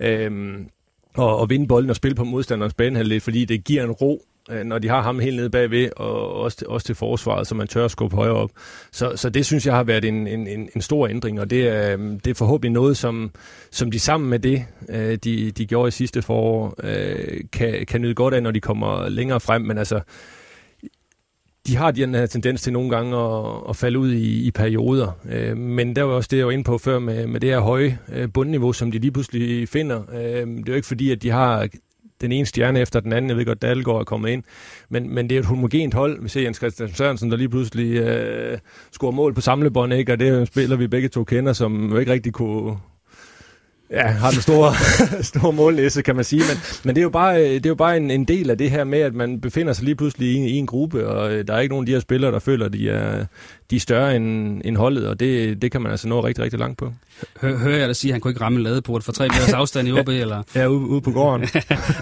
øh, 0.00 0.30
og, 1.14 1.38
og 1.38 1.50
vinde 1.50 1.66
bolden 1.66 1.90
og 1.90 1.96
spille 1.96 2.14
på 2.14 2.24
modstanderens 2.24 2.74
banehalvdel, 2.74 3.20
fordi 3.20 3.44
det 3.44 3.64
giver 3.64 3.84
en 3.84 3.90
ro 3.90 4.22
Øh, 4.50 4.64
når 4.64 4.78
de 4.78 4.88
har 4.88 5.02
ham 5.02 5.18
helt 5.18 5.36
nede 5.36 5.50
bagved, 5.50 5.88
og 5.96 6.34
også 6.34 6.56
til, 6.56 6.66
også 6.66 6.86
til 6.86 6.94
forsvaret, 6.94 7.46
så 7.46 7.54
man 7.54 7.66
tør 7.66 7.84
at 7.84 7.90
skubbe 7.90 8.16
højere 8.16 8.34
op. 8.34 8.50
Så, 8.92 9.12
så 9.16 9.30
det 9.30 9.46
synes 9.46 9.66
jeg 9.66 9.74
har 9.74 9.84
været 9.84 10.04
en, 10.04 10.26
en, 10.26 10.68
en 10.76 10.82
stor 10.82 11.08
ændring, 11.08 11.40
og 11.40 11.50
det 11.50 11.68
er, 11.68 11.96
øh, 11.98 12.12
det 12.24 12.26
er 12.26 12.34
forhåbentlig 12.34 12.72
noget, 12.72 12.96
som, 12.96 13.30
som 13.70 13.90
de 13.90 14.00
sammen 14.00 14.30
med 14.30 14.38
det, 14.38 14.64
øh, 14.88 15.18
de, 15.24 15.50
de 15.50 15.66
gjorde 15.66 15.88
i 15.88 15.90
sidste 15.90 16.22
forår, 16.22 16.74
kan, 17.52 17.86
kan 17.88 18.00
nyde 18.00 18.14
godt 18.14 18.34
af, 18.34 18.42
når 18.42 18.50
de 18.50 18.60
kommer 18.60 19.08
længere 19.08 19.40
frem. 19.40 19.62
Men 19.62 19.78
altså, 19.78 20.00
de 21.66 21.76
har 21.76 21.90
den 21.90 22.14
her 22.14 22.26
tendens 22.26 22.62
til 22.62 22.72
nogle 22.72 22.90
gange 22.90 23.16
at, 23.16 23.62
at 23.68 23.76
falde 23.76 23.98
ud 23.98 24.12
i, 24.12 24.46
i 24.46 24.50
perioder. 24.50 25.18
Øh, 25.30 25.56
men 25.56 25.96
der 25.96 26.02
var 26.02 26.14
også 26.14 26.28
det, 26.30 26.38
jeg 26.38 26.46
var 26.46 26.52
inde 26.52 26.64
på 26.64 26.78
før 26.78 26.98
med, 26.98 27.26
med 27.26 27.40
det 27.40 27.50
her 27.50 27.60
høje 27.60 27.98
øh, 28.12 28.32
bundniveau, 28.32 28.72
som 28.72 28.90
de 28.90 28.98
lige 28.98 29.12
pludselig 29.12 29.68
finder. 29.68 30.02
Øh, 30.12 30.46
det 30.46 30.58
er 30.58 30.62
jo 30.68 30.74
ikke 30.74 30.88
fordi, 30.88 31.10
at 31.10 31.22
de 31.22 31.30
har 31.30 31.68
den 32.20 32.32
ene 32.32 32.46
stjerne 32.46 32.80
efter 32.80 33.00
den 33.00 33.12
anden. 33.12 33.28
Jeg 33.28 33.36
ved 33.36 33.44
godt, 33.44 33.62
Dalgaard 33.62 34.00
er 34.00 34.04
kommet 34.04 34.30
ind. 34.30 34.42
Men, 34.88 35.14
men 35.14 35.30
det 35.30 35.36
er 35.36 35.40
et 35.40 35.46
homogent 35.46 35.94
hold. 35.94 36.22
Vi 36.22 36.28
ser 36.28 36.42
Jens 36.42 36.56
Christian 36.56 36.94
Sørensen, 36.94 37.30
der 37.30 37.36
lige 37.36 37.48
pludselig 37.48 37.96
øh, 37.96 38.58
scorer 38.92 39.12
mål 39.12 39.34
på 39.34 39.40
samlebånd, 39.40 39.92
ikke? 39.92 40.12
og 40.12 40.20
det 40.20 40.28
er 40.28 40.44
spiller, 40.44 40.76
vi 40.76 40.86
begge 40.86 41.08
to 41.08 41.24
kender, 41.24 41.52
som 41.52 41.90
jo 41.90 41.98
ikke 41.98 42.12
rigtig 42.12 42.32
kunne, 42.32 42.76
ja, 43.90 44.06
har 44.06 44.30
den 44.30 44.40
store, 44.40 44.72
store 45.32 45.52
målnæse, 45.52 46.02
kan 46.02 46.16
man 46.16 46.24
sige. 46.24 46.42
Men, 46.48 46.58
men 46.84 46.94
det 46.94 47.00
er 47.00 47.04
jo 47.04 47.10
bare, 47.10 47.40
øh, 47.40 47.54
det 47.54 47.66
er 47.66 47.70
jo 47.70 47.74
bare 47.74 47.96
en, 47.96 48.10
en 48.10 48.24
del 48.24 48.50
af 48.50 48.58
det 48.58 48.70
her 48.70 48.84
med, 48.84 48.98
at 48.98 49.14
man 49.14 49.40
befinder 49.40 49.72
sig 49.72 49.84
lige 49.84 49.94
pludselig 49.94 50.28
i, 50.28 50.48
i 50.48 50.56
en 50.56 50.66
gruppe, 50.66 51.08
og 51.08 51.32
øh, 51.32 51.46
der 51.46 51.54
er 51.54 51.60
ikke 51.60 51.72
nogen 51.72 51.82
af 51.82 51.86
de 51.86 51.92
her 51.92 52.00
spillere, 52.00 52.32
der 52.32 52.38
føler, 52.38 52.66
at 52.66 52.72
de 52.72 52.90
er, 52.90 53.26
de 53.70 53.76
er 53.76 53.80
større 53.80 54.16
end, 54.16 54.60
end 54.64 54.76
holdet, 54.76 55.08
og 55.08 55.20
det, 55.20 55.62
det 55.62 55.72
kan 55.72 55.82
man 55.82 55.90
altså 55.90 56.08
nå 56.08 56.26
rigtig, 56.26 56.44
rigtig 56.44 56.58
langt 56.58 56.78
på. 56.78 56.92
Hør, 57.40 57.56
hører 57.56 57.78
jeg 57.78 57.88
dig 57.88 57.96
sige, 57.96 58.10
at 58.10 58.14
han 58.14 58.20
kunne 58.20 58.30
ikke 58.30 58.40
ramme 58.40 58.56
en 58.56 58.62
ladeport 58.62 59.04
for 59.04 59.12
tre 59.12 59.28
meters 59.28 59.52
afstand 59.62 59.88
i 59.88 59.92
OB? 59.92 60.08
eller? 60.08 60.42
Ja, 60.54 60.66
ude, 60.66 60.80
ude 60.80 61.00
på 61.00 61.10
gården. 61.10 61.48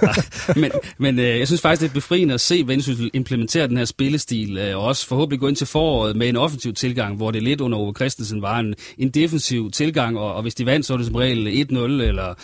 men 0.62 0.70
men 0.98 1.18
øh, 1.18 1.38
jeg 1.38 1.46
synes 1.46 1.60
faktisk, 1.60 1.80
det 1.82 1.88
er 1.88 1.94
befriende 1.94 2.34
at 2.34 2.40
se 2.40 2.62
Vendsyssel 2.66 3.10
implementere 3.12 3.68
den 3.68 3.76
her 3.76 3.84
spillestil, 3.84 4.58
øh, 4.58 4.76
og 4.76 4.84
også 4.84 5.06
forhåbentlig 5.06 5.40
gå 5.40 5.48
ind 5.48 5.56
til 5.56 5.66
foråret 5.66 6.16
med 6.16 6.28
en 6.28 6.36
offensiv 6.36 6.74
tilgang, 6.74 7.16
hvor 7.16 7.30
det 7.30 7.42
lidt 7.42 7.60
under 7.60 7.78
Ove 7.78 7.94
Christensen 7.94 8.42
var 8.42 8.58
en, 8.58 8.74
en 8.98 9.10
defensiv 9.10 9.70
tilgang, 9.70 10.18
og, 10.18 10.34
og 10.34 10.42
hvis 10.42 10.54
de 10.54 10.66
vandt, 10.66 10.86
så 10.86 10.92
var 10.92 10.98
det 10.98 11.06
som 11.06 11.14
regel 11.16 11.66
1-0, 11.72 11.78
eller 11.78 12.34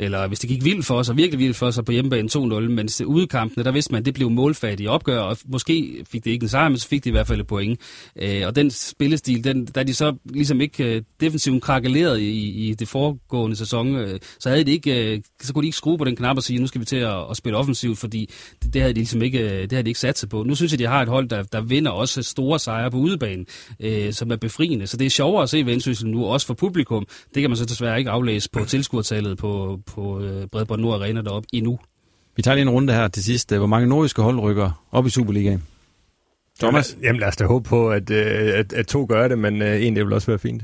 eller 0.00 0.26
hvis 0.26 0.38
det 0.38 0.48
gik 0.48 0.64
vildt 0.64 0.86
for 0.86 0.94
os, 0.94 1.08
og 1.08 1.16
virkelig 1.16 1.38
vildt 1.38 1.56
for 1.56 1.66
os 1.66 1.80
på 1.86 1.92
hjemmebane 1.92 2.28
2-0, 2.32 2.38
men 2.60 2.88
udekampene, 3.06 3.64
der 3.64 3.70
vidste 3.70 3.92
man, 3.92 3.98
at 3.98 4.06
det 4.06 4.14
blev 4.14 4.30
målfattige 4.30 4.90
opgør, 4.90 5.20
og 5.20 5.36
måske 5.46 6.04
fik 6.10 6.24
det 6.24 6.30
ikke 6.30 6.44
en 6.44 6.48
sejr, 6.48 6.68
men 6.68 6.78
så 6.78 6.88
fik 6.88 7.04
det 7.04 7.10
i 7.10 7.12
hvert 7.12 7.26
fald 7.26 7.40
et 7.40 7.46
point. 7.46 7.80
Øh, 8.16 8.42
og 8.46 8.56
den 8.56 8.70
spillestil, 8.70 9.44
den, 9.44 9.66
da 9.66 9.82
de 9.82 9.94
så 9.94 10.16
ligesom 10.24 10.60
ikke 10.60 10.84
øh, 10.84 11.02
defensivt 11.20 11.62
krakeleret 11.62 12.20
i, 12.20 12.68
i 12.68 12.74
det 12.74 12.88
foregående 12.88 13.56
sæson, 13.56 13.96
øh, 13.96 14.20
så, 14.38 14.48
havde 14.48 14.64
de 14.64 14.72
ikke, 14.72 15.12
øh, 15.14 15.20
så 15.42 15.52
kunne 15.52 15.62
de 15.62 15.66
ikke 15.66 15.76
skrue 15.76 15.98
på 15.98 16.04
den 16.04 16.16
knap 16.16 16.36
og 16.36 16.42
sige, 16.42 16.58
nu 16.58 16.66
skal 16.66 16.80
vi 16.80 16.84
til 16.84 16.96
at, 16.96 17.30
at 17.30 17.36
spille 17.36 17.58
offensivt, 17.58 17.98
fordi 17.98 18.30
det, 18.62 18.74
det 18.74 18.82
havde 18.82 18.94
de 18.94 18.98
ligesom 18.98 19.22
ikke, 19.22 19.62
det 19.62 19.72
havde 19.72 19.82
de 19.82 19.90
ikke 19.90 20.00
sat 20.00 20.18
sig 20.18 20.28
på. 20.28 20.42
Nu 20.42 20.54
synes 20.54 20.72
jeg, 20.72 20.78
de 20.78 20.86
har 20.86 21.02
et 21.02 21.08
hold, 21.08 21.28
der, 21.28 21.42
der 21.42 21.60
vinder 21.60 21.90
også 21.90 22.22
store 22.22 22.58
sejre 22.58 22.90
på 22.90 22.96
udebanen, 22.96 23.46
øh, 23.80 24.12
som 24.12 24.30
er 24.30 24.36
befriende. 24.36 24.86
Så 24.86 24.96
det 24.96 25.06
er 25.06 25.10
sjovere 25.10 25.42
at 25.42 25.50
se 25.50 25.66
Vendsyssel 25.66 26.08
nu, 26.08 26.24
også 26.24 26.46
for 26.46 26.54
publikum. 26.54 27.06
Det 27.34 27.40
kan 27.40 27.50
man 27.50 27.56
så 27.56 27.64
desværre 27.64 27.98
ikke 27.98 28.10
aflæse 28.10 28.50
på 28.50 28.64
tilskuertallet 28.74 29.38
på, 29.38 29.80
på 29.90 30.20
øh, 30.20 30.46
Bredbånd 30.46 30.82
Nord 30.82 31.00
Arena 31.00 31.22
deroppe 31.22 31.48
endnu. 31.52 31.78
Vi 32.36 32.42
tager 32.42 32.54
lige 32.54 32.62
en 32.62 32.70
runde 32.70 32.92
her 32.92 33.08
til 33.08 33.24
sidst. 33.24 33.54
Hvor 33.54 33.66
mange 33.66 33.88
nordiske 33.88 34.22
hold 34.22 34.38
rykker 34.38 34.86
op 34.92 35.06
i 35.06 35.10
Superligaen? 35.10 35.62
Thomas? 36.60 36.92
Jamen, 36.92 37.04
jamen 37.04 37.20
lad 37.20 37.28
os 37.28 37.36
da 37.36 37.46
håbe 37.46 37.68
på, 37.68 37.90
at, 37.90 38.10
øh, 38.10 38.58
at, 38.58 38.72
at 38.72 38.86
to 38.86 39.06
gør 39.08 39.28
det, 39.28 39.38
men 39.38 39.62
øh, 39.62 39.82
en 39.86 39.96
det 39.96 40.04
vil 40.04 40.12
også 40.12 40.26
være 40.26 40.38
fint. 40.38 40.62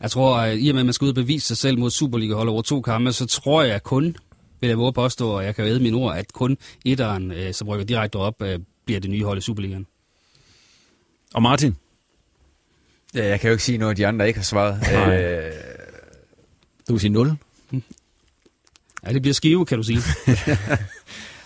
Jeg 0.00 0.10
tror, 0.10 0.36
at 0.36 0.58
i 0.60 0.68
og 0.68 0.74
med, 0.74 0.80
at 0.80 0.86
man 0.86 0.92
skal 0.92 1.04
ud 1.04 1.08
og 1.10 1.14
bevise 1.14 1.46
sig 1.46 1.56
selv 1.56 1.78
mod 1.78 1.90
Superliga-hold 1.90 2.48
over 2.48 2.62
to 2.62 2.80
kampe, 2.80 3.12
så 3.12 3.26
tror 3.26 3.62
jeg 3.62 3.82
kun, 3.82 4.16
vil 4.60 4.68
jeg 4.68 4.78
våge 4.78 4.92
påstå, 4.92 5.28
og 5.30 5.44
jeg 5.44 5.54
kan 5.54 5.64
vide 5.64 5.80
mine 5.80 5.96
ord, 5.96 6.16
at 6.16 6.32
kun 6.32 6.58
etteren, 6.84 7.32
øh, 7.32 7.54
som 7.54 7.68
rykker 7.68 7.86
direkte 7.86 8.16
op, 8.16 8.42
øh, 8.42 8.58
bliver 8.84 9.00
det 9.00 9.10
nye 9.10 9.24
hold 9.24 9.38
i 9.38 9.40
Superligaen. 9.40 9.86
Og 11.34 11.42
Martin? 11.42 11.76
Ja, 13.14 13.28
jeg 13.28 13.40
kan 13.40 13.48
jo 13.48 13.52
ikke 13.52 13.64
sige 13.64 13.78
noget, 13.78 13.96
de 13.96 14.06
andre 14.06 14.26
ikke 14.26 14.38
har 14.38 14.44
svaret. 14.44 14.74
Øh, 14.94 15.52
du 16.88 16.92
vil 16.92 17.00
sige 17.00 17.10
0? 17.10 17.36
Ja, 19.06 19.12
det 19.12 19.22
bliver 19.22 19.34
skive, 19.34 19.66
kan 19.66 19.78
du 19.78 19.82
sige. 19.82 20.00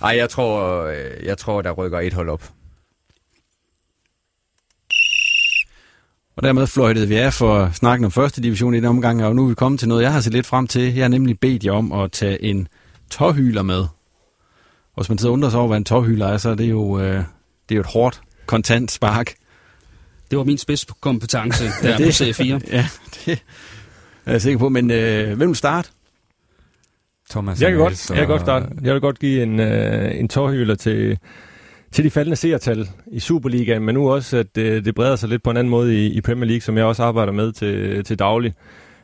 Ej, 0.03 0.17
jeg 0.17 0.31
tror, 0.31 0.83
øh, 0.85 1.25
jeg 1.25 1.39
tror, 1.39 1.63
der 1.63 1.71
rykker 1.71 2.01
et 2.01 2.13
hold 2.13 2.29
op. 2.29 2.51
Og 6.37 6.43
dermed 6.43 6.67
fløjtede 6.67 7.09
vi 7.09 7.15
af 7.15 7.33
for 7.35 7.71
snakken 7.73 8.05
om 8.05 8.11
første 8.11 8.43
division 8.43 8.75
i 8.75 8.77
den 8.77 8.85
omgang, 8.85 9.25
og 9.25 9.37
nu 9.37 9.45
er 9.45 9.49
vi 9.49 9.55
kommet 9.55 9.79
til 9.79 9.89
noget, 9.89 10.03
jeg 10.03 10.13
har 10.13 10.21
set 10.21 10.33
lidt 10.33 10.47
frem 10.47 10.67
til. 10.67 10.95
Jeg 10.95 11.05
har 11.05 11.09
nemlig 11.09 11.41
bedt 11.41 11.65
jer 11.65 11.73
om 11.73 11.93
at 11.93 12.13
tage 12.13 12.43
en 12.45 12.69
tårhyler 13.11 13.63
med. 13.63 13.81
Og 14.95 15.03
hvis 15.03 15.09
man 15.09 15.19
sidder 15.19 15.31
og 15.31 15.33
undrer 15.33 15.51
sig 15.51 15.59
over, 15.59 15.69
hvad 15.69 15.77
en 15.77 15.85
tårhyler 15.85 16.27
er, 16.27 16.39
så 16.39 16.51
er 16.51 16.55
det 16.55 16.71
jo, 16.71 17.01
øh, 17.01 17.17
det 17.69 17.71
er 17.71 17.75
jo 17.75 17.81
et 17.81 17.87
hårdt, 17.87 18.21
kontant 18.47 18.91
spark. 18.93 19.35
Det 20.31 20.39
var 20.39 20.45
min 20.45 20.59
spidskompetence 20.59 21.65
der 21.83 21.97
det, 21.97 22.07
på 22.07 22.43
C4. 22.43 22.45
Ja, 22.77 22.89
det 23.25 23.43
er 24.27 24.33
jeg 24.33 24.43
sikker 24.43 24.59
på. 24.59 24.69
Men 24.69 24.91
øh, 24.91 25.37
hvem 25.37 25.49
vil 25.49 25.57
starte? 25.57 25.91
Thomas 27.33 27.63
jeg 27.63 27.71
kan, 27.71 27.79
godt, 27.79 27.97
så... 27.97 28.15
jeg 28.15 28.21
kan 28.21 28.29
godt 28.29 28.41
starte. 28.41 28.67
Jeg 28.83 28.93
vil 28.93 29.01
godt 29.01 29.19
give 29.19 29.43
en, 29.43 29.61
øh, 29.61 30.21
en 30.21 30.29
tårhyler 30.29 30.75
til, 30.75 31.19
til 31.93 32.05
de 32.05 32.11
faldende 32.11 32.37
seertal 32.37 32.89
i 33.07 33.21
Superligaen, 33.21 33.83
men 33.83 33.95
nu 33.95 34.11
også, 34.11 34.37
at 34.37 34.59
øh, 34.59 34.85
det 34.85 34.95
breder 34.95 35.17
sig 35.17 35.29
lidt 35.29 35.43
på 35.43 35.51
en 35.51 35.57
anden 35.57 35.71
måde 35.71 36.07
i, 36.07 36.13
i 36.13 36.21
Premier 36.21 36.47
League, 36.47 36.61
som 36.61 36.77
jeg 36.77 36.85
også 36.85 37.03
arbejder 37.03 37.33
med 37.33 37.53
til, 37.53 38.05
til 38.05 38.19
daglig. 38.19 38.55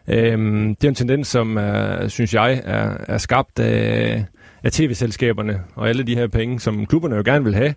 Øhm, 0.08 0.76
det 0.76 0.84
er 0.84 0.88
en 0.88 0.94
tendens, 0.94 1.28
som 1.28 1.56
er, 1.56 2.08
synes 2.08 2.34
jeg 2.34 2.62
er, 2.64 2.96
er 3.08 3.18
skabt 3.18 3.58
af, 3.58 4.24
af 4.64 4.72
tv-selskaberne 4.72 5.60
og 5.74 5.88
alle 5.88 6.02
de 6.02 6.14
her 6.14 6.26
penge, 6.26 6.60
som 6.60 6.86
klubberne 6.86 7.16
jo 7.16 7.22
gerne 7.24 7.44
vil 7.44 7.54
have, 7.54 7.74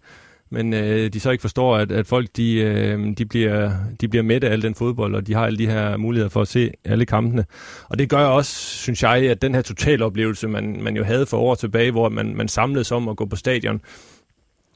men 0.51 0.73
øh, 0.73 1.13
de 1.13 1.19
så 1.19 1.31
ikke 1.31 1.41
forstår, 1.41 1.77
at, 1.77 1.91
at 1.91 2.07
folk 2.07 2.27
de, 2.37 2.53
øh, 2.55 3.17
de, 3.17 3.25
bliver, 3.25 3.71
de 4.01 4.07
bliver 4.07 4.23
med 4.23 4.43
af 4.43 4.51
al 4.51 4.61
den 4.61 4.75
fodbold, 4.75 5.15
og 5.15 5.27
de 5.27 5.33
har 5.33 5.45
alle 5.45 5.57
de 5.57 5.67
her 5.67 5.97
muligheder 5.97 6.29
for 6.29 6.41
at 6.41 6.47
se 6.47 6.71
alle 6.85 7.05
kampene. 7.05 7.45
Og 7.89 7.99
det 7.99 8.09
gør 8.09 8.25
også, 8.25 8.51
synes 8.55 9.03
jeg, 9.03 9.29
at 9.29 9.41
den 9.41 9.55
her 9.55 9.61
totaloplevelse, 9.61 10.47
man, 10.47 10.83
man 10.83 10.95
jo 10.95 11.03
havde 11.03 11.25
for 11.25 11.37
år 11.37 11.55
tilbage, 11.55 11.91
hvor 11.91 12.09
man, 12.09 12.35
man 12.35 12.47
samledes 12.47 12.91
om 12.91 13.09
at 13.09 13.17
gå 13.17 13.25
på 13.25 13.35
stadion, 13.35 13.81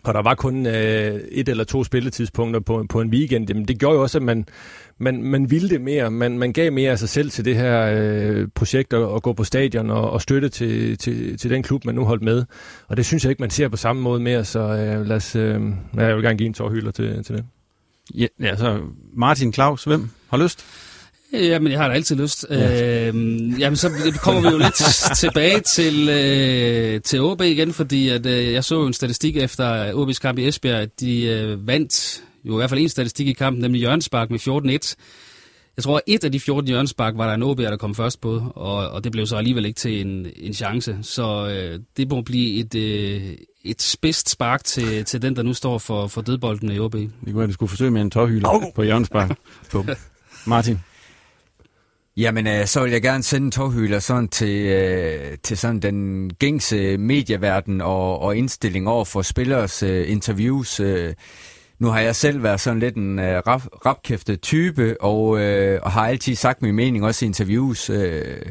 og 0.03 0.13
der 0.13 0.21
var 0.21 0.36
kun 0.36 0.65
øh, 0.65 1.19
et 1.32 1.49
eller 1.49 1.63
to 1.63 1.84
spilletidspunkter 1.84 2.59
på, 2.59 2.86
på 2.89 3.01
en 3.01 3.09
weekend, 3.09 3.49
jamen 3.49 3.65
det 3.65 3.80
gjorde 3.80 3.95
jo 3.95 4.01
også, 4.01 4.17
at 4.17 4.23
man, 4.23 4.45
man, 4.98 5.24
man 5.24 5.52
ville 5.52 5.70
det 5.70 5.82
mere. 5.82 6.12
Man, 6.12 6.38
man 6.38 6.54
gav 6.54 6.72
mere 6.72 6.91
af 6.91 7.00
sig 7.00 7.10
selv 7.10 7.30
til 7.30 7.46
det 7.46 7.56
her 7.56 7.93
øh, 7.96 8.48
projekt 8.56 8.93
at, 8.93 9.16
at 9.16 9.24
gå 9.24 9.34
på 9.34 9.43
stadion 9.43 9.89
og, 9.89 10.10
og 10.10 10.22
støtte 10.22 10.50
til, 10.50 10.98
til, 10.98 11.38
til 11.38 11.50
den 11.50 11.64
klub, 11.64 11.86
man 11.86 11.96
nu 11.96 12.04
holdt 12.04 12.24
med. 12.24 12.43
Og 12.88 12.98
det 12.98 13.06
synes 13.06 13.24
jeg 13.24 13.30
ikke, 13.30 13.43
man 13.43 13.50
ser 13.50 13.68
på 13.68 13.78
samme 13.78 14.02
måde 14.02 14.20
mere, 14.20 14.46
så 14.46 14.60
øh, 14.60 15.08
lad 15.08 15.16
os, 15.16 15.36
øh, 15.36 15.62
jeg 15.96 16.16
vil 16.16 16.24
gerne 16.24 16.38
give 16.38 16.48
en 16.48 16.54
tårhylder 16.54 16.91
til, 16.91 17.24
til 17.24 17.36
det. 17.36 17.46
Ja, 18.16 18.28
ja, 18.39 18.56
så 18.56 18.80
Martin 19.14 19.54
Claus, 19.54 19.84
hvem 19.84 20.10
har 20.30 20.38
lyst? 20.38 20.66
Jamen, 21.34 21.72
jeg 21.72 21.80
har 21.80 21.88
da 21.88 21.93
altid 21.93 22.16
lyst. 22.16 22.46
Ja. 22.50 23.08
Øh, 23.08 23.16
jamen, 23.60 23.78
så 23.78 23.89
kommer 24.22 24.41
vi 24.41 24.48
jo 24.48 24.58
lidt 24.58 24.76
tilbage 25.24 25.60
til, 25.60 26.10
øh, 26.10 27.02
til 27.02 27.22
OB 27.22 27.41
igen, 27.41 27.74
fordi 27.74 28.10
at, 28.10 28.26
øh, 28.26 28.54
jeg 28.54 28.64
så 28.64 28.86
en 28.86 28.93
statistik 28.93 29.38
efter 29.38 29.91
OB's 29.91 30.20
kamp 30.20 30.39
i 30.39 30.48
Esbjerg, 30.48 30.82
at 30.82 31.00
de 31.00 31.24
øh, 31.24 31.68
vandt 31.68 32.24
jo 32.48 32.54
i 32.54 32.58
hvert 32.58 32.70
fald 32.70 32.80
en 32.82 32.89
statistik 32.89 33.28
i 33.28 33.34
kampen, 33.34 33.62
nemlig 33.62 33.82
Jørgenspark 33.82 34.30
med 34.30 34.39
14-1. 34.39 34.96
Jeg 35.78 35.84
tror, 35.84 35.98
at 35.98 36.02
et 36.08 36.24
af 36.24 36.32
de 36.32 36.39
14 36.39 36.70
Jørgenspark 36.70 37.18
var 37.18 37.28
der 37.28 37.34
en 37.34 37.43
OB, 37.43 37.58
der 37.58 37.78
kom 37.78 37.96
først 37.96 38.22
på, 38.22 38.43
og, 38.56 38.89
og 38.89 39.04
det 39.04 39.12
blev 39.12 39.26
så 39.26 39.36
alligevel 39.36 39.66
ikke 39.66 39.78
til 39.78 40.02
en, 40.02 40.28
en 40.36 40.54
chance. 40.54 40.98
Så 41.02 41.48
øh, 41.48 41.80
det 41.98 42.10
må 42.10 42.22
blive 42.22 42.60
et, 42.60 42.76
øh, 42.76 43.38
et 43.64 43.82
spidst 43.82 44.30
spark 44.30 44.64
til, 44.64 45.06
til 45.06 45.22
den, 45.22 45.36
der 45.36 45.43
nu 45.43 45.54
står 45.54 45.78
for, 45.78 46.08
for 46.08 46.22
dødbolden 46.22 46.72
i 46.72 46.80
OB. 46.80 46.93
Det 46.93 47.12
kunne 47.26 47.38
være, 47.38 47.48
du 47.48 47.54
skulle 47.54 47.70
forsøge 47.70 47.91
med 47.91 48.02
en 48.02 48.12
tårhylde 48.12 48.50
oh. 48.50 48.64
på 48.76 48.84
Jørgenspark. 48.84 49.38
Martin? 50.48 50.80
Jamen, 52.18 52.48
øh, 52.48 52.66
så 52.66 52.84
vil 52.84 52.91
jeg 52.91 53.02
gerne 53.02 53.24
sende 53.24 53.46
en 53.46 53.52
tårhyler 53.52 54.00
sådan 54.00 54.28
til, 54.28 54.66
øh, 54.66 55.38
til 55.43 55.58
sådan 55.58 55.80
den 55.80 56.30
gængse 56.34 56.98
medieverden 56.98 57.82
og, 57.82 58.22
og 58.22 58.38
indstilling 58.38 58.88
over 58.88 59.06
for 59.06 59.22
spillers 59.22 59.84
øh, 59.84 60.12
interviews. 60.12 60.80
Øh. 60.80 61.14
Nu 61.80 61.88
har 61.88 61.99
jeg 61.99 62.15
selv 62.15 62.43
været 62.43 62.61
sådan 62.61 62.80
lidt 62.80 62.95
en 62.95 63.19
øh, 63.19 63.41
rap, 63.47 63.61
rapkæftet 63.86 64.41
type, 64.41 65.01
og, 65.01 65.39
øh, 65.39 65.80
og 65.84 65.91
har 65.91 66.07
altid 66.07 66.36
sagt 66.36 66.61
min 66.61 66.76
mening 66.76 67.05
også 67.05 67.26
i 67.26 67.28
interviews. 67.28 67.89
Øh. 67.89 68.41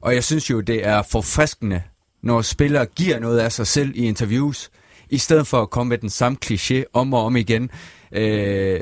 Og 0.00 0.14
jeg 0.14 0.24
synes 0.24 0.50
jo, 0.50 0.60
det 0.60 0.86
er 0.86 1.02
forfriskende, 1.02 1.82
når 2.22 2.42
spillere 2.42 2.86
giver 2.86 3.18
noget 3.18 3.38
af 3.38 3.52
sig 3.52 3.66
selv 3.66 3.92
i 3.94 4.06
interviews, 4.06 4.70
i 5.10 5.18
stedet 5.18 5.46
for 5.46 5.62
at 5.62 5.70
komme 5.70 5.88
med 5.88 5.98
den 5.98 6.10
samme 6.10 6.38
kliché 6.44 6.82
om 6.92 7.14
og 7.14 7.24
om 7.24 7.36
igen. 7.36 7.70
Øh, 8.12 8.80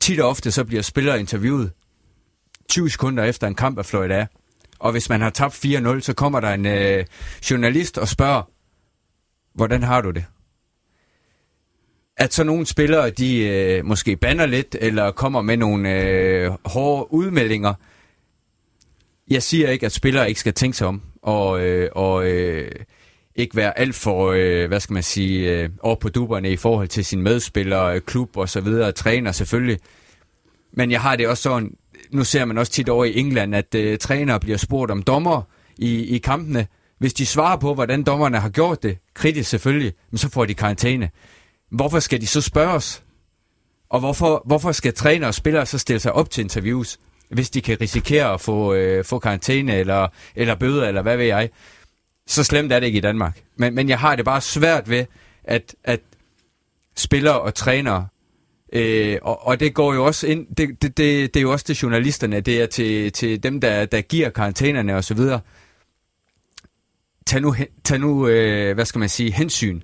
tit 0.00 0.20
og 0.20 0.28
ofte 0.28 0.50
så 0.50 0.64
bliver 0.64 0.82
spillere 0.82 1.20
interviewet 1.20 1.72
20 2.68 2.90
sekunder 2.90 3.24
efter 3.24 3.46
en 3.46 3.54
kamp 3.54 3.78
er 3.78 3.82
fløjt 3.82 4.10
af. 4.10 4.26
Og 4.78 4.92
hvis 4.92 5.08
man 5.08 5.20
har 5.20 5.30
tabt 5.30 5.64
4-0, 5.64 6.00
så 6.00 6.14
kommer 6.16 6.40
der 6.40 6.50
en 6.50 6.66
øh, 6.66 7.04
journalist 7.50 7.98
og 7.98 8.08
spørger, 8.08 8.42
hvordan 9.54 9.82
har 9.82 10.00
du 10.00 10.10
det? 10.10 10.24
At 12.16 12.34
så 12.34 12.44
nogle 12.44 12.66
spillere, 12.66 13.10
de 13.10 13.38
øh, 13.38 13.84
måske 13.84 14.16
banner 14.16 14.46
lidt, 14.46 14.76
eller 14.80 15.10
kommer 15.10 15.42
med 15.42 15.56
nogle 15.56 16.00
øh, 16.02 16.50
hårde 16.64 17.12
udmeldinger. 17.12 17.74
Jeg 19.30 19.42
siger 19.42 19.70
ikke, 19.70 19.86
at 19.86 19.92
spillere 19.92 20.28
ikke 20.28 20.40
skal 20.40 20.54
tænke 20.54 20.76
sig 20.76 20.86
om, 20.86 21.02
og, 21.22 21.60
øh, 21.60 21.90
og 21.92 22.26
øh, 22.26 22.70
ikke 23.34 23.56
være 23.56 23.78
alt 23.78 23.94
for, 23.94 24.32
øh, 24.36 24.68
hvad 24.68 24.80
skal 24.80 24.94
man 24.94 25.02
sige, 25.02 25.50
øh, 25.50 25.70
over 25.80 25.96
på 25.96 26.08
duberne 26.08 26.50
i 26.50 26.56
forhold 26.56 26.88
til 26.88 27.04
sine 27.04 27.22
medspillere, 27.22 27.94
øh, 27.94 28.00
klub 28.00 28.36
og 28.36 28.48
så 28.48 28.60
videre, 28.60 28.92
træner 28.92 29.32
selvfølgelig. 29.32 29.78
Men 30.72 30.90
jeg 30.90 31.00
har 31.00 31.16
det 31.16 31.28
også 31.28 31.42
sådan, 31.42 31.76
nu 32.10 32.24
ser 32.24 32.44
man 32.44 32.58
også 32.58 32.72
tit 32.72 32.88
over 32.88 33.04
i 33.04 33.18
England, 33.18 33.54
at 33.54 33.74
øh, 33.74 33.98
trænere 33.98 34.40
bliver 34.40 34.58
spurgt 34.58 34.90
om 34.90 35.02
dommer 35.02 35.42
i, 35.76 36.04
i 36.04 36.18
kampene. 36.18 36.66
Hvis 36.98 37.14
de 37.14 37.26
svarer 37.26 37.56
på, 37.56 37.74
hvordan 37.74 38.02
dommerne 38.02 38.38
har 38.38 38.48
gjort 38.48 38.82
det, 38.82 38.98
kritisk 39.14 39.50
selvfølgelig, 39.50 39.92
men 40.10 40.18
så 40.18 40.30
får 40.30 40.44
de 40.44 40.54
karantæne. 40.54 41.10
Hvorfor 41.74 41.98
skal 41.98 42.20
de 42.20 42.26
så 42.26 42.40
spørges? 42.40 43.02
Og 43.88 44.00
hvorfor, 44.00 44.42
hvorfor 44.46 44.72
skal 44.72 44.94
træner 44.94 45.26
og 45.26 45.34
spillere 45.34 45.66
så 45.66 45.78
stille 45.78 46.00
sig 46.00 46.12
op 46.12 46.30
til 46.30 46.42
interviews, 46.42 46.98
hvis 47.28 47.50
de 47.50 47.60
kan 47.60 47.80
risikere 47.80 48.32
at 48.32 48.40
få, 48.40 48.74
øh, 48.74 49.04
få 49.04 49.18
karantæne 49.18 49.76
eller, 49.76 50.08
eller 50.36 50.54
bøder, 50.54 50.88
eller 50.88 51.02
hvad 51.02 51.16
ved 51.16 51.24
jeg? 51.24 51.50
Så 52.26 52.44
slemt 52.44 52.72
er 52.72 52.80
det 52.80 52.86
ikke 52.86 52.98
i 52.98 53.00
Danmark. 53.00 53.42
Men, 53.56 53.74
men 53.74 53.88
jeg 53.88 53.98
har 53.98 54.16
det 54.16 54.24
bare 54.24 54.40
svært 54.40 54.90
ved, 54.90 55.04
at, 55.44 55.74
at 55.84 56.00
spillere 56.96 57.40
og 57.40 57.54
trænere 57.54 58.08
Øh, 58.72 59.18
og, 59.22 59.46
og 59.46 59.60
det 59.60 59.74
går 59.74 59.94
jo 59.94 60.04
også 60.04 60.26
ind, 60.26 60.46
det, 60.56 60.82
det, 60.82 60.96
det, 60.96 61.34
det 61.34 61.40
er 61.40 61.42
jo 61.42 61.52
også 61.52 61.64
til 61.64 61.76
journalisterne, 61.76 62.40
det 62.40 62.62
er 62.62 62.66
til, 62.66 63.12
til 63.12 63.42
dem, 63.42 63.60
der, 63.60 63.86
der 63.86 64.00
giver 64.00 64.30
karantænerne 64.30 64.94
osv. 64.94 65.18
Tag 67.26 67.40
nu, 67.40 67.54
tag 67.84 68.00
nu 68.00 68.28
øh, 68.28 68.74
hvad 68.74 68.84
skal 68.84 68.98
man 68.98 69.08
sige, 69.08 69.32
hensyn 69.32 69.80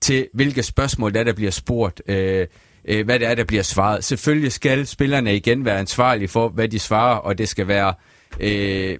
til, 0.00 0.28
hvilke 0.34 0.62
spørgsmål 0.62 1.14
der, 1.14 1.24
der 1.24 1.32
bliver 1.32 1.50
spurgt, 1.50 2.02
øh, 2.06 2.46
øh, 2.84 3.04
hvad 3.04 3.18
det 3.18 3.28
er, 3.28 3.34
der 3.34 3.44
bliver 3.44 3.62
svaret. 3.62 4.04
Selvfølgelig 4.04 4.52
skal 4.52 4.86
spillerne 4.86 5.36
igen 5.36 5.64
være 5.64 5.78
ansvarlige 5.78 6.28
for, 6.28 6.48
hvad 6.48 6.68
de 6.68 6.78
svarer, 6.78 7.16
og 7.16 7.38
det 7.38 7.48
skal 7.48 7.68
være 7.68 7.94
øh, 8.40 8.98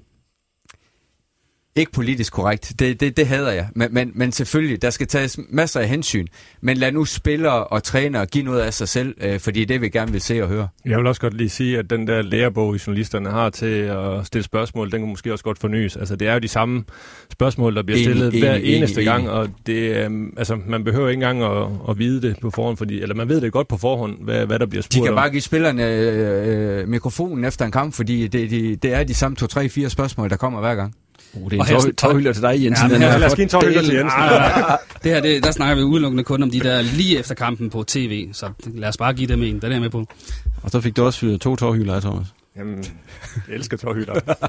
ikke 1.80 1.92
politisk 1.92 2.32
korrekt. 2.32 2.72
Det, 2.78 3.00
det, 3.00 3.16
det 3.16 3.26
hader 3.26 3.52
jeg. 3.52 3.68
Men, 3.74 3.94
men, 3.94 4.12
men 4.14 4.32
selvfølgelig, 4.32 4.82
der 4.82 4.90
skal 4.90 5.06
tages 5.06 5.38
masser 5.48 5.80
af 5.80 5.88
hensyn. 5.88 6.26
Men 6.60 6.76
lad 6.76 6.92
nu 6.92 7.04
spillere 7.04 7.64
og 7.64 7.82
trænere 7.82 8.26
give 8.26 8.44
noget 8.44 8.60
af 8.60 8.74
sig 8.74 8.88
selv, 8.88 9.14
øh, 9.20 9.40
fordi 9.40 9.64
det 9.64 9.80
vi 9.80 9.88
gerne 9.88 10.12
vil 10.12 10.20
se 10.20 10.42
og 10.42 10.48
høre. 10.48 10.68
Jeg 10.84 10.98
vil 10.98 11.06
også 11.06 11.20
godt 11.20 11.34
lige 11.34 11.48
sige, 11.48 11.78
at 11.78 11.90
den 11.90 12.06
der 12.06 12.22
lærebog, 12.22 12.86
journalisterne 12.86 13.30
har 13.30 13.50
til 13.50 13.66
at 13.66 14.26
stille 14.26 14.44
spørgsmål, 14.44 14.92
den 14.92 15.00
kan 15.00 15.08
måske 15.08 15.32
også 15.32 15.44
godt 15.44 15.58
fornyes. 15.58 15.96
Altså, 15.96 16.16
det 16.16 16.28
er 16.28 16.32
jo 16.32 16.38
de 16.38 16.48
samme 16.48 16.84
spørgsmål, 17.32 17.76
der 17.76 17.82
bliver 17.82 17.96
enig, 17.98 18.04
stillet 18.04 18.28
enig, 18.28 18.40
hver 18.40 18.54
enig, 18.54 18.76
eneste 18.76 19.02
enig, 19.02 19.12
gang, 19.12 19.30
og 19.30 19.48
det, 19.66 19.96
øh, 19.96 20.10
altså, 20.36 20.58
man 20.66 20.84
behøver 20.84 21.08
ikke 21.08 21.26
engang 21.26 21.42
at, 21.42 21.66
at 21.88 21.98
vide 21.98 22.22
det 22.22 22.36
på 22.40 22.50
forhånd, 22.50 22.76
fordi, 22.76 23.02
eller 23.02 23.14
man 23.14 23.28
ved 23.28 23.40
det 23.40 23.52
godt 23.52 23.68
på 23.68 23.76
forhånd, 23.76 24.24
hvad, 24.24 24.46
hvad 24.46 24.58
der 24.58 24.66
bliver 24.66 24.82
spurgt 24.82 24.94
De 24.94 25.00
kan 25.00 25.10
om. 25.10 25.16
bare 25.16 25.30
give 25.30 25.40
spillerne 25.40 25.86
øh, 25.86 26.88
mikrofonen 26.88 27.44
efter 27.44 27.64
en 27.64 27.72
kamp, 27.72 27.94
fordi 27.94 28.28
det, 28.28 28.50
det, 28.50 28.82
det 28.82 28.94
er 28.94 29.04
de 29.04 29.14
samme 29.14 29.36
to, 29.36 29.46
tre, 29.46 29.68
fire 29.68 29.90
spørgsmål, 29.90 30.30
der 30.30 30.36
kommer 30.36 30.60
hver 30.60 30.74
gang. 30.74 30.94
Uh, 31.32 31.50
det 31.50 31.58
er 31.58 31.86
en 31.86 31.94
tårhylder 31.94 32.32
til 32.32 32.42
dig, 32.42 32.64
Jensen. 32.64 32.90
Ja, 32.90 32.98
men 32.98 33.08
her, 33.08 33.18
lad 33.18 33.26
os 33.26 33.34
give 33.34 33.42
en 33.42 33.48
tårhylder 33.48 33.82
til 33.82 33.94
Jensen. 33.94 34.20
det 35.02 35.12
her, 35.12 35.20
det, 35.20 35.44
der 35.44 35.50
snakker 35.50 35.74
vi 35.74 35.82
udelukkende 35.82 36.24
kun 36.24 36.42
om 36.42 36.50
de 36.50 36.60
der 36.60 36.82
lige 36.82 37.18
efter 37.18 37.34
kampen 37.34 37.70
på 37.70 37.82
tv, 37.82 38.28
så 38.32 38.50
lad 38.66 38.88
os 38.88 38.96
bare 38.96 39.12
give 39.12 39.28
dem 39.28 39.42
en. 39.42 39.54
Den 39.54 39.64
er 39.64 39.70
jeg 39.70 39.80
med 39.80 39.90
på. 39.90 40.06
Og 40.62 40.70
så 40.70 40.80
fik 40.80 40.96
du 40.96 41.04
også 41.04 41.18
fyret 41.18 41.40
to 41.40 41.56
tårhylder 41.56 42.00
Thomas. 42.00 42.26
Jamen, 42.56 42.84
jeg 43.48 43.54
elsker 43.54 43.76
tårhylder. 43.76 44.20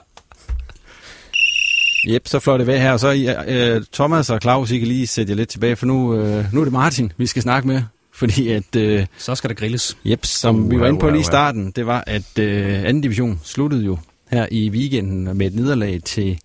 Jep, 2.09 2.27
så 2.27 2.39
flot 2.39 2.59
det 2.59 2.67
væk 2.67 2.79
her. 2.79 2.91
Og 2.91 2.99
så 2.99 3.75
uh, 3.77 3.83
Thomas 3.93 4.29
og 4.29 4.41
Claus, 4.41 4.71
I 4.71 4.77
kan 4.77 4.87
lige 4.87 5.07
sætte 5.07 5.31
jer 5.31 5.37
lidt 5.37 5.49
tilbage, 5.49 5.75
for 5.75 5.85
nu, 5.85 6.13
uh, 6.13 6.53
nu 6.53 6.59
er 6.59 6.63
det 6.63 6.73
Martin, 6.73 7.11
vi 7.17 7.27
skal 7.27 7.41
snakke 7.41 7.67
med. 7.67 7.81
Fordi 8.13 8.49
at... 8.49 8.75
Uh, 8.77 9.05
så 9.17 9.35
skal 9.35 9.49
der 9.49 9.55
grilles. 9.55 9.97
Jep, 10.05 10.25
som 10.25 10.63
uh, 10.63 10.71
vi 10.71 10.79
var 10.79 10.87
inde 10.87 10.99
på 10.99 11.09
lige 11.09 11.21
i 11.21 11.23
starten, 11.23 11.71
det 11.71 11.85
var, 11.85 12.03
at 12.07 12.39
uh, 12.39 12.45
anden 12.87 13.01
division 13.01 13.41
sluttede 13.43 13.85
jo 13.85 13.97
her 14.31 14.47
i 14.51 14.69
weekenden 14.69 15.37
med 15.37 15.47
et 15.47 15.55
nederlag 15.55 15.99
til 16.05 16.39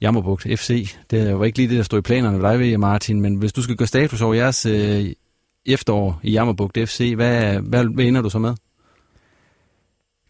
Jammerbugt 0.00 0.42
FC. 0.42 0.96
Det 1.10 1.38
var 1.38 1.44
ikke 1.44 1.58
lige 1.58 1.68
det, 1.68 1.76
der 1.76 1.82
stod 1.82 1.98
i 1.98 2.02
planerne 2.02 2.42
ved 2.42 2.50
dig 2.50 2.58
ved, 2.58 2.78
Martin, 2.78 3.20
men 3.20 3.34
hvis 3.34 3.52
du 3.52 3.62
skal 3.62 3.76
gøre 3.76 3.88
status 3.88 4.20
over 4.20 4.34
jeres 4.34 4.66
øh, 4.66 5.12
efterår 5.66 6.20
i 6.22 6.30
Jammerbugt 6.30 6.78
FC, 6.86 7.12
hvad, 7.16 7.60
hvad, 7.60 7.84
hvad 7.84 8.04
ender 8.04 8.22
du 8.22 8.30
så 8.30 8.38
med? 8.38 8.54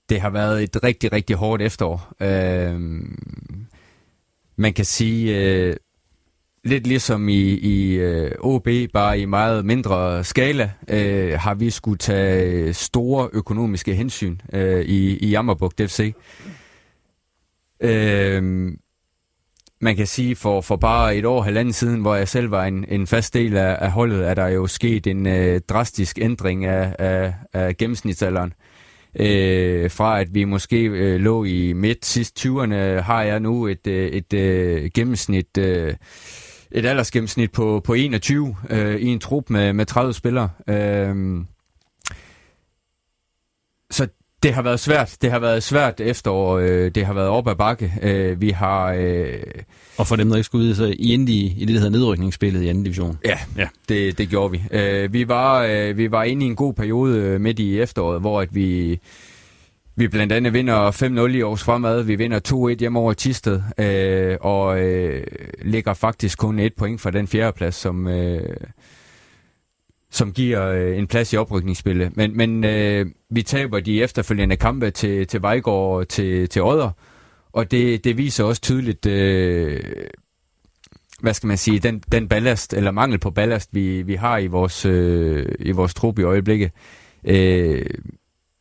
Det 0.08 0.20
har 0.20 0.30
været 0.30 0.62
et 0.62 0.82
rigtig, 0.84 1.12
rigtig 1.12 1.36
hårdt 1.36 1.62
efterår. 1.62 2.12
Øh, 2.20 2.80
man 4.56 4.72
kan 4.72 4.84
sige, 4.84 5.36
øh, 5.36 5.76
lidt 6.64 6.86
ligesom 6.86 7.28
i, 7.28 7.42
i 7.42 7.94
øh, 7.94 8.30
OB, 8.40 8.68
bare 8.92 9.20
i 9.20 9.24
meget 9.24 9.64
mindre 9.64 10.24
skala, 10.24 10.70
øh, 10.88 11.32
har 11.32 11.54
vi 11.54 11.70
skulle 11.70 11.98
tage 11.98 12.74
store 12.74 13.28
økonomiske 13.32 13.94
hensyn 13.94 14.38
øh, 14.52 14.84
i, 14.84 15.18
i 15.18 15.30
Jammerbugt 15.30 15.80
FC. 15.86 16.14
Øh, 17.80 18.72
man 19.80 19.96
kan 19.96 20.06
sige, 20.06 20.36
for, 20.36 20.60
for 20.60 20.76
bare 20.76 21.16
et 21.16 21.24
år, 21.24 21.42
halvanden 21.42 21.72
siden, 21.72 22.00
hvor 22.00 22.14
jeg 22.14 22.28
selv 22.28 22.50
var 22.50 22.64
en, 22.64 22.84
en 22.88 23.06
fast 23.06 23.34
del 23.34 23.56
af, 23.56 23.78
af 23.80 23.90
holdet, 23.90 24.28
er 24.28 24.34
der 24.34 24.46
jo 24.46 24.66
sket 24.66 25.06
en 25.06 25.26
øh, 25.26 25.60
drastisk 25.68 26.18
ændring 26.20 26.64
af, 26.64 26.96
af, 26.98 27.34
af 27.52 27.76
gennemsnitsalderen. 27.76 28.52
Øh, 29.20 29.90
fra 29.90 30.20
at 30.20 30.34
vi 30.34 30.44
måske 30.44 30.84
øh, 30.84 31.20
lå 31.20 31.44
i 31.44 31.72
midt 31.72 32.06
sidst 32.06 32.46
20'erne, 32.46 32.74
har 33.00 33.22
jeg 33.22 33.40
nu 33.40 33.66
et, 33.66 33.86
øh, 33.86 34.08
et 34.08 34.32
øh, 34.32 34.90
gennemsnit, 34.94 35.58
øh, 35.58 35.94
et 36.70 36.86
aldersgennemsnit 36.86 37.52
på, 37.52 37.80
på 37.84 37.94
21 37.94 38.56
øh, 38.70 38.96
i 38.96 39.06
en 39.06 39.18
trup 39.18 39.50
med, 39.50 39.72
med 39.72 39.86
30 39.86 40.12
spillere. 40.12 40.50
Øh, 40.68 41.44
så 43.90 44.08
det 44.42 44.54
har 44.54 44.62
været 44.62 44.80
svært. 44.80 45.16
Det 45.22 45.30
har 45.30 45.38
været 45.38 45.62
svært 45.62 46.00
efterår. 46.00 46.58
Øh, 46.58 46.90
det 46.90 47.06
har 47.06 47.14
været 47.14 47.28
op 47.28 47.48
ad 47.48 47.56
bakke. 47.56 47.92
Øh, 48.02 48.40
vi 48.40 48.50
har... 48.50 48.92
Øh... 48.92 49.38
Og 49.96 50.06
for 50.06 50.16
dem, 50.16 50.28
der 50.28 50.36
ikke 50.36 50.44
skulle 50.44 50.68
ud, 50.68 50.74
så 50.74 50.94
I 50.98 51.12
endte 51.12 51.32
i, 51.32 51.56
det, 51.58 51.68
der 51.68 51.74
hedder 51.74 51.90
nedrykningsspillet 51.90 52.62
i 52.62 52.68
anden 52.68 52.84
division. 52.84 53.18
Ja, 53.24 53.38
ja. 53.56 53.68
Det, 53.88 54.18
det 54.18 54.28
gjorde 54.28 54.50
vi. 54.50 54.62
Øh, 54.70 55.12
vi, 55.12 55.28
var, 55.28 55.62
øh, 55.62 55.96
vi 55.96 56.10
var 56.10 56.22
inde 56.22 56.46
i 56.46 56.48
en 56.48 56.56
god 56.56 56.74
periode 56.74 57.18
øh, 57.18 57.40
midt 57.40 57.58
i 57.58 57.80
efteråret, 57.80 58.20
hvor 58.20 58.40
at 58.40 58.54
vi... 58.54 59.00
Vi 59.96 60.08
blandt 60.08 60.32
andet 60.32 60.52
vinder 60.52 60.90
5-0 60.90 61.36
i 61.36 61.42
års 61.42 61.62
fremad. 61.62 62.02
Vi 62.02 62.14
vinder 62.14 62.72
2-1 62.74 62.78
hjemme 62.78 62.98
over 62.98 63.12
Tisted, 63.12 63.60
øh, 63.78 64.36
og 64.40 64.80
øh, 64.80 65.26
ligger 65.62 65.94
faktisk 65.94 66.38
kun 66.38 66.58
et 66.58 66.74
point 66.74 67.00
fra 67.00 67.10
den 67.10 67.28
fjerde 67.28 67.56
plads, 67.56 67.74
som, 67.74 68.08
øh, 68.08 68.56
som 70.10 70.32
giver 70.32 70.68
øh, 70.68 70.98
en 70.98 71.06
plads 71.06 71.32
i 71.32 71.36
oprykningsspillet. 71.36 72.16
Men, 72.16 72.36
men 72.36 72.64
øh, 72.64 73.06
vi 73.30 73.42
taber 73.42 73.80
de 73.80 74.02
efterfølgende 74.02 74.56
kampe 74.56 74.90
til, 74.90 75.26
til 75.26 75.42
Vejgaard 75.42 75.96
og 75.96 76.08
til, 76.08 76.48
til 76.48 76.62
Odder, 76.62 76.90
og 77.52 77.70
det, 77.70 78.04
det 78.04 78.18
viser 78.18 78.44
også 78.44 78.62
tydeligt, 78.62 79.06
øh, 79.06 79.80
hvad 81.20 81.34
skal 81.34 81.46
man 81.46 81.56
sige, 81.56 81.78
den, 81.78 82.02
den 82.12 82.28
ballast, 82.28 82.74
eller 82.74 82.90
mangel 82.90 83.18
på 83.18 83.30
ballast, 83.30 83.68
vi, 83.72 84.02
vi 84.02 84.14
har 84.14 84.38
i 84.38 84.46
vores, 84.46 84.86
øh, 84.86 85.46
i 85.58 85.70
vores 85.70 85.94
trup 85.94 86.18
i 86.18 86.22
øjeblikket. 86.22 86.70
Øh, 87.24 87.86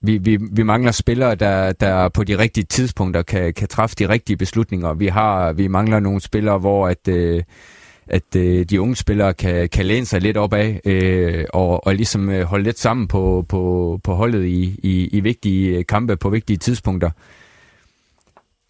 vi, 0.02 0.18
vi, 0.18 0.38
vi 0.52 0.64
mangler 0.64 0.92
spillere, 0.92 1.36
der, 1.36 1.72
der 1.72 2.10
på 2.10 2.24
de 2.24 2.38
rigtige 2.38 2.64
tidspunkter 2.64 3.22
kan, 3.22 3.54
kan 3.54 3.68
træffe 3.68 3.96
de 4.00 4.10
rigtige 4.10 4.38
beslutninger. 4.38 4.94
Vi 4.94 5.08
har 5.08 5.54
vi 5.54 5.68
mangler 5.68 6.00
nogle 6.00 6.22
spillere, 6.22 6.58
hvor 6.58 6.88
at... 6.88 7.08
Øh, 7.08 7.44
at 8.10 8.36
øh, 8.36 8.66
de 8.66 8.82
unge 8.82 8.96
spillere 8.96 9.34
kan, 9.34 9.70
kan 9.70 9.86
læne 9.86 10.06
sig 10.06 10.22
lidt 10.22 10.38
op 10.38 10.54
af 10.54 10.82
øh, 10.86 11.46
og, 11.54 11.88
og 11.88 11.96
ligesom 11.96 12.30
øh, 12.30 12.44
holde 12.44 12.64
lidt 12.64 12.80
sammen 12.80 13.08
på, 13.08 13.46
på, 13.50 14.00
på 14.04 14.14
holdet 14.14 14.46
i, 14.46 14.80
i, 14.84 15.08
i 15.08 15.20
vigtige 15.20 15.78
øh, 15.78 15.86
kampe 15.86 16.18
på 16.18 16.30
vigtige 16.30 16.58
tidspunkter. 16.58 17.10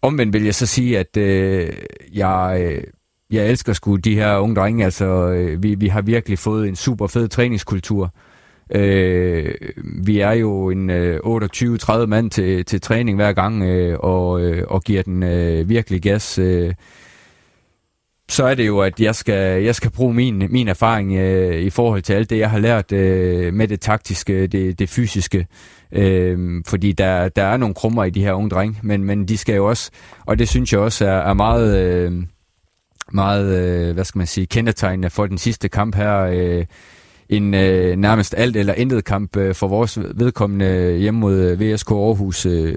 Omvendt 0.02 0.32
vil 0.32 0.44
jeg 0.44 0.54
så 0.54 0.66
sige, 0.66 0.98
at 0.98 1.16
øh, 1.16 1.72
jeg, 2.14 2.58
øh, 2.60 2.82
jeg 3.30 3.50
elsker 3.50 3.72
sgu 3.72 3.96
de 3.96 4.14
her 4.14 4.36
unge 4.36 4.56
drenge. 4.56 4.84
Altså, 4.84 5.04
øh, 5.06 5.62
vi, 5.62 5.74
vi 5.74 5.88
har 5.88 6.02
virkelig 6.02 6.38
fået 6.38 6.68
en 6.68 6.76
super 6.76 7.06
fed 7.06 7.28
træningskultur. 7.28 8.14
Øh, 8.74 9.54
vi 10.04 10.20
er 10.20 10.32
jo 10.32 10.70
en 10.70 10.90
øh, 10.90 11.20
28-30 11.24 12.06
mand 12.06 12.30
til, 12.30 12.64
til 12.64 12.80
træning 12.80 13.16
hver 13.16 13.32
gang 13.32 13.62
øh, 13.62 13.98
og, 14.00 14.40
øh, 14.40 14.64
og 14.68 14.82
giver 14.82 15.02
den 15.02 15.22
øh, 15.22 15.68
virkelig 15.68 16.02
gas. 16.02 16.38
Øh, 16.38 16.74
så 18.28 18.44
er 18.44 18.54
det 18.54 18.66
jo, 18.66 18.80
at 18.80 19.00
jeg 19.00 19.14
skal, 19.14 19.62
jeg 19.62 19.74
skal 19.74 19.90
bruge 19.90 20.14
min, 20.14 20.42
min 20.50 20.68
erfaring 20.68 21.12
øh, 21.12 21.60
i 21.60 21.70
forhold 21.70 22.02
til 22.02 22.12
alt 22.12 22.30
det, 22.30 22.38
jeg 22.38 22.50
har 22.50 22.58
lært 22.58 22.92
øh, 22.92 23.54
med 23.54 23.68
det 23.68 23.80
taktiske, 23.80 24.46
det, 24.46 24.78
det 24.78 24.88
fysiske. 24.88 25.46
Øh, 25.92 26.62
fordi 26.66 26.92
der, 26.92 27.28
der 27.28 27.44
er 27.44 27.56
nogle 27.56 27.74
krummer 27.74 28.04
i 28.04 28.10
de 28.10 28.22
her 28.22 28.32
unge 28.32 28.50
drenge, 28.50 28.80
men, 28.82 29.04
men 29.04 29.28
de 29.28 29.36
skal 29.36 29.54
jo 29.54 29.68
også, 29.68 29.90
og 30.26 30.38
det 30.38 30.48
synes 30.48 30.72
jeg 30.72 30.80
også 30.80 31.06
er, 31.06 31.18
er 31.18 31.34
meget, 31.34 31.78
øh, 31.78 32.12
meget 33.12 33.58
øh, 33.58 33.94
hvad 33.94 34.04
skal 34.04 34.18
man 34.18 34.26
sige, 34.26 34.46
kendetegnende 34.46 35.10
for 35.10 35.26
den 35.26 35.38
sidste 35.38 35.68
kamp 35.68 35.94
her. 35.94 36.18
Øh, 36.18 36.64
en 37.28 37.54
øh, 37.54 37.96
nærmest 37.96 38.34
alt 38.36 38.56
eller 38.56 38.74
intet 38.74 39.04
kamp 39.04 39.36
øh, 39.36 39.54
for 39.54 39.68
vores 39.68 39.98
vedkommende 40.14 40.96
hjemme 40.98 41.20
mod 41.20 41.34
øh, 41.34 41.60
VSK 41.60 41.90
Aarhus. 41.90 42.46
Øh, 42.46 42.74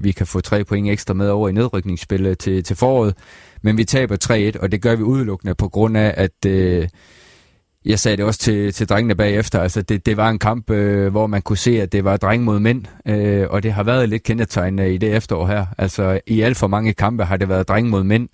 vi 0.00 0.12
kan 0.12 0.26
få 0.26 0.40
tre 0.40 0.64
point 0.64 0.88
ekstra 0.88 1.14
med 1.14 1.28
over 1.28 1.48
i 1.48 1.52
nedrykningsspillet 1.52 2.38
til, 2.38 2.64
til 2.64 2.76
foråret. 2.76 3.14
Men 3.62 3.76
vi 3.76 3.84
taber 3.84 4.52
3-1, 4.56 4.62
og 4.62 4.72
det 4.72 4.82
gør 4.82 4.96
vi 4.96 5.02
udelukkende 5.02 5.54
på 5.54 5.68
grund 5.68 5.96
af, 5.96 6.14
at 6.16 6.46
øh, 6.46 6.88
jeg 7.84 7.98
sagde 7.98 8.16
det 8.16 8.24
også 8.24 8.40
til, 8.40 8.72
til 8.72 8.88
drengene 8.88 9.14
bagefter, 9.14 9.60
altså 9.60 9.82
det, 9.82 10.06
det 10.06 10.16
var 10.16 10.28
en 10.28 10.38
kamp, 10.38 10.70
øh, 10.70 11.10
hvor 11.10 11.26
man 11.26 11.42
kunne 11.42 11.56
se, 11.56 11.82
at 11.82 11.92
det 11.92 12.04
var 12.04 12.16
dreng 12.16 12.44
mod 12.44 12.60
mænd, 12.60 12.84
øh, 13.08 13.46
og 13.50 13.62
det 13.62 13.72
har 13.72 13.82
været 13.82 14.08
lidt 14.08 14.22
kendetegnende 14.22 14.94
i 14.94 14.98
det 14.98 15.16
efterår 15.16 15.46
her. 15.46 15.66
Altså 15.78 16.20
i 16.26 16.40
alt 16.40 16.56
for 16.56 16.66
mange 16.66 16.92
kampe 16.92 17.24
har 17.24 17.36
det 17.36 17.48
været 17.48 17.68
dreng 17.68 17.88
mod 17.88 18.04
mænd. 18.04 18.28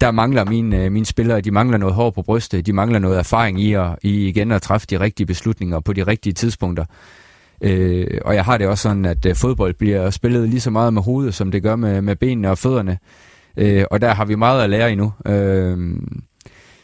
Der 0.00 0.10
mangler 0.10 0.44
mine, 0.44 0.84
øh, 0.84 0.92
mine 0.92 1.06
spillere, 1.06 1.40
de 1.40 1.50
mangler 1.50 1.78
noget 1.78 1.94
hår 1.94 2.10
på 2.10 2.22
brystet, 2.22 2.66
de 2.66 2.72
mangler 2.72 2.98
noget 2.98 3.18
erfaring 3.18 3.60
i, 3.60 3.72
at, 3.72 3.98
i 4.02 4.28
igen 4.28 4.52
at 4.52 4.62
træffe 4.62 4.86
de 4.90 5.00
rigtige 5.00 5.26
beslutninger 5.26 5.80
på 5.80 5.92
de 5.92 6.02
rigtige 6.02 6.32
tidspunkter. 6.32 6.84
Øh, 7.60 8.06
og 8.24 8.34
jeg 8.34 8.44
har 8.44 8.58
det 8.58 8.66
også 8.66 8.82
sådan, 8.82 9.04
at 9.04 9.26
øh, 9.26 9.34
fodbold 9.34 9.74
bliver 9.74 10.10
spillet 10.10 10.48
lige 10.48 10.60
så 10.60 10.70
meget 10.70 10.94
med 10.94 11.02
hovedet, 11.02 11.34
som 11.34 11.50
det 11.50 11.62
gør 11.62 11.76
med, 11.76 12.02
med 12.02 12.16
benene 12.16 12.50
og 12.50 12.58
fødderne. 12.58 12.98
Øh, 13.56 13.84
og 13.90 14.00
der 14.00 14.14
har 14.14 14.24
vi 14.24 14.34
meget 14.34 14.62
at 14.62 14.70
lære 14.70 14.92
endnu. 14.92 15.12
Øh, 15.26 15.96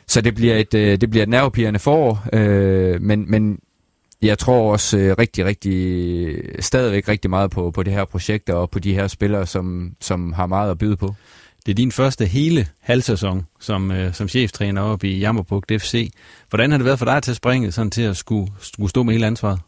så 0.06 0.20
det 0.20 0.34
bliver 0.34 0.56
et, 0.56 0.74
øh, 0.74 1.00
det 1.00 1.10
bliver 1.10 1.22
et 1.22 1.28
nervepirrende 1.28 1.78
forår, 1.78 2.26
øh, 2.32 3.02
men, 3.02 3.30
men 3.30 3.58
jeg 4.22 4.38
tror 4.38 4.72
også 4.72 4.98
øh, 4.98 5.14
rigtig, 5.18 5.44
rigtig, 5.44 6.62
stadigvæk 6.64 7.08
rigtig 7.08 7.30
meget 7.30 7.50
på, 7.50 7.70
på 7.70 7.82
det 7.82 7.92
her 7.92 8.04
projekt 8.04 8.50
og 8.50 8.70
på 8.70 8.78
de 8.78 8.94
her 8.94 9.06
spillere, 9.06 9.46
som, 9.46 9.92
som 10.00 10.32
har 10.32 10.46
meget 10.46 10.70
at 10.70 10.78
byde 10.78 10.96
på. 10.96 11.14
Det 11.66 11.72
er 11.72 11.74
din 11.74 11.92
første 11.92 12.26
hele 12.26 12.68
halvsæson 12.80 13.46
som, 13.60 13.90
øh, 13.90 14.14
som 14.14 14.28
cheftræner 14.28 14.82
op 14.82 15.04
i 15.04 15.18
Jammerbugt 15.18 15.72
FC. 15.80 16.12
Hvordan 16.48 16.70
har 16.70 16.78
det 16.78 16.84
været 16.84 16.98
for 16.98 17.06
dig 17.06 17.16
at 17.16 17.36
springe 17.36 17.72
sådan 17.72 17.90
til 17.90 18.02
at 18.02 18.16
skulle, 18.16 18.52
skulle 18.60 18.90
stå 18.90 19.02
med 19.02 19.12
hele 19.12 19.26
ansvaret? 19.26 19.60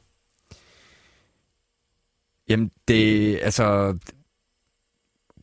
Jamen, 2.49 2.71
det, 2.89 3.39
altså, 3.43 3.99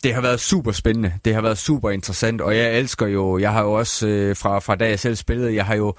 det 0.03 0.13
har 0.13 0.21
været 0.21 0.39
super 0.39 0.71
spændende. 0.71 1.13
Det 1.25 1.33
har 1.33 1.41
været 1.41 1.57
super 1.57 1.89
interessant, 1.89 2.41
og 2.41 2.57
jeg 2.57 2.79
elsker 2.79 3.07
jo, 3.07 3.37
jeg 3.37 3.53
har 3.53 3.63
jo 3.63 3.73
også 3.73 4.07
øh, 4.07 4.35
fra, 4.35 4.59
fra 4.59 4.75
da 4.75 4.89
jeg 4.89 4.99
selv 4.99 5.15
spillede, 5.15 5.55
jeg 5.55 5.65
har 5.65 5.75
jo 5.75 5.95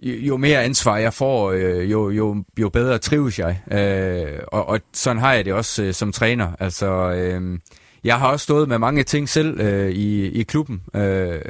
jo 0.00 0.36
mere 0.36 0.62
ansvar 0.62 0.96
jeg 0.96 1.14
får, 1.14 1.52
øh, 1.52 1.90
jo, 1.90 2.10
jo, 2.10 2.44
jo 2.58 2.68
bedre 2.68 2.98
trives 2.98 3.38
jeg. 3.38 3.60
Øh, 3.72 4.40
og, 4.46 4.68
og 4.68 4.80
sådan 4.92 5.22
har 5.22 5.32
jeg 5.32 5.44
det 5.44 5.52
også 5.52 5.82
øh, 5.82 5.94
som 5.94 6.12
træner. 6.12 6.52
Altså, 6.60 6.86
øh, 7.12 7.58
jeg 8.06 8.18
har 8.18 8.28
også 8.28 8.44
stået 8.44 8.68
med 8.68 8.78
mange 8.78 9.02
ting 9.02 9.28
selv 9.28 9.60
øh, 9.60 9.90
i, 9.90 10.26
i 10.30 10.42
klubben. 10.42 10.82
Øh, 10.94 11.40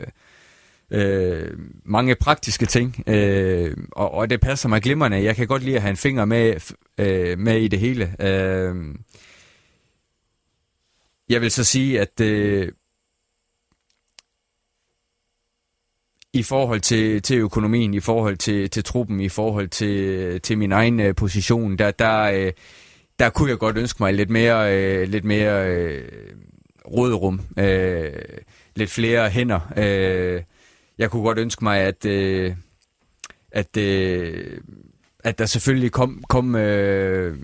øh, 0.91 1.51
mange 1.85 2.15
praktiske 2.15 2.67
ting, 2.67 3.05
øh, 3.07 3.77
og, 3.93 4.15
og 4.15 4.31
det 4.31 4.41
passer 4.41 4.69
mig 4.69 4.83
glimrende. 4.83 5.23
Jeg 5.23 5.37
kan 5.37 5.47
godt 5.47 5.63
lide 5.63 5.77
at 5.77 5.83
have 5.83 5.91
en 5.91 5.97
finger 5.97 6.25
med, 6.25 6.73
øh, 6.99 7.39
med 7.39 7.61
i 7.61 7.69
det 7.69 7.79
hele. 7.79 8.17
Øh, 8.21 8.95
jeg 11.29 11.41
vil 11.41 11.51
så 11.51 11.65
sige, 11.65 12.01
at 12.01 12.21
øh, 12.21 12.73
i 16.33 16.43
forhold 16.43 16.81
til, 16.81 17.23
til 17.23 17.39
økonomien, 17.39 17.95
i 17.95 18.01
forhold 18.01 18.37
til, 18.37 18.71
til 18.71 18.85
truppen, 18.85 19.21
i 19.21 19.29
forhold 19.29 19.69
til, 19.69 20.41
til 20.41 20.59
min 20.59 20.73
egen 20.73 21.01
øh, 21.01 21.15
position, 21.15 21.79
der, 21.79 21.91
der, 21.91 22.23
øh, 22.23 22.53
der 23.19 23.31
kunne 23.31 23.51
jeg 23.51 23.59
godt 23.59 23.79
ønske 23.79 24.03
mig 24.03 24.15
lidt 24.15 24.31
mere, 24.31 24.75
øh, 24.75 25.09
lidt 25.09 25.25
mere 25.25 25.71
øh, 25.71 26.09
råderum, 26.93 27.41
øh, 27.59 28.13
lidt 28.77 28.91
flere 28.91 29.31
hænder. 29.31 29.73
Øh, 29.77 30.43
jeg 30.99 31.11
kunne 31.11 31.23
godt 31.23 31.39
ønske 31.39 31.65
mig, 31.65 31.79
at, 31.81 32.07
øh, 32.07 32.55
at, 33.53 33.77
øh, 33.77 34.61
at 35.25 35.39
der 35.39 35.47
selvfølgelig 35.47 35.93
kom, 35.93 36.25
kom 36.29 36.55
øh, 36.55 37.39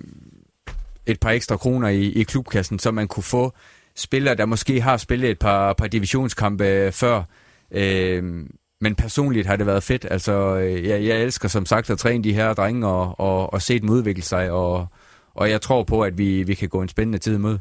et 1.06 1.20
par 1.20 1.30
ekstra 1.30 1.56
kroner 1.56 1.88
i, 1.88 2.02
i 2.02 2.22
klubkassen, 2.22 2.78
så 2.78 2.90
man 2.90 3.08
kunne 3.08 3.22
få 3.22 3.52
spillere, 3.96 4.34
der 4.34 4.46
måske 4.46 4.80
har 4.80 4.96
spillet 4.96 5.30
et 5.30 5.38
par, 5.38 5.72
par 5.72 5.86
divisionskampe 5.86 6.66
øh, 6.66 6.92
før. 6.92 7.22
Øh, 7.70 8.46
men 8.80 8.94
personligt 8.94 9.46
har 9.46 9.56
det 9.56 9.66
været 9.66 9.82
fedt. 9.82 10.06
Altså, 10.10 10.56
øh, 10.56 10.88
jeg, 10.88 11.04
jeg 11.04 11.22
elsker 11.22 11.48
som 11.48 11.66
sagt 11.66 11.90
at 11.90 11.98
træne 11.98 12.24
de 12.24 12.32
her 12.32 12.54
drenge 12.54 12.86
og, 12.86 13.20
og, 13.20 13.52
og 13.52 13.62
se 13.62 13.78
dem 13.78 13.90
udvikle 13.90 14.22
sig, 14.22 14.50
og, 14.50 14.86
og 15.34 15.50
jeg 15.50 15.60
tror 15.60 15.82
på, 15.82 16.00
at 16.00 16.18
vi, 16.18 16.42
vi 16.42 16.54
kan 16.54 16.68
gå 16.68 16.82
en 16.82 16.88
spændende 16.88 17.18
tid 17.18 17.34
imod. 17.34 17.58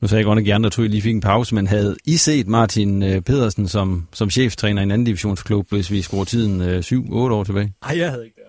Nu 0.00 0.08
sagde 0.08 0.18
jeg 0.18 0.24
godt 0.24 0.36
nok, 0.36 0.64
at 0.64 0.66
I 0.66 0.70
tog 0.70 0.84
lige 0.84 1.02
fik 1.02 1.14
en 1.14 1.20
pause, 1.20 1.54
men 1.54 1.66
havde 1.66 1.96
I 2.04 2.16
set 2.16 2.46
Martin 2.46 3.02
øh, 3.02 3.20
Pedersen 3.20 3.68
som, 3.68 4.06
som 4.12 4.30
cheftræner 4.30 4.80
i 4.80 4.82
en 4.82 4.90
anden 4.90 5.06
divisionsklub, 5.06 5.66
hvis 5.70 5.90
vi 5.90 6.02
skruer 6.02 6.24
tiden 6.24 6.60
øh, 6.60 6.78
7-8 6.78 7.12
år 7.12 7.44
tilbage? 7.44 7.72
Nej, 7.86 7.98
jeg 7.98 8.10
havde 8.10 8.24
ikke 8.24 8.34
det. 8.36 8.40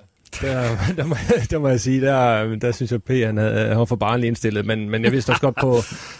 Der, 0.42 0.78
der, 0.98 1.06
må, 1.06 1.16
der 1.52 1.60
må 1.60 1.68
jeg 1.68 1.80
sige, 1.80 2.02
der, 2.02 2.56
der 2.56 2.72
synes 2.72 2.92
jeg, 2.92 2.96
at 2.96 3.04
P 3.04 3.10
han, 3.10 3.38
havde, 3.38 3.68
han 3.68 3.78
var 3.78 3.86
for 3.86 3.96
barnlig 3.96 4.28
indstillet, 4.28 4.66
men, 4.66 4.90
men 4.90 5.04
jeg 5.04 5.12
vidste 5.12 5.30
også 5.30 5.42
godt 5.42 5.56
på, 5.62 5.76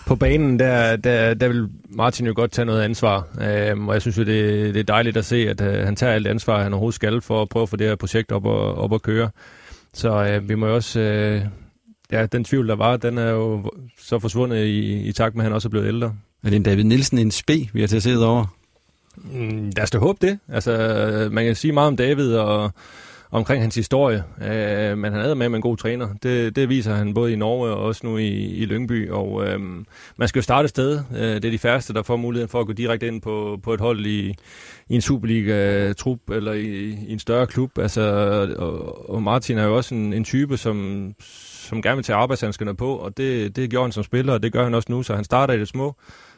på 0.08 0.16
banen, 0.16 0.60
der, 0.60 0.96
der, 0.96 1.34
der 1.34 1.48
vil 1.48 1.68
Martin 1.90 2.26
jo 2.26 2.34
godt 2.36 2.52
tage 2.52 2.66
noget 2.66 2.82
ansvar. 2.82 3.28
Øhm, 3.42 3.88
og 3.88 3.94
jeg 3.94 4.02
synes 4.02 4.18
jo, 4.18 4.24
det, 4.24 4.74
det 4.74 4.80
er 4.80 4.84
dejligt 4.84 5.18
at 5.18 5.26
se, 5.26 5.50
at 5.50 5.62
øh, 5.62 5.86
han 5.86 5.96
tager 5.96 6.14
alt 6.14 6.28
ansvar, 6.28 6.64
han 6.64 6.74
overhovedet 6.74 6.96
skal, 6.96 7.22
for 7.22 7.42
at 7.42 7.50
prøve 7.50 7.64
at 7.64 7.70
få 7.70 7.76
det 7.76 7.88
her 7.88 7.96
projekt 7.96 8.32
op 8.32 8.46
og, 8.46 8.76
op 8.76 8.94
at 8.94 9.02
køre. 9.02 9.30
Så 9.94 10.26
øh, 10.26 10.50
vi 10.50 10.56
må 10.56 10.68
jo 10.68 10.76
også... 10.76 11.00
Øh, 11.00 11.42
ja, 12.12 12.26
den 12.26 12.44
tvivl, 12.44 12.68
der 12.68 12.76
var, 12.76 12.98
den 12.98 13.18
er 13.18 13.30
jo 13.30 13.72
så 14.00 14.20
forsvundet 14.20 14.66
i, 14.66 15.08
i 15.08 15.12
takt 15.12 15.36
med, 15.36 15.44
at 15.44 15.46
han 15.46 15.54
også 15.54 15.68
er 15.68 15.70
blevet 15.70 15.88
ældre. 15.88 16.16
Er 16.44 16.50
det 16.50 16.56
en 16.56 16.64
David 16.64 16.84
Nielsen 16.84 17.18
en 17.18 17.32
spe, 17.32 17.70
vi 17.74 17.80
har 17.80 17.88
til 17.88 17.96
at 17.96 18.04
se 18.04 18.18
over? 18.18 18.46
Mm, 19.16 19.72
lad 19.76 19.84
os 19.84 19.92
da 19.92 19.98
håbe 19.98 20.28
det. 20.28 20.40
Altså, 20.48 21.30
man 21.32 21.46
kan 21.46 21.56
sige 21.56 21.72
meget 21.72 21.88
om 21.88 21.96
David 21.96 22.36
og 22.36 22.72
omkring 23.32 23.62
hans 23.62 23.76
historie, 23.76 24.24
øh, 24.42 24.98
men 24.98 25.14
han 25.14 25.22
er 25.22 25.34
med 25.34 25.50
med 25.50 25.56
en 25.56 25.62
god 25.62 25.78
træner. 25.78 26.08
Det, 26.24 26.56
det 26.56 26.70
viser 26.70 26.94
han 26.94 27.14
både 27.14 27.34
i 27.34 27.36
Norge 27.36 27.70
og 27.70 27.84
også 27.84 28.02
nu 28.08 28.18
i, 28.18 28.28
i 28.30 28.66
Lyngby, 28.66 29.10
og 29.10 29.48
øh, 29.48 29.60
man 30.18 30.28
skal 30.28 30.40
jo 30.40 30.44
starte 30.44 30.66
et 30.66 30.70
sted. 30.70 31.00
Øh, 31.16 31.36
det 31.36 31.46
er 31.46 31.52
de 31.52 31.60
færreste, 31.60 31.94
der 31.94 32.04
får 32.04 32.18
muligheden 32.18 32.50
for 32.50 32.60
at 32.60 32.68
gå 32.68 32.74
direkte 32.74 33.08
ind 33.08 33.22
på, 33.22 33.60
på 33.64 33.74
et 33.74 33.80
hold 33.80 34.06
i, 34.06 34.36
i 34.90 34.96
en 34.96 35.02
Superliga-trup 35.02 36.30
eller 36.30 36.54
i, 36.54 36.90
i 37.08 37.14
en 37.14 37.20
større 37.20 37.48
klub. 37.48 37.78
Altså, 37.78 38.02
og, 38.58 39.10
og 39.10 39.24
Martin 39.24 39.58
er 39.58 39.64
jo 39.64 39.78
også 39.78 39.96
en, 39.96 40.14
en 40.14 40.24
type, 40.24 40.58
som, 40.58 41.14
som 41.72 41.82
gerne 41.82 41.96
vil 41.96 42.04
tage 42.04 42.18
arbejdshandskerne 42.18 42.76
på, 42.76 42.96
og 42.96 43.18
det, 43.18 43.56
det 43.56 43.70
gjorde 43.70 43.86
han 43.86 43.92
som 43.92 44.04
spiller, 44.04 44.34
og 44.34 44.44
det 44.44 44.54
gør 44.54 44.64
han 44.64 44.74
også 44.74 44.92
nu, 44.92 45.04
så 45.04 45.16
han 45.16 45.24
starter 45.24 45.54
i 45.54 45.60
det 45.60 45.68
små 45.68 45.96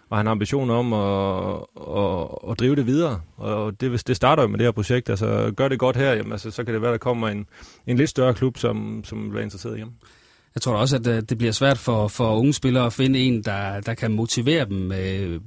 og 0.10 0.18
han 0.20 0.26
har 0.26 0.32
ambitioner 0.32 0.76
om 0.76 0.94
at, 0.94 1.56
at, 1.98 2.52
at 2.52 2.60
drive 2.60 2.76
det 2.76 2.86
videre. 2.86 3.22
Og 3.38 3.82
det, 3.82 4.08
det 4.08 4.16
starter 4.16 4.44
jo 4.44 4.50
med 4.50 4.60
det 4.60 4.66
her 4.66 4.72
projekt. 4.72 5.10
Altså, 5.10 5.54
gør 5.58 5.68
det 5.68 5.80
godt 5.80 5.96
her, 5.96 6.14
jamen, 6.14 6.32
altså, 6.32 6.52
så 6.52 6.64
kan 6.64 6.74
det 6.74 6.82
være, 6.82 6.92
der 6.92 6.98
kommer 6.98 7.28
en, 7.28 7.46
en 7.88 7.98
lidt 7.98 8.10
større 8.10 8.34
klub, 8.34 8.58
som, 8.58 9.02
som 9.04 9.30
bliver 9.30 9.44
interesseret 9.44 9.78
i 9.78 9.80
ham. 9.80 9.92
Jeg 10.56 10.62
tror 10.62 10.76
også, 10.76 10.96
at 10.96 11.08
øh, 11.08 11.22
det 11.30 11.38
bliver 11.38 11.54
svært 11.54 11.78
for, 11.78 12.08
for 12.08 12.36
unge 12.36 12.54
spillere 12.54 12.86
at 12.86 12.94
finde 12.94 13.20
en, 13.20 13.44
der, 13.44 13.82
der 13.82 13.94
kan 13.94 14.12
motivere 14.12 14.66
dem 14.66 14.92
øh, 14.92 15.42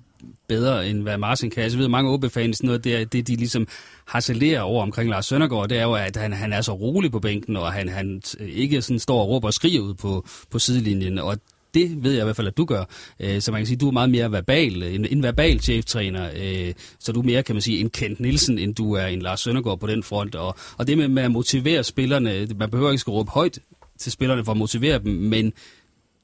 bedre, 0.49 0.89
end 0.89 1.03
hvad 1.03 1.19
Martin 1.19 1.51
kan. 1.51 1.63
Altså, 1.63 1.79
jeg 1.79 1.83
ved, 1.83 1.89
mange 1.89 2.11
OB-fans, 2.11 2.63
noget 2.63 2.85
det, 2.85 3.13
det, 3.13 3.27
de 3.27 3.37
ligesom 3.37 3.69
harcelerer 4.07 4.61
over 4.61 4.83
omkring 4.83 5.11
Lars 5.11 5.27
Søndergaard, 5.27 5.69
det 5.69 5.79
er 5.79 5.83
jo, 5.83 5.95
at 5.95 6.17
han, 6.17 6.33
han 6.33 6.53
er 6.53 6.61
så 6.61 6.73
rolig 6.73 7.13
på 7.13 7.21
bænken, 7.21 7.57
og 7.57 7.73
han, 7.73 7.89
han 7.89 8.23
ikke 8.41 8.83
sådan 8.83 8.99
står 8.99 9.21
og 9.21 9.29
råber 9.29 9.49
og 9.49 9.55
skriger 9.55 9.81
ud 9.81 9.95
på, 9.95 10.27
på 10.51 10.59
sidelinjen. 10.59 11.19
Og 11.19 11.39
det 11.75 12.05
ved 12.05 12.13
jeg 12.13 12.21
i 12.21 12.25
hvert 12.25 12.37
fald, 12.37 12.47
at 12.47 12.57
du 12.57 12.65
gør. 12.65 12.85
Øh, 13.21 13.41
så 13.41 13.53
man 13.53 13.61
kan 13.61 13.67
sige, 13.67 13.77
at 13.77 13.81
du 13.81 13.89
er 13.89 13.93
meget 13.93 14.11
mere 14.11 14.33
verbal, 14.33 14.83
en, 14.83 15.05
en 15.05 15.23
verbal 15.23 15.61
cheftræner, 15.61 16.31
øh, 16.37 16.75
så 16.99 17.13
du 17.13 17.21
er 17.21 17.25
mere, 17.25 17.43
kan 17.43 17.55
man 17.55 17.63
sige, 17.63 17.81
en 17.81 17.91
Kent 17.91 18.21
Nielsen, 18.21 18.59
end 18.59 18.75
du 18.75 18.93
er 18.93 19.07
en 19.07 19.23
Lars 19.23 19.41
Søndergaard 19.41 19.81
på 19.81 19.87
den 19.87 20.03
front. 20.03 20.35
Og, 20.35 20.57
og 20.79 20.87
det 20.87 20.99
med, 20.99 21.09
med 21.09 21.23
at 21.23 21.31
motivere 21.31 21.85
spillerne, 21.85 22.47
man 22.59 22.71
behøver 22.71 22.91
ikke 22.91 23.01
skal 23.01 23.11
råbe 23.11 23.31
højt 23.31 23.59
til 23.99 24.13
spillerne 24.13 24.45
for 24.45 24.53
at 24.53 24.59
motivere 24.59 24.99
dem, 24.99 25.13
men 25.13 25.53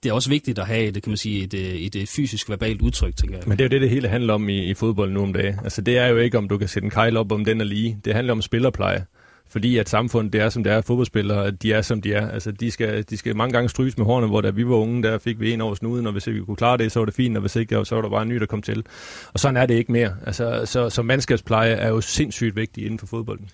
det 0.03 0.09
er 0.09 0.13
også 0.13 0.29
vigtigt 0.29 0.59
at 0.59 0.67
have 0.67 0.91
det, 0.91 1.03
kan 1.03 1.11
man 1.11 1.17
sige, 1.17 1.45
et, 1.45 1.55
øh, 1.55 1.61
et, 1.61 1.97
et 1.97 2.09
fysisk, 2.09 2.51
verbalt 2.51 2.83
udtryk, 2.83 3.17
tænker 3.17 3.37
jeg. 3.37 3.49
Men 3.49 3.59
det 3.59 3.65
er 3.65 3.69
jo 3.69 3.71
det, 3.71 3.81
det 3.81 3.91
hele 3.91 4.09
handler 4.09 4.35
om 4.35 4.49
i, 4.49 4.59
i 4.59 4.75
fodbold 4.75 5.13
nu 5.13 5.23
om 5.23 5.33
dagen. 5.33 5.55
Altså, 5.65 5.83
det 5.83 5.99
er 5.99 6.07
jo 6.07 6.17
ikke, 6.17 6.39
om 6.39 6.49
du 6.49 6.59
kan 6.59 6.69
sætte 6.69 6.87
en 6.87 6.91
kejl 6.91 7.17
op, 7.17 7.33
om 7.33 7.45
den 7.45 7.61
er 7.61 7.65
lige. 7.65 7.99
Det 8.05 8.15
handler 8.15 8.33
om 8.33 8.43
spillerpleje 8.43 9.05
fordi 9.53 9.79
at 9.79 9.89
samfundet 9.89 10.33
det 10.33 10.41
er, 10.41 10.49
som 10.49 10.65
det 10.65 10.73
er, 10.73 10.81
fodboldspillere, 10.81 11.51
de 11.51 11.73
er, 11.73 11.83
som 11.83 12.03
de 12.03 12.15
er. 12.15 12.31
Altså, 12.31 12.53
de 12.53 12.71
skal, 12.71 13.05
de 13.11 13.17
skal 13.17 13.37
mange 13.37 13.53
gange 13.53 13.69
stryges 13.69 13.99
med 13.99 14.07
hårene, 14.07 14.27
hvor 14.27 14.41
da 14.41 14.51
vi 14.51 14.67
var 14.67 14.75
unge, 14.75 15.03
der 15.03 15.19
fik 15.19 15.41
vi 15.41 15.53
en 15.53 15.61
over 15.61 15.75
snuden, 15.75 16.07
og 16.07 16.13
hvis 16.13 16.27
vi 16.27 16.41
kunne 16.41 16.57
klare 16.57 16.79
det, 16.79 16.93
så 16.93 17.01
var 17.01 17.05
det 17.05 17.15
fint, 17.15 17.37
og 17.37 17.41
hvis 17.41 17.57
ikke, 17.57 17.85
så 17.85 17.95
var 17.95 18.03
der 18.03 18.09
bare 18.09 18.23
en 18.23 18.29
ny, 18.29 18.37
der 18.37 18.47
kom 18.47 18.63
til. 18.63 18.85
Og 19.33 19.41
sådan 19.41 19.57
er 19.57 19.67
det 19.67 19.75
ikke 19.75 19.93
mere. 19.93 20.15
Altså, 20.27 20.63
så, 20.65 20.91
så 20.91 21.03
mandskabspleje 21.03 21.71
er 21.71 21.89
jo 21.89 22.01
sindssygt 22.01 22.57
vigtigt 22.57 22.85
inden 22.85 22.99
for 22.99 23.07
fodbolden. 23.07 23.49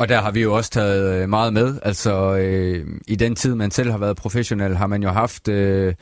Og 0.00 0.08
der 0.08 0.20
har 0.20 0.30
vi 0.30 0.42
jo 0.42 0.54
også 0.54 0.70
taget 0.70 1.22
øh, 1.22 1.28
meget 1.28 1.52
med. 1.52 1.78
Altså, 1.82 2.36
øh, 2.36 2.86
i 3.08 3.16
den 3.16 3.36
tid, 3.36 3.54
man 3.54 3.70
selv 3.70 3.90
har 3.90 3.98
været 3.98 4.16
professionel, 4.16 4.76
har 4.76 4.86
man 4.86 5.02
jo 5.02 5.10
haft... 5.10 5.48
Øh, 5.48 5.94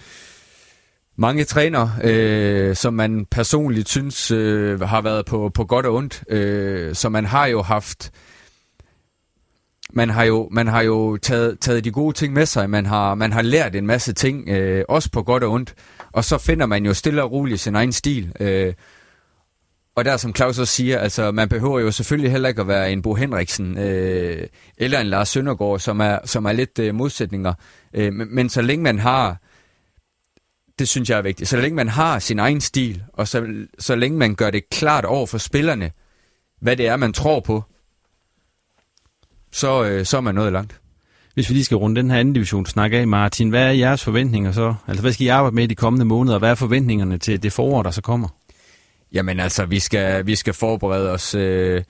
mange 1.20 1.44
træner, 1.44 1.88
øh, 2.04 2.76
som 2.76 2.94
man 2.94 3.26
personligt 3.30 3.88
synes 3.88 4.30
øh, 4.30 4.80
har 4.80 5.00
været 5.00 5.26
på, 5.26 5.50
på 5.54 5.64
godt 5.64 5.86
og 5.86 5.94
ondt. 5.94 6.24
Øh, 6.28 6.94
så 6.94 7.08
man 7.08 7.24
har 7.24 7.46
jo 7.46 7.62
haft 7.62 8.12
man 9.92 10.10
har 10.10 10.24
jo, 10.24 10.48
man 10.52 10.66
har 10.66 10.82
jo 10.82 11.16
taget, 11.16 11.60
taget 11.60 11.84
de 11.84 11.90
gode 11.90 12.16
ting 12.16 12.32
med 12.32 12.46
sig, 12.46 12.70
man 12.70 12.86
har, 12.86 13.14
man 13.14 13.32
har 13.32 13.42
lært 13.42 13.74
en 13.74 13.86
masse 13.86 14.12
ting, 14.12 14.48
øh, 14.48 14.84
også 14.88 15.10
på 15.10 15.22
godt 15.22 15.42
og 15.44 15.52
ondt, 15.52 15.74
og 16.12 16.24
så 16.24 16.38
finder 16.38 16.66
man 16.66 16.86
jo 16.86 16.94
stille 16.94 17.22
og 17.22 17.32
roligt 17.32 17.60
sin 17.60 17.74
egen 17.74 17.92
stil. 17.92 18.32
Øh, 18.40 18.74
og 19.98 20.04
der, 20.04 20.16
som 20.16 20.34
Claus 20.34 20.58
også 20.58 20.74
siger, 20.74 20.98
altså, 20.98 21.32
man 21.32 21.48
behøver 21.48 21.80
jo 21.80 21.90
selvfølgelig 21.90 22.30
heller 22.30 22.48
ikke 22.48 22.60
at 22.60 22.68
være 22.68 22.92
en 22.92 23.02
Bo 23.02 23.14
Henriksen 23.14 23.78
øh, 23.78 24.46
eller 24.76 25.00
en 25.00 25.06
Lars 25.06 25.28
Søndergaard, 25.28 25.78
som 25.78 26.00
er, 26.00 26.18
som 26.24 26.44
er 26.44 26.52
lidt 26.52 26.78
øh, 26.78 26.94
modsætninger. 26.94 27.54
Øh, 27.94 28.12
men, 28.12 28.34
men 28.34 28.48
så 28.48 28.62
længe 28.62 28.82
man 28.82 28.98
har, 28.98 29.36
det 30.78 30.88
synes 30.88 31.10
jeg 31.10 31.18
er 31.18 31.22
vigtigt, 31.22 31.48
så 31.48 31.56
længe 31.56 31.76
man 31.76 31.88
har 31.88 32.18
sin 32.18 32.38
egen 32.38 32.60
stil, 32.60 33.02
og 33.12 33.28
så, 33.28 33.66
så 33.78 33.96
længe 33.96 34.18
man 34.18 34.34
gør 34.34 34.50
det 34.50 34.70
klart 34.70 35.04
over 35.04 35.26
for 35.26 35.38
spillerne, 35.38 35.90
hvad 36.60 36.76
det 36.76 36.86
er, 36.86 36.96
man 36.96 37.12
tror 37.12 37.40
på, 37.40 37.62
så, 39.52 39.84
øh, 39.84 40.04
så 40.06 40.16
er 40.16 40.20
man 40.20 40.34
nået 40.34 40.52
langt. 40.52 40.80
Hvis 41.34 41.48
vi 41.48 41.54
lige 41.54 41.64
skal 41.64 41.76
runde 41.76 42.00
den 42.00 42.10
her 42.10 42.18
anden 42.18 42.34
division 42.34 42.66
snak 42.66 42.92
af, 42.92 43.08
Martin, 43.08 43.48
hvad 43.48 43.62
er 43.62 43.72
jeres 43.72 44.04
forventninger 44.04 44.52
så? 44.52 44.74
Altså, 44.86 45.02
hvad 45.02 45.12
skal 45.12 45.26
I 45.26 45.28
arbejde 45.28 45.54
med 45.54 45.64
i 45.64 45.66
de 45.66 45.74
kommende 45.74 46.04
måneder, 46.04 46.34
og 46.34 46.38
hvad 46.38 46.50
er 46.50 46.54
forventningerne 46.54 47.18
til 47.18 47.42
det 47.42 47.52
forår, 47.52 47.82
der 47.82 47.90
så 47.90 48.02
kommer? 48.02 48.28
Jamen 49.12 49.40
altså, 49.40 49.64
vi 49.66 49.78
skal, 49.78 50.26
vi 50.26 50.34
skal 50.34 50.54
forberede 50.54 51.10
os 51.10 51.34
øh, 51.34 51.82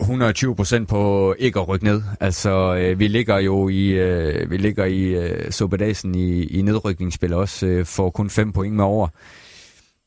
120 0.00 0.56
procent 0.56 0.88
på 0.88 1.34
ikke 1.38 1.60
at 1.60 1.68
rykke 1.68 1.84
ned. 1.84 2.02
Altså, 2.20 2.76
øh, 2.76 2.98
vi 2.98 3.08
ligger 3.08 3.38
jo 3.38 3.68
i, 3.68 3.88
øh, 3.88 4.50
vi 4.50 4.56
ligger 4.56 4.84
i 4.84 5.02
øh, 5.02 5.52
Sobedasen 5.52 6.14
i, 6.14 6.44
i 6.44 6.62
nedrykningsspil 6.62 7.32
også, 7.32 7.66
øh, 7.66 7.86
for 7.86 8.10
kun 8.10 8.30
5 8.30 8.52
point 8.52 8.76
med 8.76 8.84
over. 8.84 9.08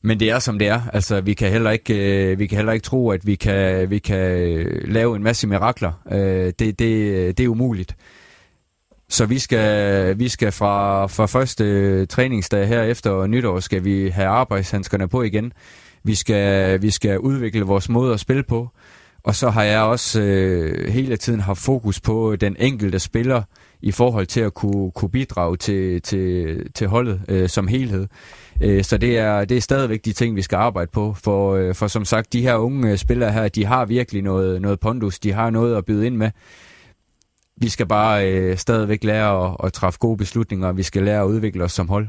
Men 0.02 0.20
det 0.20 0.30
er 0.30 0.38
som 0.38 0.58
det 0.58 0.68
er. 0.68 0.80
Altså, 0.92 1.20
vi 1.20 1.34
kan 1.34 1.50
heller 1.50 1.70
ikke, 1.70 1.94
øh, 2.32 2.38
vi 2.38 2.46
kan 2.46 2.56
heller 2.56 2.72
ikke 2.72 2.84
tro, 2.84 3.10
at 3.10 3.26
vi 3.26 3.34
kan, 3.34 3.90
vi 3.90 3.98
kan 3.98 4.18
øh, 4.18 4.88
lave 4.88 5.16
en 5.16 5.22
masse 5.22 5.46
mirakler. 5.46 5.92
Øh, 6.12 6.52
det, 6.58 6.78
det, 6.78 6.78
det 7.38 7.44
er 7.44 7.48
umuligt. 7.48 7.96
Så 9.10 9.26
vi 9.26 9.38
skal, 9.38 10.18
vi 10.18 10.28
skal 10.28 10.52
fra, 10.52 11.06
fra 11.06 11.26
første 11.26 12.06
træningsdag 12.06 12.68
her 12.68 12.82
efter 12.82 13.26
nytår, 13.26 13.60
skal 13.60 13.84
vi 13.84 14.08
have 14.08 14.28
arbejdshandskerne 14.28 15.08
på 15.08 15.22
igen. 15.22 15.52
Vi 16.04 16.14
skal, 16.14 16.82
vi 16.82 16.90
skal 16.90 17.18
udvikle 17.18 17.62
vores 17.62 17.88
måde 17.88 18.14
at 18.14 18.20
spille 18.20 18.42
på. 18.42 18.68
Og 19.24 19.34
så 19.34 19.50
har 19.50 19.62
jeg 19.62 19.80
også 19.80 20.20
øh, 20.20 20.88
hele 20.88 21.16
tiden 21.16 21.40
haft 21.40 21.60
fokus 21.60 22.00
på 22.00 22.36
den 22.36 22.56
enkelte 22.58 22.98
spiller 22.98 23.42
i 23.82 23.92
forhold 23.92 24.26
til 24.26 24.40
at 24.40 24.54
kunne, 24.54 24.90
kunne 24.90 25.10
bidrage 25.10 25.56
til, 25.56 26.02
til, 26.02 26.58
til 26.74 26.88
holdet 26.88 27.20
øh, 27.28 27.48
som 27.48 27.68
helhed. 27.68 28.06
Øh, 28.60 28.84
så 28.84 28.98
det 28.98 29.18
er, 29.18 29.44
det 29.44 29.56
er 29.56 29.60
stadigvæk 29.60 30.04
de 30.04 30.12
ting, 30.12 30.36
vi 30.36 30.42
skal 30.42 30.56
arbejde 30.56 30.90
på. 30.92 31.16
For, 31.24 31.54
øh, 31.54 31.74
for 31.74 31.86
som 31.86 32.04
sagt, 32.04 32.32
de 32.32 32.42
her 32.42 32.54
unge 32.54 32.96
spillere 32.96 33.32
her, 33.32 33.48
de 33.48 33.64
har 33.66 33.84
virkelig 33.84 34.22
noget, 34.22 34.62
noget 34.62 34.80
pondus. 34.80 35.18
De 35.18 35.32
har 35.32 35.50
noget 35.50 35.76
at 35.76 35.84
byde 35.84 36.06
ind 36.06 36.16
med. 36.16 36.30
Vi 37.60 37.68
skal 37.68 37.86
bare 37.86 38.32
øh, 38.32 38.58
stadigvæk 38.58 39.04
lære 39.04 39.46
at, 39.46 39.56
at 39.64 39.72
træffe 39.72 39.98
gode 39.98 40.16
beslutninger. 40.16 40.72
Vi 40.72 40.82
skal 40.82 41.02
lære 41.02 41.20
at 41.20 41.26
udvikle 41.26 41.64
os 41.64 41.72
som 41.72 41.88
hold. 41.88 42.08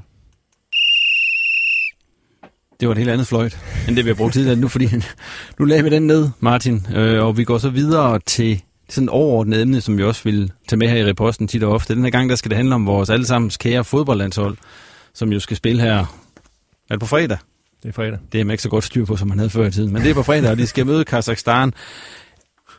Det 2.80 2.88
var 2.88 2.91
et 2.91 2.97
helt 2.97 3.10
andet 3.10 3.28
fløjt, 3.28 3.60
end 3.88 3.95
det 3.95 4.06
vi 4.06 4.10
har 4.10 4.16
brugt 4.16 4.34
tidligere 4.34 4.56
nu, 4.56 4.68
fordi 4.68 4.88
nu 5.60 5.66
lagde 5.66 5.84
vi 5.84 5.89
den 5.89 6.08
ned, 6.08 6.30
Martin, 6.39 6.88
øh, 6.95 7.26
og 7.26 7.38
vi 7.38 7.43
går 7.43 7.58
så 7.58 7.70
videre 7.70 8.20
til 8.26 8.62
sådan 8.89 9.08
et 9.08 9.10
overordnet 9.10 9.62
emne, 9.62 9.82
som 9.82 9.97
vi 9.97 10.04
også 10.04 10.24
vil 10.24 10.52
tage 10.68 10.78
med 10.78 10.88
her 10.88 10.95
i 10.95 11.06
reposten 11.06 11.47
tit 11.47 11.64
og 11.64 11.72
ofte. 11.72 11.95
Den 11.95 12.04
her 12.04 12.12
gang, 12.12 12.30
der 12.30 12.36
skal 12.36 12.49
det 12.49 12.58
handle 12.58 12.76
om 12.76 12.86
vores 12.86 13.10
allesammens 13.10 13.58
kære 13.58 13.84
fodboldlandshold, 13.84 14.58
som 15.14 15.34
jo 15.34 15.39
skal 15.39 15.58
spille 15.58 15.82
her. 15.82 15.97
Er 15.97 16.06
det 16.89 16.99
på 16.99 17.06
fredag? 17.06 17.38
Det 17.84 17.89
er 17.89 17.93
fredag. 17.93 18.20
Det 18.32 18.41
er 18.41 18.45
man 18.45 18.54
ikke 18.54 18.64
så 18.64 18.70
godt 18.70 18.84
styr 18.84 19.06
på, 19.06 19.16
som 19.16 19.28
man 19.28 19.38
havde 19.38 19.49
før 19.49 19.66
i 19.66 19.72
tiden. 19.72 19.93
Men 19.93 20.02
det 20.02 20.10
er 20.10 20.14
på 20.14 20.24
fredag, 20.24 20.52
og 20.52 20.58
de 20.58 20.68
skal 20.68 20.86
møde 20.86 21.06
Kazakhstan. 21.06 21.74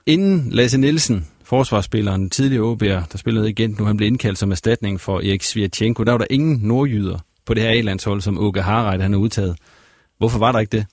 Inden 0.07 0.49
Lasse 0.51 0.79
Nielsen, 0.79 1.27
forsvarsspilleren, 1.53 2.31
tidligere 2.31 2.73
OB'er, 2.73 3.09
der 3.13 3.19
spillede 3.19 3.51
igen 3.51 3.77
nu, 3.79 3.85
han 3.85 3.97
blev 3.97 4.07
indkaldt 4.07 4.39
som 4.39 4.51
erstatning 4.51 5.01
for 5.01 5.19
Erik 5.19 5.43
Svirtjenko, 5.43 6.05
der 6.05 6.13
var 6.13 6.19
der 6.19 6.27
ingen 6.31 6.61
nordjyder 6.63 7.19
på 7.47 7.55
det 7.55 7.63
her 7.63 7.71
A-landshold, 7.71 8.21
som 8.21 8.39
Åke 8.39 8.63
Harreit 8.63 9.03
han 9.03 9.15
er 9.15 9.19
udtaget. 9.19 9.57
Hvorfor 10.19 10.39
var 10.39 10.53
der 10.53 10.59
ikke 10.59 10.77
det? 10.77 10.87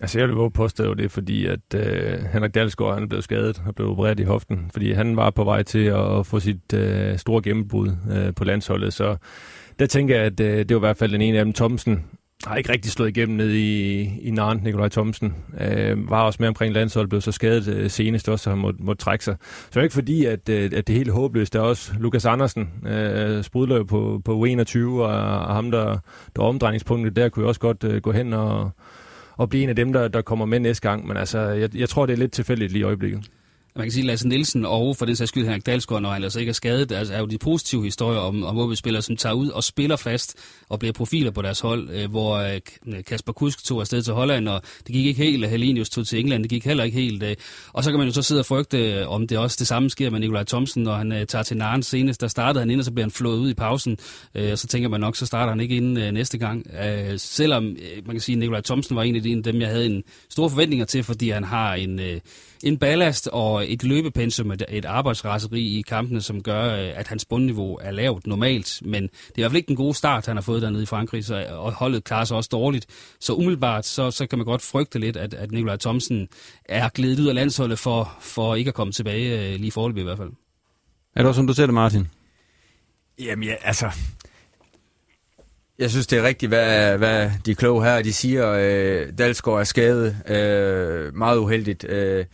Altså 0.00 0.18
jeg 0.18 0.28
vil 0.28 0.36
våge 0.36 0.50
påstå 0.50 0.94
det, 0.94 1.10
fordi 1.10 1.46
at 1.46 1.74
øh, 1.74 2.24
Henrik 2.32 2.54
Dalsgaard 2.54 2.94
han 2.94 3.02
er 3.02 3.06
blevet 3.06 3.24
skadet 3.24 3.62
og 3.66 3.74
blev 3.74 3.90
opereret 3.90 4.20
i 4.20 4.22
hoften, 4.22 4.70
fordi 4.72 4.92
han 4.92 5.16
var 5.16 5.30
på 5.30 5.44
vej 5.44 5.62
til 5.62 5.84
at 5.84 6.26
få 6.26 6.40
sit 6.40 6.72
øh, 6.74 7.18
store 7.18 7.42
gennembrud 7.42 7.90
øh, 8.12 8.34
på 8.34 8.44
landsholdet. 8.44 8.92
Så 8.92 9.16
der 9.78 9.86
tænker 9.86 10.16
jeg, 10.16 10.24
at 10.24 10.40
øh, 10.40 10.58
det 10.58 10.70
var 10.70 10.78
i 10.78 10.86
hvert 10.86 10.96
fald 10.96 11.12
den 11.12 11.20
ene 11.20 11.38
af 11.38 11.44
dem, 11.44 11.52
Thomsen, 11.52 12.04
har 12.46 12.56
ikke 12.56 12.72
rigtig 12.72 12.92
slået 12.92 13.08
igennem 13.08 13.36
ned 13.36 13.50
i, 13.50 14.02
i 14.02 14.30
Narn, 14.30 14.60
Nikolaj 14.64 14.88
Thomsen. 14.88 15.34
Øh, 15.60 16.10
var 16.10 16.22
også 16.22 16.36
med 16.40 16.48
omkring 16.48 16.74
landsholdet, 16.74 17.08
blev 17.08 17.20
så 17.20 17.32
skadet 17.32 17.68
øh, 17.68 17.90
senest 17.90 18.28
også, 18.28 18.50
og 18.50 18.58
måtte, 18.58 18.82
måtte 18.82 19.04
trække 19.04 19.24
sig. 19.24 19.36
Så 19.70 19.80
ikke 19.80 19.94
fordi, 19.94 20.24
at, 20.24 20.48
øh, 20.48 20.64
at 20.64 20.86
det 20.86 20.90
er 20.90 20.96
helt 20.96 21.10
håbløst. 21.10 21.52
Der 21.52 21.58
er 21.58 21.64
også 21.64 21.92
Lukas 21.98 22.24
Andersen, 22.24 22.70
øh, 22.86 23.44
sprudler 23.44 23.76
jo 23.76 23.84
på, 23.84 24.22
på 24.24 24.44
21 24.44 25.04
og, 25.04 25.38
og 25.40 25.54
ham, 25.54 25.70
der, 25.70 25.98
der 26.36 26.42
er 26.42 26.46
omdrejningspunktet, 26.46 27.16
der 27.16 27.28
kunne 27.28 27.42
jo 27.42 27.48
også 27.48 27.60
godt 27.60 27.84
øh, 27.84 28.02
gå 28.02 28.12
hen 28.12 28.32
og, 28.32 28.70
og 29.36 29.48
blive 29.48 29.62
en 29.62 29.68
af 29.68 29.76
dem, 29.76 29.92
der, 29.92 30.08
der 30.08 30.22
kommer 30.22 30.44
med 30.44 30.60
næste 30.60 30.88
gang. 30.88 31.06
Men 31.06 31.16
altså, 31.16 31.38
jeg, 31.38 31.76
jeg 31.76 31.88
tror, 31.88 32.06
det 32.06 32.12
er 32.12 32.18
lidt 32.18 32.32
tilfældigt 32.32 32.72
lige 32.72 32.80
i 32.80 32.84
øjeblikket 32.84 33.30
man 33.76 33.86
kan 33.86 33.92
sige, 33.92 34.06
Lasse 34.06 34.28
Nielsen 34.28 34.64
og 34.64 34.96
for 34.96 35.06
den 35.06 35.16
sags 35.16 35.28
skyld 35.28 35.44
Henrik 35.44 35.66
Dalsgaard, 35.66 36.02
når 36.02 36.10
han 36.10 36.24
altså 36.24 36.40
ikke 36.40 36.50
er 36.50 36.54
skadet, 36.54 36.92
altså, 36.92 37.14
er 37.14 37.18
jo 37.18 37.26
de 37.26 37.38
positive 37.38 37.84
historier 37.84 38.18
om, 38.18 38.42
om 38.42 38.58
OB-spillere, 38.58 39.02
som 39.02 39.16
tager 39.16 39.32
ud 39.32 39.48
og 39.48 39.64
spiller 39.64 39.96
fast 39.96 40.38
og 40.68 40.78
bliver 40.78 40.92
profiler 40.92 41.30
på 41.30 41.42
deres 41.42 41.60
hold, 41.60 41.90
øh, 41.90 42.10
hvor 42.10 42.36
øh, 42.36 42.60
Kasper 43.06 43.32
Kusk 43.32 43.64
tog 43.64 43.80
afsted 43.80 44.02
til 44.02 44.14
Holland, 44.14 44.48
og 44.48 44.62
det 44.86 44.94
gik 44.94 45.06
ikke 45.06 45.22
helt, 45.22 45.48
Helenius 45.48 45.90
tog 45.90 46.06
til 46.06 46.18
England, 46.18 46.42
det 46.42 46.50
gik 46.50 46.64
heller 46.64 46.84
ikke 46.84 47.00
helt. 47.00 47.22
Øh, 47.22 47.36
og 47.72 47.84
så 47.84 47.90
kan 47.90 47.98
man 47.98 48.08
jo 48.08 48.14
så 48.14 48.22
sidde 48.22 48.40
og 48.40 48.46
frygte, 48.46 48.92
øh, 48.92 49.10
om 49.10 49.26
det 49.26 49.38
også 49.38 49.56
det 49.58 49.66
samme 49.66 49.90
sker 49.90 50.10
med 50.10 50.20
Nikolaj 50.20 50.44
Thomsen, 50.44 50.82
når 50.82 50.94
han 50.94 51.12
øh, 51.12 51.26
tager 51.26 51.42
til 51.42 51.56
Naren 51.56 51.82
senest. 51.82 52.20
Der 52.20 52.28
startede 52.28 52.60
han 52.60 52.70
ind, 52.70 52.80
og 52.80 52.84
så 52.84 52.92
bliver 52.92 53.04
han 53.04 53.10
flået 53.10 53.38
ud 53.38 53.50
i 53.50 53.54
pausen, 53.54 53.98
øh, 54.34 54.52
og 54.52 54.58
så 54.58 54.66
tænker 54.66 54.88
man 54.88 55.00
nok, 55.00 55.16
så 55.16 55.26
starter 55.26 55.52
han 55.52 55.60
ikke 55.60 55.76
inden 55.76 55.96
øh, 55.96 56.12
næste 56.12 56.38
gang. 56.38 56.66
Øh, 56.84 57.18
selvom 57.18 57.64
øh, 57.66 58.06
man 58.06 58.14
kan 58.14 58.20
sige, 58.20 58.34
at 58.34 58.38
Nikolaj 58.38 58.60
Thomsen 58.60 58.96
var 58.96 59.02
en 59.02 59.16
af 59.16 59.22
de, 59.22 59.42
dem, 59.42 59.60
jeg 59.60 59.68
havde 59.68 59.86
en 59.86 60.02
store 60.30 60.50
forventninger 60.50 60.86
til, 60.86 61.04
fordi 61.04 61.30
han 61.30 61.44
har 61.44 61.74
en... 61.74 62.00
Øh, 62.00 62.20
en 62.62 62.78
ballast 62.78 63.28
og 63.32 63.72
et 63.72 63.84
løbepensum, 63.84 64.50
et, 64.50 64.64
et 64.68 64.84
arbejdsraseri 64.84 65.78
i 65.78 65.82
kampene, 65.82 66.20
som 66.20 66.42
gør, 66.42 66.64
øh, 66.64 66.98
at 66.98 67.08
hans 67.08 67.24
bundniveau 67.24 67.78
er 67.82 67.90
lavt 67.90 68.26
normalt. 68.26 68.82
Men 68.84 69.02
det 69.02 69.08
er 69.08 69.32
i 69.36 69.40
hvert 69.40 69.50
fald 69.50 69.56
ikke 69.56 69.68
den 69.68 69.76
gode 69.76 69.94
start, 69.94 70.26
han 70.26 70.36
har 70.36 70.42
fået 70.42 70.62
dernede 70.62 70.82
i 70.82 70.86
Frankrig, 70.86 71.24
så, 71.24 71.46
og 71.50 71.72
holdet 71.72 72.04
klarer 72.04 72.24
sig 72.24 72.36
også 72.36 72.48
dårligt. 72.52 72.86
Så 73.20 73.34
umiddelbart, 73.34 73.86
så, 73.86 74.10
så 74.10 74.26
kan 74.26 74.38
man 74.38 74.44
godt 74.44 74.62
frygte 74.62 74.98
lidt, 74.98 75.16
at, 75.16 75.34
at 75.34 75.52
Nikolaj 75.52 75.76
Thomsen 75.76 76.28
er 76.64 76.88
glædet 76.88 77.20
ud 77.20 77.26
af 77.26 77.34
landsholdet 77.34 77.78
for, 77.78 78.16
for 78.20 78.54
ikke 78.54 78.68
at 78.68 78.74
komme 78.74 78.92
tilbage, 78.92 79.52
øh, 79.52 79.60
lige 79.60 79.72
forløbig 79.72 80.00
i 80.00 80.04
hvert 80.04 80.18
fald. 80.18 80.30
Er 81.16 81.20
det 81.20 81.28
også, 81.28 81.38
som 81.38 81.46
du 81.46 81.54
ser 81.54 81.66
det, 81.66 81.74
Martin? 81.74 82.08
Jamen 83.18 83.48
ja, 83.48 83.54
altså... 83.62 83.90
Jeg 85.78 85.90
synes, 85.90 86.06
det 86.06 86.18
er 86.18 86.22
rigtigt, 86.22 86.50
hvad, 86.50 86.98
hvad 86.98 87.30
de 87.46 87.54
kloge 87.54 87.84
her 87.84 88.02
de 88.02 88.12
siger. 88.12 88.50
Øh, 88.50 89.12
Dalsgaard 89.18 89.60
er 89.60 89.64
skadet. 89.64 90.16
Øh, 90.28 91.14
meget 91.14 91.38
uheldigt. 91.38 91.84
Øh, 91.84 92.24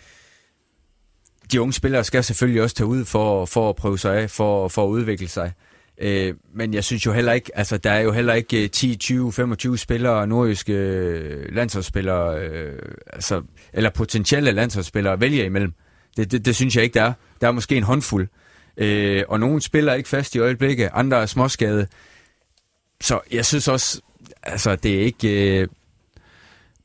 de 1.53 1.61
unge 1.61 1.73
spillere 1.73 2.05
skal 2.05 2.25
selvfølgelig 2.25 2.63
også 2.63 2.77
tage 2.77 2.87
ud 2.87 3.05
for, 3.05 3.45
for 3.45 3.69
at 3.69 3.77
prøve 3.77 3.99
sig 3.99 4.17
af, 4.17 4.31
for, 4.31 4.69
for 4.69 4.85
at 4.85 4.89
udvikle 4.89 5.29
sig. 5.29 5.53
Øh, 6.01 6.35
men 6.55 6.75
jeg 6.75 6.85
synes 6.85 7.07
jo 7.07 7.13
heller 7.13 7.33
ikke, 7.33 7.59
altså 7.59 7.77
der 7.77 7.91
er 7.91 8.01
jo 8.01 8.13
heller 8.13 8.35
ikke 8.35 8.69
10, 8.69 8.97
20, 8.97 9.33
25 9.33 9.79
spillere, 9.79 10.27
nordjyske 10.27 10.73
øh, 10.73 11.55
landsholdsspillere, 11.55 12.41
øh, 12.41 12.79
altså, 13.13 13.43
eller 13.73 13.91
potentielle 13.91 14.53
landsholdsspillere 14.53 15.13
at 15.13 15.21
vælge 15.21 15.45
imellem. 15.45 15.73
Det, 16.17 16.33
det, 16.33 16.45
det 16.45 16.57
synes 16.57 16.77
jeg 16.77 16.85
ikke, 16.85 16.95
der 16.95 17.03
er. 17.03 17.13
Der 17.41 17.49
er 17.49 17.53
måske 17.53 17.77
en 17.77 17.83
håndfuld. 17.83 18.29
Øh, 18.77 19.23
og 19.29 19.41
nogle 19.41 19.61
spiller 19.61 19.95
ikke 19.95 20.09
fast 20.09 20.35
i 20.35 20.39
øjeblikket, 20.39 20.91
andre 20.93 21.23
er 21.23 21.27
småskade. 21.27 21.87
Så 23.01 23.21
jeg 23.33 23.47
synes 23.47 23.69
også, 23.69 24.01
altså 24.43 24.77
det 24.77 24.95
er 24.95 25.01
ikke... 25.01 25.61
Øh, 25.61 25.69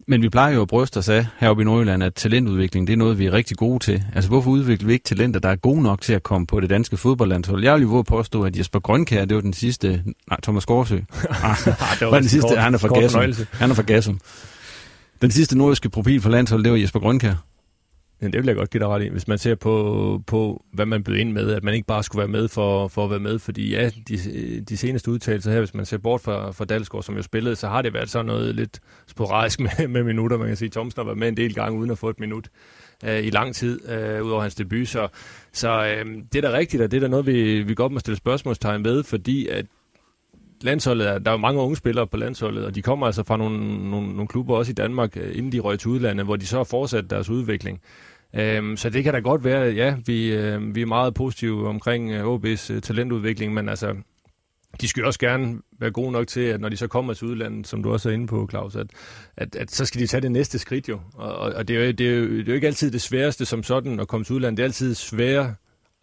men 0.08 0.22
vi 0.22 0.30
plejer 0.30 0.54
jo 0.54 0.62
at 0.62 0.68
bryste 0.68 0.98
os 0.98 1.10
af 1.10 1.26
heroppe 1.38 1.62
i 1.62 1.66
Nordjylland, 1.66 2.04
at 2.04 2.14
talentudvikling, 2.14 2.88
det 2.88 2.94
er 2.94 2.98
noget, 2.98 3.20
vi 3.20 3.26
er 3.26 3.34
rigtig 3.34 3.58
gode 3.58 3.80
til. 3.84 4.04
Altså, 4.16 4.30
hvorfor 4.30 4.52
udvikler 4.52 4.88
vi 4.88 4.94
ikke 4.94 5.04
talenter, 5.04 5.40
der 5.40 5.50
er 5.50 5.56
gode 5.56 5.84
nok 5.84 6.02
til 6.02 6.14
at 6.14 6.24
komme 6.24 6.48
på 6.48 6.60
det 6.60 6.70
danske 6.70 6.98
fodboldlandshold? 6.98 7.64
Jeg 7.64 7.74
vil 7.76 7.82
jo 7.82 8.02
påstå, 8.02 8.44
at 8.44 8.58
Jesper 8.58 8.80
Grønkær, 8.80 9.26
det 9.26 9.36
var 9.36 9.42
den 9.42 9.54
sidste... 9.54 10.04
Nej, 10.30 10.40
Thomas 10.44 10.66
Gårdsø. 10.66 10.98
Ah, 11.30 11.58
det 12.00 12.08
var 12.08 12.20
den 12.20 12.30
sidste, 12.30 12.50
kort, 12.50 12.58
han 12.58 12.74
er 12.74 12.78
fra 12.78 13.00
Gassum. 13.00 13.48
Han 13.52 13.72
er 13.72 13.76
fra 13.76 13.84
Gassum. 13.84 14.20
Den 15.22 15.32
sidste 15.32 15.58
nordiske 15.58 15.90
profil 15.90 16.22
for 16.22 16.30
landsholdet, 16.30 16.66
det 16.66 16.72
var 16.72 16.78
Jesper 16.78 17.00
Grønkær. 17.00 17.36
Ja, 18.22 18.28
det 18.28 18.38
vil 18.38 18.46
jeg 18.46 18.56
godt 18.56 18.70
give 18.70 18.80
dig 18.80 18.88
ret 18.90 19.04
i. 19.04 19.08
Hvis 19.08 19.28
man 19.28 19.38
ser 19.38 19.56
på, 19.56 20.24
på 20.28 20.64
hvad 20.74 20.86
man 20.86 21.04
bød 21.04 21.16
ind 21.16 21.32
med, 21.32 21.52
at 21.52 21.64
man 21.64 21.74
ikke 21.74 21.88
bare 21.88 22.04
skulle 22.04 22.20
være 22.20 22.28
med 22.28 22.48
for, 22.48 22.88
for 22.88 23.04
at 23.04 23.10
være 23.10 23.20
med, 23.20 23.40
fordi 23.40 23.70
ja, 23.70 23.90
de, 24.08 24.62
de 24.70 24.78
seneste 24.78 25.12
udtalelser 25.12 25.52
her, 25.52 25.60
hvis 25.60 25.74
man 25.74 25.86
ser 25.86 25.98
bort 25.98 26.22
fra, 26.22 26.52
fra 26.52 26.66
Dalsgaard, 26.66 27.04
som 27.04 27.16
jo 27.16 27.22
spillede, 27.22 27.56
så 27.56 27.68
har 27.68 27.82
det 27.82 27.94
været 27.94 28.10
sådan 28.10 28.26
noget 28.26 28.56
lidt 28.56 28.80
sporadisk 29.08 29.60
med, 29.66 29.88
med 29.88 30.04
minutter. 30.04 30.38
Man 30.38 30.48
kan 30.48 30.58
sige, 30.58 30.70
Thomsen 30.70 31.00
har 31.00 31.06
været 31.06 31.18
med 31.18 31.28
en 31.28 31.38
del 31.38 31.56
gange 31.56 31.80
uden 31.80 31.92
at 31.92 31.98
få 31.98 32.10
et 32.10 32.20
minut 32.20 32.50
øh, 33.06 33.24
i 33.24 33.30
lang 33.30 33.56
tid, 33.56 33.90
øh, 33.90 34.24
udover 34.24 34.42
hans 34.42 34.56
debut. 34.56 34.88
Så, 34.88 35.08
så 35.54 35.70
øh, 35.86 36.06
det 36.34 36.46
er 36.46 36.50
da 36.50 36.58
rigtigt, 36.58 36.84
og 36.84 36.92
det 36.92 36.98
er 36.98 37.02
da 37.02 37.08
noget, 37.08 37.26
vi, 37.26 37.62
vi 37.62 37.76
godt 37.76 37.92
må 37.92 38.00
stille 38.00 38.18
spørgsmålstegn 38.18 38.84
ved, 38.84 39.04
fordi 39.04 39.48
at 39.48 39.66
landsholdet 40.62 41.10
er, 41.10 41.20
der 41.20 41.32
er 41.32 41.36
jo 41.36 41.38
mange 41.38 41.62
unge 41.62 41.76
spillere 41.76 42.08
på 42.08 42.18
landsholdet, 42.18 42.66
og 42.66 42.76
de 42.76 42.82
kommer 42.82 43.06
altså 43.06 43.24
fra 43.24 43.38
nogle, 43.38 43.90
nogle, 43.90 44.08
nogle 44.08 44.28
klubber 44.28 44.56
også 44.56 44.72
i 44.72 44.76
Danmark, 44.76 45.18
øh, 45.18 45.38
inden 45.38 45.52
de 45.52 45.60
røg 45.60 45.80
til 45.80 45.90
udlandet, 45.90 46.26
hvor 46.26 46.36
de 46.36 46.48
så 46.48 46.58
har 46.58 46.64
fortsat 46.64 47.10
deres 47.10 47.30
udvikling. 47.30 47.82
Øhm, 48.36 48.78
så 48.78 48.90
det 48.90 49.04
kan 49.04 49.14
da 49.14 49.20
godt 49.20 49.44
være, 49.44 49.74
ja, 49.74 49.96
vi, 50.06 50.34
øh, 50.34 50.76
vi 50.76 50.82
er 50.82 50.86
meget 50.86 51.14
positive 51.14 51.68
omkring 51.68 52.12
øh, 52.12 52.36
OB's 52.36 52.74
øh, 52.74 52.82
talentudvikling, 52.82 53.54
men 53.54 53.70
altså, 53.70 53.96
de 54.82 54.88
skal 54.88 55.06
også 55.06 55.20
gerne 55.20 55.60
være 55.80 55.92
gode 55.92 56.12
nok 56.12 56.28
til, 56.28 56.42
at 56.42 56.62
når 56.62 56.70
de 56.70 56.78
så 56.78 56.88
kommer 56.88 57.14
til 57.14 57.28
udlandet, 57.28 57.68
som 57.68 57.84
du 57.84 57.92
også 57.92 58.10
er 58.10 58.14
inde 58.14 58.28
på, 58.28 58.48
Claus, 58.50 58.76
at, 58.76 58.88
at, 59.38 59.56
at 59.56 59.72
så 59.72 59.86
skal 59.86 60.02
de 60.02 60.08
tage 60.08 60.22
det 60.22 60.32
næste 60.32 60.60
skridt 60.60 60.90
jo. 60.90 61.00
Og, 61.14 61.36
og 61.38 61.68
det, 61.68 61.78
er 61.78 61.86
jo, 61.86 61.92
det, 61.92 62.10
er 62.10 62.16
jo, 62.16 62.24
det 62.24 62.40
er 62.40 62.46
jo 62.48 62.54
ikke 62.54 62.68
altid 62.68 62.92
det 62.92 63.02
sværeste 63.02 63.46
som 63.46 63.64
sådan 63.64 64.00
at 64.00 64.08
komme 64.08 64.24
til 64.24 64.36
udlandet. 64.36 64.58
Det 64.58 64.64
er 64.64 64.68
altid 64.68 64.96
sværere 64.96 65.56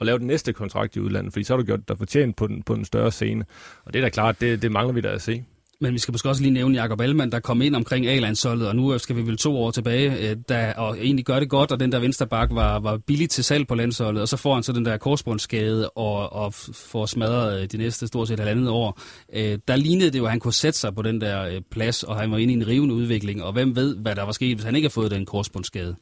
at 0.03 0.07
lave 0.07 0.19
den 0.19 0.27
næste 0.27 0.53
kontrakt 0.53 0.97
i 0.97 1.01
udlandet, 1.01 1.33
fordi 1.33 1.45
så 1.45 1.53
har 1.53 1.59
du 1.59 1.67
gjort 1.67 1.89
dig 1.89 1.99
fortjent 1.99 2.37
på 2.37 2.47
den, 2.47 2.63
på 2.63 2.75
den 2.75 2.85
større 2.85 3.13
scene. 3.13 3.45
Og 3.85 3.93
det 3.93 3.99
er 3.99 4.03
da 4.03 4.09
klart, 4.09 4.41
det, 4.41 4.63
det 4.63 4.73
mangler 4.73 4.95
vi 4.95 5.01
da 5.01 5.09
at 5.09 5.23
se. 5.23 5.45
Men 5.83 5.93
vi 5.93 5.99
skal 5.99 6.13
måske 6.13 6.29
også 6.29 6.43
lige 6.43 6.53
nævne 6.53 6.75
Jakob 6.75 7.01
Allemann, 7.01 7.33
der 7.33 7.41
kom 7.41 7.63
ind 7.63 7.77
omkring 7.77 8.07
A-landsholdet, 8.07 8.69
og 8.69 8.77
nu 8.77 8.99
skal 8.99 9.17
vi 9.17 9.23
vel 9.27 9.37
to 9.37 9.57
år 9.57 9.71
tilbage, 9.71 10.31
øh, 10.31 10.37
der, 10.49 10.73
og 10.75 10.99
egentlig 10.99 11.25
gør 11.25 11.39
det 11.39 11.49
godt, 11.49 11.73
og 11.73 11.81
den 11.81 11.93
der 11.93 11.99
vensterbak 11.99 12.49
var, 12.53 12.79
var 12.79 12.99
billig 12.99 13.31
til 13.31 13.45
salg 13.45 13.67
på 13.67 13.75
landsholdet, 13.75 14.23
og 14.23 14.29
så 14.29 14.37
får 14.37 14.55
han 14.55 14.63
så 14.63 14.73
den 14.73 14.85
der 14.85 14.97
korsbåndsskade 14.97 15.91
og, 15.91 16.33
og 16.33 16.55
får 16.75 17.07
smadret 17.07 17.63
øh, 17.63 17.69
de 17.73 17.77
næste 17.77 18.07
stort 18.07 18.29
set 18.29 18.39
halvandet 18.39 18.69
år. 18.69 19.01
Øh, 19.35 19.59
der 19.69 19.77
lignede 19.77 20.11
det 20.11 20.19
jo, 20.19 20.25
at 20.25 20.31
han 20.31 20.41
kunne 20.41 20.53
sætte 20.53 20.79
sig 20.79 20.95
på 20.95 21.03
den 21.03 21.21
der 21.21 21.61
plads, 21.71 22.03
og 22.03 22.17
han 22.17 22.31
var 22.31 22.39
inde 22.39 22.55
i 22.55 22.57
en 22.57 22.67
rivende 22.67 22.95
udvikling, 22.95 23.43
og 23.43 23.53
hvem 23.53 23.77
ved, 23.77 23.97
hvad 23.97 24.15
der 24.15 24.23
var 24.23 24.33
sket, 24.33 24.57
hvis 24.57 24.65
han 24.65 24.77
ikke 24.77 24.87
havde 24.87 24.95
fået 24.95 25.11
den 25.11 25.27
korsbåndsskade 25.27 25.97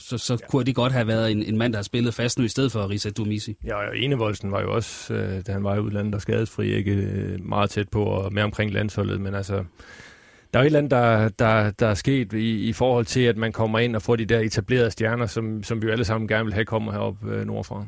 så, 0.00 0.18
så 0.18 0.32
ja. 0.40 0.46
kunne 0.46 0.64
det 0.64 0.74
godt 0.74 0.92
have 0.92 1.06
været 1.06 1.30
en, 1.30 1.42
en 1.42 1.58
mand, 1.58 1.72
der 1.72 1.78
har 1.78 1.82
spillet 1.82 2.14
fast 2.14 2.38
nu, 2.38 2.44
i 2.44 2.48
stedet 2.48 2.72
for 2.72 2.90
Risa 2.90 3.10
Dumisi. 3.10 3.56
Ja, 3.64 3.74
og 3.74 3.98
Enevoldsen 3.98 4.52
var 4.52 4.60
jo 4.60 4.74
også, 4.74 5.14
øh, 5.14 5.42
da 5.46 5.52
han 5.52 5.64
var 5.64 5.76
i 5.76 5.80
udlandet 5.80 6.14
og 6.14 6.22
skadesfri, 6.22 6.74
ikke 6.74 6.92
øh, 6.92 7.48
meget 7.48 7.70
tæt 7.70 7.88
på 7.88 8.04
og 8.04 8.32
med 8.32 8.42
omkring 8.42 8.72
landsholdet, 8.72 9.20
men 9.20 9.34
altså, 9.34 9.64
der 10.52 10.58
er 10.58 10.62
jo 10.62 10.64
et 10.64 10.66
eller 10.66 10.78
andet, 10.78 10.90
der, 10.90 11.28
der, 11.28 11.70
der 11.70 11.86
er 11.86 11.94
sket 11.94 12.32
i, 12.32 12.68
i 12.68 12.72
forhold 12.72 13.04
til, 13.04 13.20
at 13.20 13.36
man 13.36 13.52
kommer 13.52 13.78
ind 13.78 13.96
og 13.96 14.02
får 14.02 14.16
de 14.16 14.24
der 14.24 14.38
etablerede 14.38 14.90
stjerner, 14.90 15.26
som, 15.26 15.62
som 15.62 15.82
vi 15.82 15.86
jo 15.86 15.92
alle 15.92 16.04
sammen 16.04 16.28
gerne 16.28 16.44
vil 16.44 16.54
have 16.54 16.64
kommer 16.64 16.92
herop 16.92 17.16
øh, 17.28 17.46
nordfra. 17.46 17.84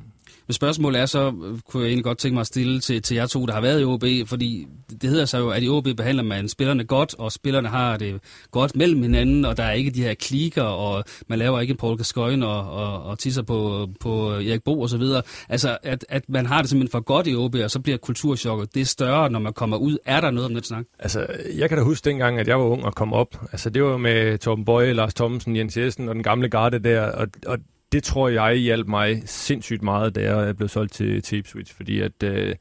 Men 0.47 0.55
spørgsmålet 0.55 1.01
er 1.01 1.07
så, 1.07 1.26
øh, 1.45 1.59
kunne 1.59 1.82
jeg 1.82 1.88
egentlig 1.88 2.05
godt 2.05 2.18
tænke 2.18 2.34
mig 2.34 2.40
at 2.40 2.47
stille 2.47 2.80
til, 2.80 3.03
til 3.03 3.14
jer 3.14 3.26
to, 3.26 3.47
der 3.47 3.53
har 3.53 3.61
været 3.61 3.80
i 3.80 3.84
OB, 3.84 4.05
fordi 4.26 4.66
det 5.03 5.11
hedder 5.11 5.24
sig 5.24 5.40
jo, 5.40 5.51
at 5.51 5.62
i 5.62 5.68
OB 5.68 5.88
behandler 5.97 6.22
man 6.22 6.49
spillerne 6.49 6.84
godt, 6.84 7.14
og 7.18 7.32
spillerne 7.32 7.68
har 7.68 7.97
det 7.97 8.20
godt 8.51 8.76
mellem 8.76 9.03
hinanden, 9.03 9.45
og 9.45 9.57
der 9.57 9.62
er 9.62 9.72
ikke 9.72 9.90
de 9.90 10.03
her 10.03 10.14
klikker, 10.14 10.62
og 10.62 11.05
man 11.28 11.38
laver 11.38 11.61
ikke 11.61 11.70
en 11.70 11.76
Paul 11.76 11.97
Gascoigne 11.97 12.47
og, 12.47 12.72
og, 12.72 13.03
og 13.03 13.18
tisser 13.18 13.43
på, 13.43 13.88
på 14.01 14.30
Erik 14.30 14.64
Bo 14.64 14.80
og 14.80 14.88
så 14.88 14.97
videre. 14.97 15.22
Altså, 15.49 15.78
at, 15.82 16.05
at 16.09 16.22
man 16.28 16.47
har 16.47 16.61
det 16.61 16.70
simpelthen 16.70 16.90
for 16.93 17.01
godt 17.01 17.26
i 17.26 17.34
OB, 17.34 17.55
og 17.55 17.70
så 17.70 17.80
bliver 17.80 17.99
kulturchokket 17.99 18.74
det 18.74 18.88
større, 18.88 19.30
når 19.30 19.38
man 19.38 19.53
kommer 19.53 19.76
ud. 19.76 19.99
Er 20.05 20.20
der 20.20 20.30
noget 20.30 20.47
om 20.47 20.55
den 20.55 20.64
snak? 20.64 20.84
Altså, 20.99 21.26
jeg 21.57 21.68
kan 21.68 21.78
da 21.78 21.84
huske 21.84 22.05
dengang, 22.05 22.38
at 22.38 22.49
jeg 22.49 22.59
var 22.59 22.64
ung 22.64 22.84
og 22.84 22.95
kom 22.95 23.12
op. 23.12 23.40
Altså, 23.53 23.70
det 23.70 23.82
var 23.82 23.97
med 23.97 24.38
Torben 24.38 24.64
Bøje, 24.64 24.93
Lars 24.93 25.14
Thomsen, 25.14 25.57
Jens 25.57 25.76
Jessen 25.76 26.09
og 26.09 26.14
den 26.14 26.22
gamle 26.22 26.49
garde 26.49 26.78
der, 26.78 27.01
og, 27.01 27.26
og 27.47 27.59
det 27.93 28.03
tror 28.03 28.28
jeg 28.28 28.55
hjalp 28.55 28.88
mig 28.88 29.22
sindssygt 29.26 29.82
meget, 29.82 30.14
da 30.14 30.36
jeg 30.36 30.57
blev 30.57 30.68
solgt 30.68 30.93
til, 30.93 31.22
til 31.22 31.38
Ipswich, 31.38 31.74
fordi 31.74 32.01
at 32.01 32.22
øh, 32.24 32.55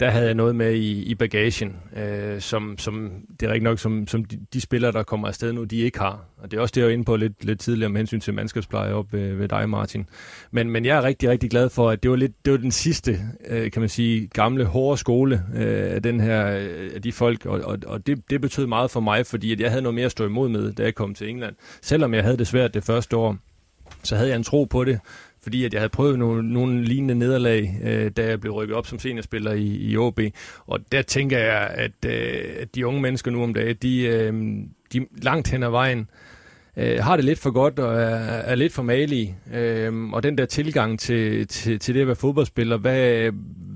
der 0.00 0.10
havde 0.10 0.26
jeg 0.26 0.34
noget 0.34 0.56
med 0.56 0.74
i, 0.74 1.02
i 1.02 1.14
bagagen, 1.14 1.76
øh, 1.96 2.40
som, 2.40 2.78
som 2.78 3.10
det 3.40 3.46
er 3.46 3.52
rigtig 3.52 3.64
nok, 3.64 3.78
som, 3.78 4.06
som 4.06 4.24
de, 4.24 4.38
de 4.52 4.60
spillere, 4.60 4.92
der 4.92 5.02
kommer 5.02 5.28
afsted 5.28 5.52
nu, 5.52 5.64
de 5.64 5.76
ikke 5.76 5.98
har. 5.98 6.24
Og 6.38 6.50
det 6.50 6.56
er 6.56 6.60
også 6.60 6.72
det, 6.72 6.80
jeg 6.80 6.86
var 6.86 6.92
inde 6.92 7.04
på 7.04 7.16
lidt, 7.16 7.44
lidt 7.44 7.60
tidligere 7.60 7.90
med 7.90 8.00
hensyn 8.00 8.20
til 8.20 8.34
mandskabspleje 8.34 8.92
op 8.92 9.12
ved, 9.12 9.34
ved 9.34 9.48
dig, 9.48 9.68
Martin. 9.68 10.06
Men, 10.50 10.70
men 10.70 10.84
jeg 10.84 10.96
er 10.96 11.02
rigtig, 11.02 11.28
rigtig 11.28 11.50
glad 11.50 11.68
for, 11.70 11.90
at 11.90 12.02
det 12.02 12.10
var, 12.10 12.16
lidt, 12.16 12.44
det 12.44 12.52
var 12.52 12.58
den 12.58 12.70
sidste, 12.70 13.18
øh, 13.48 13.70
kan 13.70 13.82
man 13.82 13.88
sige, 13.88 14.26
gamle, 14.26 14.64
hårde 14.64 14.96
skole 14.96 15.42
øh, 15.54 15.94
af, 15.94 16.02
den 16.02 16.20
her, 16.20 16.46
øh, 16.46 16.90
af 16.94 17.02
de 17.02 17.12
folk, 17.12 17.46
og, 17.46 17.60
og, 17.60 17.78
og 17.86 18.06
det, 18.06 18.30
det 18.30 18.40
betød 18.40 18.66
meget 18.66 18.90
for 18.90 19.00
mig, 19.00 19.26
fordi 19.26 19.52
at 19.52 19.60
jeg 19.60 19.70
havde 19.70 19.82
noget 19.82 19.94
mere 19.94 20.06
at 20.06 20.12
stå 20.12 20.26
imod 20.26 20.48
med, 20.48 20.72
da 20.72 20.82
jeg 20.82 20.94
kom 20.94 21.14
til 21.14 21.28
England. 21.28 21.54
Selvom 21.82 22.14
jeg 22.14 22.22
havde 22.22 22.36
det 22.36 22.46
svært 22.46 22.74
det 22.74 22.84
første 22.84 23.16
år, 23.16 23.36
så 24.02 24.16
havde 24.16 24.28
jeg 24.28 24.36
en 24.36 24.44
tro 24.44 24.64
på 24.64 24.84
det, 24.84 25.00
fordi 25.42 25.64
at 25.64 25.72
jeg 25.72 25.80
havde 25.80 25.90
prøvet 25.90 26.18
nogle, 26.18 26.52
nogle 26.52 26.84
lignende 26.84 27.14
nederlag, 27.14 27.78
øh, 27.82 28.10
da 28.10 28.26
jeg 28.26 28.40
blev 28.40 28.52
rykket 28.52 28.76
op 28.76 28.86
som 28.86 28.98
seniorspiller 28.98 29.52
i, 29.52 29.66
i 29.66 29.96
OB. 29.96 30.20
Og 30.66 30.80
der 30.92 31.02
tænker 31.02 31.38
jeg, 31.38 31.70
at, 31.74 32.04
øh, 32.06 32.44
at 32.60 32.74
de 32.74 32.86
unge 32.86 33.00
mennesker 33.00 33.30
nu 33.30 33.42
om 33.42 33.54
dagen, 33.54 33.76
de, 33.82 34.02
øh, 34.02 34.32
de 34.92 35.06
langt 35.22 35.50
hen 35.50 35.62
ad 35.62 35.70
vejen, 35.70 36.08
øh, 36.76 36.98
har 37.02 37.16
det 37.16 37.24
lidt 37.24 37.38
for 37.38 37.50
godt 37.50 37.78
og 37.78 37.94
er, 37.94 38.16
er 38.16 38.54
lidt 38.54 38.72
for 38.72 38.82
malige. 38.82 39.36
Øh, 39.54 40.12
og 40.12 40.22
den 40.22 40.38
der 40.38 40.46
tilgang 40.46 40.98
til, 41.00 41.46
til, 41.46 41.78
til 41.78 41.94
det 41.94 42.00
at 42.00 42.06
være 42.06 42.16
fodboldspiller, 42.16 42.76
hvad, 42.76 43.30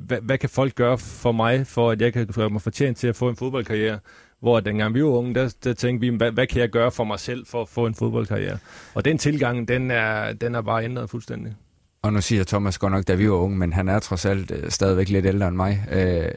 hvad, 0.07 0.19
hvad 0.23 0.39
kan 0.39 0.49
folk 0.49 0.75
gøre 0.75 0.99
for 0.99 1.33
mig, 1.33 1.67
for 1.67 1.91
at 1.91 2.01
jeg 2.01 2.13
kan 2.13 2.27
gøre 2.27 2.51
mig 2.51 2.63
fortjent 2.63 2.99
til 2.99 3.07
at 3.07 3.17
få 3.17 3.29
en 3.29 3.37
fodboldkarriere? 3.37 3.99
Hvor 4.45 4.61
dengang 4.61 4.95
vi 4.95 5.03
var 5.03 5.09
unge, 5.09 5.35
der, 5.35 5.55
der 5.65 5.73
tænkte 5.73 6.01
vi, 6.01 6.17
hvad, 6.17 6.33
hvad 6.33 6.47
kan 6.47 6.61
jeg 6.61 6.69
gøre 6.69 6.91
for 6.91 7.05
mig 7.05 7.21
selv 7.21 7.47
for 7.47 7.63
at 7.63 7.69
få 7.69 7.87
en 7.87 7.95
fodboldkarriere? 7.95 8.59
Og 8.95 9.05
den 9.05 9.19
tilgang, 9.19 9.69
den 9.69 9.91
er, 9.91 10.33
den 10.33 10.55
er 10.55 10.61
bare 10.61 10.85
ændret 10.85 11.11
fuldstændig. 11.11 11.55
Og 12.03 12.13
nu 12.13 12.21
siger 12.21 12.45
Thomas 12.45 12.79
godt 12.79 12.93
nok, 12.93 13.09
da 13.09 13.15
vi 13.15 13.31
var 13.31 13.37
unge, 13.37 13.59
men 13.59 13.73
han 13.73 13.89
er 13.89 13.99
trods 13.99 14.25
alt 14.25 14.51
øh, 14.51 14.71
stadigvæk 14.71 15.09
lidt 15.09 15.27
ældre 15.27 15.49
end 15.49 15.57
mig. 15.57 15.85
Øh, 15.91 15.97
det 15.97 16.31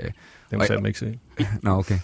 må 0.51 0.63
jeg 0.69 0.87
ikke 0.87 0.99
se. 0.99 1.19
Nå, 1.63 1.71
okay. 1.71 1.99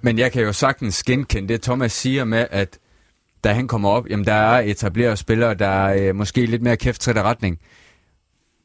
Men 0.00 0.18
jeg 0.18 0.32
kan 0.32 0.42
jo 0.42 0.52
sagtens 0.52 1.02
genkende 1.02 1.48
det, 1.48 1.62
Thomas 1.62 1.92
siger 1.92 2.24
med, 2.24 2.46
at 2.50 2.78
da 3.44 3.52
han 3.52 3.68
kommer 3.68 3.88
op, 3.88 4.08
jamen 4.10 4.26
der 4.26 4.32
er 4.32 4.60
etableret 4.60 5.18
spillere, 5.18 5.54
der 5.54 5.66
er 5.66 6.08
øh, 6.08 6.14
måske 6.16 6.46
lidt 6.46 6.62
mere 6.62 6.76
kæft 6.76 7.08
retning. 7.08 7.58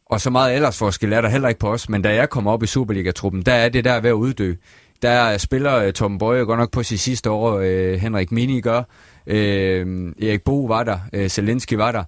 Og 0.05 0.21
så 0.21 0.29
meget 0.29 0.55
ellers 0.55 0.77
forskel 0.77 1.13
er 1.13 1.21
der 1.21 1.29
heller 1.29 1.49
ikke 1.49 1.59
på 1.59 1.73
os, 1.73 1.89
men 1.89 2.01
da 2.01 2.15
jeg 2.15 2.29
kommer 2.29 2.51
op 2.51 2.63
i 2.63 2.67
Superliga-truppen, 2.67 3.41
der 3.41 3.53
er 3.53 3.69
det 3.69 3.85
der 3.85 3.99
ved 3.99 4.09
at 4.09 4.13
uddø. 4.13 4.53
Der 5.01 5.37
spiller 5.37 5.85
uh, 5.87 5.91
Tom 5.93 6.17
Bøje 6.17 6.41
godt 6.41 6.59
nok 6.59 6.71
på 6.71 6.83
sit 6.83 6.99
sidste 6.99 7.29
år, 7.29 7.57
uh, 7.57 7.93
Henrik 7.93 8.31
Mini 8.31 8.61
gør, 8.61 8.79
uh, 9.27 9.33
Erik 9.33 10.43
Bo 10.43 10.65
var 10.65 10.83
der, 10.83 10.99
uh, 11.17 11.27
Zelensky 11.27 11.73
var 11.73 11.91
der. 11.91 12.03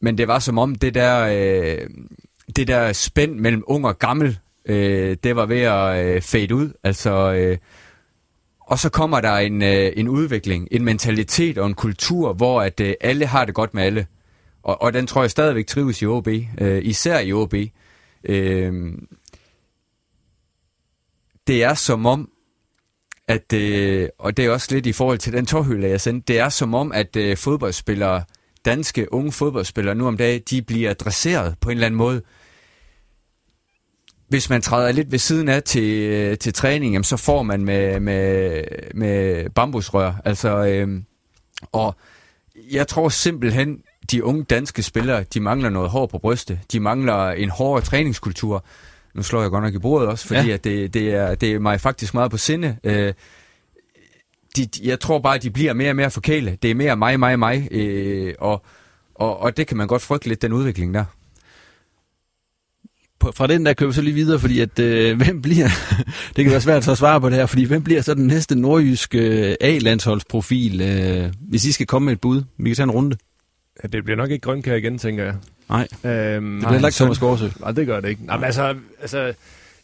Men 0.00 0.18
det 0.18 0.28
var 0.28 0.38
som 0.38 0.58
om 0.58 0.74
det 0.74 0.94
der, 0.94 1.24
uh, 1.26 1.90
det 2.56 2.68
der 2.68 2.92
spænd 2.92 3.34
mellem 3.38 3.64
ung 3.66 3.86
og 3.86 3.98
gammel, 3.98 4.38
uh, 4.68 4.74
det 5.24 5.36
var 5.36 5.46
ved 5.46 5.60
at 5.60 6.16
uh, 6.16 6.22
fade 6.22 6.54
ud. 6.54 6.72
Altså, 6.84 7.48
uh, 7.50 7.56
og 8.60 8.78
så 8.78 8.88
kommer 8.88 9.20
der 9.20 9.32
en, 9.36 9.62
uh, 9.62 9.98
en 9.98 10.08
udvikling, 10.08 10.68
en 10.70 10.84
mentalitet 10.84 11.58
og 11.58 11.66
en 11.66 11.74
kultur, 11.74 12.32
hvor 12.32 12.62
at 12.62 12.80
uh, 12.80 12.90
alle 13.00 13.26
har 13.26 13.44
det 13.44 13.54
godt 13.54 13.74
med 13.74 13.82
alle. 13.82 14.06
Og, 14.62 14.82
og 14.82 14.92
den 14.92 15.06
tror 15.06 15.22
jeg 15.22 15.30
stadigvæk 15.30 15.66
trives 15.66 16.02
i 16.02 16.06
OB, 16.06 16.26
uh, 16.26 16.78
især 16.82 17.18
i 17.18 17.32
OB. 17.32 17.54
Uh, 18.28 18.34
det 21.50 21.62
er 21.62 21.74
som 21.74 22.06
om, 22.06 22.28
at, 23.28 23.52
øh, 23.52 24.08
og 24.18 24.36
det 24.36 24.44
er 24.44 24.50
også 24.50 24.68
lidt 24.70 24.86
i 24.86 24.92
forhold 24.92 25.18
til 25.18 25.32
den 25.32 25.46
tårhylde, 25.46 25.88
jeg 25.88 26.00
sendte, 26.00 26.32
det 26.32 26.40
er 26.40 26.48
som 26.48 26.74
om, 26.74 26.92
at 26.92 27.16
øh, 27.16 27.36
fodboldspillere, 27.36 28.24
danske 28.64 29.12
unge 29.12 29.32
fodboldspillere 29.32 29.94
nu 29.94 30.06
om 30.06 30.16
dagen, 30.16 30.42
de 30.50 30.62
bliver 30.62 30.90
adresseret 30.90 31.54
på 31.60 31.70
en 31.70 31.76
eller 31.76 31.86
anden 31.86 31.98
måde. 31.98 32.22
Hvis 34.28 34.50
man 34.50 34.62
træder 34.62 34.92
lidt 34.92 35.12
ved 35.12 35.18
siden 35.18 35.48
af 35.48 35.62
til, 35.62 36.10
øh, 36.10 36.38
til 36.38 36.52
træning, 36.52 36.92
jamen, 36.92 37.04
så 37.04 37.16
får 37.16 37.42
man 37.42 37.64
med, 37.64 38.00
med, 38.00 38.62
med 38.94 39.50
bambusrør. 39.50 40.12
Altså, 40.24 40.66
øh, 40.66 41.02
og 41.72 41.96
jeg 42.72 42.88
tror 42.88 43.08
simpelthen, 43.08 43.78
de 44.10 44.24
unge 44.24 44.44
danske 44.44 44.82
spillere, 44.82 45.24
de 45.34 45.40
mangler 45.40 45.68
noget 45.68 45.90
hår 45.90 46.06
på 46.06 46.18
brystet. 46.18 46.58
De 46.72 46.80
mangler 46.80 47.30
en 47.30 47.50
hårdere 47.50 47.84
træningskultur. 47.84 48.64
Nu 49.14 49.22
slår 49.22 49.40
jeg 49.40 49.50
godt 49.50 49.64
nok 49.64 49.74
i 49.74 49.78
bordet 49.78 50.08
også, 50.08 50.26
fordi 50.26 50.48
ja. 50.48 50.54
at 50.54 50.64
det, 50.64 50.94
det, 50.94 51.14
er, 51.14 51.34
det 51.34 51.52
er 51.52 51.58
mig 51.58 51.80
faktisk 51.80 52.14
meget 52.14 52.30
på 52.30 52.36
sinde. 52.36 52.76
Øh, 52.84 53.12
de, 54.56 54.68
jeg 54.82 55.00
tror 55.00 55.18
bare, 55.18 55.34
at 55.34 55.42
de 55.42 55.50
bliver 55.50 55.72
mere 55.72 55.90
og 55.90 55.96
mere 55.96 56.10
forkæle. 56.10 56.58
Det 56.62 56.70
er 56.70 56.74
mere 56.74 56.96
mig, 56.96 57.20
mig, 57.20 57.38
mig. 57.38 57.68
Øh, 57.70 58.34
og, 58.38 58.64
og, 59.14 59.40
og 59.40 59.56
det 59.56 59.66
kan 59.66 59.76
man 59.76 59.86
godt 59.86 60.02
frygte 60.02 60.28
lidt, 60.28 60.42
den 60.42 60.52
udvikling 60.52 60.94
der. 60.94 61.04
På, 63.20 63.32
fra 63.32 63.46
den 63.46 63.66
der 63.66 63.72
køber 63.72 63.92
så 63.92 64.02
lige 64.02 64.14
videre, 64.14 64.38
fordi 64.38 64.60
at, 64.60 64.78
øh, 64.78 65.16
hvem 65.22 65.42
bliver, 65.42 65.68
det 66.36 66.44
kan 66.44 66.50
være 66.50 66.60
svært 66.60 66.88
at 66.88 66.98
svare 66.98 67.20
på 67.20 67.28
det 67.28 67.36
her, 67.36 67.46
fordi 67.46 67.64
hvem 67.64 67.82
bliver 67.82 68.02
så 68.02 68.14
den 68.14 68.26
næste 68.26 68.54
nordjyske 68.54 69.48
øh, 69.50 69.56
A-landsholdsprofil, 69.60 70.80
øh, 70.80 71.32
hvis 71.40 71.64
I 71.64 71.72
skal 71.72 71.86
komme 71.86 72.06
med 72.06 72.12
et 72.12 72.20
bud? 72.20 72.42
Vi 72.58 72.68
kan 72.68 72.76
tage 72.76 72.84
en 72.84 72.90
runde. 72.90 73.16
Ja, 73.82 73.88
det 73.88 74.04
bliver 74.04 74.16
nok 74.16 74.30
ikke 74.30 74.42
Grønkær 74.42 74.74
igen, 74.74 74.98
tænker 74.98 75.24
jeg. 75.24 75.34
Nej, 75.70 75.88
øhm, 76.04 76.52
det 76.52 76.58
bliver 76.58 76.72
heller 76.72 76.88
ikke 76.88 76.96
Thomas 76.96 77.18
Gårdsø. 77.18 77.48
Nej, 77.60 77.70
det 77.70 77.86
gør 77.86 78.00
det 78.00 78.08
ikke. 78.08 78.26
Nej, 78.26 78.36
men 78.36 78.44
altså, 78.44 78.74
altså, 79.00 79.32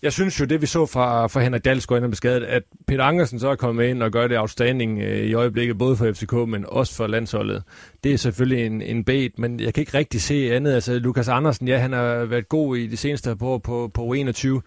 jeg 0.03 0.12
synes 0.12 0.41
jo, 0.41 0.45
det 0.45 0.61
vi 0.61 0.66
så 0.66 0.87
fra, 0.87 1.26
fra 1.26 1.41
Henrik 1.41 1.64
Dalsgaard 1.64 1.99
inden 1.99 2.11
beskadet, 2.11 2.43
at 2.43 2.62
Peter 2.87 3.05
Angersen 3.05 3.41
så 3.41 3.49
er 3.49 3.55
kommet 3.55 3.84
ind 3.84 4.03
og 4.03 4.11
gør 4.11 4.28
det 4.28 4.39
outstanding 4.39 5.01
øh, 5.01 5.18
i 5.18 5.34
øjeblikket, 5.34 5.78
både 5.78 5.97
for 5.97 6.12
FCK, 6.12 6.32
men 6.32 6.64
også 6.68 6.95
for 6.95 7.07
landsholdet. 7.07 7.62
Det 8.05 8.12
er 8.12 8.16
selvfølgelig 8.16 8.66
en, 8.66 8.82
en 8.82 9.05
bed, 9.05 9.28
men 9.39 9.61
jeg 9.61 9.74
kan 9.74 9.80
ikke 9.80 9.99
rigtig 9.99 10.22
se 10.22 10.55
andet. 10.55 10.72
Altså, 10.72 10.99
Lukas 10.99 11.28
Andersen, 11.28 11.68
ja, 11.68 11.78
han 11.78 11.93
har 11.93 12.24
været 12.24 12.49
god 12.49 12.76
i 12.76 12.87
de 12.87 12.97
seneste 12.97 13.37
par 13.37 13.47
år 13.47 13.59
på, 13.59 13.91
på 13.95 14.12
21 14.12 14.62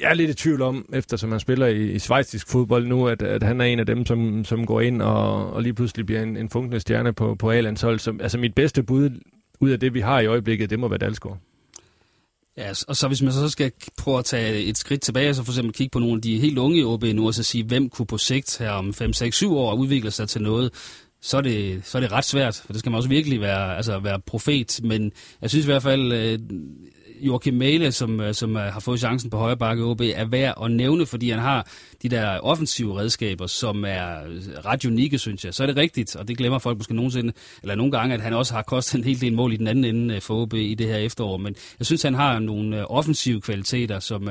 jeg 0.00 0.10
er 0.10 0.14
lidt 0.14 0.30
i 0.30 0.34
tvivl 0.34 0.62
om, 0.62 0.86
eftersom 0.92 1.30
han 1.30 1.40
spiller 1.40 1.66
i, 1.66 1.90
i 1.90 1.98
svejtisk 1.98 2.48
fodbold 2.48 2.86
nu, 2.86 3.08
at, 3.08 3.22
at 3.22 3.42
han 3.42 3.60
er 3.60 3.64
en 3.64 3.78
af 3.78 3.86
dem, 3.86 4.06
som, 4.06 4.44
som 4.44 4.66
går 4.66 4.80
ind 4.80 5.02
og, 5.02 5.52
og 5.52 5.62
lige 5.62 5.74
pludselig 5.74 6.06
bliver 6.06 6.22
en, 6.22 6.36
en 6.36 6.50
fungerende 6.50 6.80
stjerne 6.80 7.12
på, 7.12 7.34
på 7.34 7.50
A-landshold. 7.50 7.98
Så, 7.98 8.14
altså 8.20 8.38
mit 8.38 8.54
bedste 8.54 8.82
bud 8.82 9.10
ud 9.64 9.70
af 9.70 9.80
det, 9.80 9.94
vi 9.94 10.00
har 10.00 10.20
i 10.20 10.26
øjeblikket, 10.26 10.70
det 10.70 10.78
må 10.78 10.88
være 10.88 10.98
Dalsgaard. 10.98 11.38
Ja, 12.56 12.70
og 12.88 12.96
så 12.96 13.08
hvis 13.08 13.22
man 13.22 13.32
så 13.32 13.48
skal 13.48 13.72
prøve 13.98 14.18
at 14.18 14.24
tage 14.24 14.62
et 14.62 14.78
skridt 14.78 15.00
tilbage, 15.00 15.34
så 15.34 15.42
for 15.42 15.52
eksempel 15.52 15.74
kigge 15.74 15.90
på 15.90 15.98
nogle 15.98 16.14
af 16.14 16.22
de 16.22 16.38
helt 16.38 16.58
unge 16.58 16.78
i 16.78 16.84
OB 16.84 17.04
nu, 17.04 17.26
og 17.26 17.34
så 17.34 17.42
sige, 17.42 17.64
hvem 17.64 17.88
kunne 17.88 18.06
på 18.06 18.18
sigt 18.18 18.58
her 18.58 18.70
om 18.70 18.94
5, 18.94 19.12
6, 19.12 19.36
7 19.36 19.56
år 19.56 19.74
udvikle 19.74 20.10
sig 20.10 20.28
til 20.28 20.42
noget, 20.42 20.72
så 21.22 21.36
er, 21.36 21.40
det, 21.40 21.80
så 21.84 21.98
er 21.98 22.02
det 22.02 22.12
ret 22.12 22.24
svært, 22.24 22.62
for 22.66 22.72
det 22.72 22.80
skal 22.80 22.90
man 22.90 22.96
også 22.96 23.08
virkelig 23.08 23.40
være, 23.40 23.76
altså 23.76 23.98
være 23.98 24.20
profet, 24.20 24.80
men 24.82 25.12
jeg 25.42 25.50
synes 25.50 25.64
i 25.64 25.68
hvert 25.68 25.82
fald, 25.82 26.12
øh, 26.12 26.38
Joachim 27.26 27.54
Mæle, 27.54 27.92
som, 27.92 28.20
øh, 28.20 28.34
som 28.34 28.56
øh, 28.56 28.62
har 28.62 28.80
fået 28.80 29.00
chancen 29.00 29.30
på 29.30 29.36
højre 29.36 29.56
bakke 29.56 29.84
OB, 29.84 30.00
er 30.00 30.24
værd 30.24 30.54
at 30.62 30.70
nævne, 30.70 31.06
fordi 31.06 31.30
han 31.30 31.38
har 31.38 31.66
de 32.02 32.08
der 32.08 32.38
offensive 32.38 32.98
redskaber, 32.98 33.46
som 33.46 33.84
er 33.84 34.24
øh, 34.26 34.42
ret 34.64 34.84
unikke, 34.84 35.18
synes 35.18 35.44
jeg. 35.44 35.54
Så 35.54 35.62
er 35.62 35.66
det 35.66 35.76
rigtigt, 35.76 36.16
og 36.16 36.28
det 36.28 36.38
glemmer 36.38 36.58
folk 36.58 36.78
måske 36.78 36.94
nogensinde, 36.94 37.32
eller 37.62 37.74
nogle 37.74 37.92
gange, 37.92 38.14
at 38.14 38.20
han 38.20 38.32
også 38.32 38.54
har 38.54 38.62
kostet 38.62 38.98
en 38.98 39.04
hel 39.04 39.20
del 39.20 39.32
mål 39.32 39.52
i 39.52 39.56
den 39.56 39.66
anden 39.66 39.84
ende 39.84 40.20
for 40.20 40.42
OB 40.42 40.54
i 40.54 40.74
det 40.74 40.86
her 40.86 40.96
efterår. 40.96 41.36
Men 41.36 41.54
jeg 41.78 41.86
synes, 41.86 42.02
han 42.02 42.14
har 42.14 42.38
nogle 42.38 42.90
offensive 42.90 43.40
kvaliteter, 43.40 43.98
som, 43.98 44.28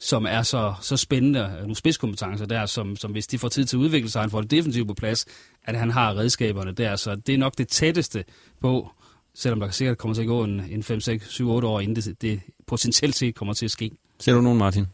som 0.00 0.26
er 0.28 0.42
så, 0.42 0.74
så 0.80 0.96
spændende, 0.96 1.50
nogle 1.60 1.74
spidskompetencer 1.74 2.46
der, 2.46 2.66
som, 2.66 2.96
som 2.96 3.12
hvis 3.12 3.26
de 3.26 3.38
får 3.38 3.48
tid 3.48 3.64
til 3.64 3.76
at 3.76 3.80
udvikle 3.80 4.10
sig, 4.10 4.20
han 4.20 4.30
får 4.30 4.40
det 4.40 4.50
defensivt 4.50 4.88
på 4.88 4.94
plads, 4.94 5.26
at 5.64 5.76
han 5.76 5.90
har 5.90 6.16
redskaberne 6.16 6.72
der. 6.72 6.96
Så 6.96 7.14
det 7.14 7.34
er 7.34 7.38
nok 7.38 7.58
det 7.58 7.68
tætteste 7.68 8.24
på, 8.60 8.90
selvom 9.34 9.60
der 9.60 9.70
sikkert 9.70 9.98
kommer 9.98 10.14
til 10.14 10.22
at 10.22 10.28
gå 10.28 10.44
en, 10.44 10.62
en 10.70 10.82
5, 10.82 11.00
6, 11.00 11.28
7, 11.28 11.50
8 11.50 11.68
år, 11.68 11.80
inden 11.80 11.96
det, 11.96 12.22
det 12.22 12.40
potentielt 12.66 13.16
set 13.16 13.34
kommer 13.34 13.54
til 13.54 13.64
at 13.64 13.70
ske. 13.70 13.90
Ser 14.18 14.34
du 14.34 14.40
nogen, 14.40 14.58
Martin? 14.58 14.86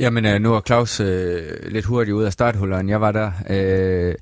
Jamen, 0.00 0.24
øh, 0.24 0.40
nu 0.40 0.54
er 0.54 0.60
Claus 0.60 1.00
øh, 1.00 1.42
lidt 1.70 1.84
hurtigt 1.84 2.14
ud 2.14 2.24
af 2.24 2.32
starthulleren. 2.32 2.88
Jeg 2.88 3.00
var 3.00 3.12
der. 3.12 3.32
Øh, 3.50 4.14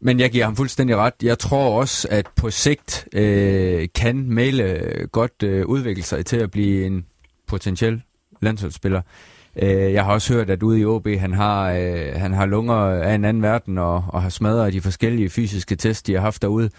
men 0.00 0.20
jeg 0.20 0.30
giver 0.30 0.44
ham 0.44 0.56
fuldstændig 0.56 0.96
ret. 0.96 1.14
Jeg 1.22 1.38
tror 1.38 1.80
også, 1.80 2.08
at 2.10 2.26
på 2.36 2.50
sigt 2.50 3.08
øh, 3.12 3.88
kan 3.94 4.30
Mæle 4.30 4.82
godt 5.12 5.42
øh, 5.42 5.66
udvikle 5.66 6.02
sig 6.02 6.26
til 6.26 6.36
at 6.36 6.50
blive 6.50 6.86
en 6.86 7.06
potentiel 7.46 8.02
landsholdsspiller. 8.42 9.02
Øh, 9.62 9.92
jeg 9.92 10.04
har 10.04 10.12
også 10.12 10.34
hørt, 10.34 10.50
at 10.50 10.62
ude 10.62 10.80
i 10.80 10.84
OB, 10.84 11.08
han 11.08 11.32
har, 11.32 11.70
øh, 11.70 12.14
han 12.14 12.32
har 12.32 12.46
lunger 12.46 12.74
af 12.74 13.14
en 13.14 13.24
anden 13.24 13.42
verden 13.42 13.78
og, 13.78 14.04
og 14.08 14.22
har 14.22 14.28
smadret 14.28 14.72
de 14.72 14.80
forskellige 14.80 15.30
fysiske 15.30 15.76
tests, 15.76 16.02
de 16.02 16.14
har 16.14 16.20
haft 16.20 16.42
derude 16.42 16.70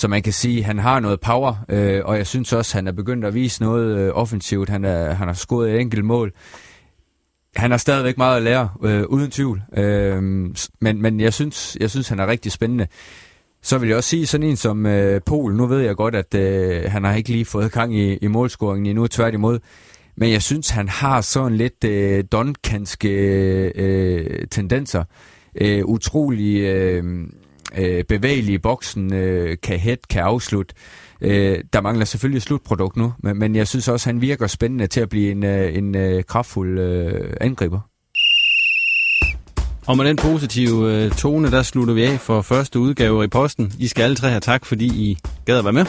så 0.00 0.08
man 0.08 0.22
kan 0.22 0.32
sige, 0.32 0.58
at 0.58 0.64
han 0.64 0.78
har 0.78 1.00
noget 1.00 1.20
power, 1.20 1.64
øh, 1.68 2.00
og 2.04 2.16
jeg 2.16 2.26
synes 2.26 2.52
også, 2.52 2.70
at 2.70 2.74
han 2.74 2.86
er 2.86 2.92
begyndt 2.92 3.24
at 3.24 3.34
vise 3.34 3.62
noget 3.62 3.98
øh, 3.98 4.10
offensivt. 4.14 4.68
Han, 4.68 4.84
er, 4.84 5.12
han 5.12 5.28
har 5.28 5.34
scoret 5.34 5.74
et 5.74 5.80
enkelt 5.80 6.04
mål. 6.04 6.32
Han 7.56 7.70
har 7.70 7.78
stadigvæk 7.78 8.18
meget 8.18 8.36
at 8.36 8.42
lære, 8.42 8.68
øh, 8.82 9.02
uden 9.02 9.30
tvivl. 9.30 9.62
Øh, 9.76 10.22
men, 10.80 11.02
men 11.02 11.20
jeg 11.20 11.34
synes, 11.34 11.76
jeg 11.80 11.90
synes, 11.90 12.08
han 12.08 12.18
er 12.18 12.26
rigtig 12.26 12.52
spændende. 12.52 12.86
Så 13.62 13.78
vil 13.78 13.88
jeg 13.88 13.96
også 13.96 14.10
sige 14.10 14.26
sådan 14.26 14.46
en 14.46 14.56
som 14.56 14.86
øh, 14.86 15.20
Pol. 15.26 15.54
Nu 15.54 15.66
ved 15.66 15.80
jeg 15.80 15.96
godt, 15.96 16.14
at 16.14 16.34
øh, 16.34 16.82
han 16.90 17.04
har 17.04 17.14
ikke 17.14 17.28
lige 17.28 17.44
fået 17.44 17.72
gang 17.72 17.96
i, 17.96 18.16
i 18.16 18.26
målscoringen 18.26 18.86
endnu, 18.86 19.06
tværtimod. 19.06 19.58
Men 20.16 20.32
jeg 20.32 20.42
synes, 20.42 20.70
han 20.70 20.88
har 20.88 21.20
sådan 21.20 21.56
lidt 21.56 21.84
øh, 21.84 22.24
donkanske 22.32 23.08
øh, 23.08 23.72
øh, 23.74 24.46
tendenser. 24.50 25.04
Øh, 25.60 25.84
utrolig 25.84 26.60
øh, 26.60 27.04
øh, 27.78 28.04
bevægelig 28.04 28.54
i 28.54 28.58
boksen, 28.58 29.14
øh, 29.14 29.56
kan 29.62 29.78
hæt, 29.78 30.08
kan 30.08 30.22
afslutte. 30.22 30.74
Øh, 31.20 31.58
der 31.72 31.80
mangler 31.80 32.04
selvfølgelig 32.04 32.42
slutprodukt 32.42 32.96
nu, 32.96 33.12
men, 33.18 33.38
men 33.38 33.56
jeg 33.56 33.68
synes 33.68 33.88
også, 33.88 34.08
han 34.08 34.20
virker 34.20 34.46
spændende 34.46 34.86
til 34.86 35.00
at 35.00 35.08
blive 35.08 35.30
en, 35.30 35.44
øh, 35.44 35.76
en 35.76 35.96
øh, 35.96 36.24
kraftfuld 36.24 36.78
øh, 36.78 37.32
angriber. 37.40 37.80
Og 39.86 39.96
med 39.96 40.04
den 40.04 40.16
positive 40.16 40.94
øh, 40.94 41.10
tone, 41.10 41.50
der 41.50 41.62
slutter 41.62 41.94
vi 41.94 42.04
af 42.04 42.20
for 42.20 42.42
første 42.42 42.78
udgave 42.78 43.24
i 43.24 43.28
posten. 43.28 43.72
I 43.78 43.88
skal 43.88 44.02
alle 44.02 44.16
tre 44.16 44.28
have 44.28 44.40
tak, 44.40 44.64
fordi 44.66 44.86
I 44.86 45.18
gad 45.44 45.58
at 45.58 45.64
være 45.64 45.72
med. 45.72 45.86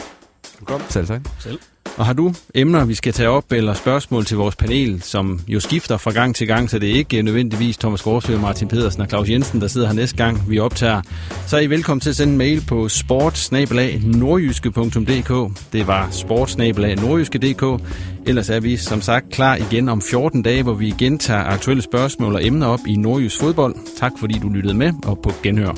Velkommen. 0.58 0.90
Selv 0.90 1.06
tak. 1.06 1.20
Selv. 1.38 1.58
Og 1.96 2.06
har 2.06 2.12
du 2.12 2.34
emner, 2.54 2.84
vi 2.84 2.94
skal 2.94 3.12
tage 3.12 3.28
op, 3.28 3.52
eller 3.52 3.74
spørgsmål 3.74 4.24
til 4.24 4.36
vores 4.36 4.56
panel, 4.56 5.02
som 5.02 5.40
jo 5.48 5.60
skifter 5.60 5.96
fra 5.96 6.10
gang 6.10 6.36
til 6.36 6.46
gang, 6.46 6.70
så 6.70 6.78
det 6.78 6.90
er 6.90 6.94
ikke 6.94 7.22
nødvendigvis 7.22 7.76
Thomas 7.76 8.02
Gårdsø, 8.02 8.38
Martin 8.38 8.68
Pedersen 8.68 9.02
og 9.02 9.08
Claus 9.08 9.28
Jensen, 9.28 9.60
der 9.60 9.66
sidder 9.66 9.86
her 9.86 9.94
næste 9.94 10.16
gang, 10.16 10.50
vi 10.50 10.58
optager, 10.58 11.02
så 11.46 11.56
er 11.56 11.60
I 11.60 11.66
velkommen 11.66 12.00
til 12.00 12.10
at 12.10 12.16
sende 12.16 12.32
en 12.32 12.38
mail 12.38 12.64
på 12.68 12.88
sportsnabelag.nordjyske.dk. 12.88 15.58
Det 15.72 15.86
var 15.86 16.08
sportsnabelag.nordjyske.dk. 16.10 17.82
Ellers 18.26 18.50
er 18.50 18.60
vi 18.60 18.76
som 18.76 19.00
sagt 19.00 19.30
klar 19.30 19.56
igen 19.56 19.88
om 19.88 20.02
14 20.02 20.42
dage, 20.42 20.62
hvor 20.62 20.74
vi 20.74 20.88
igen 20.88 21.18
tager 21.18 21.44
aktuelle 21.44 21.82
spørgsmål 21.82 22.34
og 22.34 22.46
emner 22.46 22.66
op 22.66 22.80
i 22.86 22.96
nordjysk 22.96 23.40
fodbold. 23.40 23.76
Tak 23.98 24.12
fordi 24.20 24.38
du 24.38 24.48
lyttede 24.48 24.74
med, 24.74 24.92
og 25.06 25.18
på 25.22 25.32
genhør. 25.42 25.74